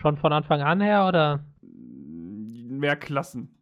Schon 0.00 0.16
von 0.16 0.32
Anfang 0.32 0.62
an 0.62 0.80
her 0.80 1.06
oder 1.06 1.44
Mehr 1.62 2.96
Klassen. 2.96 3.61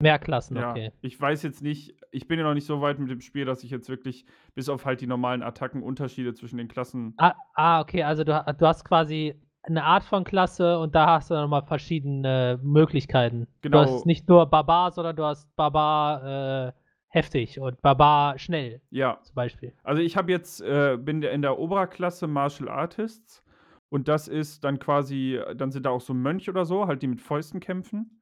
Mehr 0.00 0.18
Klassen? 0.18 0.56
Ja, 0.56 0.70
Okay. 0.70 0.92
ich 1.00 1.20
weiß 1.20 1.42
jetzt 1.42 1.62
nicht, 1.62 1.94
ich 2.10 2.28
bin 2.28 2.38
ja 2.38 2.44
noch 2.44 2.54
nicht 2.54 2.66
so 2.66 2.80
weit 2.80 2.98
mit 2.98 3.10
dem 3.10 3.20
Spiel, 3.20 3.44
dass 3.44 3.64
ich 3.64 3.70
jetzt 3.70 3.88
wirklich 3.88 4.26
bis 4.54 4.68
auf 4.68 4.84
halt 4.84 5.00
die 5.00 5.06
normalen 5.06 5.42
Attacken 5.42 5.82
Unterschiede 5.82 6.34
zwischen 6.34 6.58
den 6.58 6.68
Klassen. 6.68 7.14
Ah, 7.18 7.34
ah, 7.54 7.80
okay, 7.80 8.02
also 8.02 8.24
du, 8.24 8.32
du 8.58 8.66
hast 8.66 8.84
quasi 8.84 9.34
eine 9.62 9.82
Art 9.84 10.04
von 10.04 10.22
Klasse 10.24 10.78
und 10.78 10.94
da 10.94 11.16
hast 11.16 11.30
du 11.30 11.34
nochmal 11.34 11.62
verschiedene 11.64 12.60
Möglichkeiten. 12.62 13.48
Genau. 13.62 13.84
Du 13.84 13.90
hast 13.90 14.06
nicht 14.06 14.28
nur 14.28 14.46
Barbar, 14.46 14.92
sondern 14.92 15.16
du 15.16 15.24
hast 15.24 15.54
Barbar 15.56 16.68
äh, 16.68 16.72
heftig 17.08 17.58
und 17.58 17.80
Barbar 17.82 18.38
schnell 18.38 18.80
Ja, 18.90 19.18
zum 19.22 19.34
Beispiel. 19.34 19.72
also 19.82 20.02
ich 20.02 20.16
habe 20.16 20.30
jetzt, 20.30 20.60
äh, 20.60 20.96
bin 21.00 21.22
in 21.22 21.42
der 21.42 21.58
Oberklasse 21.58 22.26
Martial 22.28 22.68
Artists 22.68 23.42
und 23.88 24.06
das 24.08 24.28
ist 24.28 24.62
dann 24.62 24.78
quasi, 24.78 25.40
dann 25.56 25.72
sind 25.72 25.86
da 25.86 25.90
auch 25.90 26.00
so 26.00 26.14
Mönche 26.14 26.50
oder 26.50 26.64
so, 26.64 26.86
halt 26.86 27.02
die 27.02 27.06
mit 27.08 27.20
Fäusten 27.20 27.58
kämpfen. 27.58 28.15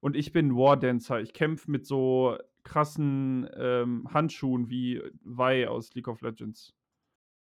Und 0.00 0.16
ich 0.16 0.32
bin 0.32 0.56
War 0.56 0.76
Dancer. 0.76 1.20
Ich 1.20 1.32
kämpfe 1.32 1.70
mit 1.70 1.86
so 1.86 2.36
krassen 2.62 3.48
ähm, 3.56 4.08
Handschuhen 4.12 4.68
wie 4.68 5.02
Vi 5.22 5.66
aus 5.66 5.94
League 5.94 6.08
of 6.08 6.20
Legends. 6.20 6.74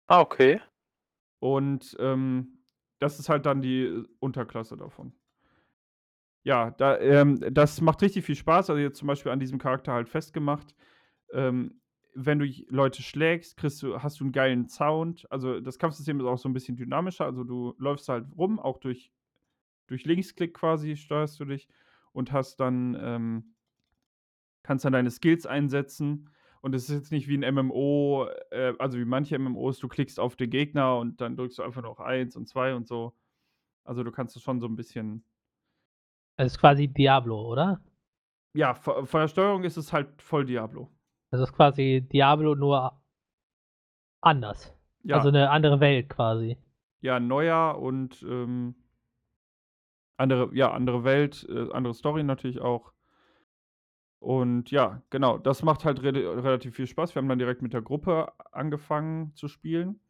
Ah, 0.07 0.20
okay. 0.20 0.61
Und 1.38 1.97
ähm, 2.01 2.59
das 2.99 3.18
ist 3.18 3.28
halt 3.28 3.47
dann 3.47 3.62
die 3.62 3.84
äh, 3.84 4.05
Unterklasse 4.20 4.76
davon. 4.76 5.12
Ja, 6.45 6.70
da, 6.72 6.99
ähm, 6.99 7.40
das 7.53 7.80
macht 7.80 8.03
richtig 8.03 8.24
viel 8.24 8.34
Spaß. 8.34 8.70
Also 8.70 8.80
jetzt 8.80 8.99
zum 8.99 9.09
Beispiel 9.09 9.30
an 9.30 9.40
diesem 9.40 9.59
Charakter 9.59 9.93
halt 9.93 10.09
festgemacht. 10.09 10.74
Ähm, 11.32 11.80
wenn 12.14 12.38
du 12.38 12.47
Leute 12.68 13.03
schlägst, 13.03 13.57
kriegst 13.57 13.82
du, 13.82 14.03
hast 14.03 14.20
du 14.20 14.24
einen 14.24 14.32
geilen 14.32 14.68
Sound. 14.68 15.26
Also 15.30 15.61
das 15.61 15.78
Kampfsystem 15.78 16.20
ist 16.20 16.26
auch 16.26 16.38
so 16.38 16.49
ein 16.49 16.53
bisschen 16.53 16.76
dynamischer. 16.76 17.24
Also 17.24 17.45
du 17.45 17.74
läufst 17.78 18.09
halt 18.09 18.26
rum, 18.36 18.59
auch 18.59 18.78
durch, 18.78 19.12
durch 19.86 20.05
Linksklick 20.05 20.55
quasi 20.55 20.97
steuerst 20.97 21.38
du 21.40 21.45
dich 21.45 21.68
und 22.12 22.32
hast 22.32 22.60
dann, 22.60 22.96
ähm, 23.00 23.54
kannst 24.62 24.84
dann 24.84 24.92
deine 24.92 25.10
Skills 25.10 25.46
einsetzen. 25.46 26.28
Und 26.60 26.74
es 26.76 26.88
ist 26.88 26.94
jetzt 26.94 27.10
nicht 27.12 27.26
wie 27.26 27.36
ein 27.36 27.54
MMO, 27.54 28.28
äh, 28.50 28.74
also 28.78 28.96
wie 28.98 29.04
manche 29.04 29.36
MMOs, 29.38 29.78
du 29.80 29.88
klickst 29.88 30.20
auf 30.20 30.36
den 30.36 30.48
Gegner 30.50 30.98
und 30.98 31.20
dann 31.20 31.36
drückst 31.36 31.58
du 31.58 31.62
einfach 31.62 31.82
noch 31.82 31.98
eins 31.98 32.36
und 32.36 32.46
zwei 32.48 32.74
und 32.74 32.86
so. 32.86 33.14
Also 33.84 34.04
du 34.04 34.12
kannst 34.12 34.36
es 34.36 34.42
schon 34.42 34.60
so 34.60 34.66
ein 34.68 34.76
bisschen. 34.76 35.24
Das 36.36 36.52
ist 36.52 36.58
quasi 36.60 36.86
Diablo, 36.86 37.48
oder? 37.50 37.80
Ja, 38.54 38.74
von 38.74 39.06
von 39.06 39.20
der 39.22 39.28
Steuerung 39.28 39.64
ist 39.64 39.76
es 39.76 39.92
halt 39.92 40.22
voll 40.22 40.44
Diablo. 40.44 40.88
Das 41.30 41.40
ist 41.40 41.52
quasi 41.52 42.06
Diablo 42.12 42.54
nur 42.54 43.00
anders. 44.20 44.72
Ja, 45.02 45.16
Also 45.16 45.28
eine 45.30 45.50
andere 45.50 45.80
Welt 45.80 46.08
quasi. 46.08 46.58
ja 47.00 47.18
neuer 47.18 47.78
und 47.80 48.22
ähm, 48.22 48.76
andere, 50.23 50.51
ja, 50.55 50.73
andere 50.73 51.05
Welt, 51.05 51.47
äh, 51.49 51.70
andere 51.73 51.95
Story 51.95 52.23
natürlich 52.23 52.61
auch. 52.61 52.93
Und 54.20 54.70
ja, 54.70 55.03
genau, 55.11 55.37
das 55.37 55.62
macht 55.64 55.85
halt 55.85 56.03
re 56.03 56.12
relativ 56.14 56.77
viel 56.77 56.87
Spaß. 56.87 57.14
Wir 57.14 57.20
haben 57.20 57.29
dann 57.29 57.41
direkt 57.41 57.61
mit 57.61 57.73
der 57.73 57.83
Gruppe 57.83 58.33
angefangen 58.53 59.35
zu 59.35 59.49
spielen. 59.49 60.01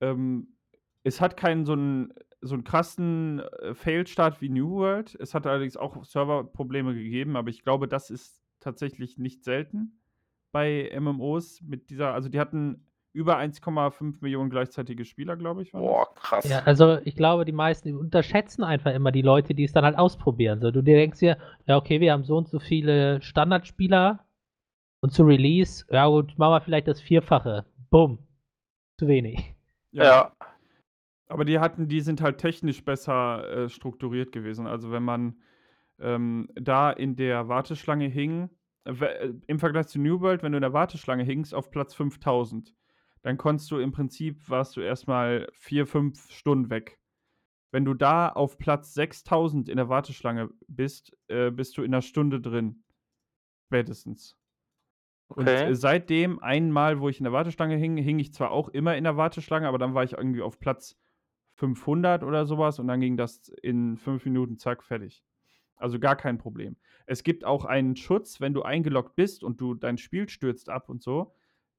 Ähm, 0.00 0.48
es 1.02 1.20
hat 1.20 1.36
keinen 1.36 1.64
so 1.64 1.72
einen, 1.72 2.12
so 2.42 2.60
krassen 2.60 3.40
äh, 3.40 3.74
Fail-Start 3.74 4.42
wie 4.42 4.50
New 4.50 4.70
World. 4.72 5.16
Es 5.18 5.34
hat 5.34 5.46
allerdings 5.46 5.78
auch 5.78 6.04
Serverprobleme 6.04 6.94
gegeben, 6.94 7.36
aber 7.36 7.48
ich 7.48 7.62
glaube, 7.62 7.88
das 7.88 8.10
ist 8.10 8.42
tatsächlich 8.60 9.16
nicht 9.16 9.44
selten 9.44 9.98
bei 10.52 10.92
MMOs 11.00 11.62
mit 11.62 11.88
dieser, 11.88 12.12
also 12.12 12.28
die 12.28 12.38
hatten 12.38 12.86
über 13.12 13.38
1,5 13.38 14.16
Millionen 14.20 14.50
gleichzeitige 14.50 15.04
Spieler, 15.04 15.36
glaube 15.36 15.62
ich. 15.62 15.72
Boah, 15.72 16.12
krass. 16.14 16.48
Ja, 16.48 16.62
also 16.64 16.98
ich 17.04 17.14
glaube, 17.14 17.44
die 17.44 17.52
meisten 17.52 17.96
unterschätzen 17.96 18.64
einfach 18.64 18.92
immer 18.94 19.12
die 19.12 19.22
Leute, 19.22 19.54
die 19.54 19.64
es 19.64 19.72
dann 19.72 19.84
halt 19.84 19.98
ausprobieren. 19.98 20.60
So, 20.60 20.70
du 20.70 20.82
dir 20.82 20.96
denkst 20.96 21.18
dir, 21.18 21.36
ja, 21.66 21.76
okay, 21.76 22.00
wir 22.00 22.12
haben 22.12 22.24
so 22.24 22.36
und 22.36 22.48
so 22.48 22.58
viele 22.58 23.20
Standardspieler 23.20 24.24
und 25.00 25.12
zu 25.12 25.24
Release, 25.24 25.84
ja 25.90 26.06
gut, 26.06 26.38
machen 26.38 26.52
wir 26.52 26.60
vielleicht 26.60 26.88
das 26.88 27.00
Vierfache. 27.00 27.66
Bumm. 27.90 28.18
Zu 28.98 29.08
wenig. 29.08 29.54
ja. 29.90 30.32
Aber 31.26 31.44
die 31.44 31.58
hatten, 31.58 31.88
die 31.88 32.00
sind 32.02 32.20
halt 32.20 32.38
technisch 32.38 32.84
besser 32.84 33.48
äh, 33.48 33.68
strukturiert 33.68 34.32
gewesen. 34.32 34.66
Also 34.66 34.92
wenn 34.92 35.02
man 35.02 35.36
ähm, 35.98 36.48
da 36.54 36.90
in 36.90 37.16
der 37.16 37.48
Warteschlange 37.48 38.06
hing, 38.06 38.50
äh, 38.84 39.32
im 39.46 39.58
Vergleich 39.58 39.88
zu 39.88 39.98
New 39.98 40.20
World, 40.20 40.42
wenn 40.42 40.52
du 40.52 40.58
in 40.58 40.62
der 40.62 40.72
Warteschlange 40.72 41.24
hingst 41.24 41.54
auf 41.54 41.70
Platz 41.70 41.94
5000, 41.94 42.74
dann 43.22 43.36
konntest 43.38 43.70
du 43.70 43.78
im 43.78 43.92
Prinzip, 43.92 44.48
warst 44.48 44.76
du 44.76 44.80
erstmal 44.80 45.48
vier, 45.54 45.86
fünf 45.86 46.30
Stunden 46.30 46.70
weg. 46.70 46.98
Wenn 47.70 47.84
du 47.84 47.94
da 47.94 48.28
auf 48.28 48.58
Platz 48.58 48.94
6000 48.94 49.68
in 49.68 49.76
der 49.76 49.88
Warteschlange 49.88 50.50
bist, 50.68 51.16
äh, 51.28 51.50
bist 51.50 51.76
du 51.78 51.82
in 51.82 51.94
einer 51.94 52.02
Stunde 52.02 52.40
drin. 52.40 52.84
Spätestens. 53.68 54.36
Und 55.28 55.48
Okay. 55.48 55.70
äh, 55.70 55.74
seitdem 55.74 56.40
einmal, 56.40 57.00
wo 57.00 57.08
ich 57.08 57.18
in 57.18 57.24
der 57.24 57.32
Warteschlange 57.32 57.76
hing, 57.76 57.96
hing 57.96 58.18
ich 58.18 58.34
zwar 58.34 58.50
auch 58.50 58.68
immer 58.68 58.96
in 58.96 59.04
der 59.04 59.16
Warteschlange, 59.16 59.66
aber 59.66 59.78
dann 59.78 59.94
war 59.94 60.04
ich 60.04 60.12
irgendwie 60.12 60.42
auf 60.42 60.58
Platz 60.58 60.98
500 61.54 62.22
oder 62.22 62.44
sowas 62.44 62.78
und 62.78 62.88
dann 62.88 63.00
ging 63.00 63.16
das 63.16 63.48
in 63.62 63.96
fünf 63.96 64.24
Minuten 64.24 64.58
zack 64.58 64.82
fertig. 64.82 65.24
Also 65.76 65.98
gar 65.98 66.16
kein 66.16 66.38
Problem. 66.38 66.76
Es 67.06 67.22
gibt 67.22 67.44
auch 67.44 67.64
einen 67.64 67.96
Schutz, 67.96 68.40
wenn 68.40 68.54
du 68.54 68.62
eingeloggt 68.62 69.16
bist 69.16 69.42
und 69.42 69.60
du 69.60 69.74
dein 69.74 69.98
Spiel 69.98 70.28
stürzt 70.28 70.68
ab 70.68 70.88
und 70.88 71.02
so. 71.02 71.34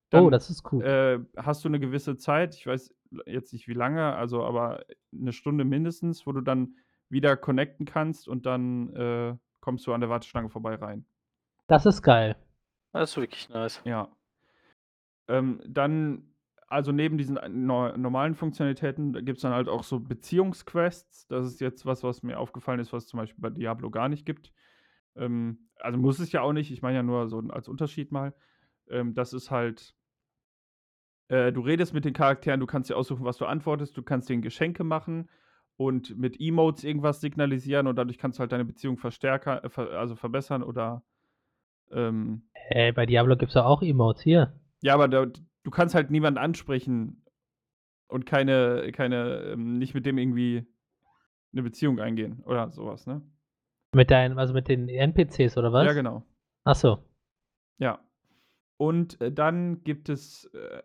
Dann 0.10 0.26
oh, 0.26 0.30
das 0.30 0.49
ist 0.49 0.72
cool. 0.72 0.84
äh, 0.84 1.20
hast 1.38 1.64
du 1.64 1.70
eine 1.70 1.80
gewisse 1.80 2.18
Zeit, 2.18 2.56
ich 2.56 2.68
weiß 2.68 2.93
jetzt 3.26 3.54
nicht 3.54 3.68
wie 3.68 3.74
lange, 3.74 4.16
also 4.16 4.43
aber 4.43 4.84
eine 5.12 5.34
Stunde 5.34 5.66
mindestens, 5.66 6.26
wo 6.26 6.32
du 6.32 6.41
dann 6.41 6.76
wieder 7.10 7.38
connecten 7.38 7.86
kannst 7.86 8.28
und 8.28 8.45
dann 8.45 8.93
äh, 8.95 9.36
kommst 9.60 9.88
du 9.88 9.93
an 9.93 10.01
der 10.01 10.10
Warteschlange 10.10 10.49
vorbei 10.49 10.76
rein. 10.76 11.06
Das 11.68 11.86
ist 11.86 12.01
geil. 12.01 12.36
Das 12.91 13.12
ist 13.12 13.18
wirklich 13.18 13.49
nice. 13.49 13.82
Ja. 13.86 14.10
Ähm, 15.28 15.62
dann, 15.66 16.34
also 16.68 16.91
neben 16.91 17.18
diesen 17.18 17.39
no 17.49 17.95
normalen 17.95 18.36
Funktionalitäten 18.36 19.14
gibt 19.26 19.38
es 19.38 19.41
dann 19.43 19.54
halt 19.54 19.70
auch 19.70 19.84
so 19.84 19.99
Beziehungsquests. 19.99 21.28
Das 21.28 21.45
ist 21.45 21.62
jetzt 21.62 21.86
was, 21.86 22.04
was 22.04 22.24
mir 22.24 22.39
aufgefallen 22.39 22.80
ist, 22.80 22.93
was 22.93 23.08
zum 23.08 23.20
Beispiel 23.20 23.41
bei 23.41 23.49
Diablo 23.49 23.89
gar 23.89 24.10
nicht 24.10 24.26
gibt. 24.26 24.51
Ähm, 25.16 25.70
also 25.80 25.97
muss 25.97 26.20
es 26.20 26.32
ja 26.32 26.41
auch 26.41 26.54
nicht, 26.54 26.72
ich 26.72 26.82
meine 26.82 26.97
ja 26.97 27.04
nur 27.04 27.28
so 27.30 27.39
als 27.49 27.68
Unterschied 27.68 28.12
mal. 28.12 28.34
Ähm, 28.89 29.13
das 29.13 29.34
ist 29.34 29.51
halt, 29.51 29.95
äh, 31.29 31.51
du 31.51 31.61
redest 31.61 31.93
mit 31.93 32.05
den 32.05 32.13
Charakteren, 32.13 32.59
du 32.59 32.65
kannst 32.65 32.89
dir 32.89 32.97
aussuchen, 32.97 33.25
was 33.25 33.38
du 33.38 33.45
antwortest, 33.45 33.95
du 33.97 34.03
kannst 34.03 34.29
denen 34.29 34.41
Geschenke 34.41 34.84
machen 34.84 35.29
und 35.77 36.17
mit 36.17 36.39
Emotes 36.39 36.84
irgendwas 36.84 37.21
signalisieren 37.21 37.88
und 37.88 37.95
dadurch 37.95 38.17
kannst 38.17 38.38
du 38.38 38.41
halt 38.41 38.51
deine 38.51 38.65
Beziehung 38.65 38.97
verstärken, 38.97 39.59
äh, 39.63 39.69
ver 39.69 39.91
also 39.91 40.15
verbessern 40.15 40.63
oder 40.63 41.03
ähm, 41.91 42.43
Hey, 42.53 42.91
bei 42.91 43.05
Diablo 43.05 43.36
gibt 43.36 43.49
es 43.49 43.55
ja 43.55 43.65
auch 43.65 43.81
Emotes 43.81 44.23
hier. 44.23 44.53
ja, 44.81 44.93
aber 44.93 45.07
da, 45.07 45.25
du 45.25 45.71
kannst 45.71 45.95
halt 45.95 46.12
niemanden 46.12 46.37
ansprechen 46.37 47.24
und 48.08 48.25
keine, 48.25 48.91
keine, 48.93 49.53
ähm, 49.53 49.78
nicht 49.79 49.93
mit 49.93 50.05
dem 50.05 50.17
irgendwie 50.17 50.66
eine 51.51 51.63
Beziehung 51.63 51.99
eingehen 51.99 52.41
oder 52.45 52.70
sowas, 52.71 53.05
ne? 53.05 53.21
Mit 53.95 54.09
deinen, 54.09 54.39
also 54.39 54.53
mit 54.53 54.67
den 54.67 54.89
NPCs 54.89 55.55
oder 55.58 55.71
was? 55.71 55.86
Ja, 55.86 55.93
genau. 55.93 56.24
Ach 56.63 56.75
so. 56.75 56.97
Ja. 57.78 57.99
Und 58.78 59.20
äh, 59.21 59.32
dann 59.32 59.83
gibt 59.83 60.09
es, 60.09 60.45
äh, 60.54 60.82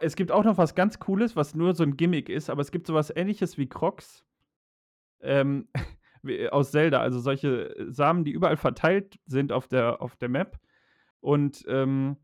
es 0.00 0.16
gibt 0.16 0.32
auch 0.32 0.44
noch 0.44 0.58
was 0.58 0.74
ganz 0.74 0.98
Cooles, 0.98 1.36
was 1.36 1.54
nur 1.54 1.74
so 1.74 1.82
ein 1.82 1.96
Gimmick 1.96 2.28
ist, 2.28 2.50
aber 2.50 2.60
es 2.60 2.70
gibt 2.70 2.86
sowas 2.86 3.12
ähnliches 3.14 3.56
wie 3.58 3.68
Crocs 3.68 4.24
ähm, 5.20 5.68
wie- 6.22 6.48
aus 6.48 6.70
Zelda, 6.72 7.00
also 7.00 7.20
solche 7.20 7.74
Samen, 7.88 8.24
die 8.24 8.32
überall 8.32 8.56
verteilt 8.56 9.18
sind 9.26 9.52
auf 9.52 9.68
der, 9.68 10.02
auf 10.02 10.16
der 10.16 10.28
Map. 10.28 10.58
Und 11.20 11.64
ähm, 11.68 12.16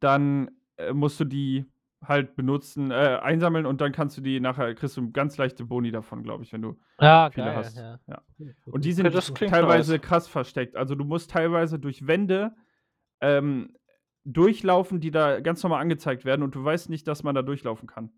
dann 0.00 0.50
äh, 0.76 0.92
musst 0.92 1.20
du 1.20 1.24
die 1.24 1.66
halt 2.02 2.36
benutzen, 2.36 2.90
äh, 2.90 3.18
einsammeln 3.22 3.64
und 3.64 3.80
dann 3.80 3.92
kannst 3.92 4.18
du 4.18 4.20
die 4.20 4.38
nachher, 4.38 4.74
kriegst 4.74 4.96
du 4.96 5.10
ganz 5.12 5.38
leichte 5.38 5.64
Boni 5.64 5.90
davon, 5.90 6.22
glaube 6.22 6.44
ich, 6.44 6.52
wenn 6.52 6.60
du 6.60 6.78
Ja, 7.00 7.30
viele 7.30 7.46
geil. 7.46 7.56
hast. 7.56 7.76
Ja. 7.78 7.98
Ja. 8.06 8.22
Und 8.66 8.84
die 8.84 8.92
sind 8.92 9.08
klingt 9.10 9.52
teilweise 9.52 9.92
nice. 9.92 10.02
krass 10.02 10.28
versteckt. 10.28 10.76
Also 10.76 10.94
du 10.96 11.04
musst 11.04 11.30
teilweise 11.30 11.78
durch 11.78 12.06
Wände 12.06 12.54
ähm, 13.20 13.76
durchlaufen, 14.24 15.00
die 15.00 15.10
da 15.10 15.40
ganz 15.40 15.62
normal 15.62 15.80
angezeigt 15.80 16.24
werden 16.24 16.42
und 16.42 16.54
du 16.54 16.64
weißt 16.64 16.88
nicht, 16.90 17.06
dass 17.06 17.22
man 17.22 17.34
da 17.34 17.42
durchlaufen 17.42 17.86
kann. 17.88 18.10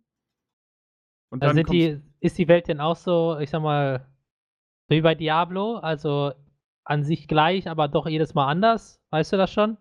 Und 1.31 1.43
Also 1.43 1.55
sind 1.55 1.67
kommst- 1.67 1.75
die, 1.75 2.01
ist 2.21 2.39
die 2.39 2.49
Welt 2.49 2.69
denn 2.69 2.81
auch 2.81 2.97
so, 2.97 3.39
ich 3.41 3.51
sag 3.51 3.61
mal, 3.63 4.07
wie 4.89 5.01
bei 5.01 5.15
Diablo, 5.17 5.77
also 5.79 6.33
an 6.85 7.03
sich 7.03 7.27
gleich, 7.27 7.69
aber 7.69 7.89
doch 7.89 8.07
jedes 8.07 8.35
Mal 8.35 8.47
anders? 8.47 9.03
Weißt 9.11 9.33
du 9.33 9.37
das 9.37 9.53
schon? 9.53 9.77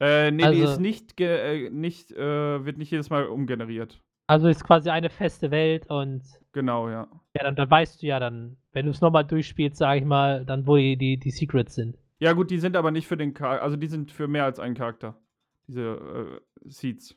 Äh, 0.00 0.30
nee, 0.30 0.38
die 0.38 0.44
Also- 0.44 0.64
ist 0.64 0.80
nicht, 0.80 1.16
ge 1.16 1.66
äh, 1.66 1.70
nicht 1.70 2.10
äh, 2.12 2.64
wird 2.64 2.78
nicht 2.78 2.90
jedes 2.90 3.10
Mal 3.10 3.26
umgeneriert. 3.26 4.00
Also 4.26 4.48
ist 4.48 4.64
quasi 4.64 4.90
eine 4.90 5.10
feste 5.10 5.50
Welt 5.50 5.86
und 5.90 6.22
Genau, 6.52 6.88
ja. 6.88 7.08
ja, 7.36 7.42
dann, 7.42 7.56
dann 7.56 7.70
weißt 7.70 8.00
du 8.02 8.06
ja 8.06 8.18
dann, 8.20 8.56
wenn 8.72 8.86
du 8.86 8.92
es 8.92 9.00
nochmal 9.00 9.24
durchspielst, 9.24 9.76
sag 9.76 9.98
ich 9.98 10.04
mal, 10.04 10.44
dann 10.44 10.66
wo 10.66 10.76
die, 10.76 10.96
die, 10.96 11.18
die 11.18 11.30
Secrets 11.30 11.74
sind. 11.74 11.98
Ja, 12.20 12.34
gut, 12.34 12.50
die 12.50 12.58
sind 12.58 12.76
aber 12.76 12.90
nicht 12.90 13.06
für 13.06 13.16
den 13.16 13.34
Charakter, 13.34 13.62
also 13.64 13.76
die 13.76 13.86
sind 13.86 14.12
für 14.12 14.28
mehr 14.28 14.44
als 14.44 14.60
einen 14.60 14.74
Charakter. 14.74 15.18
Diese 15.66 15.82
äh, 15.82 16.68
Seeds. 16.68 17.16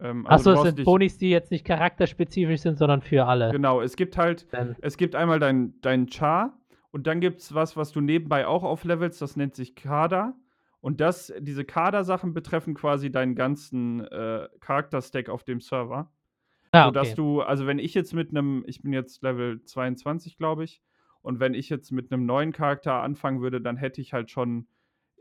Ähm, 0.00 0.26
Achso, 0.26 0.52
du 0.52 0.56
es 0.56 0.62
sind 0.64 0.78
nicht- 0.78 0.84
Bonis, 0.84 1.18
die 1.18 1.30
jetzt 1.30 1.50
nicht 1.50 1.64
charakterspezifisch 1.64 2.60
sind, 2.60 2.78
sondern 2.78 3.00
für 3.00 3.26
alle. 3.26 3.52
Genau, 3.52 3.80
es 3.80 3.94
gibt 3.94 4.16
halt, 4.16 4.52
Dann- 4.52 4.76
es 4.80 4.96
gibt 4.96 5.14
einmal 5.14 5.38
dein, 5.38 5.80
dein 5.80 6.08
Char 6.08 6.58
und 6.90 7.06
dann 7.06 7.20
gibt 7.20 7.40
es 7.40 7.54
was, 7.54 7.76
was 7.76 7.92
du 7.92 8.00
nebenbei 8.00 8.46
auch 8.46 8.64
auflevelst, 8.64 9.22
das 9.22 9.36
nennt 9.36 9.54
sich 9.54 9.76
Kader. 9.76 10.34
Und 10.80 11.00
das, 11.00 11.32
diese 11.38 11.64
Kader-Sachen 11.64 12.34
betreffen 12.34 12.74
quasi 12.74 13.12
deinen 13.12 13.36
ganzen 13.36 14.00
äh, 14.00 14.48
Charakter-Stack 14.58 15.28
auf 15.28 15.44
dem 15.44 15.60
Server. 15.60 16.12
Ah, 16.72 16.86
sodass 16.86 17.08
okay. 17.08 17.16
du, 17.16 17.40
also 17.40 17.68
wenn 17.68 17.78
ich 17.78 17.94
jetzt 17.94 18.14
mit 18.14 18.30
einem, 18.30 18.64
ich 18.66 18.82
bin 18.82 18.92
jetzt 18.92 19.22
Level 19.22 19.62
22, 19.62 20.38
glaube 20.38 20.64
ich, 20.64 20.82
und 21.22 21.40
wenn 21.40 21.54
ich 21.54 21.68
jetzt 21.68 21.90
mit 21.92 22.12
einem 22.12 22.26
neuen 22.26 22.52
Charakter 22.52 23.02
anfangen 23.02 23.40
würde, 23.40 23.60
dann 23.60 23.76
hätte 23.76 24.00
ich 24.00 24.12
halt 24.12 24.30
schon, 24.30 24.66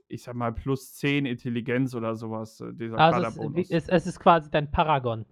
ich 0.07 0.23
sag 0.23 0.35
mal, 0.35 0.51
plus 0.51 0.95
10 0.95 1.25
Intelligenz 1.25 1.95
oder 1.95 2.15
sowas, 2.15 2.59
äh, 2.61 2.73
dieser 2.73 2.99
Also 2.99 3.21
es, 3.21 3.35
Kaderbonus. 3.35 3.69
es, 3.69 3.87
es 3.87 4.07
ist 4.07 4.19
quasi 4.19 4.51
dein 4.51 4.69
Paragon, 4.71 5.25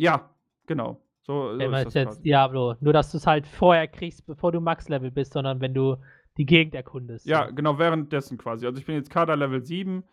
ja, 0.00 0.30
genau. 0.66 1.02
So, 1.20 1.52
so 1.52 1.58
wenn 1.58 1.70
man 1.70 1.80
ist 1.80 1.88
das 1.88 1.94
jetzt 1.94 2.08
quasi. 2.08 2.22
Diablo. 2.22 2.74
Nur, 2.80 2.92
dass 2.92 3.10
du 3.10 3.18
es 3.18 3.26
halt 3.26 3.46
vorher 3.46 3.86
kriegst, 3.86 4.26
bevor 4.26 4.52
du 4.52 4.60
Max-Level 4.60 5.10
bist, 5.10 5.34
sondern 5.34 5.60
wenn 5.60 5.74
du 5.74 5.96
die 6.38 6.46
Gegend 6.46 6.74
erkundest. 6.74 7.26
Ja, 7.26 7.48
so. 7.48 7.54
genau, 7.54 7.78
währenddessen 7.78 8.38
quasi. 8.38 8.66
Also 8.66 8.78
ich 8.78 8.86
bin 8.86 8.94
jetzt 8.94 9.10
Kader 9.10 9.36
Level 9.36 9.62
7 9.62 10.04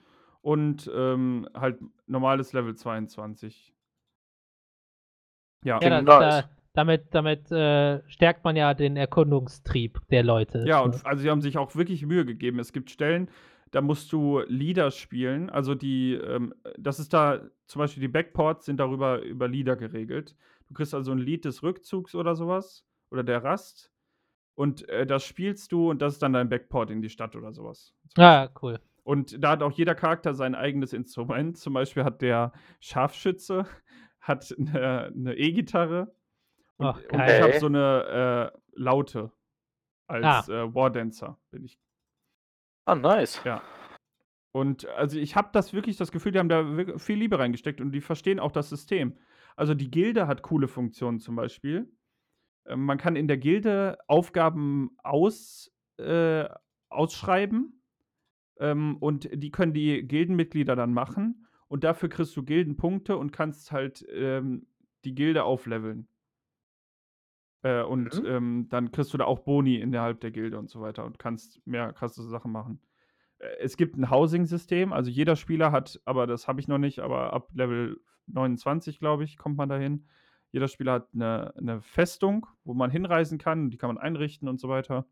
und 0.41 0.91
ähm, 0.93 1.47
halt 1.53 1.79
normales 2.05 2.51
Level 2.53 2.75
22. 2.75 3.73
Ja, 5.63 5.79
Ja, 5.81 6.01
da, 6.01 6.01
da. 6.01 6.49
Damit, 6.77 7.15
damit 7.15 7.51
äh, 7.51 8.07
stärkt 8.07 8.43
man 8.43 8.55
ja 8.55 8.75
den 8.75 8.97
Erkundungstrieb 8.97 9.99
der 10.11 10.21
Leute. 10.21 10.63
Ja, 10.67 10.81
und 10.81 11.03
also 11.05 11.23
sie 11.23 11.29
haben 11.29 11.41
sich 11.41 11.57
auch 11.57 11.75
wirklich 11.75 12.05
Mühe 12.05 12.23
gegeben. 12.23 12.59
Es 12.59 12.71
gibt 12.71 12.91
Stellen, 12.91 13.31
da 13.71 13.81
musst 13.81 14.13
du 14.13 14.41
Lieder 14.47 14.91
spielen. 14.91 15.49
Also 15.49 15.73
die, 15.73 16.13
ähm, 16.13 16.53
das 16.77 16.99
ist 16.99 17.13
da, 17.13 17.41
zum 17.65 17.79
Beispiel 17.79 18.01
die 18.01 18.07
Backports 18.07 18.67
sind 18.67 18.77
darüber 18.79 19.21
über 19.23 19.47
Lieder 19.47 19.75
geregelt. 19.75 20.35
Du 20.67 20.75
kriegst 20.75 20.93
also 20.93 21.11
ein 21.13 21.17
Lied 21.17 21.45
des 21.45 21.63
Rückzugs 21.63 22.13
oder 22.13 22.35
sowas. 22.35 22.85
Oder 23.09 23.23
der 23.23 23.43
Rast. 23.43 23.91
Und 24.53 24.87
äh, 24.89 25.07
das 25.07 25.23
spielst 25.23 25.71
du 25.71 25.89
und 25.89 26.01
das 26.01 26.13
ist 26.13 26.21
dann 26.21 26.33
dein 26.33 26.49
Backport 26.49 26.91
in 26.91 27.01
die 27.01 27.09
Stadt 27.09 27.35
oder 27.35 27.53
sowas. 27.53 27.93
Ah, 28.17 28.49
cool. 28.61 28.79
Und 29.03 29.41
da 29.43 29.51
hat 29.51 29.63
auch 29.63 29.71
jeder 29.71 29.95
Charakter 29.95 30.35
sein 30.35 30.53
eigenes 30.53 30.93
Instrument. 30.93 31.57
Zum 31.57 31.73
Beispiel 31.73 32.03
hat 32.03 32.21
der 32.21 32.51
Scharfschütze 32.81 33.65
hat 34.19 34.53
eine, 34.59 35.05
eine 35.05 35.35
E-Gitarre. 35.35 36.13
Und, 36.77 36.85
Ach, 36.85 37.01
und 37.11 37.19
ich 37.19 37.41
habe 37.41 37.59
so 37.59 37.65
eine 37.65 38.51
äh, 38.53 38.59
Laute 38.73 39.31
als 40.07 40.47
äh, 40.47 40.73
Wardancer 40.73 41.37
bin 41.51 41.65
ich. 41.65 41.79
Ah, 42.85 42.95
nice. 42.95 43.41
Ja. 43.43 43.61
Und 44.53 44.87
also 44.87 45.19
ich 45.19 45.35
habe 45.35 45.49
das 45.51 45.73
wirklich 45.73 45.97
das 45.97 46.11
Gefühl, 46.11 46.31
die 46.31 46.39
haben 46.39 46.49
da 46.49 46.97
viel 46.97 47.17
Liebe 47.17 47.37
reingesteckt 47.37 47.81
und 47.81 47.91
die 47.91 48.01
verstehen 48.01 48.39
auch 48.39 48.51
das 48.51 48.69
System. 48.69 49.17
Also 49.55 49.73
die 49.73 49.91
Gilde 49.91 50.27
hat 50.27 50.43
coole 50.43 50.67
Funktionen 50.67 51.19
zum 51.19 51.35
Beispiel. 51.35 51.91
Ähm, 52.65 52.85
man 52.85 52.97
kann 52.97 53.15
in 53.15 53.27
der 53.27 53.37
Gilde 53.37 53.97
Aufgaben 54.07 54.91
aus, 55.03 55.71
äh, 55.97 56.45
ausschreiben 56.89 57.83
ähm, 58.59 58.97
und 58.97 59.29
die 59.33 59.51
können 59.51 59.73
die 59.73 60.07
Gildenmitglieder 60.07 60.75
dann 60.75 60.93
machen 60.93 61.47
und 61.67 61.83
dafür 61.83 62.09
kriegst 62.09 62.35
du 62.37 62.43
Gildenpunkte 62.43 63.17
und 63.17 63.31
kannst 63.31 63.71
halt 63.71 64.05
ähm, 64.11 64.67
die 65.03 65.15
Gilde 65.15 65.43
aufleveln. 65.43 66.07
Äh, 67.63 67.81
und 67.83 68.13
Mhm. 68.21 68.25
ähm, 68.25 68.67
dann 68.69 68.91
kriegst 68.91 69.13
du 69.13 69.17
da 69.17 69.25
auch 69.25 69.39
Boni 69.39 69.77
innerhalb 69.77 70.19
der 70.21 70.31
Gilde 70.31 70.59
und 70.59 70.69
so 70.69 70.81
weiter 70.81 71.05
und 71.05 71.19
kannst 71.19 71.65
mehr 71.65 71.93
krasse 71.93 72.23
Sachen 72.27 72.51
machen. 72.51 72.81
Äh, 73.39 73.47
Es 73.59 73.77
gibt 73.77 73.97
ein 73.97 74.09
Housing-System, 74.09 74.93
also 74.93 75.09
jeder 75.11 75.35
Spieler 75.35 75.71
hat, 75.71 76.01
aber 76.05 76.27
das 76.27 76.47
habe 76.47 76.59
ich 76.59 76.67
noch 76.67 76.77
nicht, 76.77 76.99
aber 76.99 77.33
ab 77.33 77.49
Level 77.53 77.99
29, 78.27 78.99
glaube 78.99 79.23
ich, 79.23 79.37
kommt 79.37 79.57
man 79.57 79.69
dahin. 79.69 80.07
Jeder 80.51 80.67
Spieler 80.67 80.93
hat 80.93 81.09
eine, 81.13 81.53
eine 81.57 81.81
Festung, 81.81 82.47
wo 82.63 82.73
man 82.73 82.91
hinreisen 82.91 83.37
kann, 83.37 83.69
die 83.69 83.77
kann 83.77 83.89
man 83.89 83.97
einrichten 83.97 84.47
und 84.47 84.59
so 84.59 84.69
weiter. 84.69 85.07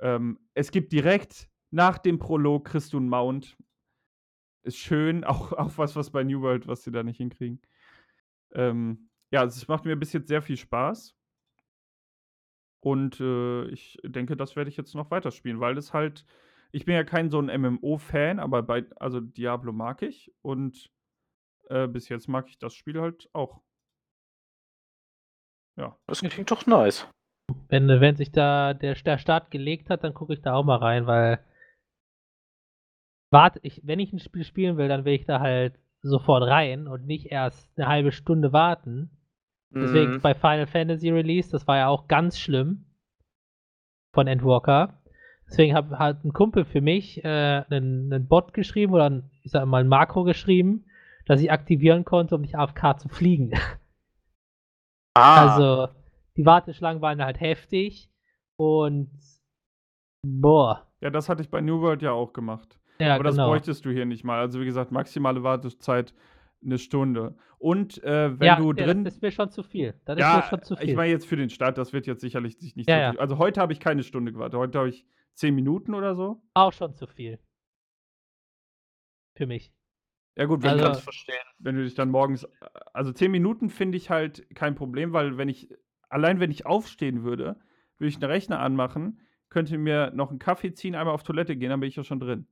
Ähm, 0.00 0.38
es 0.54 0.70
gibt 0.70 0.92
direkt 0.92 1.48
nach 1.70 1.98
dem 1.98 2.18
Prolog 2.18 2.66
kriegst 2.66 2.92
du 2.92 2.98
einen 2.98 3.08
Mount. 3.08 3.56
Ist 4.62 4.78
schön, 4.78 5.24
auch, 5.24 5.52
auch 5.52 5.76
was, 5.76 5.96
was 5.96 6.10
bei 6.10 6.24
New 6.24 6.40
World, 6.40 6.66
was 6.66 6.82
sie 6.82 6.90
da 6.90 7.02
nicht 7.02 7.18
hinkriegen. 7.18 7.60
Ähm, 8.52 9.10
ja, 9.30 9.40
also 9.40 9.56
es 9.56 9.68
macht 9.68 9.84
mir 9.84 9.96
bis 9.96 10.12
jetzt 10.12 10.28
sehr 10.28 10.42
viel 10.42 10.56
Spaß. 10.56 11.14
Und 12.84 13.18
äh, 13.18 13.64
ich 13.68 13.98
denke, 14.04 14.36
das 14.36 14.56
werde 14.56 14.68
ich 14.68 14.76
jetzt 14.76 14.94
noch 14.94 15.10
weiterspielen, 15.10 15.58
weil 15.58 15.78
es 15.78 15.94
halt, 15.94 16.26
ich 16.70 16.84
bin 16.84 16.94
ja 16.94 17.02
kein 17.02 17.30
so 17.30 17.40
ein 17.40 17.46
MMO-Fan, 17.46 18.38
aber 18.38 18.62
bei, 18.62 18.84
also 18.96 19.20
Diablo 19.20 19.72
mag 19.72 20.02
ich 20.02 20.30
und 20.42 20.90
äh, 21.70 21.88
bis 21.88 22.10
jetzt 22.10 22.28
mag 22.28 22.46
ich 22.46 22.58
das 22.58 22.74
Spiel 22.74 23.00
halt 23.00 23.30
auch. 23.32 23.62
Ja. 25.76 25.96
Das 26.06 26.20
klingt 26.20 26.50
doch 26.50 26.66
nice. 26.66 27.08
Wenn, 27.68 27.88
wenn 27.88 28.16
sich 28.16 28.32
da 28.32 28.74
der, 28.74 28.94
der 28.96 29.16
Start 29.16 29.50
gelegt 29.50 29.88
hat, 29.88 30.04
dann 30.04 30.12
gucke 30.12 30.34
ich 30.34 30.42
da 30.42 30.52
auch 30.52 30.64
mal 30.64 30.76
rein, 30.76 31.06
weil 31.06 31.42
warte, 33.30 33.60
ich, 33.62 33.80
wenn 33.82 33.98
ich 33.98 34.12
ein 34.12 34.18
Spiel 34.18 34.44
spielen 34.44 34.76
will, 34.76 34.88
dann 34.88 35.06
will 35.06 35.14
ich 35.14 35.24
da 35.24 35.40
halt 35.40 35.78
sofort 36.02 36.42
rein 36.42 36.86
und 36.86 37.06
nicht 37.06 37.32
erst 37.32 37.66
eine 37.78 37.88
halbe 37.88 38.12
Stunde 38.12 38.52
warten. 38.52 39.08
Deswegen 39.74 40.12
Mhm. 40.14 40.20
bei 40.20 40.34
Final 40.34 40.66
Fantasy 40.66 41.10
Release, 41.10 41.50
das 41.50 41.66
war 41.66 41.76
ja 41.78 41.88
auch 41.88 42.06
ganz 42.08 42.38
von 44.14 44.26
Endwalker. 44.26 45.00
Deswegen 45.48 45.74
hat, 45.74 45.90
hat 45.90 46.24
ein 46.24 46.32
Kumpel 46.32 46.64
für 46.64 46.80
mich 46.80 47.22
äh, 47.24 47.64
einen, 47.68 48.12
einen 48.12 48.26
Bot 48.28 48.54
geschrieben 48.54 48.94
oder 48.94 49.10
ein, 49.10 49.30
ich 49.42 49.50
sag 49.50 49.66
mal 49.66 49.82
ein 49.82 49.88
Makro 49.88 50.24
geschrieben, 50.24 50.84
das 51.26 51.40
ich 51.40 51.50
aktivieren 51.50 52.04
konnte, 52.04 52.34
um 52.34 52.40
nicht 52.40 52.56
AFK 52.56 52.98
zu 52.98 53.08
fliegen. 53.08 53.52
Ah, 55.14 55.56
Also 55.56 55.92
die 56.36 56.46
Warteschlangen 56.46 57.02
waren 57.02 57.22
halt 57.22 57.40
heftig 57.40 58.10
und 58.56 59.10
boah. 60.26 60.86
Ja, 61.00 61.10
das 61.10 61.28
hatte 61.28 61.42
ich 61.42 61.50
bei 61.50 61.60
New 61.60 61.80
World 61.80 62.02
ja 62.02 62.12
auch 62.12 62.32
gemacht. 62.32 62.78
Ja, 62.98 63.14
Aber 63.16 63.24
das 63.24 63.34
genau. 63.34 63.48
bräuchtest 63.48 63.84
du 63.84 63.90
hier 63.90 64.06
nicht 64.06 64.24
mal. 64.24 64.38
Also 64.38 64.60
wie 64.60 64.64
gesagt, 64.64 64.92
maximale 64.92 65.42
Wartezeit 65.42 66.14
eine 66.64 66.78
Stunde. 66.78 67.36
Und 67.58 68.02
äh, 68.04 68.38
wenn 68.38 68.46
ja, 68.46 68.56
du 68.56 68.72
ja, 68.72 68.86
drin. 68.86 69.04
das 69.04 69.14
ist 69.14 69.22
mir 69.22 69.30
schon 69.30 69.50
zu 69.50 69.62
viel. 69.62 69.94
Das 70.04 70.16
ist 70.16 70.20
ja, 70.20 70.36
mir 70.36 70.42
schon 70.44 70.62
zu 70.62 70.76
viel. 70.76 70.90
ich 70.90 70.96
meine 70.96 71.10
jetzt 71.10 71.26
für 71.26 71.36
den 71.36 71.50
Start, 71.50 71.78
das 71.78 71.92
wird 71.92 72.06
jetzt 72.06 72.20
sicherlich 72.20 72.58
sich 72.58 72.76
nicht 72.76 72.88
Ja, 72.88 73.10
so. 73.12 73.14
ja. 73.16 73.20
Also 73.20 73.38
heute 73.38 73.60
habe 73.60 73.72
ich 73.72 73.80
keine 73.80 74.02
Stunde 74.02 74.32
gewartet. 74.32 74.58
Heute 74.58 74.78
habe 74.78 74.88
ich 74.88 75.06
zehn 75.34 75.54
Minuten 75.54 75.94
oder 75.94 76.14
so. 76.14 76.42
auch 76.54 76.72
schon 76.72 76.94
zu 76.94 77.06
viel. 77.06 77.38
Für 79.36 79.46
mich. 79.46 79.72
Ja 80.36 80.46
gut, 80.46 80.62
wenn, 80.62 80.70
Also- 80.70 80.88
du, 80.88 80.94
verstehen. 80.96 81.34
wenn 81.58 81.76
du 81.76 81.84
dich 81.84 81.94
dann 81.94 82.10
morgens. 82.10 82.46
Also 82.92 83.12
zehn 83.12 83.30
Minuten 83.30 83.70
finde 83.70 83.96
ich 83.96 84.10
halt 84.10 84.46
kein 84.54 84.74
Problem, 84.74 85.12
weil 85.12 85.36
wenn 85.38 85.48
ich. 85.48 85.68
Allein 86.08 86.38
wenn 86.38 86.50
ich 86.52 86.64
aufstehen 86.66 87.24
würde, 87.24 87.56
würde 87.98 88.08
ich 88.08 88.16
einen 88.16 88.30
Rechner 88.30 88.60
anmachen, 88.60 89.20
könnte 89.48 89.78
mir 89.78 90.12
noch 90.14 90.30
einen 90.30 90.38
Kaffee 90.38 90.72
ziehen, 90.72 90.94
einmal 90.94 91.14
auf 91.14 91.24
Toilette 91.24 91.56
gehen, 91.56 91.70
dann 91.70 91.80
bin 91.80 91.88
ich 91.88 91.96
ja 91.96 92.04
schon 92.04 92.20
drin. 92.20 92.46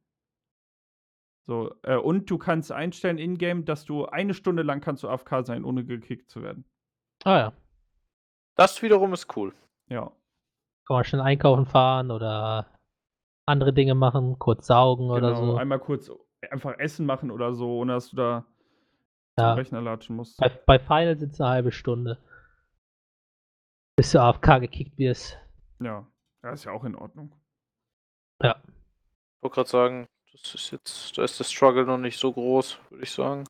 So, 1.46 1.74
äh, 1.82 1.96
und 1.96 2.30
du 2.30 2.38
kannst 2.38 2.70
einstellen 2.70 3.18
in-game, 3.18 3.64
dass 3.64 3.84
du 3.84 4.06
eine 4.06 4.32
Stunde 4.34 4.62
lang 4.62 4.80
kannst 4.80 5.02
du 5.02 5.08
AFK 5.08 5.44
sein, 5.44 5.64
ohne 5.64 5.84
gekickt 5.84 6.30
zu 6.30 6.42
werden. 6.42 6.64
Ah 7.24 7.38
ja. 7.38 7.52
Das 8.56 8.80
wiederum 8.82 9.12
ist 9.12 9.34
cool. 9.36 9.52
Ja. 9.88 10.12
Kann 10.86 10.96
man 10.96 11.04
schnell 11.04 11.20
einkaufen 11.22 11.66
fahren 11.66 12.10
oder 12.10 12.66
andere 13.46 13.72
Dinge 13.72 13.94
machen, 13.94 14.38
kurz 14.38 14.66
saugen 14.66 15.10
oder 15.10 15.32
Genau, 15.34 15.52
so. 15.52 15.56
einmal 15.56 15.80
kurz 15.80 16.10
einfach 16.50 16.78
Essen 16.78 17.06
machen 17.06 17.30
oder 17.30 17.54
so, 17.54 17.78
ohne 17.78 17.94
dass 17.94 18.10
du 18.10 18.16
da 18.16 18.44
Ja. 19.36 19.50
zum 19.50 19.58
Rechner 19.58 19.80
latschen 19.80 20.16
musst. 20.16 20.38
Bei, 20.38 20.48
bei 20.48 20.78
Final 20.78 21.16
es 21.22 21.40
eine 21.40 21.50
halbe 21.50 21.72
Stunde. 21.72 22.18
Bis 23.96 24.12
du 24.12 24.20
AFK 24.20 24.60
gekickt 24.60 24.96
wirst. 24.98 25.38
Ja, 25.80 26.06
ja, 26.44 26.50
ist 26.50 26.64
ja 26.64 26.72
auch 26.72 26.84
in 26.84 26.94
Ordnung. 26.94 27.34
Ja. 28.42 28.56
Ich 28.64 29.42
wollte 29.42 29.54
gerade 29.54 29.68
sagen, 29.68 30.06
das 30.32 30.54
ist 30.54 30.70
jetzt, 30.70 31.16
da 31.16 31.24
ist 31.24 31.38
der 31.38 31.44
Struggle 31.44 31.84
noch 31.84 31.98
nicht 31.98 32.18
so 32.18 32.32
groß, 32.32 32.78
würde 32.90 33.04
ich 33.04 33.10
sagen. 33.10 33.44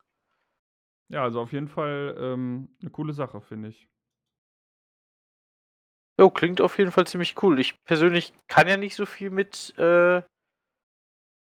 Ja, 1.08 1.22
also 1.22 1.40
auf 1.40 1.52
jeden 1.52 1.68
Fall 1.68 2.16
ähm, 2.18 2.68
eine 2.80 2.90
coole 2.90 3.12
Sache, 3.12 3.40
finde 3.40 3.68
ich. 3.68 3.88
Jo, 6.18 6.30
klingt 6.30 6.60
auf 6.60 6.78
jeden 6.78 6.92
Fall 6.92 7.06
ziemlich 7.06 7.42
cool. 7.42 7.58
Ich 7.58 7.82
persönlich 7.84 8.32
kann 8.46 8.68
ja 8.68 8.76
nicht 8.76 8.94
so 8.96 9.06
viel 9.06 9.30
mit 9.30 9.74
äh, 9.78 10.22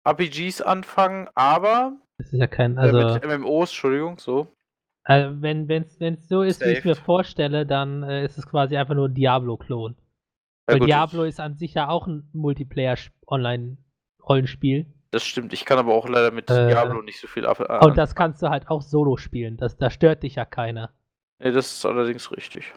RPGs 0.04 0.60
anfangen, 0.62 1.28
aber 1.34 1.96
Das 2.18 2.32
ist 2.32 2.38
ja 2.38 2.46
kein, 2.46 2.76
äh, 2.76 2.80
also, 2.80 2.98
mit 2.98 3.24
MMOs, 3.24 3.70
Entschuldigung, 3.70 4.18
so. 4.18 4.48
äh, 5.04 5.28
wenn 5.32 5.68
es 5.70 5.98
wenn's 6.00 6.28
so 6.28 6.42
ist, 6.42 6.60
wie 6.64 6.70
ich 6.70 6.84
mir 6.84 6.96
vorstelle, 6.96 7.66
dann 7.66 8.02
äh, 8.02 8.24
ist 8.24 8.38
es 8.38 8.46
quasi 8.46 8.76
einfach 8.76 8.94
nur 8.94 9.08
ein 9.08 9.14
Diablo-Klon. 9.14 9.96
Ja, 9.96 10.02
Weil 10.66 10.78
gut, 10.80 10.88
Diablo 10.88 11.24
ist 11.24 11.40
an 11.40 11.56
sich 11.56 11.74
ja 11.74 11.88
auch 11.88 12.06
ein 12.06 12.28
Multiplayer-Online-Rollenspiel. 12.32 14.86
Das 15.12 15.24
stimmt, 15.24 15.52
ich 15.52 15.64
kann 15.64 15.78
aber 15.78 15.92
auch 15.94 16.08
leider 16.08 16.30
mit 16.30 16.48
Äh, 16.50 16.68
Diablo 16.68 17.02
nicht 17.02 17.18
so 17.20 17.26
viel 17.26 17.44
ab. 17.46 17.58
Äh, 17.60 17.84
Und 17.84 17.98
das 17.98 18.14
kannst 18.14 18.42
du 18.42 18.48
halt 18.48 18.68
auch 18.68 18.82
solo 18.82 19.16
spielen. 19.16 19.56
Das, 19.56 19.76
da 19.76 19.90
stört 19.90 20.22
dich 20.22 20.36
ja 20.36 20.44
keiner. 20.44 20.92
nee, 21.40 21.50
das 21.50 21.72
ist 21.72 21.84
allerdings 21.86 22.30
richtig. 22.30 22.72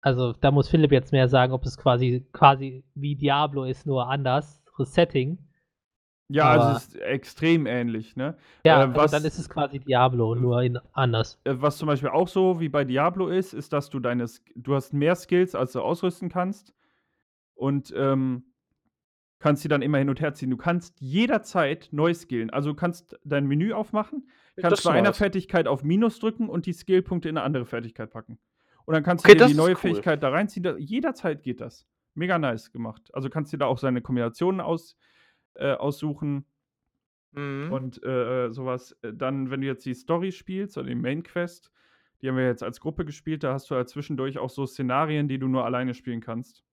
Also 0.00 0.32
da 0.32 0.50
muss 0.50 0.68
Philipp 0.68 0.92
jetzt 0.92 1.12
mehr 1.12 1.28
sagen, 1.28 1.52
ob 1.52 1.64
es 1.64 1.76
quasi 1.76 2.26
quasi 2.32 2.84
wie 2.94 3.16
Diablo 3.16 3.64
ist, 3.64 3.86
nur 3.86 4.08
anders, 4.08 4.62
Setting. 4.80 5.38
Ja, 6.30 6.44
Aber- 6.50 6.62
also 6.66 6.76
es 6.76 6.88
ist 6.88 6.96
extrem 7.00 7.66
ähnlich, 7.66 8.14
ne? 8.14 8.36
Ja, 8.64 8.80
Äh, 8.80 8.82
aber 8.84 8.94
was- 8.96 9.10
dann 9.10 9.24
ist 9.24 9.38
es 9.38 9.48
quasi 9.48 9.80
Diablo, 9.80 10.34
nur 10.36 10.62
in 10.62 10.78
anders. 10.92 11.40
Äh, 11.44 11.54
was 11.56 11.78
zum 11.78 11.86
Beispiel 11.88 12.10
auch 12.10 12.28
so 12.28 12.60
wie 12.60 12.68
bei 12.68 12.84
Diablo 12.84 13.28
ist, 13.28 13.54
ist, 13.54 13.72
dass 13.72 13.88
du 13.90 13.98
deine 13.98 14.26
du 14.54 14.74
hast 14.74 14.92
mehr 14.92 15.16
Skills, 15.16 15.54
als 15.56 15.72
du 15.72 15.80
ausrüsten 15.80 16.28
kannst 16.28 16.74
und, 17.54 17.92
ähm, 17.96 18.44
kannst 19.38 19.64
die 19.64 19.68
dann 19.68 19.82
immer 19.82 19.98
hin 19.98 20.08
und 20.08 20.20
her 20.20 20.34
ziehen. 20.34 20.50
Du 20.50 20.56
kannst 20.56 21.00
jederzeit 21.00 21.88
neu 21.92 22.12
skillen. 22.14 22.50
Also, 22.50 22.70
du 22.70 22.76
kannst 22.76 23.18
dein 23.24 23.46
Menü 23.46 23.72
aufmachen, 23.72 24.28
kannst 24.56 24.84
bei 24.84 24.92
einer. 24.92 25.12
Fertigkeit 25.12 25.66
auf 25.68 25.84
Minus 25.84 26.18
drücken 26.18 26.48
und 26.48 26.66
die 26.66 26.72
Skillpunkte 26.72 27.28
in 27.28 27.36
eine 27.36 27.44
andere 27.44 27.66
Fertigkeit 27.66 28.10
packen. 28.10 28.38
Und 28.84 28.94
dann 28.94 29.02
kannst 29.02 29.24
Okay, 29.24 29.36
du 29.36 29.44
dir 29.44 29.50
die 29.50 29.56
neue 29.56 29.72
cool. 29.72 29.76
Fähigkeit 29.76 30.22
da 30.22 30.30
reinziehen. 30.30 30.62
Da 30.62 30.76
jederzeit 30.76 31.42
geht 31.42 31.60
das. 31.60 31.86
Mega 32.14 32.38
nice 32.38 32.72
gemacht. 32.72 33.10
Also, 33.12 33.30
kannst 33.30 33.52
dir 33.52 33.58
da 33.58 33.66
auch 33.66 33.78
seine 33.78 34.00
Kombinationen 34.00 34.60
aus 34.60 34.96
äh, 35.54 35.72
aussuchen. 35.72 36.46
Mhm. 37.32 37.72
Und 37.72 38.02
äh, 38.02 38.46
äh, 38.46 38.50
sowas. 38.52 38.96
Äh, 39.02 39.12
Dann, 39.12 39.50
wenn 39.50 39.60
du 39.60 39.66
jetzt 39.66 39.84
die 39.84 39.94
Story 39.94 40.32
spielst 40.32 40.78
oder 40.78 40.88
die 40.88 40.94
Main 40.94 41.22
Quest, 41.22 41.70
die 42.20 42.28
haben 42.28 42.36
wir 42.36 42.46
jetzt 42.46 42.62
als 42.62 42.80
Gruppe 42.80 43.04
gespielt, 43.04 43.44
da 43.44 43.52
hast 43.52 43.70
du 43.70 43.74
halt 43.74 43.88
zwischendurch 43.88 44.38
auch 44.38 44.50
so 44.50 44.66
Szenarien, 44.66 45.28
die 45.28 45.38
du 45.38 45.46
nur 45.46 45.64
alleine 45.64 45.94
spielen 45.94 46.20
kannst. 46.20 46.64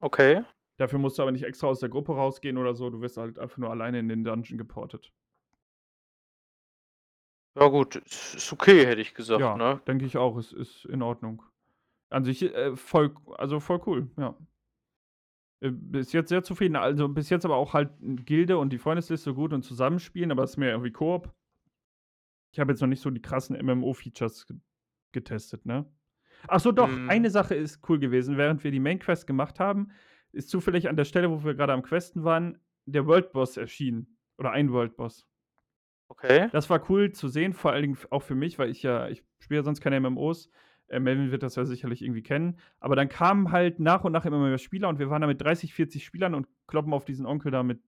Okay. 0.00 0.42
Dafür 0.78 0.98
musst 0.98 1.18
du 1.18 1.22
aber 1.22 1.32
nicht 1.32 1.44
extra 1.44 1.66
aus 1.66 1.80
der 1.80 1.88
Gruppe 1.88 2.12
rausgehen 2.14 2.56
oder 2.56 2.74
so, 2.74 2.88
du 2.88 3.00
wirst 3.00 3.16
halt 3.16 3.38
einfach 3.38 3.58
nur 3.58 3.70
alleine 3.70 3.98
in 3.98 4.08
den 4.08 4.24
Dungeon 4.24 4.58
geportet. 4.58 5.12
Ja, 7.58 7.66
gut, 7.68 7.96
ist 7.96 8.52
okay, 8.52 8.86
hätte 8.86 9.00
ich 9.00 9.14
gesagt, 9.14 9.40
ja, 9.40 9.56
ne? 9.56 9.80
denke 9.86 10.04
ich 10.04 10.16
auch, 10.16 10.36
es 10.36 10.52
ist 10.52 10.84
in 10.84 11.02
Ordnung. 11.02 11.42
An 12.10 12.24
sich 12.24 12.42
äh, 12.42 12.76
voll, 12.76 13.14
also 13.36 13.58
voll 13.60 13.80
cool, 13.86 14.08
ja. 14.16 14.36
Äh, 15.60 15.70
Bis 15.72 16.12
jetzt 16.12 16.28
sehr 16.28 16.44
zufrieden. 16.44 16.76
Also 16.76 17.08
bis 17.08 17.30
jetzt 17.30 17.44
aber 17.44 17.56
auch 17.56 17.74
halt 17.74 17.90
Gilde 18.00 18.58
und 18.58 18.72
die 18.72 18.78
Freundesliste 18.78 19.34
gut 19.34 19.52
und 19.52 19.62
zusammenspielen, 19.62 20.30
aber 20.30 20.44
es 20.44 20.50
ist 20.50 20.56
mehr 20.56 20.70
irgendwie 20.70 20.92
Koop. 20.92 21.34
Ich 22.52 22.60
habe 22.60 22.72
jetzt 22.72 22.80
noch 22.80 22.88
nicht 22.88 23.02
so 23.02 23.10
die 23.10 23.20
krassen 23.20 23.56
MMO-Features 23.56 24.46
ge 24.46 24.56
getestet, 25.12 25.64
ne? 25.66 25.90
Ach 26.46 26.60
so, 26.60 26.70
doch, 26.70 26.86
Mhm. 26.88 27.08
eine 27.10 27.30
Sache 27.30 27.54
ist 27.54 27.80
cool 27.88 27.98
gewesen. 27.98 28.36
Während 28.36 28.62
wir 28.62 28.70
die 28.70 28.78
Main 28.78 28.98
Quest 29.00 29.26
gemacht 29.26 29.58
haben, 29.58 29.90
ist 30.32 30.50
zufällig 30.50 30.88
an 30.88 30.96
der 30.96 31.04
Stelle, 31.04 31.30
wo 31.30 31.44
wir 31.44 31.54
gerade 31.54 31.72
am 31.72 31.82
Questen 31.82 32.24
waren, 32.24 32.58
der 32.86 33.06
World 33.06 33.32
Boss 33.32 33.56
erschienen. 33.56 34.18
Oder 34.38 34.52
ein 34.52 34.72
World 34.72 34.96
Boss. 34.96 35.26
Okay. 36.08 36.48
Das 36.52 36.70
war 36.70 36.88
cool 36.90 37.12
zu 37.12 37.28
sehen, 37.28 37.52
vor 37.52 37.72
allen 37.72 37.82
Dingen 37.82 37.98
auch 38.10 38.22
für 38.22 38.34
mich, 38.34 38.58
weil 38.58 38.70
ich 38.70 38.82
ja, 38.82 39.08
ich 39.08 39.24
spiele 39.40 39.60
ja 39.60 39.64
sonst 39.64 39.80
keine 39.80 40.00
MMOs. 40.00 40.50
Äh, 40.88 41.00
Melvin 41.00 41.30
wird 41.30 41.42
das 41.42 41.56
ja 41.56 41.64
sicherlich 41.64 42.02
irgendwie 42.02 42.22
kennen. 42.22 42.58
Aber 42.80 42.96
dann 42.96 43.08
kamen 43.08 43.52
halt 43.52 43.78
nach 43.78 44.04
und 44.04 44.12
nach 44.12 44.24
immer 44.24 44.38
mehr 44.38 44.58
Spieler 44.58 44.88
und 44.88 44.98
wir 44.98 45.10
waren 45.10 45.20
da 45.20 45.26
mit 45.26 45.40
30, 45.40 45.74
40 45.74 46.04
Spielern 46.04 46.34
und 46.34 46.46
kloppen 46.66 46.94
auf 46.94 47.04
diesen 47.04 47.26
Onkel 47.26 47.50
da 47.50 47.62
mit, 47.62 47.80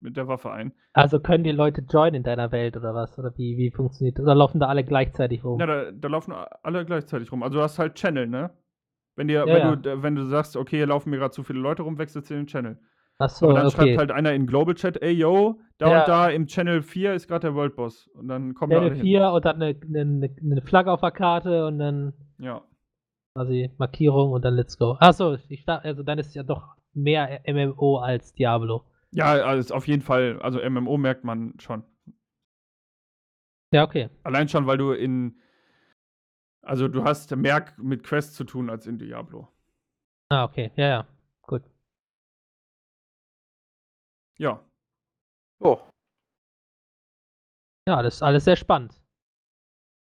mit 0.00 0.16
der 0.16 0.28
Waffe 0.28 0.52
ein. 0.52 0.72
Also 0.92 1.18
können 1.18 1.42
die 1.42 1.50
Leute 1.50 1.82
joinen 1.90 2.14
in 2.14 2.22
deiner 2.22 2.52
Welt 2.52 2.76
oder 2.76 2.94
was? 2.94 3.18
Oder 3.18 3.36
wie, 3.36 3.56
wie 3.56 3.72
funktioniert 3.72 4.18
das? 4.18 4.24
Oder 4.24 4.36
laufen 4.36 4.60
da 4.60 4.66
alle 4.66 4.84
gleichzeitig 4.84 5.42
rum? 5.42 5.58
Ja, 5.58 5.66
da, 5.66 5.90
da 5.90 6.08
laufen 6.08 6.32
alle 6.32 6.84
gleichzeitig 6.84 7.32
rum. 7.32 7.42
Also 7.42 7.58
du 7.58 7.64
hast 7.64 7.80
halt 7.80 7.96
Channel, 7.96 8.28
ne? 8.28 8.50
Wenn, 9.16 9.28
dir, 9.28 9.40
Ja, 9.40 9.46
wenn, 9.46 9.56
ja. 9.56 9.76
Du, 9.76 10.02
wenn 10.02 10.14
du 10.14 10.24
sagst, 10.26 10.56
okay, 10.56 10.76
hier 10.76 10.86
laufen 10.86 11.10
mir 11.10 11.16
gerade 11.18 11.32
zu 11.32 11.42
viele 11.42 11.58
Leute 11.58 11.82
rum, 11.82 11.98
wechselst 11.98 12.30
du 12.30 12.34
den 12.34 12.46
Channel. 12.46 12.78
Achso, 13.18 13.46
Aber 13.46 13.54
dann 13.54 13.66
okay. 13.66 13.76
schreibt 13.76 13.98
halt 13.98 14.10
einer 14.10 14.34
in 14.34 14.46
Global 14.46 14.74
Chat, 14.74 15.00
ey 15.02 15.12
yo, 15.12 15.58
da 15.78 15.90
Ja. 15.90 16.00
und 16.00 16.08
da 16.08 16.28
im 16.28 16.46
Channel 16.46 16.82
4 16.82 17.14
ist 17.14 17.26
gerade 17.28 17.46
der 17.48 17.54
World 17.54 17.74
Boss. 17.74 18.08
Und 18.08 18.28
dann 18.28 18.52
kommen 18.54 18.70
da 18.72 18.78
Channel 18.78 18.94
hin. 18.94 19.02
4 19.02 19.30
und 19.32 19.44
dann 19.46 19.56
eine, 19.62 19.74
eine, 19.88 20.36
eine 20.42 20.62
Flagge 20.62 20.92
auf 20.92 21.00
der 21.00 21.12
Karte 21.12 21.66
und 21.66 21.78
dann 21.78 22.12
Ja. 22.38 22.62
quasi 23.34 23.70
Markierung 23.78 24.32
und 24.32 24.44
dann 24.44 24.54
let's 24.54 24.76
go. 24.76 24.96
Achso, 25.00 25.38
ich 25.48 25.64
dachte, 25.64 25.88
also 25.88 26.02
dann 26.02 26.18
ist 26.18 26.34
ja 26.34 26.42
doch 26.42 26.76
mehr 26.92 27.40
MMO 27.46 27.98
als 27.98 28.34
Diablo. 28.34 28.84
Ja, 29.12 29.32
also 29.32 29.74
auf 29.74 29.86
jeden 29.86 30.02
Fall. 30.02 30.38
Also 30.42 30.60
MMO 30.68 30.98
merkt 30.98 31.24
man 31.24 31.54
schon. 31.58 31.84
Ja, 33.72 33.84
okay. 33.84 34.10
Allein 34.24 34.48
schon, 34.48 34.66
weil 34.66 34.78
du 34.78 34.92
in. 34.92 35.36
Also 36.66 36.88
du 36.88 37.04
hast 37.04 37.34
mehr 37.36 37.64
mit 37.76 38.02
Quests 38.02 38.34
zu 38.34 38.44
tun 38.44 38.70
als 38.70 38.86
in 38.86 38.98
Diablo. 38.98 39.48
Ah, 40.28 40.44
okay. 40.44 40.72
Ja, 40.76 40.88
ja. 40.88 41.06
Gut. 41.42 41.62
Ja. 44.38 44.60
Oh. 45.60 45.78
Ja, 47.88 48.02
das 48.02 48.16
ist 48.16 48.22
alles 48.22 48.44
sehr 48.44 48.56
spannend. 48.56 49.00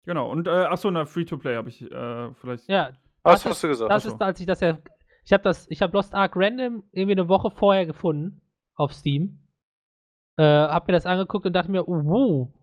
Genau. 0.06 0.30
Und 0.30 0.48
äh, 0.48 0.52
achso, 0.52 0.91
na, 0.91 1.06
Free-to-Play 1.06 1.56
habe 1.56 1.69
ich 1.69 1.81
äh, 1.81 2.34
vielleicht. 2.36 2.68
Ja, 2.68 2.91
Was 3.23 3.44
Das 3.44 3.52
hast 3.52 3.64
du 3.64 3.68
gesagt? 3.69 3.90
das 3.91 4.03
Ach 4.06 4.10
so. 4.10 4.15
ist, 4.15 4.22
als 4.22 4.40
ich 4.40 4.45
das 4.45 4.60
ja. 4.60 4.77
Ich 5.23 5.31
habe 5.34 5.44
das, 5.44 5.68
ich 5.69 5.81
habe 5.81 5.94
Lost 5.94 6.14
Ark 6.14 6.34
Random 6.36 6.84
irgendwie 6.91 7.11
eine 7.14 7.30
Woche 7.30 7.52
vorher 7.52 7.86
gefunden 7.86 8.41
auf 8.76 8.94
Steam. 8.94 9.40
Äh, 10.38 10.44
hab 10.44 10.88
mir 10.88 10.94
das 10.94 11.06
angeguckt 11.06 11.45
und 11.45 11.53
dachte 11.53 11.72
mir, 11.72 11.88
oh, 11.88 12.02
wow, 12.03 12.53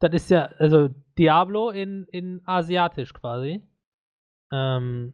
das 0.00 0.12
ist 0.12 0.30
ja, 0.30 0.46
also 0.58 0.88
Diablo 1.18 1.70
in, 1.70 2.06
in 2.10 2.42
asiatisch 2.44 3.12
quasi. 3.12 3.62
Ähm, 4.52 5.12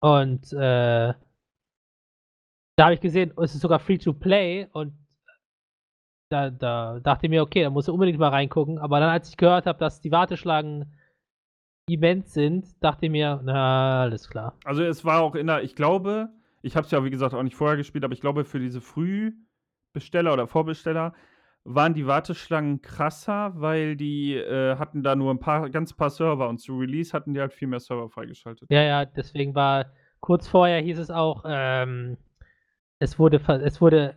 und 0.00 0.52
äh, 0.52 1.14
da 2.76 2.84
habe 2.84 2.94
ich 2.94 3.00
gesehen, 3.00 3.32
es 3.42 3.54
ist 3.54 3.60
sogar 3.60 3.80
free 3.80 3.98
to 3.98 4.12
play 4.12 4.68
und 4.72 4.92
da, 6.30 6.50
da 6.50 7.00
dachte 7.00 7.26
ich 7.26 7.30
mir, 7.30 7.42
okay, 7.42 7.62
da 7.62 7.70
muss 7.70 7.88
ich 7.88 7.92
unbedingt 7.92 8.18
mal 8.18 8.28
reingucken. 8.28 8.78
Aber 8.78 9.00
dann, 9.00 9.08
als 9.08 9.30
ich 9.30 9.36
gehört 9.36 9.66
habe, 9.66 9.78
dass 9.78 10.00
die 10.00 10.12
Warteschlangen 10.12 10.94
immens 11.88 12.34
sind, 12.34 12.82
dachte 12.82 13.06
ich 13.06 13.12
mir, 13.12 13.40
na, 13.42 14.02
alles 14.02 14.28
klar. 14.28 14.56
Also 14.64 14.82
es 14.82 15.04
war 15.04 15.22
auch 15.22 15.34
in 15.34 15.46
der, 15.46 15.62
ich 15.62 15.74
glaube, 15.74 16.28
ich 16.62 16.76
habe 16.76 16.84
es 16.84 16.90
ja 16.90 17.02
wie 17.04 17.10
gesagt 17.10 17.34
auch 17.34 17.42
nicht 17.42 17.56
vorher 17.56 17.76
gespielt, 17.76 18.04
aber 18.04 18.12
ich 18.12 18.20
glaube 18.20 18.44
für 18.44 18.60
diese 18.60 18.80
Frühbesteller 18.80 20.32
oder 20.32 20.46
Vorbesteller 20.46 21.14
waren 21.74 21.92
die 21.92 22.06
Warteschlangen 22.06 22.80
krasser, 22.80 23.52
weil 23.56 23.94
die 23.96 24.34
äh, 24.34 24.76
hatten 24.76 25.02
da 25.02 25.14
nur 25.14 25.32
ein 25.32 25.38
paar, 25.38 25.68
ganz 25.68 25.92
paar 25.92 26.08
Server 26.08 26.48
und 26.48 26.58
zu 26.58 26.78
Release 26.78 27.12
hatten 27.12 27.34
die 27.34 27.40
halt 27.40 27.52
viel 27.52 27.68
mehr 27.68 27.80
Server 27.80 28.08
freigeschaltet. 28.08 28.70
Ja, 28.70 28.82
ja, 28.82 29.04
deswegen 29.04 29.54
war 29.54 29.92
kurz 30.20 30.48
vorher 30.48 30.80
hieß 30.80 30.98
es 30.98 31.10
auch, 31.10 31.44
ähm, 31.46 32.16
es 32.98 33.18
wurde, 33.18 33.40
es 33.62 33.80
wurde 33.80 34.16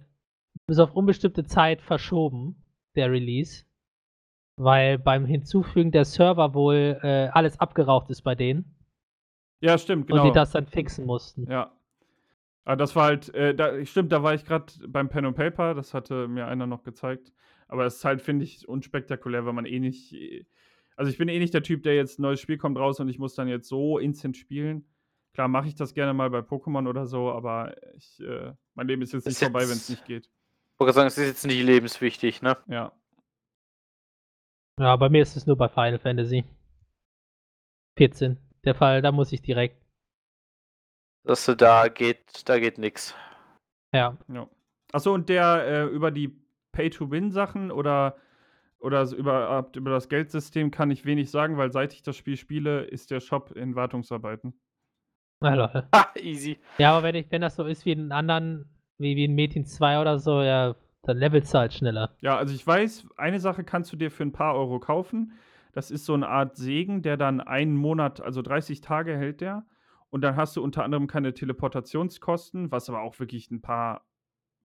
bis 0.66 0.80
auf 0.80 0.96
unbestimmte 0.96 1.44
Zeit 1.44 1.82
verschoben, 1.82 2.64
der 2.96 3.12
Release, 3.12 3.66
weil 4.56 4.98
beim 4.98 5.26
Hinzufügen 5.26 5.92
der 5.92 6.06
Server 6.06 6.54
wohl 6.54 7.00
äh, 7.04 7.28
alles 7.34 7.60
abgeraucht 7.60 8.10
ist 8.10 8.22
bei 8.22 8.36
denen 8.36 8.76
Ja, 9.60 9.78
stimmt, 9.78 10.08
genau. 10.08 10.22
und 10.22 10.30
die 10.30 10.34
das 10.34 10.52
dann 10.52 10.68
fixen 10.68 11.06
mussten. 11.06 11.50
Ja. 11.52 11.74
Aber 12.64 12.76
das 12.76 12.96
war 12.96 13.06
halt, 13.06 13.34
äh, 13.34 13.56
da, 13.56 13.84
stimmt, 13.86 14.12
da 14.12 14.22
war 14.24 14.34
ich 14.34 14.46
gerade 14.46 14.72
beim 14.88 15.10
Pen 15.10 15.26
and 15.26 15.36
Paper, 15.36 15.74
das 15.74 15.94
hatte 15.94 16.28
mir 16.28 16.48
einer 16.48 16.68
noch 16.68 16.84
gezeigt. 16.84 17.34
Aber 17.68 17.84
das 17.84 17.98
ist 17.98 18.06
halt, 18.06 18.22
finde 18.22 18.46
ich, 18.46 18.68
unspektakulär, 18.68 19.46
weil 19.46 19.54
man 19.54 19.66
eh 19.66 19.80
nicht. 19.80 20.14
Also 20.96 21.10
ich 21.10 21.18
bin 21.18 21.30
eh 21.30 21.40
nicht 21.40 21.54
der 21.54 21.64
Typ, 21.64 21.84
der 21.84 21.96
jetzt 21.96 22.20
ein 22.20 22.24
neues 22.24 22.40
Spiel 22.40 22.58
kommt 22.58 22.78
raus 22.78 23.00
und 23.00 23.10
ich 23.10 23.18
muss 23.18 23.34
dann 23.34 23.48
jetzt 23.48 23.68
so 23.68 23.98
instant 23.98 24.38
spielen. 24.38 24.86
Klar 25.34 25.48
mache 25.48 25.70
ich 25.70 25.76
das 25.76 25.94
gerne 25.94 26.14
mal 26.14 26.30
bei 26.30 26.40
Pokémon 26.40 26.88
oder 26.88 27.08
so, 27.08 27.32
aber 27.32 27.76
ich, 27.96 28.20
äh, 28.20 28.54
mein 28.76 28.88
Leben 28.88 29.02
ist 29.02 29.14
jetzt 29.14 29.26
nicht 29.26 29.34
Ist 29.34 29.44
vorbei, 29.44 29.62
wenn 29.62 29.78
es 29.78 29.90
nicht 29.90 30.06
geht. 30.06 30.26
Ich 30.26 30.80
wollte 30.80 30.94
sagen, 30.94 31.08
es 31.08 31.18
ist 31.18 31.28
jetzt 31.28 31.46
nicht 31.46 31.64
lebenswichtig, 31.64 32.42
ne? 32.42 32.58
Ja. 32.68 32.92
Ja, 34.78 34.96
bei 34.98 35.10
mir 35.10 35.22
ist 35.22 35.38
es 35.38 35.46
nur 35.48 35.56
bei 35.56 35.70
Final 35.70 36.00
Fantasy 36.00 36.44
14. 37.98 38.38
Der 38.66 38.76
Fall, 38.76 39.02
da 39.02 39.12
muss 39.12 39.32
ich 39.32 39.42
direkt. 39.42 39.81
Dass 41.24 41.46
du 41.46 41.56
da 41.56 41.88
geht, 41.88 42.50
da 42.50 42.60
geht 42.60 42.78
nix. 42.78 43.16
Ja. 43.94 44.18
ja. 44.28 44.48
Achso, 44.92 45.14
und 45.14 45.30
der 45.30 45.66
äh, 45.66 45.86
über 45.86 46.12
die 46.12 46.36
Pay-to-Win-Sachen 46.72 47.72
oder, 47.72 48.16
oder 48.80 49.10
über, 49.12 49.70
über 49.76 49.92
das 49.92 50.10
Geldsystem 50.10 50.72
kann 50.72 50.92
ich 50.92 51.06
wenig 51.06 51.30
sagen, 51.30 51.58
weil 51.58 51.72
seit 51.72 51.94
ich 51.94 52.02
das 52.02 52.18
Spiel 52.18 52.38
spiele, 52.38 52.82
ist 52.84 53.12
der 53.12 53.20
Shop 53.20 53.52
in 53.52 53.76
Wartungsarbeiten. 53.76 54.54
Na, 55.42 55.56
Leute. 55.56 55.88
Ha, 55.96 56.12
easy. 56.16 56.60
Ja, 56.78 56.94
aber 56.94 57.04
wenn, 57.04 57.16
ich, 57.16 57.32
wenn 57.32 57.42
das 57.42 57.56
so 57.56 57.66
ist 57.66 57.86
wie 57.86 57.92
in 57.92 58.12
anderen, 58.12 58.70
wie, 58.98 59.16
wie 59.16 59.26
in 59.26 59.36
Metin 59.36 59.66
2 59.66 60.02
oder 60.02 60.20
so, 60.20 60.42
ja, 60.42 60.76
dann 61.04 61.18
levelst 61.18 61.54
du 61.54 61.58
halt 61.58 61.74
schneller. 61.74 62.16
Ja, 62.22 62.38
also 62.38 62.54
ich 62.54 62.66
weiß, 62.66 63.08
eine 63.18 63.40
Sache 63.40 63.64
kannst 63.64 63.92
du 63.92 63.98
dir 63.98 64.12
für 64.12 64.24
ein 64.24 64.32
paar 64.32 64.56
Euro 64.56 64.80
kaufen. 64.80 65.34
Das 65.74 65.90
ist 65.90 66.06
so 66.06 66.14
eine 66.14 66.28
Art 66.28 66.58
Segen, 66.58 67.02
der 67.02 67.18
dann 67.18 67.42
einen 67.42 67.76
Monat, 67.76 68.22
also 68.22 68.42
30 68.42 68.82
Tage 68.82 69.18
hält 69.18 69.42
der. 69.42 69.66
Und 70.12 70.22
dann 70.22 70.36
hast 70.36 70.56
du 70.56 70.64
unter 70.64 70.84
anderem 70.84 71.08
keine 71.08 71.34
Teleportationskosten, 71.34 72.72
was 72.72 72.90
aber 72.90 73.02
auch 73.02 73.20
wirklich 73.20 73.50
ein 73.50 73.62
paar, 73.62 74.06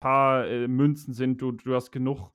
paar 0.01 0.47
äh, 0.47 0.69
Münzen 0.69 1.15
sind. 1.15 1.41
Du, 1.41 1.53
du 1.53 1.75
hast 1.75 1.93
genug. 1.93 2.33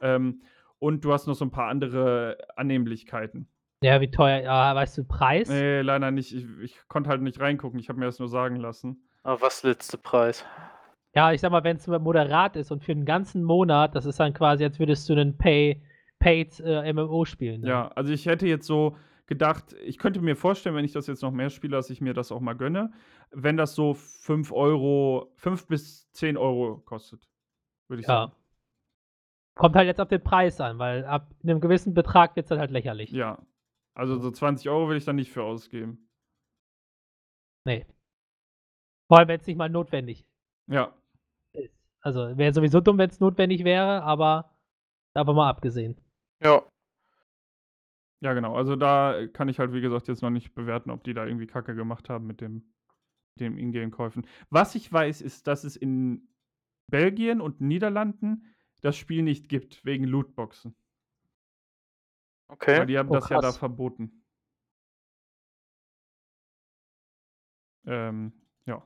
Ähm, 0.00 0.42
und 0.80 1.04
du 1.04 1.12
hast 1.12 1.26
noch 1.26 1.34
so 1.34 1.44
ein 1.44 1.50
paar 1.50 1.68
andere 1.68 2.38
Annehmlichkeiten. 2.56 3.48
Ja, 3.82 4.00
wie 4.00 4.10
teuer, 4.10 4.42
ja, 4.42 4.74
weißt 4.74 4.98
du, 4.98 5.04
Preis? 5.04 5.48
Nee, 5.48 5.80
leider 5.82 6.10
nicht. 6.10 6.34
Ich, 6.34 6.46
ich 6.60 6.76
konnte 6.88 7.08
halt 7.10 7.22
nicht 7.22 7.40
reingucken. 7.40 7.78
Ich 7.78 7.88
habe 7.88 8.00
mir 8.00 8.06
das 8.06 8.18
nur 8.18 8.28
sagen 8.28 8.56
lassen. 8.56 9.08
Aber 9.22 9.40
was 9.40 9.62
letzte 9.62 9.96
Preis? 9.96 10.44
Ja, 11.14 11.32
ich 11.32 11.40
sag 11.40 11.52
mal, 11.52 11.64
wenn 11.64 11.76
es 11.76 11.86
moderat 11.86 12.56
ist 12.56 12.72
und 12.72 12.84
für 12.84 12.92
einen 12.92 13.04
ganzen 13.04 13.44
Monat, 13.44 13.94
das 13.94 14.06
ist 14.06 14.18
dann 14.18 14.34
quasi, 14.34 14.64
als 14.64 14.78
würdest 14.80 15.08
du 15.08 15.14
einen 15.14 15.38
Pay, 15.38 15.82
Paid 16.18 16.60
äh, 16.60 16.92
MMO 16.92 17.24
spielen. 17.24 17.60
Ne? 17.60 17.68
Ja, 17.68 17.88
also 17.94 18.12
ich 18.12 18.26
hätte 18.26 18.48
jetzt 18.48 18.66
so 18.66 18.96
gedacht, 19.28 19.74
ich 19.84 19.98
könnte 19.98 20.20
mir 20.20 20.34
vorstellen, 20.34 20.74
wenn 20.74 20.84
ich 20.84 20.92
das 20.92 21.06
jetzt 21.06 21.22
noch 21.22 21.30
mehr 21.30 21.50
spiele, 21.50 21.76
dass 21.76 21.90
ich 21.90 22.00
mir 22.00 22.14
das 22.14 22.32
auch 22.32 22.40
mal 22.40 22.54
gönne, 22.54 22.92
wenn 23.30 23.56
das 23.56 23.74
so 23.76 23.94
5 23.94 24.50
Euro, 24.52 25.32
5 25.36 25.66
bis 25.68 26.10
10 26.12 26.36
Euro 26.36 26.78
kostet. 26.78 27.28
Würde 27.88 28.00
ich 28.00 28.06
Ja. 28.08 28.14
sagen. 28.24 28.32
kommt 29.54 29.74
halt 29.74 29.86
jetzt 29.88 30.00
auf 30.00 30.08
den 30.08 30.22
Preis 30.22 30.60
an, 30.60 30.78
weil 30.78 31.04
ab 31.04 31.32
einem 31.42 31.60
gewissen 31.60 31.92
Betrag 31.92 32.36
wird 32.36 32.44
es 32.46 32.48
dann 32.50 32.60
halt 32.60 32.70
lächerlich. 32.70 33.10
Ja. 33.10 33.44
Also 33.94 34.16
so 34.20 34.30
20 34.30 34.68
Euro 34.70 34.88
will 34.88 34.96
ich 34.96 35.04
da 35.04 35.12
nicht 35.12 35.32
für 35.32 35.42
ausgeben. 35.42 36.08
Nee. 37.64 37.84
Vor 39.08 39.18
allem, 39.18 39.26
wenn 39.28 39.40
es 39.40 39.46
nicht 39.48 39.56
mal 39.56 39.68
notwendig 39.68 40.24
Ja. 40.68 40.94
ist. 41.54 41.74
Also 42.00 42.36
wäre 42.38 42.52
sowieso 42.54 42.80
dumm, 42.80 42.98
wenn 42.98 43.10
es 43.10 43.18
notwendig 43.20 43.64
wäre, 43.64 44.02
aber 44.04 44.56
davon 45.12 45.34
mal 45.34 45.48
abgesehen. 45.50 46.00
Ja. 46.40 46.62
Ja, 48.20 48.32
genau. 48.32 48.54
Also 48.56 48.74
da 48.76 49.26
kann 49.32 49.48
ich 49.48 49.58
halt, 49.58 49.72
wie 49.72 49.80
gesagt, 49.80 50.08
jetzt 50.08 50.22
noch 50.22 50.30
nicht 50.30 50.54
bewerten, 50.54 50.90
ob 50.90 51.04
die 51.04 51.14
da 51.14 51.24
irgendwie 51.24 51.46
Kacke 51.46 51.74
gemacht 51.74 52.08
haben 52.08 52.26
mit 52.26 52.40
dem, 52.40 52.64
dem 53.36 53.56
Ingame-Käufen. 53.56 54.26
Was 54.50 54.74
ich 54.74 54.92
weiß, 54.92 55.20
ist, 55.22 55.46
dass 55.46 55.64
es 55.64 55.76
in 55.76 56.28
Belgien 56.88 57.40
und 57.40 57.60
Niederlanden 57.60 58.54
das 58.80 58.96
Spiel 58.96 59.22
nicht 59.22 59.48
gibt, 59.48 59.84
wegen 59.84 60.04
Lootboxen. 60.04 60.74
Weil 62.48 62.56
Okay. 62.56 62.86
die 62.86 62.98
haben 62.98 63.08
Oh, 63.10 63.12
das 63.14 63.28
ja 63.28 63.40
da 63.40 63.52
verboten. 63.52 64.24
Ähm, 67.86 68.32
ja. 68.66 68.82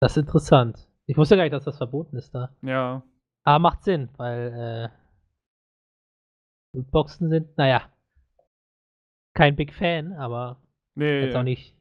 Das 0.00 0.12
ist 0.12 0.18
interessant. 0.18 0.88
Ich 1.06 1.16
wusste 1.16 1.36
gar 1.36 1.42
nicht, 1.44 1.52
dass 1.52 1.64
das 1.64 1.76
verboten 1.78 2.16
ist 2.16 2.34
da. 2.34 2.50
Ja. 2.62 3.02
Aber 3.44 3.58
macht 3.58 3.82
Sinn, 3.84 4.10
weil 4.16 4.90
äh, 4.92 5.07
Lootboxen 6.74 7.28
sind, 7.30 7.56
naja, 7.56 7.90
kein 9.34 9.56
Big 9.56 9.72
Fan, 9.72 10.12
aber 10.12 10.60
Nee, 10.94 11.20
jetzt 11.24 11.36
auch 11.36 11.42
nicht. 11.42 11.74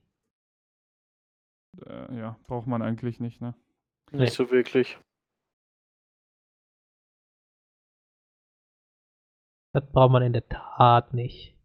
äh, 1.85 2.15
ja, 2.17 2.39
braucht 2.47 2.67
man 2.67 2.81
eigentlich 2.81 3.19
nicht, 3.19 3.41
ne? 3.41 3.53
Nicht 4.11 4.33
so 4.33 4.49
wirklich. 4.51 4.97
Das 9.73 9.85
braucht 9.91 10.11
man 10.11 10.23
in 10.23 10.33
der 10.33 10.47
Tat 10.47 11.13
nicht. 11.13 11.55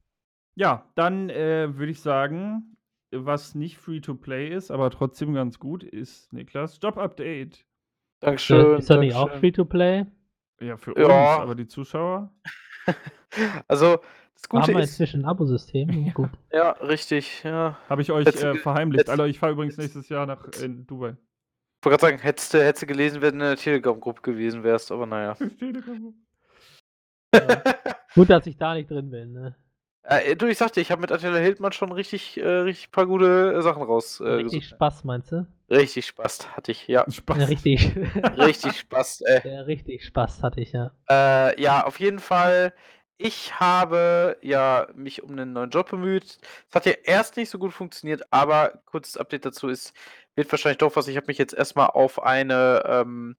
Ja, 0.55 0.91
dann 0.97 1.31
äh, 1.31 1.77
würde 1.77 1.93
ich 1.93 2.01
sagen, 2.01 2.77
was 3.11 3.55
nicht 3.55 3.79
Free-to-Play 3.79 4.49
ist, 4.49 4.71
aber 4.71 4.91
trotzdem 4.91 5.33
ganz 5.35 5.59
gut, 5.59 5.83
ist 5.83 6.33
Niklas 6.33 6.79
Job-Update. 6.83 7.65
Dankeschön. 8.21 8.79
ist 8.79 8.91
doch 8.91 9.01
nicht 9.01 9.15
auch. 9.15 9.31
Free-to-Play? 9.39 10.07
Ja, 10.61 10.77
für 10.77 10.99
Ja. 10.99 11.07
uns, 11.07 11.43
aber 11.43 11.55
die 11.55 11.67
Zuschauer. 11.67 12.33
Also, 13.69 13.97
das 14.35 14.43
Da 14.43 14.49
Gute 14.49 14.63
haben 14.65 14.75
wir 14.75 14.81
ist. 14.83 14.91
inzwischen 14.91 15.23
ein 15.23 15.27
Abo-System. 15.27 16.11
Gut. 16.15 16.29
Ja, 16.53 16.71
richtig. 16.73 17.43
Ja. 17.45 17.79
Habe 17.89 18.03
ich 18.03 18.13
euch 18.13 18.27
äh, 18.27 18.55
verheimlicht. 18.57 19.09
Alter, 19.09 19.27
ich 19.27 19.39
fahre 19.39 19.53
übrigens 19.53 19.79
nächstes 19.79 20.09
Jahr 20.09 20.27
nach 20.27 20.45
in 20.63 20.87
Dubai. 20.87 21.17
Ich 21.81 21.87
wollte 21.87 21.99
gerade 21.99 22.13
sagen, 22.13 22.23
hättest 22.23 22.55
du, 22.55 22.63
hättest 22.63 22.83
du 22.83 22.87
gelesen, 22.87 23.23
wenn 23.23 23.39
du 23.39 23.45
in 23.45 23.51
der 23.51 23.57
Telegram-Gruppe 23.57 24.23
gewesen 24.23 24.63
wärst, 24.63 24.93
aber 24.93 25.07
naja. 25.07 25.37
Gut, 28.15 28.29
dass 28.31 28.47
ich 28.47 28.57
da 28.59 28.75
nicht 28.75 28.91
drin 28.91 29.11
bin. 29.11 29.33
Ne? 29.33 29.57
äh, 30.05 30.37
du, 30.37 30.47
ich 30.47 30.59
sagte, 30.59 30.81
ich 30.81 30.91
habe 30.91 31.01
mit 31.01 31.11
Attila 31.11 31.39
Hildmann 31.39 31.73
schon 31.73 31.91
richtig, 31.93 32.39
äh, 32.39 32.47
richtig 32.47 32.93
paar 32.93 33.07
gute 33.07 33.55
äh, 33.55 33.63
Sachen 33.63 33.83
raus. 33.83 34.21
Äh, 34.21 34.25
Richtig 34.29 34.61
gesucht. 34.61 34.77
Spaß, 34.77 35.05
meinst 35.05 35.33
du? 35.33 35.47
Richtig 35.73 36.07
Spaß 36.07 36.57
hatte 36.57 36.73
ich, 36.73 36.87
ja. 36.87 37.05
Spaß. 37.11 37.39
Ja, 37.39 37.45
richtig. 37.47 37.95
Richtig 38.37 38.79
Spaß, 38.79 39.23
äh. 39.23 39.49
ja, 39.49 39.61
richtig 39.63 40.05
Spaß 40.05 40.43
hatte 40.43 40.61
ich, 40.61 40.73
ja. 40.73 40.93
Äh, 41.09 41.61
ja, 41.61 41.85
auf 41.85 42.01
jeden 42.01 42.19
Fall. 42.19 42.75
Ich 43.19 43.61
habe 43.61 44.37
ja 44.43 44.89
mich 44.95 45.23
um 45.23 45.31
einen 45.33 45.53
neuen 45.53 45.71
Job 45.71 45.91
bemüht. 45.91 46.39
Es 46.69 46.75
hat 46.75 46.87
ja 46.87 46.93
erst 47.05 47.37
nicht 47.37 47.51
so 47.51 47.59
gut 47.59 47.73
funktioniert, 47.73 48.23
aber 48.31 48.83
kurzes 48.87 49.17
Update 49.17 49.45
dazu 49.45 49.69
ist, 49.69 49.95
wird 50.35 50.51
wahrscheinlich 50.51 50.79
doch 50.79 50.97
was. 50.97 51.09
Ich 51.09 51.17
habe 51.17 51.27
mich 51.29 51.39
jetzt 51.39 51.55
erstmal 51.55 51.89
auf 51.89 52.23
eine 52.23 52.83
ähm, 52.87 53.37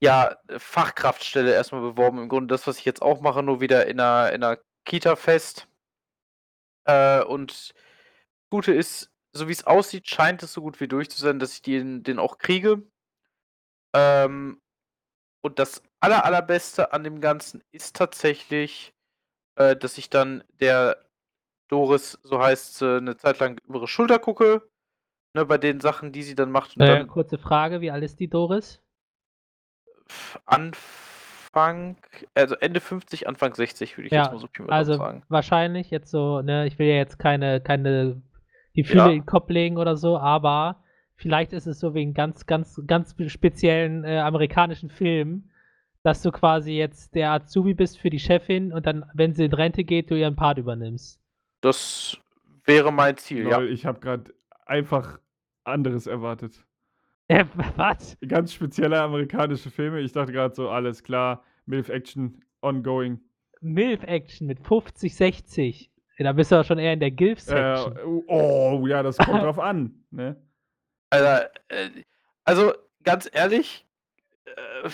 ja, 0.00 0.36
Fachkraftstelle 0.58 1.52
erstmal 1.52 1.80
beworben. 1.80 2.18
Im 2.18 2.28
Grunde 2.28 2.52
das, 2.52 2.66
was 2.66 2.78
ich 2.78 2.84
jetzt 2.84 3.02
auch 3.02 3.20
mache, 3.20 3.42
nur 3.42 3.60
wieder 3.60 3.86
in 3.86 4.00
einer, 4.00 4.32
in 4.32 4.42
einer 4.42 4.58
Kita 4.84 5.16
fest. 5.16 5.68
Äh, 6.84 7.22
und 7.22 7.52
das 7.52 7.74
Gute 8.50 8.72
ist, 8.74 9.13
so 9.34 9.48
wie 9.48 9.52
es 9.52 9.66
aussieht, 9.66 10.08
scheint 10.08 10.42
es 10.42 10.52
so 10.52 10.62
gut 10.62 10.80
wie 10.80 10.88
durch 10.88 11.10
zu 11.10 11.20
sein, 11.20 11.38
dass 11.38 11.52
ich 11.54 11.62
den, 11.62 12.02
den 12.02 12.18
auch 12.18 12.38
kriege. 12.38 12.82
Ähm, 13.94 14.60
und 15.42 15.58
das 15.58 15.82
aller, 16.00 16.24
allerbeste 16.24 16.92
an 16.92 17.04
dem 17.04 17.20
Ganzen 17.20 17.62
ist 17.72 17.96
tatsächlich, 17.96 18.94
äh, 19.56 19.76
dass 19.76 19.98
ich 19.98 20.08
dann 20.10 20.44
der 20.60 21.04
Doris, 21.68 22.18
so 22.22 22.40
heißt 22.40 22.76
sie, 22.76 22.96
eine 22.98 23.16
Zeit 23.16 23.38
lang 23.40 23.58
über 23.66 23.78
ihre 23.78 23.88
Schulter 23.88 24.18
gucke. 24.18 24.68
Ne, 25.36 25.44
bei 25.44 25.58
den 25.58 25.80
Sachen, 25.80 26.12
die 26.12 26.22
sie 26.22 26.36
dann 26.36 26.52
macht. 26.52 26.76
Äh, 26.76 26.86
dann 26.86 27.08
kurze 27.08 27.38
Frage, 27.38 27.80
wie 27.80 27.90
alt 27.90 28.04
ist 28.04 28.20
die 28.20 28.28
Doris? 28.28 28.80
Anfang, 30.46 31.96
also 32.34 32.54
Ende 32.56 32.80
50, 32.80 33.26
Anfang 33.26 33.52
60, 33.54 33.96
würde 33.96 34.06
ich 34.06 34.12
Ja, 34.12 34.22
jetzt 34.22 34.32
mal 34.32 34.38
so 34.38 34.46
viel 34.46 34.70
Also 34.70 34.96
sagen. 34.96 35.24
wahrscheinlich 35.28 35.90
jetzt 35.90 36.10
so, 36.10 36.40
ne, 36.40 36.66
ich 36.66 36.78
will 36.78 36.86
ja 36.86 36.94
jetzt 36.94 37.18
keine, 37.18 37.60
keine 37.60 38.22
Gefühle 38.74 38.98
Ja. 38.98 39.06
in 39.06 39.12
den 39.20 39.26
Kopf 39.26 39.48
legen 39.50 39.76
oder 39.78 39.96
so, 39.96 40.18
aber 40.18 40.82
vielleicht 41.16 41.52
ist 41.52 41.66
es 41.66 41.78
so 41.80 41.94
wegen 41.94 42.14
ganz, 42.14 42.46
ganz, 42.46 42.80
ganz 42.86 43.14
speziellen 43.28 44.04
äh, 44.04 44.18
amerikanischen 44.18 44.90
Filmen, 44.90 45.50
dass 46.02 46.22
du 46.22 46.30
quasi 46.32 46.72
jetzt 46.72 47.14
der 47.14 47.32
Azubi 47.32 47.74
bist 47.74 47.98
für 47.98 48.10
die 48.10 48.18
Chefin 48.18 48.72
und 48.72 48.84
dann, 48.86 49.04
wenn 49.14 49.32
sie 49.32 49.44
in 49.44 49.52
Rente 49.52 49.84
geht, 49.84 50.10
du 50.10 50.18
ihren 50.18 50.36
Part 50.36 50.58
übernimmst. 50.58 51.20
Das 51.60 52.18
wäre 52.64 52.92
mein 52.92 53.16
Ziel, 53.16 53.48
ja. 53.48 53.58
Lol, 53.58 53.70
ich 53.70 53.86
habe 53.86 54.00
gerade 54.00 54.34
einfach 54.66 55.18
anderes 55.64 56.06
erwartet. 56.06 56.62
Äh, 57.28 57.44
was? 57.76 58.18
Ganz 58.28 58.52
spezielle 58.52 59.00
amerikanische 59.00 59.70
Filme. 59.70 60.00
Ich 60.00 60.12
dachte 60.12 60.32
gerade 60.32 60.54
so, 60.54 60.68
alles 60.68 61.02
klar, 61.02 61.42
Milf 61.64 61.88
Action 61.88 62.42
ongoing. 62.60 63.20
Milf-Action 63.62 64.46
mit 64.46 64.60
50, 64.60 65.14
60. 65.16 65.90
Da 66.18 66.32
bist 66.32 66.50
du 66.50 66.54
ja 66.56 66.64
schon 66.64 66.78
eher 66.78 66.92
in 66.92 67.00
der 67.00 67.08
Äh, 67.08 67.12
Gilf-Section. 67.12 67.98
oh, 68.28 68.84
ja, 68.86 69.02
das 69.02 69.18
kommt 69.18 69.42
drauf 69.42 69.58
an. 69.58 70.04
Ne? 70.10 70.36
Alter, 71.10 71.50
äh, 71.68 71.88
also 72.44 72.72
ganz 73.02 73.28
ehrlich, 73.32 73.86
äh, 74.46 74.88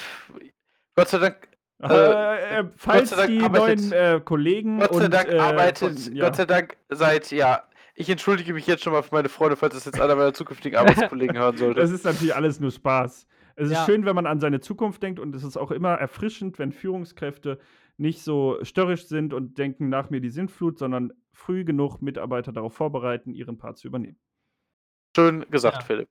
Gott 0.96 1.08
sei 1.08 1.18
Dank 1.18 1.48
Äh, 1.82 2.58
äh, 2.60 2.64
falls 2.76 3.10
sei 3.10 3.16
Dank 3.16 3.28
die 3.30 3.40
arbeitet- 3.42 3.90
neuen 3.90 4.16
äh, 4.16 4.20
Kollegen 4.20 4.78
Gott 4.80 4.94
sei 4.94 5.04
und, 5.06 5.14
Dank 5.14 5.28
äh, 5.28 5.38
arbeitet, 5.38 5.98
von- 6.00 6.14
ja. 6.14 6.24
Gott 6.26 6.36
sei 6.36 6.44
Dank 6.46 6.76
seit, 6.90 7.30
ja, 7.32 7.64
ich 7.94 8.08
entschuldige 8.10 8.52
mich 8.52 8.66
jetzt 8.66 8.82
schon 8.82 8.92
mal 8.92 9.02
für 9.02 9.14
meine 9.14 9.28
Freunde, 9.30 9.56
falls 9.56 9.74
das 9.74 9.84
jetzt 9.86 9.98
einer 10.00 10.14
meiner 10.14 10.32
zukünftigen 10.34 10.78
Arbeitskollegen 10.78 11.38
hören 11.38 11.56
sollte. 11.56 11.80
Das 11.80 11.90
ist 11.90 12.04
natürlich 12.04 12.34
alles 12.34 12.60
nur 12.60 12.70
Spaß. 12.70 13.26
Es 13.56 13.66
ist 13.68 13.74
Ja. 13.74 13.84
schön, 13.84 14.04
wenn 14.04 14.14
man 14.14 14.26
an 14.26 14.40
seine 14.40 14.60
Zukunft 14.60 15.02
denkt 15.02 15.18
und 15.20 15.34
es 15.34 15.44
ist 15.44 15.56
auch 15.56 15.70
immer 15.70 15.94
erfrischend, 15.94 16.58
wenn 16.58 16.72
Führungskräfte 16.72 17.58
nicht 17.96 18.22
so 18.22 18.58
störrisch 18.62 19.06
sind 19.06 19.34
und 19.34 19.58
denken, 19.58 19.88
nach 19.88 20.10
mir 20.10 20.20
die 20.20 20.30
Sintflut, 20.30 20.78
sondern 20.78 21.12
früh 21.32 21.64
genug 21.64 22.00
Mitarbeiter 22.00 22.52
darauf 22.52 22.74
vorbereiten, 22.74 23.34
ihren 23.34 23.58
Part 23.58 23.78
zu 23.78 23.88
übernehmen. 23.88 24.18
Schön 25.16 25.44
gesagt, 25.50 25.78
Ja. 25.78 25.82
Philipp. 25.82 26.08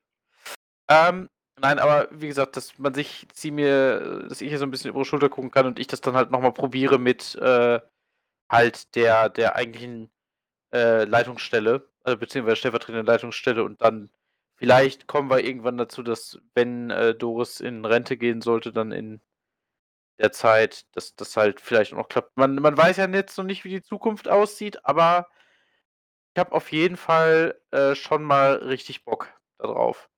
Ähm, 0.90 1.30
nein, 1.60 1.80
aber 1.80 2.07
wie 2.11 2.28
gesagt, 2.28 2.57
dass 2.57 2.78
man 2.80 2.94
sich, 2.94 3.28
sie 3.34 3.52
mir, 3.52 4.26
dass 4.28 4.41
ich 4.41 4.49
hier 4.49 4.57
so 4.60 4.66
ein 4.66 4.72
bisschen 4.72 4.90
über 4.90 4.99
die 4.99 5.06
Schulter 5.06 5.30
gucken 5.30 5.52
kann 5.52 5.66
und 5.66 5.80
ich 5.80 5.88
das 5.88 6.02
dann 6.02 6.16
halt 6.16 6.32
nochmal 6.32 6.53
probiere 6.53 6.99
mit 6.99 7.36
äh, 7.36 7.80
halt 8.52 8.95
der, 8.95 9.30
der 9.30 9.56
eigentlichen 9.56 10.10
äh, 10.74 11.06
Leitungsstelle, 11.06 11.88
äh, 12.06 12.16
beziehungsweise 12.16 12.57
stellvertretenden 12.57 13.06
Leitungsstelle 13.06 13.64
und 13.64 13.82
dann 13.82 14.10
vielleicht 14.60 15.07
kommen 15.07 15.30
wir 15.30 15.44
irgendwann 15.44 15.77
dazu, 15.77 16.03
dass 16.03 16.40
wenn 16.53 16.91
äh, 16.91 17.15
Doris 17.15 17.61
in 17.61 17.86
Rente 17.86 18.18
gehen 18.18 18.41
sollte, 18.41 18.72
dann 18.73 18.91
in 18.91 19.22
der 20.19 20.31
Zeit, 20.34 20.86
dass 20.95 21.15
das 21.15 21.38
halt 21.38 21.61
vielleicht 21.61 21.94
auch 21.94 21.98
noch 21.98 22.10
klappt. 22.10 22.36
Man, 22.38 22.56
man 22.56 22.77
weiß 22.77 22.98
ja 22.98 23.07
jetzt 23.07 23.38
noch 23.38 23.45
nicht, 23.45 23.64
wie 23.64 23.69
die 23.69 23.81
Zukunft 23.81 24.27
aussieht, 24.27 24.86
aber 24.86 25.27
ich 26.36 26.40
habe 26.40 26.52
auf 26.53 26.72
jeden 26.72 26.98
Fall 26.98 27.60
äh, 27.72 27.95
schon 27.95 28.23
mal 28.23 28.56
richtig 28.56 29.06
Bock 29.06 29.34
darauf. 29.57 30.10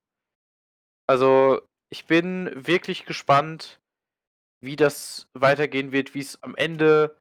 Also, 1.08 1.62
ich 1.90 2.08
bin 2.08 2.52
wirklich 2.56 3.06
gespannt, 3.06 3.80
wie 4.62 4.76
das 4.76 5.28
weitergehen 5.34 5.92
wird, 5.92 6.14
wie 6.16 6.20
es 6.22 6.42
am 6.44 6.56
Ende 6.56 7.20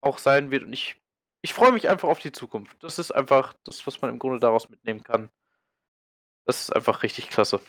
auch 0.00 0.18
sein 0.18 0.50
wird. 0.50 0.64
Und 0.64 0.72
ich, 0.72 0.96
ich 1.42 1.54
freue 1.54 1.72
mich 1.72 1.88
einfach 1.88 2.08
auf 2.08 2.20
die 2.20 2.32
Zukunft. 2.32 2.82
Das 2.82 2.98
ist 2.98 3.12
einfach 3.12 3.54
das, 3.64 3.86
was 3.86 4.00
man 4.00 4.10
im 4.10 4.18
Grunde 4.18 4.40
daraus 4.40 4.68
mitnehmen 4.68 5.02
kann. 5.04 5.30
Das 6.46 6.60
ist 6.60 6.70
einfach 6.74 7.02
richtig 7.02 7.28
klasse. 7.28 7.60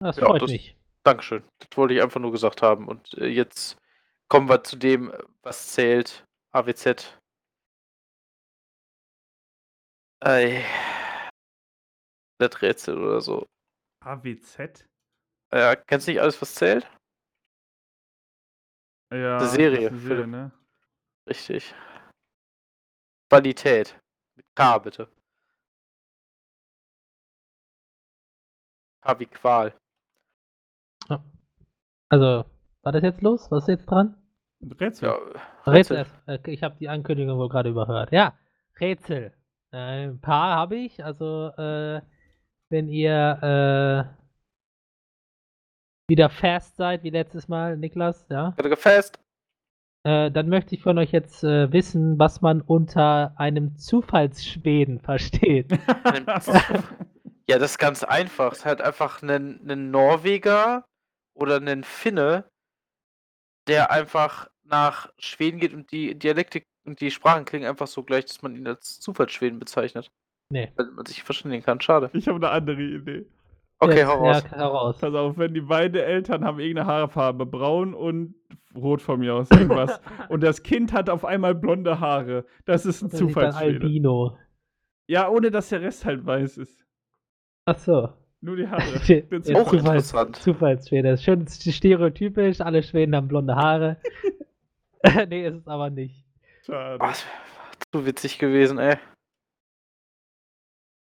Das 0.00 0.16
ja, 0.16 0.26
freut 0.26 0.42
das- 0.42 0.50
mich. 0.50 0.76
Dankeschön. 1.02 1.44
Das 1.58 1.68
wollte 1.76 1.92
ich 1.94 2.00
einfach 2.02 2.20
nur 2.20 2.32
gesagt 2.32 2.62
haben. 2.62 2.88
Und 2.88 3.12
äh, 3.18 3.26
jetzt 3.26 3.76
kommen 4.28 4.48
wir 4.48 4.64
zu 4.64 4.76
dem, 4.76 5.12
was 5.42 5.72
zählt. 5.72 6.24
AWZ. 6.52 7.18
Ey. 10.20 10.64
Das 12.38 12.62
Rätsel 12.62 12.96
oder 13.02 13.20
so. 13.20 13.46
AWZ? 14.00 14.86
Ja, 15.52 15.76
kennst 15.76 16.06
du 16.06 16.12
nicht 16.12 16.20
alles, 16.22 16.40
was 16.40 16.54
zählt? 16.54 16.84
Ja, 19.12 19.36
Eine 19.38 19.48
Serie, 19.48 19.90
das 19.90 19.98
ist 19.98 20.06
eine 20.06 20.08
Serie, 20.08 20.26
ne? 20.26 20.52
Richtig. 21.28 21.74
Qualität. 23.28 24.00
Mit 24.36 24.46
K, 24.56 24.78
bitte. 24.78 25.08
K 29.04 29.18
wie 29.20 29.26
Qual. 29.26 29.72
Ja. 31.08 31.22
Also, 32.08 32.44
war 32.82 32.92
das 32.92 33.02
jetzt 33.02 33.22
los? 33.22 33.50
Was 33.50 33.64
ist 33.64 33.68
jetzt 33.68 33.86
dran? 33.90 34.16
Rätsel. 34.80 35.08
Ja, 35.10 35.18
Rätsel. 35.70 35.98
Rätsel. 35.98 36.06
äh, 36.26 36.50
Ich 36.50 36.62
habe 36.62 36.76
die 36.78 36.88
Ankündigung 36.88 37.38
wohl 37.38 37.48
gerade 37.50 37.68
überhört. 37.68 38.12
Ja, 38.12 38.34
Rätsel. 38.80 39.34
Äh, 39.72 40.06
ein 40.08 40.20
paar 40.20 40.56
habe 40.56 40.76
ich. 40.76 41.04
Also, 41.04 41.48
äh, 41.56 42.00
wenn 42.70 42.88
ihr 42.88 44.08
äh, 44.08 44.24
wieder 46.08 46.30
fast 46.30 46.76
seid 46.76 47.02
wie 47.02 47.10
letztes 47.10 47.46
Mal, 47.48 47.76
Niklas, 47.76 48.26
ja, 48.30 48.50
Gerade 48.56 48.76
fest. 48.76 49.18
äh, 50.04 50.30
dann 50.30 50.48
möchte 50.48 50.74
ich 50.74 50.82
von 50.82 50.96
euch 50.98 51.12
jetzt 51.12 51.44
äh, 51.44 51.70
wissen, 51.72 52.18
was 52.18 52.40
man 52.40 52.60
unter 52.62 53.34
einem 53.38 53.76
Zufallsschweden 53.76 55.00
versteht. 55.00 55.72
Ja, 57.48 57.58
das 57.58 57.72
ist 57.72 57.78
ganz 57.78 58.02
einfach. 58.04 58.52
Es 58.52 58.58
ist 58.58 58.64
halt 58.64 58.80
einfach 58.80 59.22
ein, 59.22 59.70
ein 59.70 59.90
Norweger 59.90 60.86
oder 61.34 61.60
ein 61.60 61.84
Finne, 61.84 62.48
der 63.66 63.90
einfach 63.90 64.48
nach 64.64 65.12
Schweden 65.18 65.60
geht 65.60 65.74
und 65.74 65.92
die 65.92 66.18
Dialektik 66.18 66.66
und 66.84 67.00
die 67.00 67.10
Sprachen 67.10 67.44
klingen 67.44 67.68
einfach 67.68 67.86
so 67.86 68.02
gleich, 68.02 68.26
dass 68.26 68.42
man 68.42 68.56
ihn 68.56 68.66
als 68.66 69.00
Zufallsschweden 69.00 69.58
bezeichnet. 69.58 70.10
Nee. 70.50 70.72
Weil 70.76 70.86
man 70.92 71.06
sich 71.06 71.22
verständigen 71.22 71.64
kann. 71.64 71.80
Schade. 71.80 72.10
ich 72.12 72.28
habe 72.28 72.36
eine 72.36 72.50
andere 72.50 72.82
Idee. 72.82 73.26
Okay, 73.78 73.98
Jetzt, 73.98 74.06
hau 74.06 74.24
raus. 74.24 74.42
Ja, 74.44 74.56
heraus. 74.56 74.98
Pass 74.98 75.14
auf, 75.14 75.36
wenn 75.36 75.52
die 75.52 75.60
beiden 75.60 76.00
Eltern 76.00 76.44
haben 76.44 76.60
irgendeine 76.60 76.86
Haarfarbe, 76.86 77.44
braun 77.44 77.94
und 77.94 78.34
rot 78.74 79.02
von 79.02 79.20
mir 79.20 79.34
aus, 79.34 79.50
irgendwas. 79.50 80.00
und 80.28 80.42
das 80.42 80.62
Kind 80.62 80.92
hat 80.92 81.10
auf 81.10 81.24
einmal 81.24 81.54
blonde 81.54 82.00
Haare. 82.00 82.46
Das 82.64 82.86
ist 82.86 83.02
ein 83.02 83.10
Das 83.10 83.14
ist 83.14 83.20
dann 83.20 83.28
Zufallsschwede. 83.28 83.84
Albino. 83.84 84.38
Ja, 85.06 85.28
ohne 85.28 85.50
dass 85.50 85.68
der 85.68 85.82
Rest 85.82 86.04
halt 86.04 86.24
weiß 86.24 86.58
ist. 86.58 86.83
Ach 87.66 87.78
so. 87.78 88.12
Nur 88.40 88.56
die 88.56 88.68
Haare. 88.68 88.82
Auch 88.84 88.92
Zufall- 89.00 89.42
Zufalls 89.42 89.78
interessant. 89.78 90.36
Zufallsschwede. 90.36 91.10
Ist 91.10 91.24
Schön 91.24 91.46
stereotypisch, 91.48 92.60
alle 92.60 92.82
Schweden 92.82 93.16
haben 93.16 93.28
blonde 93.28 93.54
Haare. 93.56 94.00
nee, 95.28 95.46
ist 95.46 95.54
es 95.56 95.66
aber 95.66 95.88
nicht. 95.90 96.24
Schade. 96.64 97.00
Was? 97.00 97.24
Zu 97.92 98.04
witzig 98.06 98.38
gewesen, 98.38 98.78
ey. 98.78 98.96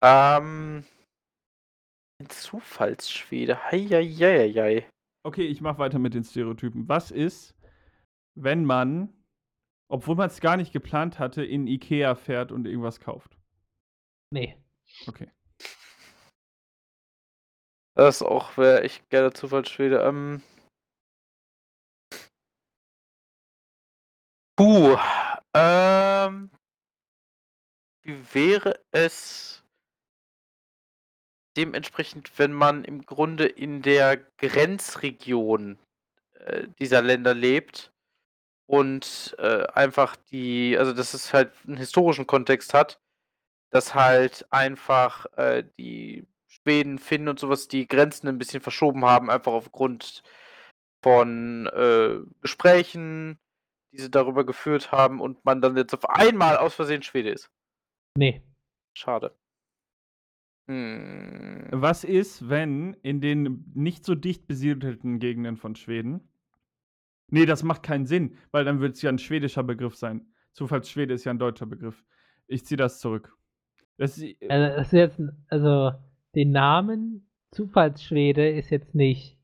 Ähm. 0.03 0.85
Ein 2.19 2.29
Zufallsschwede. 2.29 3.61
Heieieiei. 3.71 4.89
Okay, 5.25 5.45
ich 5.45 5.61
mach 5.61 5.77
weiter 5.77 5.99
mit 5.99 6.13
den 6.13 6.23
Stereotypen. 6.23 6.87
Was 6.87 7.11
ist, 7.11 7.53
wenn 8.35 8.63
man, 8.63 9.13
obwohl 9.91 10.15
man 10.15 10.27
es 10.27 10.39
gar 10.39 10.55
nicht 10.57 10.71
geplant 10.71 11.19
hatte, 11.19 11.43
in 11.43 11.67
Ikea 11.67 12.15
fährt 12.15 12.51
und 12.51 12.65
irgendwas 12.65 12.99
kauft? 12.99 13.37
Nee. 14.31 14.57
Okay. 15.07 15.29
Das 17.97 18.21
auch 18.21 18.57
wäre 18.57 18.83
echt 18.83 19.09
gerne 19.09 19.33
Zufallsschwede. 19.33 20.03
Ähm. 20.03 20.43
Puh. 24.55 24.95
Ähm. 25.55 26.51
Wie 28.03 28.35
wäre 28.35 28.79
es 28.91 29.63
dementsprechend, 31.57 32.37
wenn 32.37 32.53
man 32.53 32.83
im 32.83 33.03
Grunde 33.03 33.47
in 33.47 33.81
der 33.81 34.17
Grenzregion 34.37 35.79
äh, 36.35 36.67
dieser 36.79 37.01
Länder 37.01 37.33
lebt 37.33 37.91
und 38.67 39.35
äh, 39.39 39.65
einfach 39.73 40.15
die, 40.15 40.77
also 40.77 40.93
dass 40.93 41.15
es 41.15 41.33
halt 41.33 41.51
einen 41.65 41.77
historischen 41.77 42.27
Kontext 42.27 42.75
hat, 42.75 43.01
dass 43.71 43.95
halt 43.95 44.45
einfach 44.51 45.25
äh, 45.35 45.63
die 45.79 46.27
Schweden, 46.67 46.99
Finnen 46.99 47.29
und 47.29 47.39
sowas 47.39 47.69
die 47.69 47.87
Grenzen 47.87 48.27
ein 48.27 48.37
bisschen 48.37 48.61
verschoben 48.61 49.05
haben, 49.05 49.29
einfach 49.29 49.53
aufgrund 49.53 50.21
von 51.01 51.65
äh, 51.67 52.19
Gesprächen, 52.41 53.39
die 53.93 53.99
sie 54.01 54.11
darüber 54.11 54.45
geführt 54.45 54.91
haben 54.91 55.21
und 55.21 55.45
man 55.45 55.61
dann 55.61 55.77
jetzt 55.77 55.93
auf 55.93 56.09
einmal 56.09 56.57
aus 56.57 56.75
Versehen 56.75 57.03
Schwede 57.03 57.29
ist. 57.29 57.49
Nee. 58.17 58.41
Schade. 58.93 59.33
Hm. 60.67 61.67
Was 61.71 62.03
ist, 62.03 62.49
wenn 62.49 62.95
in 63.01 63.21
den 63.21 63.71
nicht 63.73 64.03
so 64.03 64.13
dicht 64.15 64.45
besiedelten 64.45 65.19
Gegenden 65.19 65.55
von 65.55 65.75
Schweden. 65.77 66.27
Nee, 67.29 67.45
das 67.45 67.63
macht 67.63 67.83
keinen 67.83 68.05
Sinn, 68.05 68.37
weil 68.51 68.65
dann 68.65 68.81
wird 68.81 68.95
es 68.95 69.01
ja 69.01 69.09
ein 69.09 69.19
schwedischer 69.19 69.63
Begriff 69.63 69.95
sein. 69.95 70.33
Zufallsschwede 70.51 71.13
ist 71.13 71.23
ja 71.23 71.31
ein 71.31 71.39
deutscher 71.39 71.65
Begriff. 71.65 72.03
Ich 72.47 72.65
ziehe 72.65 72.77
das 72.77 72.99
zurück. 72.99 73.33
Das 73.97 74.17
ist, 74.17 74.35
Also, 74.49 74.75
das 74.75 74.87
ist 74.87 74.93
jetzt, 74.93 75.19
ein- 75.19 75.45
also, 75.47 75.91
den 76.37 76.51
Namen 76.51 77.29
Zufallsschwede 77.53 78.49
ist 78.49 78.69
jetzt 78.69 78.93
nicht 78.93 79.37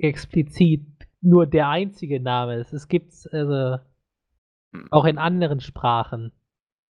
explizit 0.00 0.86
nur 1.20 1.46
der 1.46 1.68
einzige 1.68 2.20
Name. 2.20 2.54
Es 2.54 2.72
es 2.72 2.88
gibt's 2.88 3.26
also 3.26 3.78
Hm. 4.74 4.88
auch 4.90 5.04
in 5.04 5.18
anderen 5.18 5.60
Sprachen. 5.60 6.32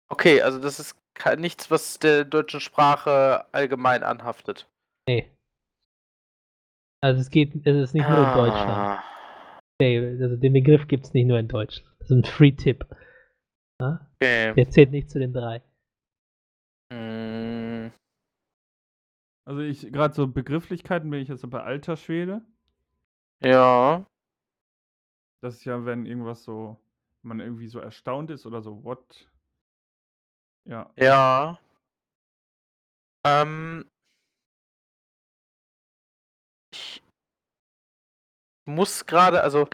Okay, 0.09 0.40
also 0.43 0.59
das 0.59 0.81
ist 0.81 0.97
nichts, 1.39 1.70
was 1.70 1.98
der 1.98 2.24
deutschen 2.24 2.60
Sprache 2.60 3.44
allgemein 3.52 4.02
anhaftet. 4.02 4.68
Nee. 5.09 5.31
Also 7.02 7.20
es 7.20 7.31
geht, 7.31 7.55
es 7.66 7.77
ist 7.77 7.94
nicht 7.94 8.09
nur 8.09 8.18
in 8.18 8.35
Deutschland. 8.35 8.70
Ah. 8.70 9.05
Nee, 9.81 9.98
also 10.23 10.36
den 10.36 10.52
Begriff 10.52 10.89
gibt 10.89 11.05
es 11.05 11.12
nicht 11.12 11.27
nur 11.27 11.39
in 11.39 11.48
Deutschland. 11.48 11.94
Das 11.98 12.10
ist 12.10 12.16
ein 12.16 12.24
Free-Tipp. 12.24 12.86
Ja? 13.81 14.09
Okay. 14.16 14.55
Der 14.55 14.70
zählt 14.70 14.90
nicht 14.90 15.10
zu 15.10 15.18
den 15.18 15.32
drei. 15.32 15.62
Also 19.47 19.60
ich, 19.60 19.93
gerade 19.93 20.12
so 20.14 20.27
Begrifflichkeiten 20.27 21.09
bin 21.09 21.20
ich 21.20 21.28
jetzt 21.28 21.40
so 21.40 21.48
bei 21.48 21.62
alter 21.62 21.97
Schwede. 21.97 22.43
Ja. 23.40 24.05
Das 25.40 25.55
ist 25.56 25.64
ja, 25.64 25.85
wenn 25.85 26.05
irgendwas 26.05 26.43
so, 26.43 26.77
man 27.23 27.40
irgendwie 27.40 27.68
so 27.68 27.78
erstaunt 27.78 28.31
ist 28.31 28.44
oder 28.44 28.60
so, 28.60 28.82
what? 28.85 29.28
Ja. 30.64 30.90
Ja. 30.97 31.59
Ähm. 33.24 33.89
Ich 36.73 37.02
muss 38.64 39.06
gerade, 39.06 39.43
also 39.43 39.68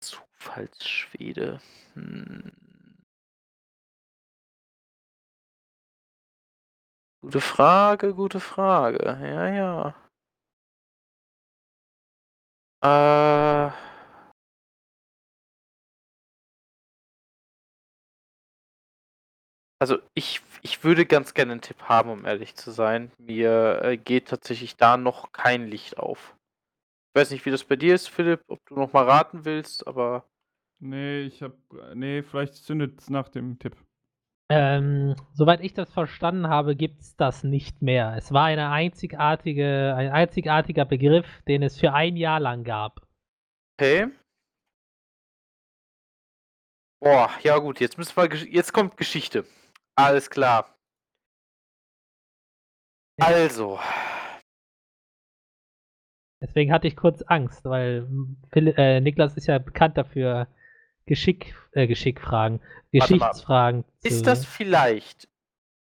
Zufallsschwede. 0.00 1.60
Hm. 1.94 2.52
Gute 7.24 7.40
Frage, 7.40 8.12
gute 8.12 8.38
Frage. 8.38 8.98
Ja, 9.22 9.48
ja. 9.48 9.94
Äh. 12.82 13.72
Also 19.80 19.98
ich, 20.14 20.42
ich 20.60 20.84
würde 20.84 21.06
ganz 21.06 21.32
gerne 21.32 21.52
einen 21.52 21.60
Tipp 21.62 21.82
haben, 21.84 22.10
um 22.10 22.26
ehrlich 22.26 22.56
zu 22.56 22.70
sein. 22.72 23.10
Mir 23.18 23.80
äh, 23.82 23.96
geht 23.96 24.28
tatsächlich 24.28 24.76
da 24.76 24.98
noch 24.98 25.32
kein 25.32 25.66
Licht 25.66 25.96
auf. 25.98 26.36
Ich 27.14 27.20
weiß 27.20 27.30
nicht, 27.32 27.46
wie 27.46 27.52
das 27.52 27.64
bei 27.64 27.76
dir 27.76 27.94
ist, 27.94 28.08
Philipp, 28.10 28.42
ob 28.48 28.64
du 28.66 28.76
noch 28.76 28.92
mal 28.92 29.04
raten 29.04 29.44
willst, 29.44 29.86
aber 29.86 30.24
Nee, 30.80 31.22
ich 31.22 31.42
hab. 31.42 31.54
Nee, 31.94 32.22
vielleicht 32.22 32.56
zündet 32.56 33.00
es 33.00 33.10
nach 33.10 33.30
dem 33.30 33.58
Tipp. 33.58 33.76
Ähm, 34.50 35.16
soweit 35.32 35.60
ich 35.62 35.72
das 35.72 35.90
verstanden 35.92 36.48
habe, 36.48 36.76
gibt 36.76 37.00
es 37.00 37.16
das 37.16 37.44
nicht 37.44 37.80
mehr. 37.80 38.14
Es 38.16 38.32
war 38.32 38.44
eine 38.44 38.70
einzigartige, 38.70 39.94
ein 39.96 40.10
einzigartiger 40.10 40.84
Begriff, 40.84 41.26
den 41.48 41.62
es 41.62 41.78
für 41.78 41.92
ein 41.94 42.16
Jahr 42.16 42.40
lang 42.40 42.64
gab. 42.64 43.00
okay. 43.78 44.08
Boah, 47.00 47.30
ja 47.42 47.58
gut, 47.58 47.80
jetzt 47.80 47.98
müssen 47.98 48.16
wir, 48.16 48.34
jetzt 48.48 48.72
kommt 48.72 48.96
Geschichte. 48.96 49.44
Alles 49.94 50.30
klar. 50.30 50.74
Also, 53.20 53.78
Deswegen 56.44 56.72
hatte 56.72 56.86
ich 56.86 56.94
kurz 56.94 57.22
Angst, 57.22 57.64
weil 57.64 58.06
Phil, 58.52 58.68
äh, 58.76 59.00
Niklas 59.00 59.34
ist 59.36 59.46
ja 59.46 59.58
bekannt 59.58 59.96
dafür, 59.96 60.46
Geschick, 61.06 61.54
äh, 61.72 61.86
Geschickfragen. 61.86 62.60
Geschichtsfragen 62.92 63.84
ist 64.02 64.26
das 64.26 64.44
vielleicht, 64.46 65.28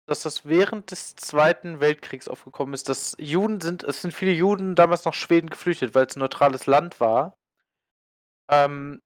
dass 0.07 0.23
das 0.23 0.45
während 0.45 0.91
des 0.91 1.15
Zweiten 1.15 1.79
Weltkriegs 1.79 2.27
aufgekommen 2.27 2.73
ist, 2.73 2.89
dass 2.89 3.15
Juden 3.19 3.61
sind, 3.61 3.83
es 3.83 4.01
sind 4.01 4.13
viele 4.13 4.31
Juden 4.31 4.75
damals 4.75 5.05
nach 5.05 5.13
Schweden 5.13 5.49
geflüchtet, 5.49 5.93
weil 5.93 6.05
es 6.05 6.15
ein 6.15 6.19
neutrales 6.19 6.65
Land 6.65 6.99
war. 6.99 7.37
Ähm, 8.49 9.01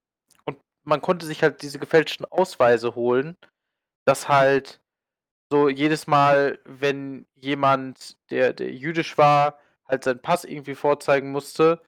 und 0.46 0.58
man 0.84 1.02
konnte 1.02 1.26
sich 1.26 1.44
halt 1.44 1.62
diese 1.62 1.80
gefälschten 1.80 2.26
Ausweise 2.26 2.96
holen, 2.96 3.38
dass 4.06 4.30
halt 4.30 4.82
so 5.52 5.70
jedes 5.70 6.08
Mal, 6.08 6.60
wenn 6.66 7.28
jemand, 7.36 8.18
der, 8.30 8.54
der 8.54 8.74
jüdisch 8.74 9.18
war, 9.18 9.60
halt 9.88 10.04
seinen 10.04 10.22
Pass 10.22 10.44
irgendwie 10.44 10.76
vorzeigen 10.76 11.32
musste, 11.32 11.82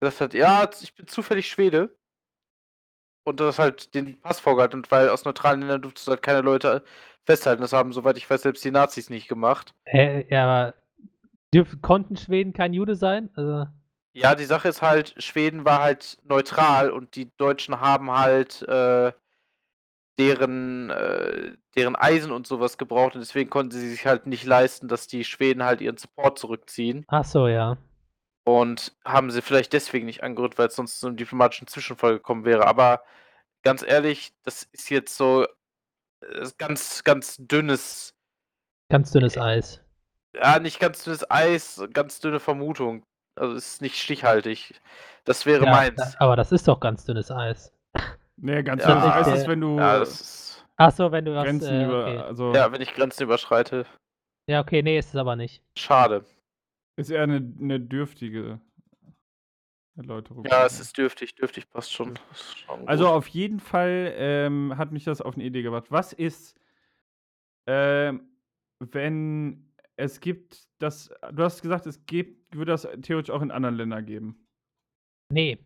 gesagt 0.00 0.20
hat, 0.20 0.34
ja, 0.34 0.68
ich 0.80 0.94
bin 0.94 1.06
zufällig 1.06 1.48
Schwede. 1.48 1.96
Und 3.24 3.40
das 3.40 3.58
halt 3.58 3.94
den 3.94 4.20
Pass 4.20 4.40
vorgehalten, 4.40 4.80
und 4.80 4.90
weil 4.90 5.08
aus 5.08 5.24
neutralen 5.24 5.60
Ländern 5.60 5.82
durfte 5.82 6.10
halt 6.10 6.22
keine 6.22 6.40
Leute 6.40 6.82
festhalten. 7.24 7.62
Das 7.62 7.72
haben, 7.72 7.92
soweit 7.92 8.16
ich 8.16 8.28
weiß, 8.28 8.42
selbst 8.42 8.64
die 8.64 8.70
Nazis 8.70 9.10
nicht 9.10 9.28
gemacht. 9.28 9.74
Hä, 9.84 10.26
ja, 10.28 10.44
aber 10.44 10.74
dürf, 11.54 11.76
konnten 11.82 12.16
Schweden 12.16 12.52
kein 12.52 12.72
Jude 12.72 12.96
sein? 12.96 13.30
Also, 13.34 13.66
Ja, 14.14 14.34
die 14.34 14.44
Sache 14.44 14.68
ist 14.68 14.82
halt, 14.82 15.14
Schweden 15.22 15.64
war 15.64 15.82
halt 15.82 16.18
neutral 16.24 16.90
und 16.90 17.14
die 17.14 17.30
Deutschen 17.36 17.80
haben 17.80 18.10
halt 18.10 18.62
äh, 18.62 19.12
deren, 20.18 20.90
äh, 20.90 21.52
deren 21.76 21.96
Eisen 21.96 22.32
und 22.32 22.46
sowas 22.46 22.76
gebraucht 22.76 23.14
und 23.14 23.20
deswegen 23.20 23.50
konnten 23.50 23.72
sie 23.72 23.88
sich 23.88 24.06
halt 24.06 24.26
nicht 24.26 24.44
leisten, 24.44 24.88
dass 24.88 25.06
die 25.06 25.24
Schweden 25.24 25.62
halt 25.62 25.80
ihren 25.80 25.96
Support 25.96 26.38
zurückziehen. 26.38 27.04
Ach 27.08 27.24
so, 27.24 27.48
ja. 27.48 27.78
Und 28.44 28.92
haben 29.04 29.30
sie 29.30 29.40
vielleicht 29.42 29.72
deswegen 29.72 30.06
nicht 30.06 30.22
angerührt, 30.22 30.58
weil 30.58 30.66
es 30.68 30.74
sonst 30.76 30.98
zu 30.98 31.06
einem 31.06 31.16
diplomatischen 31.16 31.68
Zwischenfall 31.68 32.14
gekommen 32.14 32.44
wäre. 32.44 32.66
Aber 32.66 33.04
ganz 33.62 33.82
ehrlich, 33.82 34.32
das 34.42 34.64
ist 34.72 34.90
jetzt 34.90 35.16
so 35.16 35.44
äh, 36.22 36.48
ganz, 36.58 37.04
ganz 37.04 37.36
dünnes, 37.38 38.14
Ganz 38.90 39.12
dünnes 39.12 39.38
Eis. 39.38 39.80
ja, 40.34 40.58
nicht 40.58 40.80
ganz 40.80 41.04
dünnes 41.04 41.30
Eis, 41.30 41.82
ganz 41.92 42.18
dünne 42.20 42.40
Vermutung. 42.40 43.04
Also 43.36 43.54
es 43.54 43.74
ist 43.74 43.82
nicht 43.82 43.96
stichhaltig. 43.96 44.74
Das 45.24 45.46
wäre 45.46 45.64
Ja, 45.64 45.70
meins. 45.70 45.96
da, 45.96 46.12
aber 46.18 46.36
das 46.36 46.50
ist 46.52 46.66
doch 46.68 46.80
ganz 46.80 47.04
dünnes 47.04 47.30
Eis. 47.30 47.72
Nee, 48.36 48.62
ganz 48.64 48.82
Ja, 48.82 48.90
ja, 48.90 49.14
heißt 49.14 49.28
der- 49.30 49.36
es, 49.36 49.46
wenn 49.46 49.60
du 49.60 49.78
Ja, 49.78 50.00
das 50.00 50.20
ist, 50.20 50.64
Ach 50.76 50.90
so, 50.90 51.12
wenn 51.12 51.24
du 51.24 51.34
was. 51.34 51.44
Grenzen 51.44 51.80
äh, 51.80 51.84
über. 51.84 52.06
okay. 52.06 52.18
Also 52.18 52.52
ja, 52.54 52.72
wenn 52.72 52.80
ich 52.82 52.92
Grenzen 52.92 53.22
überschreite, 53.22 53.86
Ja, 54.48 54.60
okay, 54.60 54.82
nee, 54.82 54.98
ist 54.98 55.10
es 55.10 55.16
aber 55.16 55.36
nicht. 55.36 55.62
schade. 55.78 56.24
Ist 57.02 57.10
eher 57.10 57.22
eine, 57.22 57.36
eine 57.60 57.80
dürftige 57.80 58.60
Erläuterung. 59.96 60.44
Ja, 60.46 60.64
es 60.64 60.80
ist 60.80 60.96
dürftig, 60.96 61.34
dürftig 61.34 61.68
passt 61.68 61.92
schon. 61.92 62.18
Schon 62.34 62.88
Also 62.88 63.08
auf 63.08 63.28
jeden 63.28 63.60
Fall 63.60 64.12
ähm, 64.16 64.76
hat 64.76 64.92
mich 64.92 65.04
das 65.04 65.20
auf 65.20 65.34
eine 65.34 65.44
Idee 65.44 65.62
gebracht. 65.62 65.90
Was 65.90 66.12
ist, 66.12 66.58
ähm, 67.66 68.28
wenn 68.78 69.72
es 69.96 70.20
gibt 70.20 70.66
das, 70.78 71.10
du 71.32 71.42
hast 71.42 71.62
gesagt, 71.62 71.86
es 71.86 72.04
gibt, 72.06 72.56
würde 72.56 72.72
das 72.72 72.88
theoretisch 73.02 73.30
auch 73.30 73.42
in 73.42 73.50
anderen 73.50 73.76
Ländern 73.76 74.04
geben. 74.04 74.46
Nee. 75.30 75.58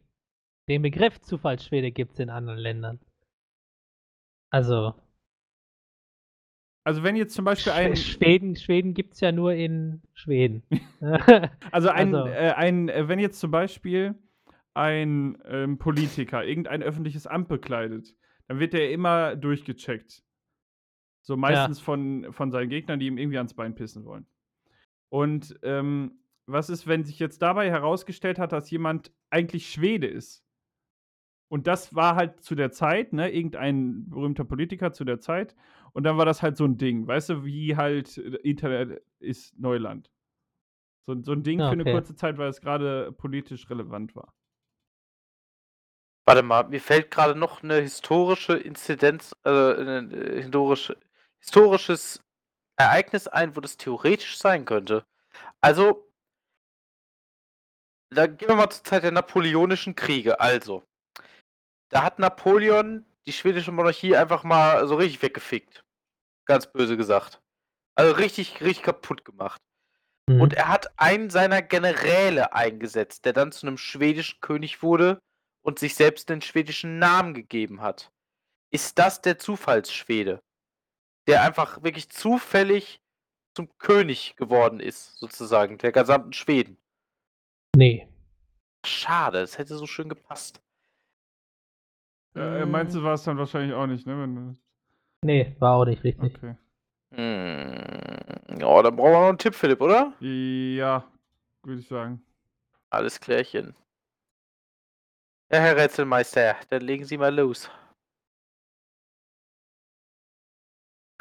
Den 0.68 0.82
Begriff 0.82 1.20
Zufallsschwede 1.20 1.92
gibt 1.92 2.14
es 2.14 2.18
in 2.18 2.28
anderen 2.28 2.58
Ländern. 2.58 3.00
Also, 4.50 4.94
Also 6.86 7.02
wenn 7.02 7.16
jetzt 7.16 7.34
zum 7.34 7.44
Beispiel 7.44 7.72
ein, 7.72 7.96
Schweden, 7.96 8.54
Schweden 8.54 8.94
gibt 8.94 9.14
es 9.14 9.20
ja 9.20 9.32
nur 9.32 9.52
in 9.54 10.02
Schweden. 10.14 10.62
also 11.72 11.88
ein, 11.88 12.14
also- 12.14 12.28
äh, 12.28 12.52
ein 12.52 12.88
äh, 12.88 13.08
wenn 13.08 13.18
jetzt 13.18 13.40
zum 13.40 13.50
Beispiel 13.50 14.14
ein 14.72 15.36
ähm, 15.46 15.78
Politiker 15.78 16.44
irgendein 16.44 16.84
öffentliches 16.84 17.26
Amt 17.26 17.48
bekleidet, 17.48 18.14
dann 18.46 18.60
wird 18.60 18.72
er 18.72 18.92
immer 18.92 19.34
durchgecheckt. 19.34 20.22
So 21.22 21.36
meistens 21.36 21.80
von, 21.80 22.32
von 22.32 22.52
seinen 22.52 22.68
Gegnern, 22.68 23.00
die 23.00 23.08
ihm 23.08 23.18
irgendwie 23.18 23.38
ans 23.38 23.54
Bein 23.54 23.74
pissen 23.74 24.04
wollen. 24.04 24.26
Und 25.08 25.58
ähm, 25.64 26.20
was 26.46 26.70
ist, 26.70 26.86
wenn 26.86 27.02
sich 27.02 27.18
jetzt 27.18 27.42
dabei 27.42 27.68
herausgestellt 27.68 28.38
hat, 28.38 28.52
dass 28.52 28.70
jemand 28.70 29.10
eigentlich 29.30 29.72
Schwede 29.72 30.06
ist? 30.06 30.44
Und 31.48 31.66
das 31.66 31.96
war 31.96 32.14
halt 32.14 32.44
zu 32.44 32.54
der 32.54 32.70
Zeit, 32.70 33.12
ne, 33.12 33.28
irgendein 33.32 34.08
berühmter 34.08 34.44
Politiker 34.44 34.92
zu 34.92 35.04
der 35.04 35.18
Zeit. 35.18 35.56
Und 35.96 36.02
dann 36.02 36.18
war 36.18 36.26
das 36.26 36.42
halt 36.42 36.58
so 36.58 36.66
ein 36.66 36.76
Ding, 36.76 37.06
weißt 37.06 37.30
du, 37.30 37.44
wie 37.46 37.74
halt 37.74 38.18
äh, 38.18 38.36
Internet 38.42 39.02
ist 39.18 39.58
Neuland. 39.58 40.10
So, 41.06 41.16
so 41.22 41.32
ein 41.32 41.42
Ding 41.42 41.60
Ja, 41.60 41.68
für 41.68 41.72
eine 41.72 41.84
okay. 41.84 41.92
kurze 41.92 42.14
Zeit, 42.14 42.36
weil 42.36 42.50
es 42.50 42.60
gerade 42.60 43.12
politisch 43.12 43.70
relevant 43.70 44.14
war. 44.14 44.34
Warte 46.26 46.42
mal, 46.42 46.68
mir 46.68 46.82
fällt 46.82 47.10
gerade 47.10 47.34
noch 47.34 47.62
eine 47.62 47.76
historische 47.76 48.58
Inzidenz, 48.58 49.34
also 49.42 49.80
ein 49.80 50.12
äh, 50.12 50.42
historische, 50.42 50.98
historisches 51.38 52.22
Ereignis 52.76 53.26
ein, 53.26 53.56
wo 53.56 53.60
das 53.60 53.78
theoretisch 53.78 54.36
sein 54.36 54.66
könnte. 54.66 55.06
Also, 55.62 56.10
da 58.10 58.26
gehen 58.26 58.48
wir 58.48 58.56
mal 58.56 58.68
zur 58.68 58.84
Zeit 58.84 59.02
der 59.02 59.12
Napoleonischen 59.12 59.94
Kriege. 59.94 60.40
Also, 60.40 60.82
da 61.88 62.02
hat 62.02 62.18
Napoleon 62.18 63.06
die 63.26 63.32
schwedische 63.32 63.72
Monarchie 63.72 64.14
einfach 64.14 64.44
mal 64.44 64.86
so 64.86 64.96
richtig 64.96 65.22
weggefickt. 65.22 65.85
Ganz 66.46 66.72
böse 66.72 66.96
gesagt. 66.96 67.42
Also 67.94 68.14
richtig, 68.14 68.60
richtig 68.60 68.82
kaputt 68.84 69.24
gemacht. 69.24 69.60
Mhm. 70.28 70.40
Und 70.40 70.54
er 70.54 70.68
hat 70.68 70.98
einen 70.98 71.30
seiner 71.30 71.62
Generäle 71.62 72.52
eingesetzt, 72.52 73.24
der 73.24 73.32
dann 73.32 73.52
zu 73.52 73.66
einem 73.66 73.78
schwedischen 73.78 74.40
König 74.40 74.82
wurde 74.82 75.18
und 75.62 75.78
sich 75.78 75.94
selbst 75.94 76.28
den 76.28 76.42
schwedischen 76.42 76.98
Namen 76.98 77.34
gegeben 77.34 77.80
hat. 77.80 78.12
Ist 78.70 78.98
das 78.98 79.22
der 79.22 79.38
Zufallsschwede? 79.38 80.40
Der 81.26 81.42
einfach 81.42 81.82
wirklich 81.82 82.08
zufällig 82.10 83.00
zum 83.54 83.76
König 83.78 84.36
geworden 84.36 84.80
ist, 84.80 85.16
sozusagen, 85.18 85.78
der 85.78 85.92
gesamten 85.92 86.32
Schweden. 86.32 86.78
nee. 87.74 88.08
Schade, 88.84 89.40
das 89.40 89.58
hätte 89.58 89.76
so 89.76 89.86
schön 89.86 90.08
gepasst. 90.08 90.62
Äh, 92.36 92.64
meinst 92.66 92.94
du, 92.94 93.02
war 93.02 93.14
es 93.14 93.24
dann 93.24 93.36
wahrscheinlich 93.36 93.74
auch 93.74 93.88
nicht, 93.88 94.06
ne? 94.06 94.56
Nee, 95.22 95.56
war 95.58 95.76
auch 95.76 95.84
nicht 95.84 96.04
richtig. 96.04 96.34
okay. 96.36 96.56
Hm. 97.10 98.58
Ja, 98.60 98.82
dann 98.82 98.96
brauchen 98.96 99.12
wir 99.12 99.20
noch 99.20 99.28
einen 99.28 99.38
Tipp, 99.38 99.54
Philipp, 99.54 99.80
oder? 99.80 100.12
Ja, 100.20 101.04
würde 101.62 101.80
ich 101.80 101.88
sagen. 101.88 102.22
Alles 102.90 103.20
klärchen. 103.20 103.74
Ja, 105.52 105.60
Herr 105.60 105.76
Rätselmeister, 105.76 106.56
dann 106.70 106.82
legen 106.82 107.04
Sie 107.04 107.18
mal 107.18 107.34
los. 107.34 107.70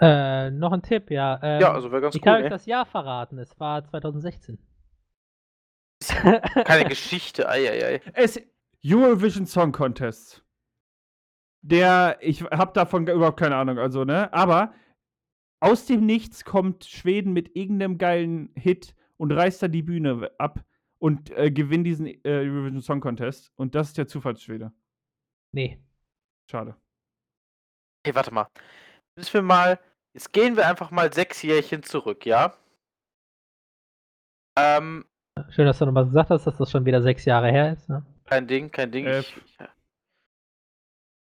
Äh, 0.01 0.51
noch 0.51 0.73
ein 0.73 0.81
Tipp, 0.81 1.09
ja. 1.09 1.39
Ähm, 1.41 1.61
ja, 1.61 1.73
also 1.73 1.91
wäre 1.91 2.01
ganz 2.01 2.15
ich 2.15 2.21
cool. 2.21 2.25
kann 2.25 2.43
euch 2.43 2.49
das 2.49 2.65
Jahr 2.65 2.85
verraten. 2.85 3.37
Es 3.39 3.57
war 3.59 3.83
2016. 3.85 4.59
Keine 6.65 6.89
Geschichte, 6.89 7.47
eieiei. 7.47 8.01
Es 8.13 8.39
Eurovision 8.85 9.47
Song 9.47 9.71
Contest. 9.71 10.44
Der, 11.67 12.17
ich 12.21 12.43
habe 12.43 12.73
davon 12.73 13.07
überhaupt 13.07 13.39
keine 13.39 13.55
Ahnung, 13.55 13.79
also, 13.79 14.05
ne? 14.05 14.31
Aber 14.31 14.73
aus 15.59 15.87
dem 15.87 16.05
Nichts 16.05 16.45
kommt 16.45 16.85
Schweden 16.85 17.33
mit 17.33 17.55
irgendeinem 17.55 17.97
geilen 17.97 18.53
Hit 18.55 18.95
und 19.17 19.31
reißt 19.31 19.63
da 19.63 19.67
die 19.67 19.81
Bühne 19.81 20.29
ab 20.37 20.63
und 20.99 21.31
äh, 21.31 21.49
gewinnt 21.49 21.87
diesen 21.87 22.05
äh, 22.05 22.19
Eurovision 22.23 22.81
Song 22.81 22.99
Contest. 23.01 23.51
Und 23.55 23.73
das 23.73 23.87
ist 23.87 23.97
der 23.97 24.07
Zufallsschwede. 24.07 24.71
nee. 25.53 25.81
Schade. 26.51 26.75
Hey, 28.05 28.13
warte 28.13 28.31
mal. 28.31 28.47
Müssen 29.17 29.33
wir 29.33 29.41
mal. 29.41 29.79
Jetzt 30.13 30.31
gehen 30.31 30.55
wir 30.55 30.67
einfach 30.67 30.91
mal 30.91 31.11
sechs 31.11 31.41
Jährchen 31.41 31.81
zurück, 31.81 32.27
ja? 32.27 32.53
Ähm, 34.55 35.05
Schön, 35.49 35.65
dass 35.65 35.79
du 35.79 35.85
nochmal 35.85 36.05
gesagt 36.05 36.29
hast, 36.29 36.45
dass 36.45 36.57
das 36.57 36.69
schon 36.69 36.85
wieder 36.85 37.01
sechs 37.01 37.25
Jahre 37.25 37.49
her 37.51 37.73
ist. 37.73 37.89
Ne? 37.89 38.05
kein 38.25 38.47
Ding, 38.47 38.71
kein 38.71 38.91
Ding. 38.91 39.07
Äh, 39.07 39.21
Ich, 39.21 39.37
ich, 39.37 39.57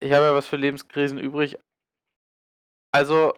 ich 0.03 0.11
habe 0.11 0.25
ja 0.25 0.33
was 0.33 0.47
für 0.47 0.57
Lebenskrisen 0.57 1.17
übrig. 1.17 1.57
Also. 2.91 3.33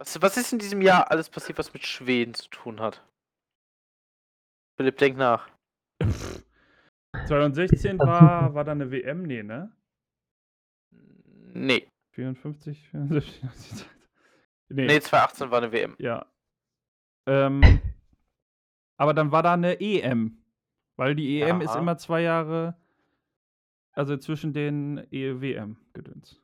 Was, 0.00 0.22
was 0.22 0.36
ist 0.36 0.52
in 0.52 0.60
diesem 0.60 0.80
Jahr 0.80 1.10
alles 1.10 1.28
passiert, 1.28 1.58
was 1.58 1.72
mit 1.72 1.84
Schweden 1.84 2.34
zu 2.34 2.48
tun 2.50 2.80
hat? 2.80 3.04
Philipp, 4.76 4.96
denk 4.98 5.16
nach. 5.16 5.50
2016 7.26 7.98
war, 7.98 8.54
war 8.54 8.64
da 8.64 8.72
eine 8.72 8.92
WM? 8.92 9.22
Nee, 9.24 9.42
ne? 9.42 9.72
Nee. 11.52 11.88
54, 12.12 12.88
74. 12.90 13.42
nee, 14.68 14.86
Nee, 14.86 15.00
2018 15.00 15.50
war 15.50 15.58
eine 15.58 15.72
WM. 15.72 15.96
Ja. 15.98 16.26
Ähm, 17.26 17.80
aber 18.96 19.14
dann 19.14 19.32
war 19.32 19.42
da 19.42 19.54
eine 19.54 19.80
EM. 19.80 20.44
Weil 20.96 21.14
die 21.14 21.40
EM 21.40 21.60
ist 21.60 21.70
Aha. 21.70 21.78
immer 21.78 21.96
zwei 21.96 22.22
Jahre, 22.22 22.76
also 23.92 24.16
zwischen 24.16 24.52
den 24.52 25.06
E 25.10 25.40
WM-Gedöns. 25.40 26.40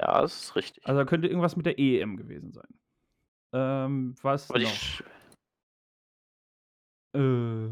Ja, 0.00 0.20
das 0.22 0.42
ist 0.42 0.56
richtig. 0.56 0.86
Also 0.86 1.04
könnte 1.04 1.28
irgendwas 1.28 1.56
mit 1.56 1.66
der 1.66 1.78
EM 1.78 2.16
gewesen 2.16 2.52
sein. 2.52 2.68
Ähm, 3.52 4.14
was 4.22 4.50
Aber 4.50 4.60
noch? 4.60 4.68
Sch 4.70 5.02
Äh, 7.14 7.68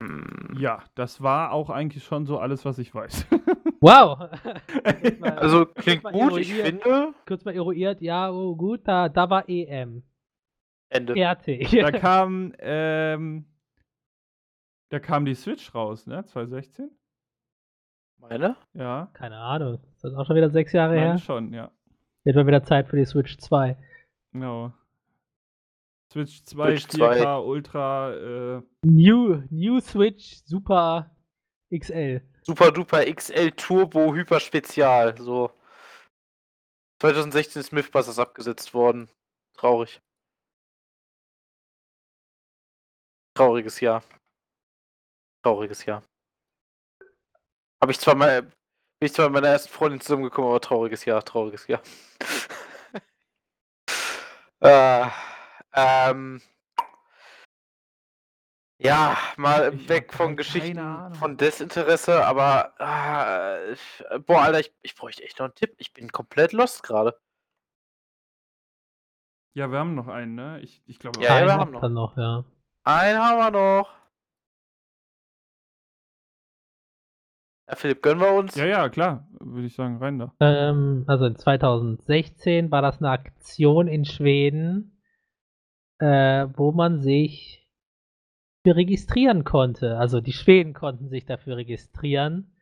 Hm. 0.00 0.56
ja, 0.58 0.82
das 0.94 1.22
war 1.22 1.52
auch 1.52 1.70
eigentlich 1.70 2.04
schon 2.04 2.24
so 2.26 2.38
alles, 2.38 2.64
was 2.64 2.78
ich 2.78 2.94
weiß. 2.94 3.26
Wow! 3.80 4.28
Also 5.22 5.66
Kurz 5.66 5.84
klingt 5.84 6.02
mal 6.02 6.12
gut, 6.12 6.36
ich 6.38 6.52
finde. 6.52 7.14
Kurz 7.26 7.44
mal 7.44 7.54
eruiert, 7.54 8.00
ja, 8.00 8.28
oh, 8.28 8.56
gut, 8.56 8.80
da, 8.82 9.08
da 9.08 9.30
war 9.30 9.48
EM. 9.48 10.02
Ende. 10.88 11.14
RT. 11.14 11.72
da 11.80 11.92
kam, 11.92 12.52
ähm, 12.58 13.44
da 14.90 14.98
kam 15.00 15.24
die 15.24 15.34
Switch 15.34 15.74
raus, 15.74 16.06
ne? 16.06 16.24
2016? 16.24 16.90
Meine? 18.18 18.56
Ja. 18.72 19.10
Keine 19.12 19.36
Ahnung. 19.38 19.78
Ist 19.94 20.04
das 20.04 20.14
auch 20.14 20.26
schon 20.26 20.36
wieder 20.36 20.50
sechs 20.50 20.72
Jahre 20.72 20.94
Meine 20.94 21.12
her? 21.12 21.18
schon, 21.18 21.52
ja. 21.52 21.70
Wird 22.24 22.36
mal 22.36 22.46
wieder 22.46 22.62
Zeit 22.62 22.88
für 22.88 22.96
die 22.96 23.04
Switch 23.04 23.38
2. 23.38 23.76
Genau. 24.32 24.72
Switch 26.12 26.42
2, 26.44 26.76
Switch 26.76 26.86
4K, 26.86 27.22
2. 27.22 27.38
Ultra, 27.38 28.14
äh, 28.14 28.62
New, 28.82 29.42
New 29.50 29.80
Switch 29.80 30.42
Super 30.44 31.14
XL. 31.70 32.22
Super 32.42 32.72
duper 32.72 33.04
XL 33.04 33.50
Turbo 33.52 34.14
Hyper 34.14 34.40
Spezial. 34.40 35.16
So. 35.18 35.50
2016 37.00 37.60
ist 37.60 37.72
Mythbusters 37.72 38.18
abgesetzt 38.18 38.74
worden. 38.74 39.08
Traurig. 39.54 40.00
Trauriges 43.34 43.80
Jahr. 43.80 44.02
Trauriges 45.42 45.84
Jahr. 45.84 46.02
Habe 47.80 47.92
ich 47.92 48.00
zwar 48.00 48.14
mal, 48.16 48.42
bin 48.42 48.52
ich 49.00 49.12
zwar 49.12 49.26
mit 49.28 49.34
meiner 49.34 49.48
ersten 49.52 49.72
Freundin 49.72 50.00
zusammengekommen, 50.00 50.50
aber 50.50 50.60
trauriges 50.60 51.04
Jahr, 51.04 51.24
trauriges 51.24 51.66
Jahr. 51.68 51.80
äh, 54.60 55.06
ähm, 55.74 56.42
ja, 58.80 59.16
mal 59.36 59.74
Ich 59.74 59.88
weg 59.88 60.12
von 60.12 60.26
keine 60.26 60.36
Geschichten 60.36 61.14
von 61.14 61.36
Desinteresse, 61.36 62.24
aber 62.24 62.74
äh, 62.78 63.72
ich- 63.72 64.04
boah, 64.26 64.42
Alter, 64.42 64.60
ich, 64.60 64.72
ich 64.82 64.94
bräuchte 64.94 65.22
echt 65.22 65.38
noch 65.38 65.46
einen 65.46 65.54
Tipp. 65.54 65.74
Ich 65.78 65.92
bin 65.92 66.10
komplett 66.10 66.52
lost 66.52 66.82
gerade. 66.82 67.18
Ja, 69.54 69.70
wir 69.72 69.78
haben 69.78 69.94
noch 69.94 70.08
einen, 70.08 70.34
ne? 70.36 70.60
Ich, 70.60 70.82
ich 70.86 70.98
glaube. 70.98 71.20
Ja, 71.20 71.36
Einen 71.36 71.46
wir 71.46 71.54
haben 71.54 71.70
noch. 71.72 71.88
noch, 71.88 72.16
ja. 72.16 72.44
Einen 72.84 73.18
haben 73.18 73.38
wir 73.38 73.50
noch. 73.50 73.97
Ja, 77.68 77.76
Philipp, 77.76 78.02
gönnen 78.02 78.20
wir 78.20 78.32
uns? 78.32 78.54
ja, 78.54 78.64
ja, 78.64 78.88
klar. 78.88 79.28
Würde 79.40 79.66
ich 79.66 79.74
sagen, 79.74 79.98
rein 79.98 80.18
da. 80.18 80.32
Ähm, 80.40 81.04
also 81.06 81.26
in 81.26 81.36
2016 81.36 82.70
war 82.70 82.80
das 82.80 82.98
eine 82.98 83.10
Aktion 83.10 83.88
in 83.88 84.06
Schweden, 84.06 84.98
äh, 85.98 86.46
wo 86.54 86.72
man 86.72 87.00
sich 87.00 87.68
für 88.64 88.74
registrieren 88.74 89.44
konnte. 89.44 89.98
Also 89.98 90.20
die 90.20 90.32
Schweden 90.32 90.72
konnten 90.72 91.08
sich 91.10 91.26
dafür 91.26 91.58
registrieren, 91.58 92.56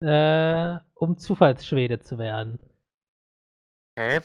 äh, 0.00 0.76
um 0.94 1.16
Zufallsschwede 1.16 2.00
zu 2.00 2.18
werden. 2.18 2.58
Okay. 3.96 4.20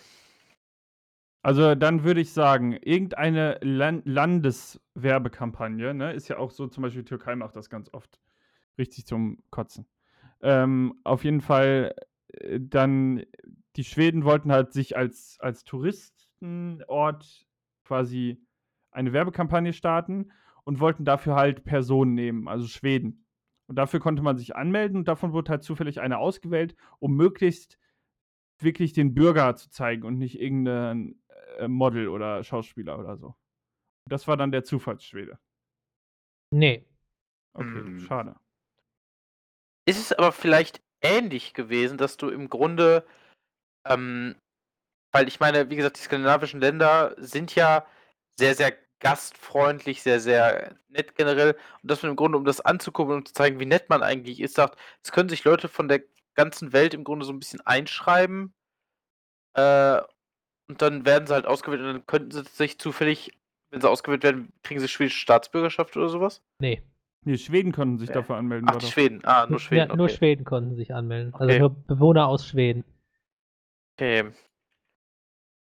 Also 1.41 1.75
dann 1.75 2.03
würde 2.03 2.19
ich 2.19 2.33
sagen, 2.33 2.73
irgendeine 2.73 3.57
Lan 3.61 4.01
Landeswerbekampagne, 4.03 5.93
ne, 5.93 6.11
ist 6.11 6.27
ja 6.27 6.37
auch 6.37 6.51
so, 6.51 6.67
zum 6.67 6.83
Beispiel 6.83 7.03
die 7.03 7.09
Türkei 7.09 7.37
macht 7.37 7.55
das 7.55 7.69
ganz 7.69 7.89
oft. 7.93 8.19
Richtig 8.77 9.05
zum 9.05 9.41
Kotzen. 9.49 9.87
Ähm, 10.41 10.99
auf 11.03 11.23
jeden 11.23 11.41
Fall 11.41 11.95
äh, 12.29 12.59
dann, 12.61 13.23
die 13.75 13.83
Schweden 13.83 14.23
wollten 14.23 14.51
halt 14.51 14.73
sich 14.73 14.95
als, 14.97 15.37
als 15.39 15.63
Touristenort 15.63 17.47
quasi 17.83 18.41
eine 18.91 19.13
Werbekampagne 19.13 19.73
starten 19.73 20.31
und 20.63 20.79
wollten 20.79 21.05
dafür 21.05 21.35
halt 21.35 21.63
Personen 21.63 22.13
nehmen, 22.13 22.47
also 22.47 22.67
Schweden. 22.67 23.25
Und 23.67 23.75
dafür 23.75 23.99
konnte 23.99 24.21
man 24.23 24.37
sich 24.37 24.55
anmelden 24.55 24.97
und 24.97 25.07
davon 25.07 25.33
wurde 25.33 25.51
halt 25.51 25.63
zufällig 25.63 25.99
eine 25.99 26.17
ausgewählt, 26.17 26.75
um 26.99 27.15
möglichst 27.15 27.77
wirklich 28.59 28.93
den 28.93 29.13
Bürger 29.13 29.55
zu 29.55 29.69
zeigen 29.69 30.03
und 30.03 30.17
nicht 30.17 30.39
irgendein 30.39 31.21
äh, 31.57 31.67
Model 31.67 32.07
oder 32.07 32.43
Schauspieler 32.43 32.97
oder 32.97 33.17
so. 33.17 33.35
Das 34.09 34.27
war 34.27 34.37
dann 34.37 34.51
der 34.51 34.63
Zufallsschwede. 34.63 35.37
Nee. 36.51 36.85
Okay, 37.53 37.67
Hm. 37.67 37.99
schade. 37.99 38.35
Ist 39.87 39.99
es 39.99 40.11
aber 40.11 40.33
vielleicht 40.33 40.81
ähnlich 41.01 41.53
gewesen, 41.53 41.97
dass 41.97 42.17
du 42.17 42.29
im 42.29 42.49
Grunde, 42.49 43.07
ähm, 43.87 44.35
weil 45.13 45.29
ich 45.29 45.39
meine, 45.39 45.69
wie 45.69 45.77
gesagt, 45.77 45.97
die 45.97 46.01
skandinavischen 46.01 46.59
Länder 46.59 47.15
sind 47.17 47.55
ja 47.55 47.87
sehr, 48.37 48.53
sehr 48.53 48.77
gastfreundlich, 48.99 50.01
sehr, 50.03 50.19
sehr 50.19 50.75
nett 50.89 51.15
generell. 51.15 51.55
Und 51.81 51.89
dass 51.89 52.01
man 52.03 52.11
im 52.11 52.15
Grunde, 52.17 52.37
um 52.37 52.43
das 52.43 52.59
anzugucken 52.59 53.15
und 53.15 53.29
zu 53.29 53.33
zeigen, 53.33 53.61
wie 53.61 53.65
nett 53.65 53.89
man 53.89 54.03
eigentlich 54.03 54.41
ist, 54.41 54.55
sagt, 54.55 54.77
es 55.03 55.13
können 55.13 55.29
sich 55.29 55.45
Leute 55.45 55.69
von 55.69 55.87
der 55.87 56.01
ganzen 56.35 56.73
Welt 56.73 56.93
im 56.93 57.05
Grunde 57.05 57.25
so 57.25 57.31
ein 57.31 57.39
bisschen 57.39 57.61
einschreiben. 57.61 58.53
Äh, 59.53 60.01
und 60.69 60.81
dann 60.81 61.05
werden 61.05 61.27
sie 61.27 61.33
halt 61.33 61.45
ausgewählt 61.45 61.81
und 61.81 61.87
dann 61.87 62.05
könnten 62.07 62.31
sie 62.31 62.43
sich 62.43 62.77
zufällig, 62.77 63.31
wenn 63.69 63.79
sie 63.79 63.89
ausgewählt 63.89 64.23
werden, 64.23 64.51
kriegen 64.63 64.81
sie 64.81 64.89
schwedische 64.89 65.19
Staatsbürgerschaft 65.19 65.95
oder 65.95 66.09
sowas? 66.09 66.41
Nee. 66.59 66.83
Nee, 67.23 67.37
Schweden 67.37 67.71
konnten 67.71 67.97
sich 67.97 68.09
Ja. 68.09 68.15
dafür 68.15 68.37
anmelden. 68.37 68.69
Ach, 68.71 68.81
Schweden. 68.81 69.23
Ah, 69.25 69.45
nur 69.47 69.59
Schweden. 69.59 69.89
Ja, 69.89 69.95
nur 69.95 70.05
okay. 70.05 70.15
Schweden 70.15 70.45
konnten 70.45 70.75
sich 70.75 70.93
anmelden. 70.93 71.33
Okay. 71.33 71.43
Also 71.43 71.59
nur 71.59 71.69
Bewohner 71.69 72.27
aus 72.27 72.47
Schweden. 72.47 72.83
Okay. 73.97 74.31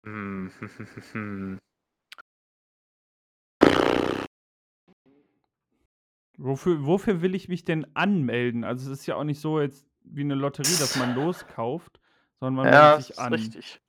Hm, 0.04 0.50
hm, 0.58 0.68
hm, 0.68 0.86
hm, 0.86 1.02
hm. 1.12 1.58
Wofür, 6.38 6.86
wofür 6.86 7.20
will 7.20 7.34
ich 7.34 7.48
mich 7.48 7.64
denn 7.64 7.86
anmelden? 7.94 8.64
Also 8.64 8.90
es 8.90 9.00
ist 9.00 9.06
ja 9.06 9.16
auch 9.16 9.24
nicht 9.24 9.40
so 9.40 9.60
jetzt 9.60 9.86
wie 10.04 10.22
eine 10.22 10.34
Lotterie, 10.34 10.76
dass 10.78 10.96
man 10.96 11.14
loskauft, 11.14 12.00
sondern 12.38 12.54
man 12.54 12.72
Ja, 12.72 12.80
meldet 12.80 12.98
das 12.98 13.06
sich 13.08 13.16
ist 13.16 13.18
an. 13.18 13.32
richtig. 13.34 13.80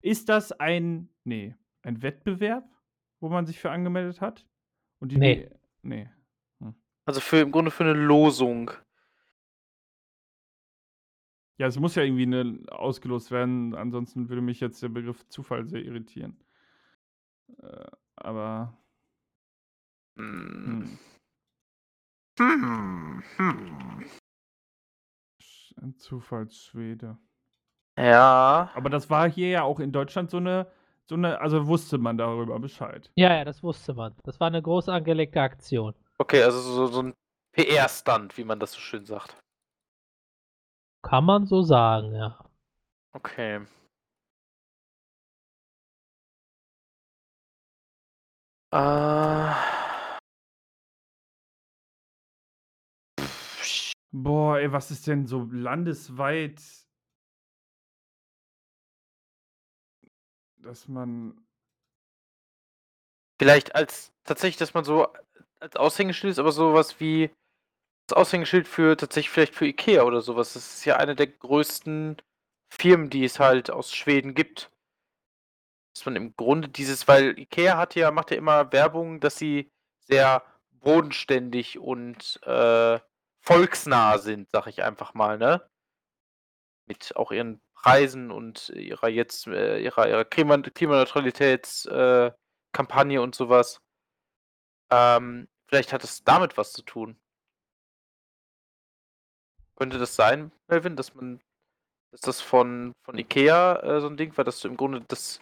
Ist 0.00 0.28
das 0.28 0.52
ein, 0.52 1.08
nee, 1.24 1.54
ein 1.82 2.02
Wettbewerb, 2.02 2.68
wo 3.20 3.28
man 3.28 3.46
sich 3.46 3.60
für 3.60 3.70
angemeldet 3.70 4.20
hat? 4.20 4.46
Und 4.98 5.12
die, 5.12 5.18
Nee. 5.18 5.50
nee. 5.82 6.08
Also 7.06 7.20
für 7.20 7.38
im 7.38 7.52
Grunde 7.52 7.70
für 7.70 7.84
eine 7.84 7.92
Losung. 7.94 8.72
Ja, 11.58 11.68
es 11.68 11.78
muss 11.78 11.94
ja 11.94 12.02
irgendwie 12.02 12.24
eine, 12.24 12.60
ausgelost 12.70 13.30
werden, 13.30 13.74
ansonsten 13.74 14.28
würde 14.28 14.42
mich 14.42 14.60
jetzt 14.60 14.82
der 14.82 14.88
Begriff 14.90 15.26
Zufall 15.28 15.66
sehr 15.68 15.82
irritieren. 15.82 16.36
Äh, 17.62 17.86
aber 18.16 18.76
Hm. 20.18 20.98
hm, 22.38 23.22
Hm. 23.36 24.04
Ein 25.82 25.94
Zufallsschwede. 25.96 27.18
Ja. 27.98 28.70
Aber 28.74 28.90
das 28.90 29.08
war 29.10 29.30
hier 29.30 29.48
ja 29.48 29.62
auch 29.62 29.78
in 29.78 29.92
Deutschland 29.92 30.30
so 30.30 30.38
eine, 30.38 30.66
so 31.06 31.14
eine, 31.14 31.40
also 31.40 31.66
wusste 31.66 31.98
man 31.98 32.18
darüber 32.18 32.58
Bescheid. 32.58 33.10
Ja, 33.14 33.34
ja, 33.34 33.44
das 33.44 33.62
wusste 33.62 33.94
man. 33.94 34.14
Das 34.24 34.40
war 34.40 34.48
eine 34.48 34.62
groß 34.62 34.88
angelegte 34.88 35.40
Aktion. 35.40 35.94
Okay, 36.20 36.42
also 36.42 36.60
so, 36.60 36.86
so 36.86 37.02
ein 37.02 37.14
PR-Stunt, 37.52 38.36
wie 38.38 38.44
man 38.44 38.58
das 38.58 38.72
so 38.72 38.80
schön 38.80 39.04
sagt. 39.04 39.36
Kann 41.04 41.24
man 41.24 41.46
so 41.46 41.62
sagen, 41.62 42.14
ja. 42.14 42.38
Okay. 43.14 43.60
Äh. 48.72 49.52
Pff, 53.20 53.92
Boah, 54.12 54.58
ey, 54.58 54.72
was 54.72 54.90
ist 54.90 55.06
denn 55.06 55.26
so 55.26 55.48
landesweit, 55.50 56.60
dass 60.62 60.88
man. 60.88 61.36
Vielleicht 63.40 63.74
als 63.74 64.12
tatsächlich, 64.24 64.56
dass 64.56 64.72
man 64.74 64.84
so 64.84 65.08
als 65.60 65.76
Aushängeschild 65.76 66.32
ist, 66.32 66.38
aber 66.38 66.52
sowas 66.52 67.00
wie 67.00 67.30
das 68.08 68.16
Aushängeschild 68.16 68.68
für 68.68 68.96
tatsächlich 68.96 69.30
vielleicht 69.30 69.54
für 69.54 69.66
Ikea 69.66 70.02
oder 70.02 70.20
sowas. 70.20 70.52
Das 70.54 70.74
ist 70.74 70.84
ja 70.84 70.96
eine 70.96 71.16
der 71.16 71.26
größten 71.26 72.16
Firmen, 72.72 73.10
die 73.10 73.24
es 73.24 73.40
halt 73.40 73.70
aus 73.70 73.92
Schweden 73.94 74.34
gibt. 74.34 74.70
Dass 75.94 76.06
man 76.06 76.16
im 76.16 76.36
Grunde 76.36 76.68
dieses, 76.68 77.08
weil 77.08 77.38
Ikea 77.38 77.78
hat 77.78 77.94
ja, 77.94 78.10
macht 78.10 78.30
ja 78.30 78.36
immer 78.36 78.72
Werbung, 78.72 79.20
dass 79.20 79.38
sie 79.38 79.70
sehr 80.00 80.42
bodenständig 80.70 81.78
und 81.78 82.40
äh, 82.44 83.00
volksnah 83.40 84.18
sind, 84.18 84.50
sag 84.50 84.66
ich 84.66 84.82
einfach 84.82 85.14
mal, 85.14 85.38
ne? 85.38 85.66
Mit 86.86 87.16
auch 87.16 87.32
ihren 87.32 87.60
Preisen 87.74 88.30
und 88.30 88.68
ihrer 88.70 89.08
jetzt, 89.08 89.46
äh, 89.48 89.78
ihrer, 89.78 90.08
ihrer 90.08 90.24
Klima 90.24 90.58
Klimaneutralitätskampagne 90.58 93.16
äh, 93.16 93.18
und 93.18 93.34
sowas. 93.34 93.80
Ähm, 94.90 95.48
vielleicht 95.68 95.92
hat 95.92 96.04
es 96.04 96.24
damit 96.24 96.56
was 96.56 96.72
zu 96.72 96.82
tun. 96.82 97.16
Könnte 99.76 99.98
das 99.98 100.16
sein, 100.16 100.52
Melvin, 100.68 100.96
dass 100.96 101.14
man, 101.14 101.40
dass 102.10 102.22
das 102.22 102.40
von, 102.40 102.92
von 103.04 103.18
Ikea 103.18 103.76
äh, 103.82 104.00
so 104.00 104.08
ein 104.08 104.16
Ding 104.16 104.36
war, 104.36 104.44
dass 104.44 104.60
du 104.60 104.68
im 104.68 104.76
Grunde 104.76 105.02
das, 105.08 105.40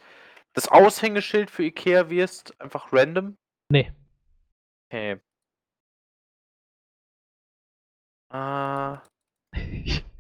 das 0.55 0.69
Aushängeschild 0.69 1.51
für 1.51 1.63
Ikea 1.65 2.11
wirst, 2.11 2.61
einfach 2.61 2.93
random? 2.93 3.37
Nee. 3.71 3.93
Okay. 4.89 5.21
Äh, 8.33 8.99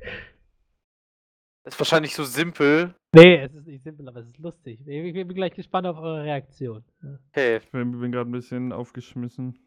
ist 1.64 1.78
wahrscheinlich 1.78 2.14
so 2.14 2.24
simpel. 2.24 2.94
nee, 3.14 3.36
es 3.42 3.54
ist 3.54 3.66
nicht 3.66 3.82
simpel, 3.82 4.08
aber 4.08 4.20
es 4.20 4.26
ist 4.28 4.38
lustig. 4.38 4.80
Ich 4.86 5.12
bin 5.14 5.28
gleich 5.28 5.54
gespannt 5.54 5.86
auf 5.86 5.96
eure 5.98 6.22
Reaktion. 6.24 6.84
Okay, 7.30 7.56
Ich 7.58 7.70
bin, 7.70 7.98
bin 8.00 8.12
gerade 8.12 8.28
ein 8.28 8.32
bisschen 8.32 8.72
aufgeschmissen. 8.72 9.58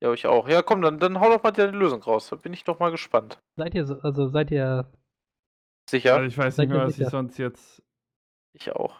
ja, 0.00 0.12
ich 0.12 0.26
auch. 0.26 0.48
Ja, 0.48 0.62
komm, 0.62 0.82
dann, 0.82 0.98
dann 0.98 1.20
hau 1.20 1.30
doch 1.30 1.42
mal 1.42 1.52
die 1.52 1.62
Lösung 1.62 2.02
raus. 2.02 2.28
Da 2.30 2.36
bin 2.36 2.52
ich 2.52 2.64
doch 2.64 2.78
mal 2.80 2.90
gespannt. 2.90 3.38
Seid 3.56 3.74
ihr 3.74 3.84
so, 3.86 4.00
also 4.00 4.28
seid 4.28 4.50
ihr. 4.50 4.90
Sicher? 5.88 6.14
Also 6.16 6.26
ich 6.26 6.36
weiß 6.36 6.56
Seid 6.56 6.68
nicht 6.68 6.74
mehr, 6.76 6.84
was 6.84 6.90
ich 6.92 6.96
sicher? 6.98 7.10
sonst 7.10 7.38
jetzt. 7.38 7.82
Ich 8.52 8.72
auch. 8.72 8.96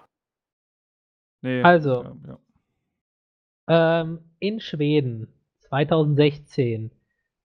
Nee. 1.43 1.63
Also. 1.63 2.03
Ja, 2.05 2.17
ja. 2.27 4.01
Ähm, 4.01 4.21
in 4.39 4.61
Schweden 4.61 5.29
2016 5.61 6.91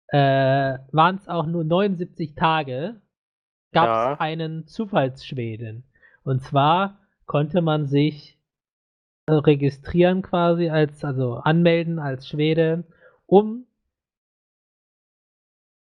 äh, 0.07 0.17
waren 0.91 1.15
es 1.15 1.27
auch 1.27 1.45
nur 1.45 1.63
79 1.63 2.35
Tage, 2.35 3.01
gab 3.73 3.89
es 3.89 4.19
Ja. 4.19 4.19
einen 4.19 4.67
Zufallsschweden. 4.67 5.83
Und 6.23 6.41
zwar 6.41 6.99
konnte 7.25 7.61
man 7.61 7.87
sich 7.87 8.39
äh, 9.27 9.33
registrieren 9.33 10.21
quasi 10.21 10.69
als, 10.69 11.03
also 11.03 11.35
anmelden 11.35 11.99
als 11.99 12.27
Schwede, 12.27 12.85
um 13.25 13.65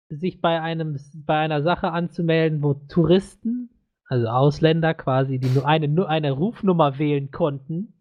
sich 0.08 0.40
bei 0.40 0.60
einem 0.60 0.98
bei 1.14 1.38
einer 1.38 1.62
Sache 1.62 1.90
anzumelden, 1.90 2.62
wo 2.62 2.74
Touristen, 2.74 3.70
also 4.04 4.28
Ausländer 4.28 4.94
quasi, 4.94 5.38
die 5.38 5.48
nur 5.48 5.66
eine, 5.66 5.88
nur 5.88 6.08
eine 6.08 6.30
Rufnummer 6.32 6.98
wählen 6.98 7.30
konnten. 7.30 7.92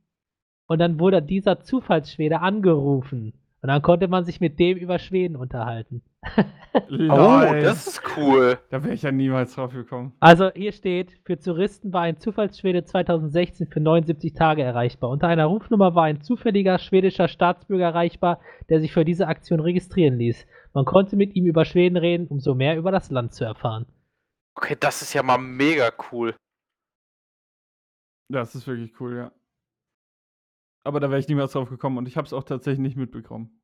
Und 0.68 0.80
dann 0.80 1.00
wurde 1.00 1.22
dieser 1.22 1.62
Zufallsschwede 1.62 2.42
angerufen. 2.42 3.34
Und 3.66 3.70
dann 3.70 3.82
konnte 3.82 4.08
man 4.08 4.24
sich 4.24 4.40
mit 4.40 4.60
dem 4.60 4.78
über 4.78 5.00
Schweden 5.00 5.36
unterhalten. 5.36 6.04
Oh, 6.78 6.82
Lol. 6.90 7.62
das 7.62 7.88
ist 7.88 8.02
cool. 8.18 8.60
Da 8.70 8.84
wäre 8.84 8.94
ich 8.94 9.04
ja 9.04 9.10
niemals 9.10 9.56
drauf 9.56 9.72
gekommen. 9.72 10.12
Also 10.20 10.52
hier 10.54 10.74
steht, 10.74 11.14
für 11.24 11.40
Touristen 11.40 11.94
war 11.94 12.02
ein 12.02 12.20
Zufallsschwede 12.20 12.84
2016 12.84 13.68
für 13.68 13.80
79 13.80 14.34
Tage 14.34 14.62
erreichbar. 14.62 15.10
Unter 15.10 15.30
einer 15.30 15.46
Rufnummer 15.46 15.96
war 15.96 16.04
ein 16.04 16.20
zufälliger 16.20 16.78
schwedischer 16.78 17.30
Staatsbürger 17.30 17.86
erreichbar, 17.86 18.42
der 18.68 18.82
sich 18.82 18.92
für 18.92 19.06
diese 19.06 19.28
Aktion 19.28 19.62
registrieren 19.62 20.18
ließ. 20.18 20.46
Man 20.74 20.84
konnte 20.84 21.16
mit 21.16 21.34
ihm 21.34 21.46
über 21.46 21.64
Schweden 21.64 21.96
reden, 21.96 22.28
um 22.28 22.42
so 22.42 22.56
mehr 22.56 22.76
über 22.76 22.92
das 22.92 23.10
Land 23.10 23.34
zu 23.34 23.46
erfahren. 23.46 23.86
Okay, 24.56 24.76
das 24.78 25.02
ist 25.02 25.14
ja 25.14 25.24
mal 25.24 25.38
mega 25.38 25.94
cool. 26.12 26.36
Das 28.28 28.54
ist 28.54 28.68
wirklich 28.68 29.00
cool, 29.00 29.16
ja. 29.16 29.32
Aber 30.84 31.00
da 31.00 31.10
wäre 31.10 31.20
ich 31.20 31.28
niemals 31.30 31.54
drauf 31.54 31.70
gekommen 31.70 31.98
und 31.98 32.08
ich 32.08 32.18
habe 32.18 32.28
es 32.28 32.34
auch 32.34 32.44
tatsächlich 32.44 32.80
nicht 32.80 32.98
mitbekommen. 32.98 33.55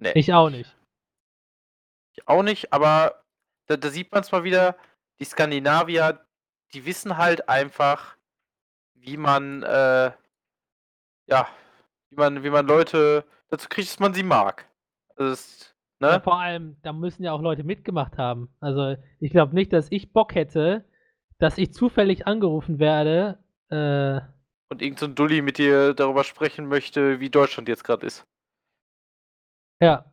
Nee, 0.00 0.12
Ich 0.14 0.32
auch 0.32 0.50
nicht. 0.50 0.74
ich 2.12 2.26
auch 2.28 2.42
nicht, 2.42 2.72
aber 2.72 3.22
da, 3.66 3.76
da 3.76 3.88
sieht 3.90 4.10
man 4.12 4.22
es 4.22 4.32
mal 4.32 4.44
wieder, 4.44 4.76
die 5.20 5.24
Skandinavier, 5.24 6.24
die 6.74 6.84
wissen 6.86 7.16
halt 7.16 7.48
einfach, 7.48 8.16
wie 8.94 9.16
man, 9.16 9.62
äh, 9.62 10.12
ja, 11.26 11.48
wie 12.10 12.16
man, 12.16 12.42
wie 12.42 12.50
man 12.50 12.66
Leute 12.66 13.24
dazu 13.48 13.68
kriegt, 13.68 13.88
dass 13.88 14.00
man 14.00 14.14
sie 14.14 14.22
mag. 14.22 14.68
Also 15.16 15.30
das, 15.30 15.74
Ja, 16.00 16.16
ne? 16.16 16.20
vor 16.22 16.40
allem, 16.40 16.76
da 16.82 16.92
müssen 16.92 17.22
ja 17.24 17.32
auch 17.32 17.42
Leute 17.42 17.62
mitgemacht 17.64 18.16
haben. 18.18 18.54
Also 18.60 18.96
ich 19.20 19.30
glaube 19.30 19.54
nicht, 19.54 19.72
dass 19.72 19.88
ich 19.90 20.12
Bock 20.12 20.34
hätte, 20.34 20.84
dass 21.38 21.58
ich 21.58 21.72
zufällig 21.72 22.26
angerufen 22.26 22.78
werde. 22.78 23.38
Äh, 23.70 24.20
Und 24.70 24.82
irgend 24.82 24.98
so 24.98 25.06
ein 25.06 25.14
Dulli 25.14 25.42
mit 25.42 25.58
dir 25.58 25.94
darüber 25.94 26.24
sprechen 26.24 26.66
möchte, 26.66 27.20
wie 27.20 27.30
Deutschland 27.30 27.68
jetzt 27.68 27.84
gerade 27.84 28.06
ist. 28.06 28.26
Ja, 29.80 30.04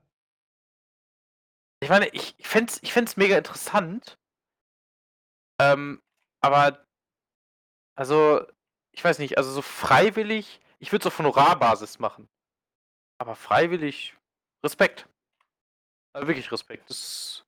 Ich 1.80 1.89
meine, 1.89 2.07
ich, 2.10 2.35
ich 2.39 2.48
fände 2.48 2.72
es 2.72 2.81
ich 2.81 2.91
fänd's 2.94 3.18
mega 3.18 3.38
interessant. 3.38 4.18
Ähm, 5.60 6.02
aber, 6.41 6.85
also, 7.95 8.45
ich 8.91 9.03
weiß 9.03 9.19
nicht, 9.19 9.38
also 9.38 9.52
so 9.52 9.61
freiwillig, 9.61 10.60
ich 10.80 10.91
würde 10.91 11.03
es 11.03 11.07
auf 11.07 11.19
Honorarbasis 11.19 11.99
machen. 11.99 12.30
Aber 13.19 13.35
freiwillig, 13.35 14.15
Respekt. 14.64 15.07
Also 16.14 16.27
wirklich 16.27 16.52
Respekt. 16.52 16.89
Das 16.89 16.98
ist 16.98 17.45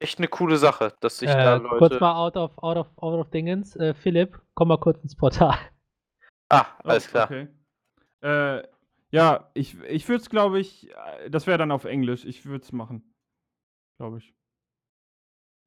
echt 0.00 0.18
eine 0.18 0.28
coole 0.28 0.56
Sache, 0.58 0.94
dass 1.00 1.18
sich 1.18 1.30
da 1.30 1.56
äh, 1.56 1.58
Leute. 1.58 1.78
kurz 1.78 2.00
mal 2.00 2.14
out 2.14 2.36
of, 2.36 2.58
out 2.58 2.76
of, 2.76 2.88
out 2.96 3.18
of 3.18 3.30
Dingens. 3.30 3.76
Äh, 3.76 3.94
Philipp, 3.94 4.40
komm 4.54 4.68
mal 4.68 4.78
kurz 4.78 5.02
ins 5.02 5.16
Portal. 5.16 5.58
Ah, 6.48 6.66
Oh, 6.84 6.88
alles 6.88 7.08
klar. 7.08 7.24
Okay. 7.24 7.48
Äh, 8.20 8.62
ja, 9.12 9.50
ich, 9.54 9.78
ich 9.82 10.08
würde 10.08 10.22
es, 10.22 10.30
glaube 10.30 10.58
ich, 10.58 10.90
äh, 10.90 11.30
das 11.30 11.46
wäre 11.46 11.58
dann 11.58 11.70
auf 11.70 11.84
Englisch. 11.84 12.24
Ich 12.24 12.44
würde 12.44 12.62
es 12.64 12.72
machen. 12.72 13.14
Glaube 13.98 14.18
ich. 14.18 14.34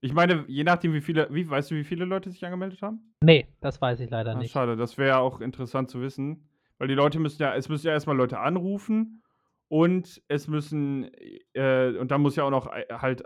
Ich 0.02 0.14
meine, 0.14 0.46
je 0.48 0.64
nachdem, 0.64 0.94
wie 0.94 1.02
viele, 1.02 1.34
wie, 1.34 1.50
weißt 1.50 1.72
du, 1.72 1.76
wie 1.76 1.84
viele 1.84 2.06
Leute 2.06 2.30
sich 2.30 2.44
angemeldet 2.46 2.82
haben? 2.82 3.16
Nee, 3.24 3.48
das 3.62 3.82
weiß 3.82 4.00
ich 4.02 4.10
leider 4.10 4.36
Ah, 4.36 4.40
nicht. 4.40 4.52
schade, 4.52 4.76
das 4.76 4.98
wäre 4.98 5.18
auch 5.18 5.42
interessant 5.42 5.90
zu 5.90 6.02
wissen. 6.02 6.50
Weil 6.78 6.90
die 6.90 6.94
Leute 6.94 7.20
müssen 7.20 7.42
ja, 7.42 7.56
es 7.56 7.70
müssen 7.70 7.88
ja 7.88 7.94
erstmal 7.94 8.18
Leute 8.18 8.40
anrufen 8.40 9.24
und 9.70 10.22
es 10.28 10.48
müssen, 10.48 11.10
äh, 11.54 11.96
und 11.98 12.12
dann 12.12 12.22
muss 12.22 12.36
ja 12.36 12.44
auch 12.44 12.52
noch 12.52 12.68
äh, 12.68 12.86
halt 12.92 13.24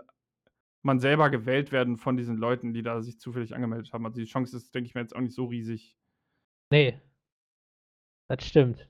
man 0.82 1.00
selber 1.00 1.28
gewählt 1.28 1.72
werden 1.72 1.98
von 1.98 2.16
diesen 2.16 2.36
Leuten, 2.38 2.72
die 2.72 2.82
da 2.82 3.02
sich 3.02 3.18
zufällig 3.18 3.54
angemeldet 3.54 3.92
haben. 3.92 4.06
Also 4.06 4.18
die 4.20 4.26
Chance 4.26 4.56
ist, 4.56 4.74
denke 4.74 4.86
ich 4.86 4.94
mir, 4.94 5.02
jetzt 5.02 5.14
auch 5.14 5.20
nicht 5.20 5.34
so 5.34 5.46
riesig. 5.46 5.98
Nee. 6.70 6.98
Das 8.28 8.46
stimmt. 8.46 8.88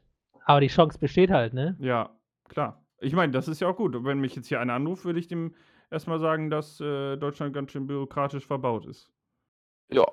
Aber 0.51 0.61
die 0.61 0.69
Chance 0.69 0.99
besteht 0.99 1.31
halt, 1.31 1.55
ne? 1.55 1.77
Ja, 1.79 2.11
klar. 2.49 2.85
Ich 2.99 3.13
meine, 3.15 3.33
das 3.33 3.49
ist 3.49 3.61
ja 3.61 3.69
auch 3.69 3.77
gut. 3.77 3.95
Und 3.97 4.05
wenn 4.05 4.21
mich 4.21 4.35
jetzt 4.37 4.49
hier 4.49 4.61
einer 4.61 4.75
anruft, 4.75 5.05
würde 5.05 5.19
ich 5.21 5.29
dem 5.29 5.55
erstmal 5.91 6.19
sagen, 6.21 6.51
dass 6.51 6.81
äh, 6.81 7.17
Deutschland 7.17 7.55
ganz 7.55 7.73
schön 7.73 7.87
bürokratisch 7.87 8.47
verbaut 8.47 8.85
ist. 8.87 9.11
Ja, 9.93 10.05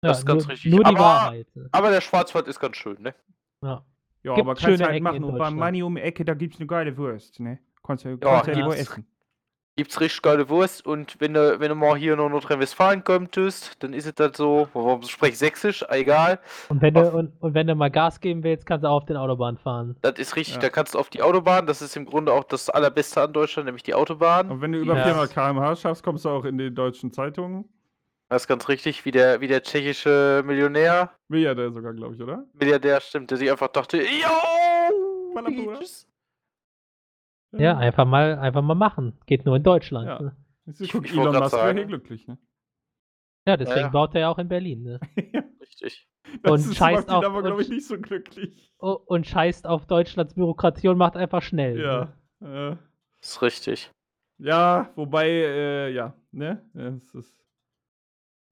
Das 0.00 0.20
ist 0.20 0.26
ganz 0.26 0.44
nur, 0.44 0.52
richtig. 0.52 0.72
Nur 0.72 0.84
die 0.84 0.90
Aber- 0.90 0.98
Wahrheit. 1.00 1.46
aber 1.72 1.90
der 1.90 2.00
Schwarzwald 2.00 2.46
ist 2.48 2.60
ganz 2.60 2.76
schön, 2.76 3.00
ne? 3.02 3.14
Ja. 3.62 3.84
Ja, 4.22 4.34
Gibt 4.34 4.46
aber 4.46 4.54
kannst 4.56 4.80
du 4.80 4.86
halt 4.86 5.02
machen. 5.02 5.16
Und 5.24 5.30
beim 5.32 5.38
Deutschland. 5.38 5.56
Money 5.58 5.82
um 5.82 5.94
die 5.94 6.00
Ecke, 6.02 6.24
da 6.24 6.34
gibt's 6.34 6.58
eine 6.58 6.66
geile 6.66 6.96
Wurst, 6.96 7.38
ne? 7.40 7.58
Kannst 7.84 8.04
du 8.04 8.08
Ja, 8.10 8.16
kannst 8.16 8.46
du 8.48 8.50
ja 8.52 8.58
ja. 8.58 8.64
nur 8.64 8.76
essen. 8.76 9.06
Gibt's 9.78 10.00
richtig 10.00 10.22
geile 10.22 10.48
Wurst 10.48 10.86
und 10.86 11.20
wenn 11.20 11.34
du, 11.34 11.60
wenn 11.60 11.68
du 11.68 11.74
mal 11.74 11.96
hier 11.98 12.16
nach 12.16 12.30
Nordrhein-Westfalen 12.30 13.04
könntest, 13.04 13.82
dann 13.82 13.92
ist 13.92 14.06
es 14.06 14.14
das 14.14 14.34
so, 14.34 14.68
warum 14.72 15.02
spreche 15.02 15.32
ich 15.32 15.38
Sächsisch? 15.38 15.84
Egal. 15.90 16.38
Und 16.70 16.80
wenn, 16.80 16.94
du, 16.94 17.00
Auf- 17.02 17.12
und, 17.12 17.32
und 17.40 17.52
wenn 17.52 17.66
du 17.66 17.74
mal 17.74 17.90
Gas 17.90 18.18
geben 18.20 18.42
willst, 18.42 18.64
kannst 18.64 18.84
du 18.84 18.88
auch 18.88 19.02
auf 19.02 19.04
den 19.04 19.18
Autobahn 19.18 19.58
fahren. 19.58 19.94
Das 20.00 20.18
ist 20.18 20.34
richtig, 20.34 20.54
Ja. 20.54 20.60
da 20.62 20.70
kannst 20.70 20.94
du 20.94 20.98
auf 20.98 21.10
die 21.10 21.20
Autobahn, 21.20 21.66
das 21.66 21.82
ist 21.82 21.94
im 21.94 22.06
Grunde 22.06 22.32
auch 22.32 22.44
das 22.44 22.70
allerbeste 22.70 23.20
an 23.20 23.34
Deutschland, 23.34 23.66
nämlich 23.66 23.82
die 23.82 23.92
Autobahn. 23.92 24.50
Und 24.50 24.62
wenn 24.62 24.72
du 24.72 24.78
über 24.78 24.96
Ja. 24.96 25.04
400 25.04 25.30
km/h 25.30 25.76
schaffst, 25.76 26.02
kommst 26.02 26.24
du 26.24 26.30
auch 26.30 26.46
in 26.46 26.56
die 26.56 26.72
deutschen 26.72 27.12
Zeitungen. 27.12 27.68
Das 28.30 28.42
ist 28.44 28.48
ganz 28.48 28.68
richtig, 28.68 29.04
wie 29.04 29.10
der, 29.10 29.42
wie 29.42 29.46
der 29.46 29.62
tschechische 29.62 30.42
Millionär, 30.44 31.10
der 31.28 31.70
sogar, 31.70 31.92
glaube 31.92 32.14
ich, 32.14 32.22
oder? 32.22 32.44
Milliardär 32.54 33.00
stimmt, 33.02 33.30
der 33.30 33.36
sich 33.36 33.50
einfach 33.50 33.68
dachte, 33.68 33.98
yo. 33.98 35.42
Peaches. 35.44 36.06
Ja, 37.58 37.76
einfach 37.76 38.04
mal, 38.04 38.38
einfach 38.38 38.62
mal 38.62 38.74
machen. 38.74 39.18
Geht 39.26 39.44
nur 39.46 39.56
in 39.56 39.62
Deutschland. 39.62 40.06
Ja. 40.06 40.20
Ne? 40.22 40.36
Ich- 40.78 40.90
guck, 40.92 41.08
Elon 41.10 41.34
Musk 41.36 41.52
wäre 41.56 41.72
hier 41.74 41.84
glücklich, 41.86 42.26
ne? 42.26 42.38
Ja, 43.46 43.56
deswegen 43.56 43.80
Ja. 43.80 43.88
baut 43.88 44.14
er 44.14 44.22
ja 44.22 44.28
auch 44.30 44.38
in 44.38 44.48
Berlin. 44.48 44.82
Ne? 44.82 45.00
Richtig. 45.60 46.08
Das 46.42 46.50
Und 46.52 46.58
ist, 46.72 46.76
scheißt 46.76 47.06
macht 47.08 47.08
ihn 47.08 47.14
auf- 47.14 47.24
aber, 47.24 47.42
glaube 47.42 47.62
ich, 47.62 47.68
nicht 47.68 47.86
so 47.86 47.98
glücklich. 48.00 48.72
Oh, 48.78 48.98
und 49.06 49.26
scheißt 49.26 49.66
auf 49.66 49.86
Deutschlands 49.86 50.34
Bürokratie 50.34 50.88
und 50.88 50.98
macht 50.98 51.16
einfach 51.16 51.42
schnell. 51.42 51.80
Ja. 51.80 52.12
Ne? 52.40 52.72
Äh, 52.72 52.76
Das 53.20 53.30
ist 53.30 53.42
richtig. 53.42 53.90
ja, 54.38 54.90
wobei, 54.96 55.28
äh, 55.28 55.92
ja, 55.92 56.14
ne? 56.32 56.62
Es 56.74 57.14
ist 57.14 57.34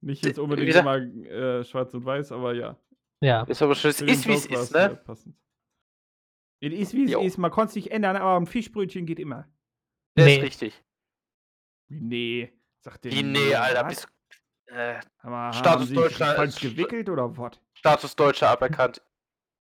nicht 0.00 0.24
jetzt 0.24 0.38
unbedingt 0.38 0.74
immer 0.74 0.96
äh, 0.98 1.64
schwarz 1.64 1.92
und 1.94 2.04
weiß, 2.04 2.30
aber 2.32 2.54
ja. 2.54 2.76
Ja. 3.20 3.42
Ist 3.44 3.60
aber 3.62 3.74
schön, 3.74 3.90
ist 3.90 4.06
wie 4.06 4.32
es 4.32 4.46
ist, 4.46 4.72
ne? 4.72 4.78
äh, 4.92 4.96
passend. 4.96 5.34
Es 6.60 6.72
ist 6.72 6.94
wie 6.94 7.04
es 7.04 7.10
Jo. 7.12 7.20
ist, 7.22 7.36
man 7.38 7.50
kann 7.50 7.66
es 7.66 7.74
nicht 7.74 7.90
ändern, 7.90 8.16
aber 8.16 8.36
ein 8.38 8.46
Fischbrötchen 8.46 9.06
geht 9.06 9.18
immer. 9.18 9.46
Der 10.16 10.24
Nee. 10.26 10.36
ist 10.36 10.42
richtig. 10.42 10.82
Nee, 11.88 12.52
sagt 12.80 13.04
der. 13.04 13.12
Wie 13.12 13.22
nee, 13.22 13.54
Alter, 13.54 13.82
was? 13.84 13.88
bist 13.88 14.08
äh, 14.66 15.00
Aber 15.18 15.52
Status 15.52 15.92
Deutschland- 15.92 16.36
falsch 16.36 16.60
gewickelt 16.60 17.08
oder 17.08 17.36
was? 17.36 17.60
Status 17.74 18.16
Deutscher 18.16 18.48
aberkannt. 18.50 19.02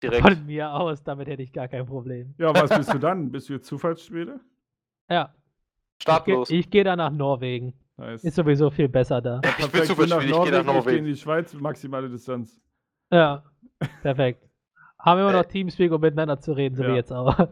Direkt. 0.04 0.22
Von 0.28 0.46
mir 0.46 0.72
aus, 0.74 1.04
damit 1.04 1.28
hätte 1.28 1.44
ich 1.44 1.54
gar 1.54 1.68
kein 1.68 1.86
Problem. 1.86 2.34
Ja, 2.38 2.54
was 2.54 2.76
bist 2.76 2.92
du 2.94 2.98
dann? 2.98 3.32
Bist 3.32 3.48
du 3.50 3.54
jetzt 3.54 3.68
Zufallsschwede? 3.68 4.40
Ja. 5.10 5.34
Ich 5.98 6.04
Startlos. 6.04 6.50
gehe 6.50 6.64
geh 6.64 6.84
da 6.84 6.96
nach 6.96 7.12
Norwegen. 7.12 7.74
Nice. 7.98 8.24
Ist 8.24 8.36
sowieso 8.36 8.72
viel 8.72 8.90
besser 8.90 9.22
da. 9.22 9.36
Ich 9.36 9.42
bin 9.42 9.52
Perfekt, 9.70 9.74
du 9.84 9.88
Zufallsschwede, 9.94 10.26
ich 10.26 10.32
gehe 10.32 10.38
nach 10.40 10.46
Ich 10.46 10.52
gehe 10.52 10.60
in 10.60 10.66
Norwegen. 10.66 11.06
die 11.06 11.16
Schweiz, 11.16 11.54
maximale 11.54 12.10
Distanz. 12.10 12.60
Ja. 13.12 13.44
Perfekt. 14.02 14.50
Haben 15.04 15.20
immer 15.22 15.32
noch 15.34 15.44
Äh, 15.44 15.48
Teamspeak, 15.48 15.92
um 15.92 16.02
miteinander 16.02 16.40
zu 16.40 16.54
reden, 16.54 16.76
so 16.76 16.84
ja. 16.84 16.90
wie 16.90 16.96
jetzt 16.96 17.12
auch. 17.12 17.50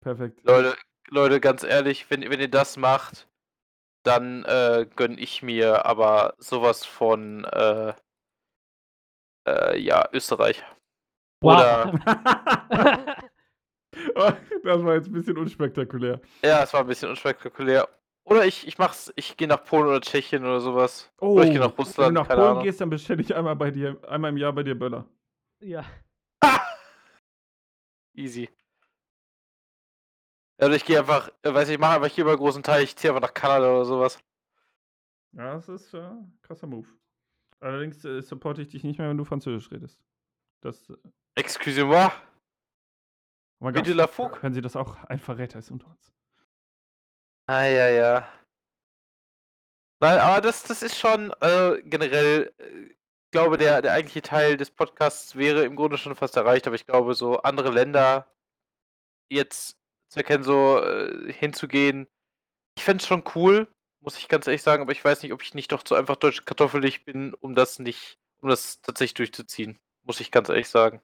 Perfekt. 0.00 0.40
Leute, 0.44 0.76
Leute, 1.08 1.40
ganz 1.40 1.62
ehrlich, 1.64 2.10
wenn, 2.10 2.22
wenn 2.30 2.40
ihr 2.40 2.50
das 2.50 2.76
macht, 2.76 3.28
dann 4.04 4.44
äh, 4.44 4.86
gönn 4.96 5.18
ich 5.18 5.42
mir 5.42 5.86
aber 5.86 6.34
sowas 6.38 6.84
von 6.84 7.44
äh, 7.44 7.94
äh, 9.46 9.78
ja, 9.78 10.08
Österreich. 10.12 10.62
Oder 11.42 11.92
das 14.64 14.82
war 14.84 14.94
jetzt 14.94 15.08
ein 15.08 15.12
bisschen 15.12 15.36
unspektakulär. 15.38 16.20
ja, 16.44 16.62
es 16.62 16.72
war 16.72 16.80
ein 16.80 16.86
bisschen 16.86 17.10
unspektakulär. 17.10 17.88
Oder 18.24 18.44
ich, 18.46 18.66
ich 18.66 18.78
mach's, 18.78 19.12
ich 19.16 19.36
gehe 19.36 19.48
nach 19.48 19.64
Polen 19.64 19.88
oder 19.88 20.00
Tschechien 20.00 20.44
oder 20.44 20.60
sowas. 20.60 21.12
oder 21.32 21.44
ich 21.44 21.50
gehe 21.50 21.60
nach 21.60 21.74
Oh, 21.76 21.78
Wenn 21.78 21.84
Russland, 21.86 22.10
du 22.10 22.20
nach 22.20 22.28
keine 22.28 22.40
Polen 22.40 22.48
Ahnung. 22.50 22.62
gehst, 22.62 22.80
dann 22.80 22.90
bestelle 22.90 23.22
ich 23.22 23.34
einmal 23.34 23.56
bei 23.56 23.70
dir, 23.70 23.98
einmal 24.08 24.30
im 24.30 24.36
Jahr 24.36 24.52
bei 24.52 24.62
dir 24.62 24.78
Böller. 24.78 25.06
ja. 25.60 25.84
Easy. 28.14 28.48
Oder 30.58 30.76
ich 30.76 30.84
gehe 30.84 30.98
einfach, 30.98 31.30
äh, 31.42 31.52
weiß 31.52 31.68
ich, 31.68 31.74
ich 31.74 31.80
mache 31.80 31.96
einfach 31.96 32.08
hier 32.08 32.22
über 32.22 32.32
einen 32.32 32.40
großen 32.40 32.62
Teil, 32.62 32.84
ich 32.84 32.94
ziehe 32.96 33.12
einfach 33.12 33.26
nach 33.26 33.34
Kanada 33.34 33.70
oder 33.72 33.84
sowas. 33.84 34.18
Ja, 35.32 35.54
das 35.54 35.68
ist 35.68 35.94
äh, 35.94 35.98
ein 36.00 36.38
krasser 36.42 36.66
Move. 36.66 36.86
Allerdings 37.60 38.04
äh, 38.04 38.20
supporte 38.22 38.62
ich 38.62 38.68
dich 38.68 38.84
nicht 38.84 38.98
mehr, 38.98 39.08
wenn 39.08 39.16
du 39.16 39.24
Französisch 39.24 39.70
redest. 39.70 40.00
Das. 40.60 40.90
äh, 40.90 40.96
Excusez-moi. 41.34 42.10
Oh 43.60 43.64
mein 43.64 43.74
Bitte 43.74 43.92
la 43.92 44.06
Fouque. 44.06 44.40
Können 44.40 44.54
Sie 44.54 44.60
das 44.60 44.76
auch 44.76 45.02
ein 45.04 45.18
Verräter 45.18 45.58
ist 45.58 45.70
unter 45.70 45.86
uns? 45.86 46.12
Ah, 47.46 47.64
ja, 47.64 47.88
ja. 47.88 48.28
Nein, 50.00 50.18
aber 50.18 50.40
das, 50.40 50.64
das 50.64 50.82
ist 50.82 50.98
schon 50.98 51.32
äh, 51.40 51.80
generell, 51.84 52.52
äh, 52.58 52.94
glaube, 53.32 53.58
der, 53.58 53.82
der 53.82 53.92
eigentliche 53.92 54.22
Teil 54.22 54.56
des 54.56 54.70
Podcasts 54.70 55.34
wäre 55.34 55.64
im 55.64 55.74
Grunde 55.74 55.98
schon 55.98 56.14
fast 56.14 56.36
erreicht, 56.36 56.66
aber 56.66 56.76
ich 56.76 56.86
glaube, 56.86 57.14
so 57.14 57.38
andere 57.38 57.70
Länder 57.70 58.28
jetzt 59.28 59.76
zu 60.08 60.20
erkennen, 60.20 60.44
so 60.44 60.80
äh, 60.80 61.32
hinzugehen. 61.32 62.06
Ich 62.76 62.84
fände 62.84 63.02
es 63.02 63.08
schon 63.08 63.24
cool, 63.34 63.66
muss 64.00 64.18
ich 64.18 64.28
ganz 64.28 64.46
ehrlich 64.46 64.62
sagen, 64.62 64.82
aber 64.82 64.92
ich 64.92 65.04
weiß 65.04 65.22
nicht, 65.22 65.32
ob 65.32 65.42
ich 65.42 65.54
nicht 65.54 65.72
doch 65.72 65.82
zu 65.82 65.94
einfach 65.94 66.16
deutsch 66.16 66.44
kartoffelig 66.44 67.04
bin, 67.04 67.34
um 67.34 67.54
das 67.54 67.78
nicht, 67.78 68.18
um 68.40 68.48
das 68.48 68.80
tatsächlich 68.82 69.14
durchzuziehen. 69.14 69.78
Muss 70.04 70.20
ich 70.20 70.30
ganz 70.30 70.48
ehrlich 70.48 70.68
sagen. 70.68 71.00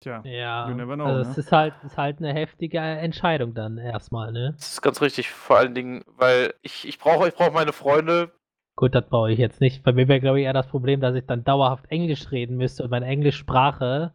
Tja, 0.00 0.22
Ja, 0.24 0.66
know, 0.66 1.04
also 1.04 1.24
ne? 1.24 1.30
es 1.30 1.38
ist 1.38 1.50
halt, 1.50 1.74
ist 1.82 1.96
halt 1.96 2.18
eine 2.18 2.34
heftige 2.34 2.78
Entscheidung 2.78 3.54
dann 3.54 3.78
erstmal, 3.78 4.32
ne? 4.32 4.52
Das 4.56 4.72
ist 4.72 4.82
ganz 4.82 5.00
richtig, 5.00 5.30
vor 5.30 5.56
allen 5.56 5.74
Dingen, 5.74 6.04
weil 6.06 6.54
ich, 6.62 6.86
ich 6.86 6.98
brauche 6.98 7.26
ich 7.26 7.34
brauche 7.34 7.52
meine 7.52 7.72
Freunde. 7.72 8.32
Gut, 8.76 8.94
das 8.94 9.08
brauche 9.08 9.30
ich 9.30 9.38
jetzt 9.38 9.60
nicht. 9.60 9.84
Bei 9.84 9.92
mir 9.92 10.08
wäre, 10.08 10.20
glaube 10.20 10.40
ich, 10.40 10.46
eher 10.46 10.52
das 10.52 10.66
Problem, 10.66 11.00
dass 11.00 11.14
ich 11.14 11.26
dann 11.26 11.44
dauerhaft 11.44 11.86
Englisch 11.90 12.30
reden 12.32 12.56
müsste 12.56 12.82
und 12.82 12.90
meine 12.90 13.06
Englischsprache, 13.06 14.12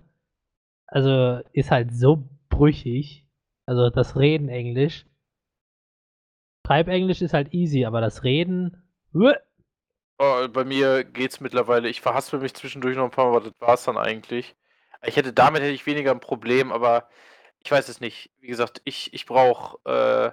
also 0.87 1.39
ist 1.53 1.71
halt 1.71 1.93
so 1.93 2.27
brüchig. 2.49 3.25
Also 3.65 3.89
das 3.89 4.17
Reden 4.17 4.49
Englisch. 4.49 5.05
Schreibenglisch 6.65 7.21
ist 7.21 7.33
halt 7.33 7.53
easy, 7.53 7.85
aber 7.85 8.01
das 8.01 8.23
Reden. 8.23 8.83
Oh, 10.19 10.47
bei 10.49 10.65
mir 10.65 11.03
geht's 11.03 11.39
mittlerweile. 11.39 11.87
Ich 11.89 12.01
verhaspel 12.01 12.39
mich 12.39 12.53
zwischendurch 12.53 12.95
noch 12.97 13.05
ein 13.05 13.11
paar 13.11 13.25
Mal, 13.25 13.37
aber 13.37 13.49
das 13.49 13.53
war's 13.59 13.85
dann 13.85 13.97
eigentlich. 13.97 14.55
Ich 15.05 15.15
hätte 15.15 15.31
damit 15.33 15.61
hätte 15.61 15.71
ich 15.73 15.85
weniger 15.85 16.11
ein 16.11 16.19
Problem, 16.19 16.71
aber 16.71 17.09
ich 17.63 17.71
weiß 17.71 17.87
es 17.89 18.01
nicht. 18.01 18.31
Wie 18.39 18.47
gesagt, 18.47 18.81
ich, 18.85 19.13
ich 19.13 19.25
brauche 19.25 19.77
äh, 19.89 20.31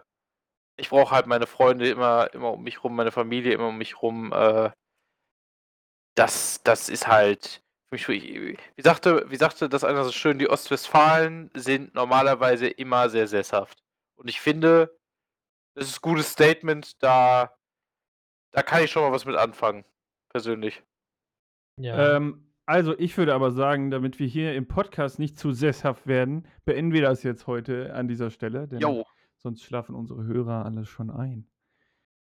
ich 0.78 0.90
brauche 0.90 1.14
halt 1.14 1.26
meine 1.26 1.46
Freunde 1.46 1.88
immer 1.88 2.32
immer 2.34 2.52
um 2.52 2.62
mich 2.62 2.82
rum, 2.84 2.96
meine 2.96 3.12
Familie 3.12 3.52
immer 3.54 3.68
um 3.68 3.78
mich 3.78 4.02
rum. 4.02 4.32
Äh, 4.32 4.70
das 6.16 6.62
das 6.64 6.88
ist 6.88 7.06
halt 7.06 7.62
für 7.90 7.94
mich 7.96 8.08
wie 8.08 8.82
sagte 8.82 9.30
wie 9.30 9.36
sagte 9.36 9.68
das 9.68 9.84
einer 9.84 10.02
so 10.04 10.12
schön, 10.12 10.38
die 10.38 10.48
Ostwestfalen 10.48 11.50
sind 11.54 11.94
normalerweise 11.94 12.68
immer 12.68 13.08
sehr 13.10 13.28
sesshaft. 13.28 13.78
Und 14.18 14.28
ich 14.28 14.40
finde, 14.40 14.96
das 15.76 15.88
ist 15.88 15.98
'n 15.98 16.02
gutes 16.02 16.32
Statement, 16.32 17.02
da 17.02 17.54
da 18.52 18.62
kann 18.62 18.82
ich 18.84 18.90
schon 18.90 19.02
mal 19.02 19.12
was 19.12 19.26
mit 19.26 19.36
anfangen, 19.36 19.84
persönlich. 20.30 20.82
Ja. 21.78 22.16
Ähm, 22.16 22.42
also, 22.66 22.98
ich 22.98 23.16
würde 23.16 23.34
aber 23.34 23.52
sagen, 23.52 23.90
damit 23.90 24.18
wir 24.18 24.26
hier 24.26 24.54
im 24.54 24.66
Podcast 24.66 25.18
nicht 25.18 25.38
zu 25.38 25.52
sesshaft 25.52 26.06
werden, 26.06 26.46
beenden 26.64 26.92
wir 26.92 27.02
das 27.02 27.22
jetzt 27.22 27.46
heute 27.46 27.94
an 27.94 28.08
dieser 28.08 28.30
Stelle, 28.30 28.66
denn 28.66 28.80
Jo. 28.80 29.06
Sonst 29.46 29.62
schlafen 29.62 29.94
unsere 29.94 30.24
Hörer 30.24 30.64
alle 30.64 30.84
schon 30.84 31.10
ein. 31.10 31.46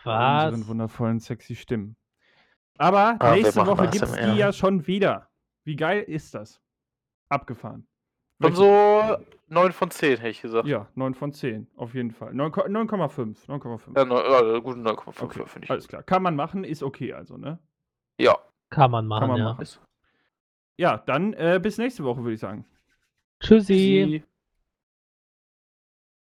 Bei 0.05 0.47
unseren 0.47 0.61
Was? 0.63 0.69
wundervollen, 0.69 1.21
sexy 1.21 1.55
Stimmen. 1.55 1.97
Aber 2.77 3.17
Ah, 3.21 3.35
nächste 3.37 3.65
Woche 3.67 3.89
gibt's 3.89 4.03
ASMR. 4.13 4.33
die 4.33 4.39
ja 4.39 4.53
schon 4.53 4.87
wieder. 4.89 5.31
Wie 5.65 5.77
geil 5.77 6.03
ist 6.03 6.35
das? 6.35 6.61
Abgefahren. 7.29 7.87
Schon 8.43 8.55
so 8.57 9.17
9 9.47 9.73
von 9.73 9.91
10, 9.93 10.17
hätte 10.19 10.29
ich 10.29 10.43
gesagt. 10.43 10.67
Ja, 10.67 10.89
9 10.97 11.15
von 11.15 11.33
10, 11.33 11.69
auf 11.77 11.95
jeden 11.95 12.11
Fall. 12.11 12.35
9 12.35 12.51
ko- 12.51 12.67
9,5. 12.67 13.47
9,5. 13.47 13.97
Ja, 13.97 14.53
ja 14.53 14.59
gut, 14.59 14.77
9,5 14.77 15.23
Okay, 15.23 15.47
finde 15.47 15.65
ich. 15.67 15.71
alles 15.71 15.87
klar. 15.89 16.03
Kann 16.03 16.23
man 16.23 16.35
machen, 16.35 16.65
ist 16.65 16.83
okay 16.83 17.13
also, 17.13 17.37
ne? 17.39 17.61
Ja. 18.19 18.37
Kann 18.71 18.91
man 18.91 19.07
machen, 19.07 19.29
man 19.29 19.39
ja. 19.39 19.45
machen. 19.45 19.65
Ja, 20.77 20.99
dann 20.99 21.33
äh, 21.35 21.61
bis 21.63 21.79
nächste 21.79 22.03
Woche, 22.03 22.23
würde 22.23 22.35
ich 22.35 22.41
sagen. 22.41 22.67
Tschüssi. 23.41 23.73
Sie- 23.75 24.25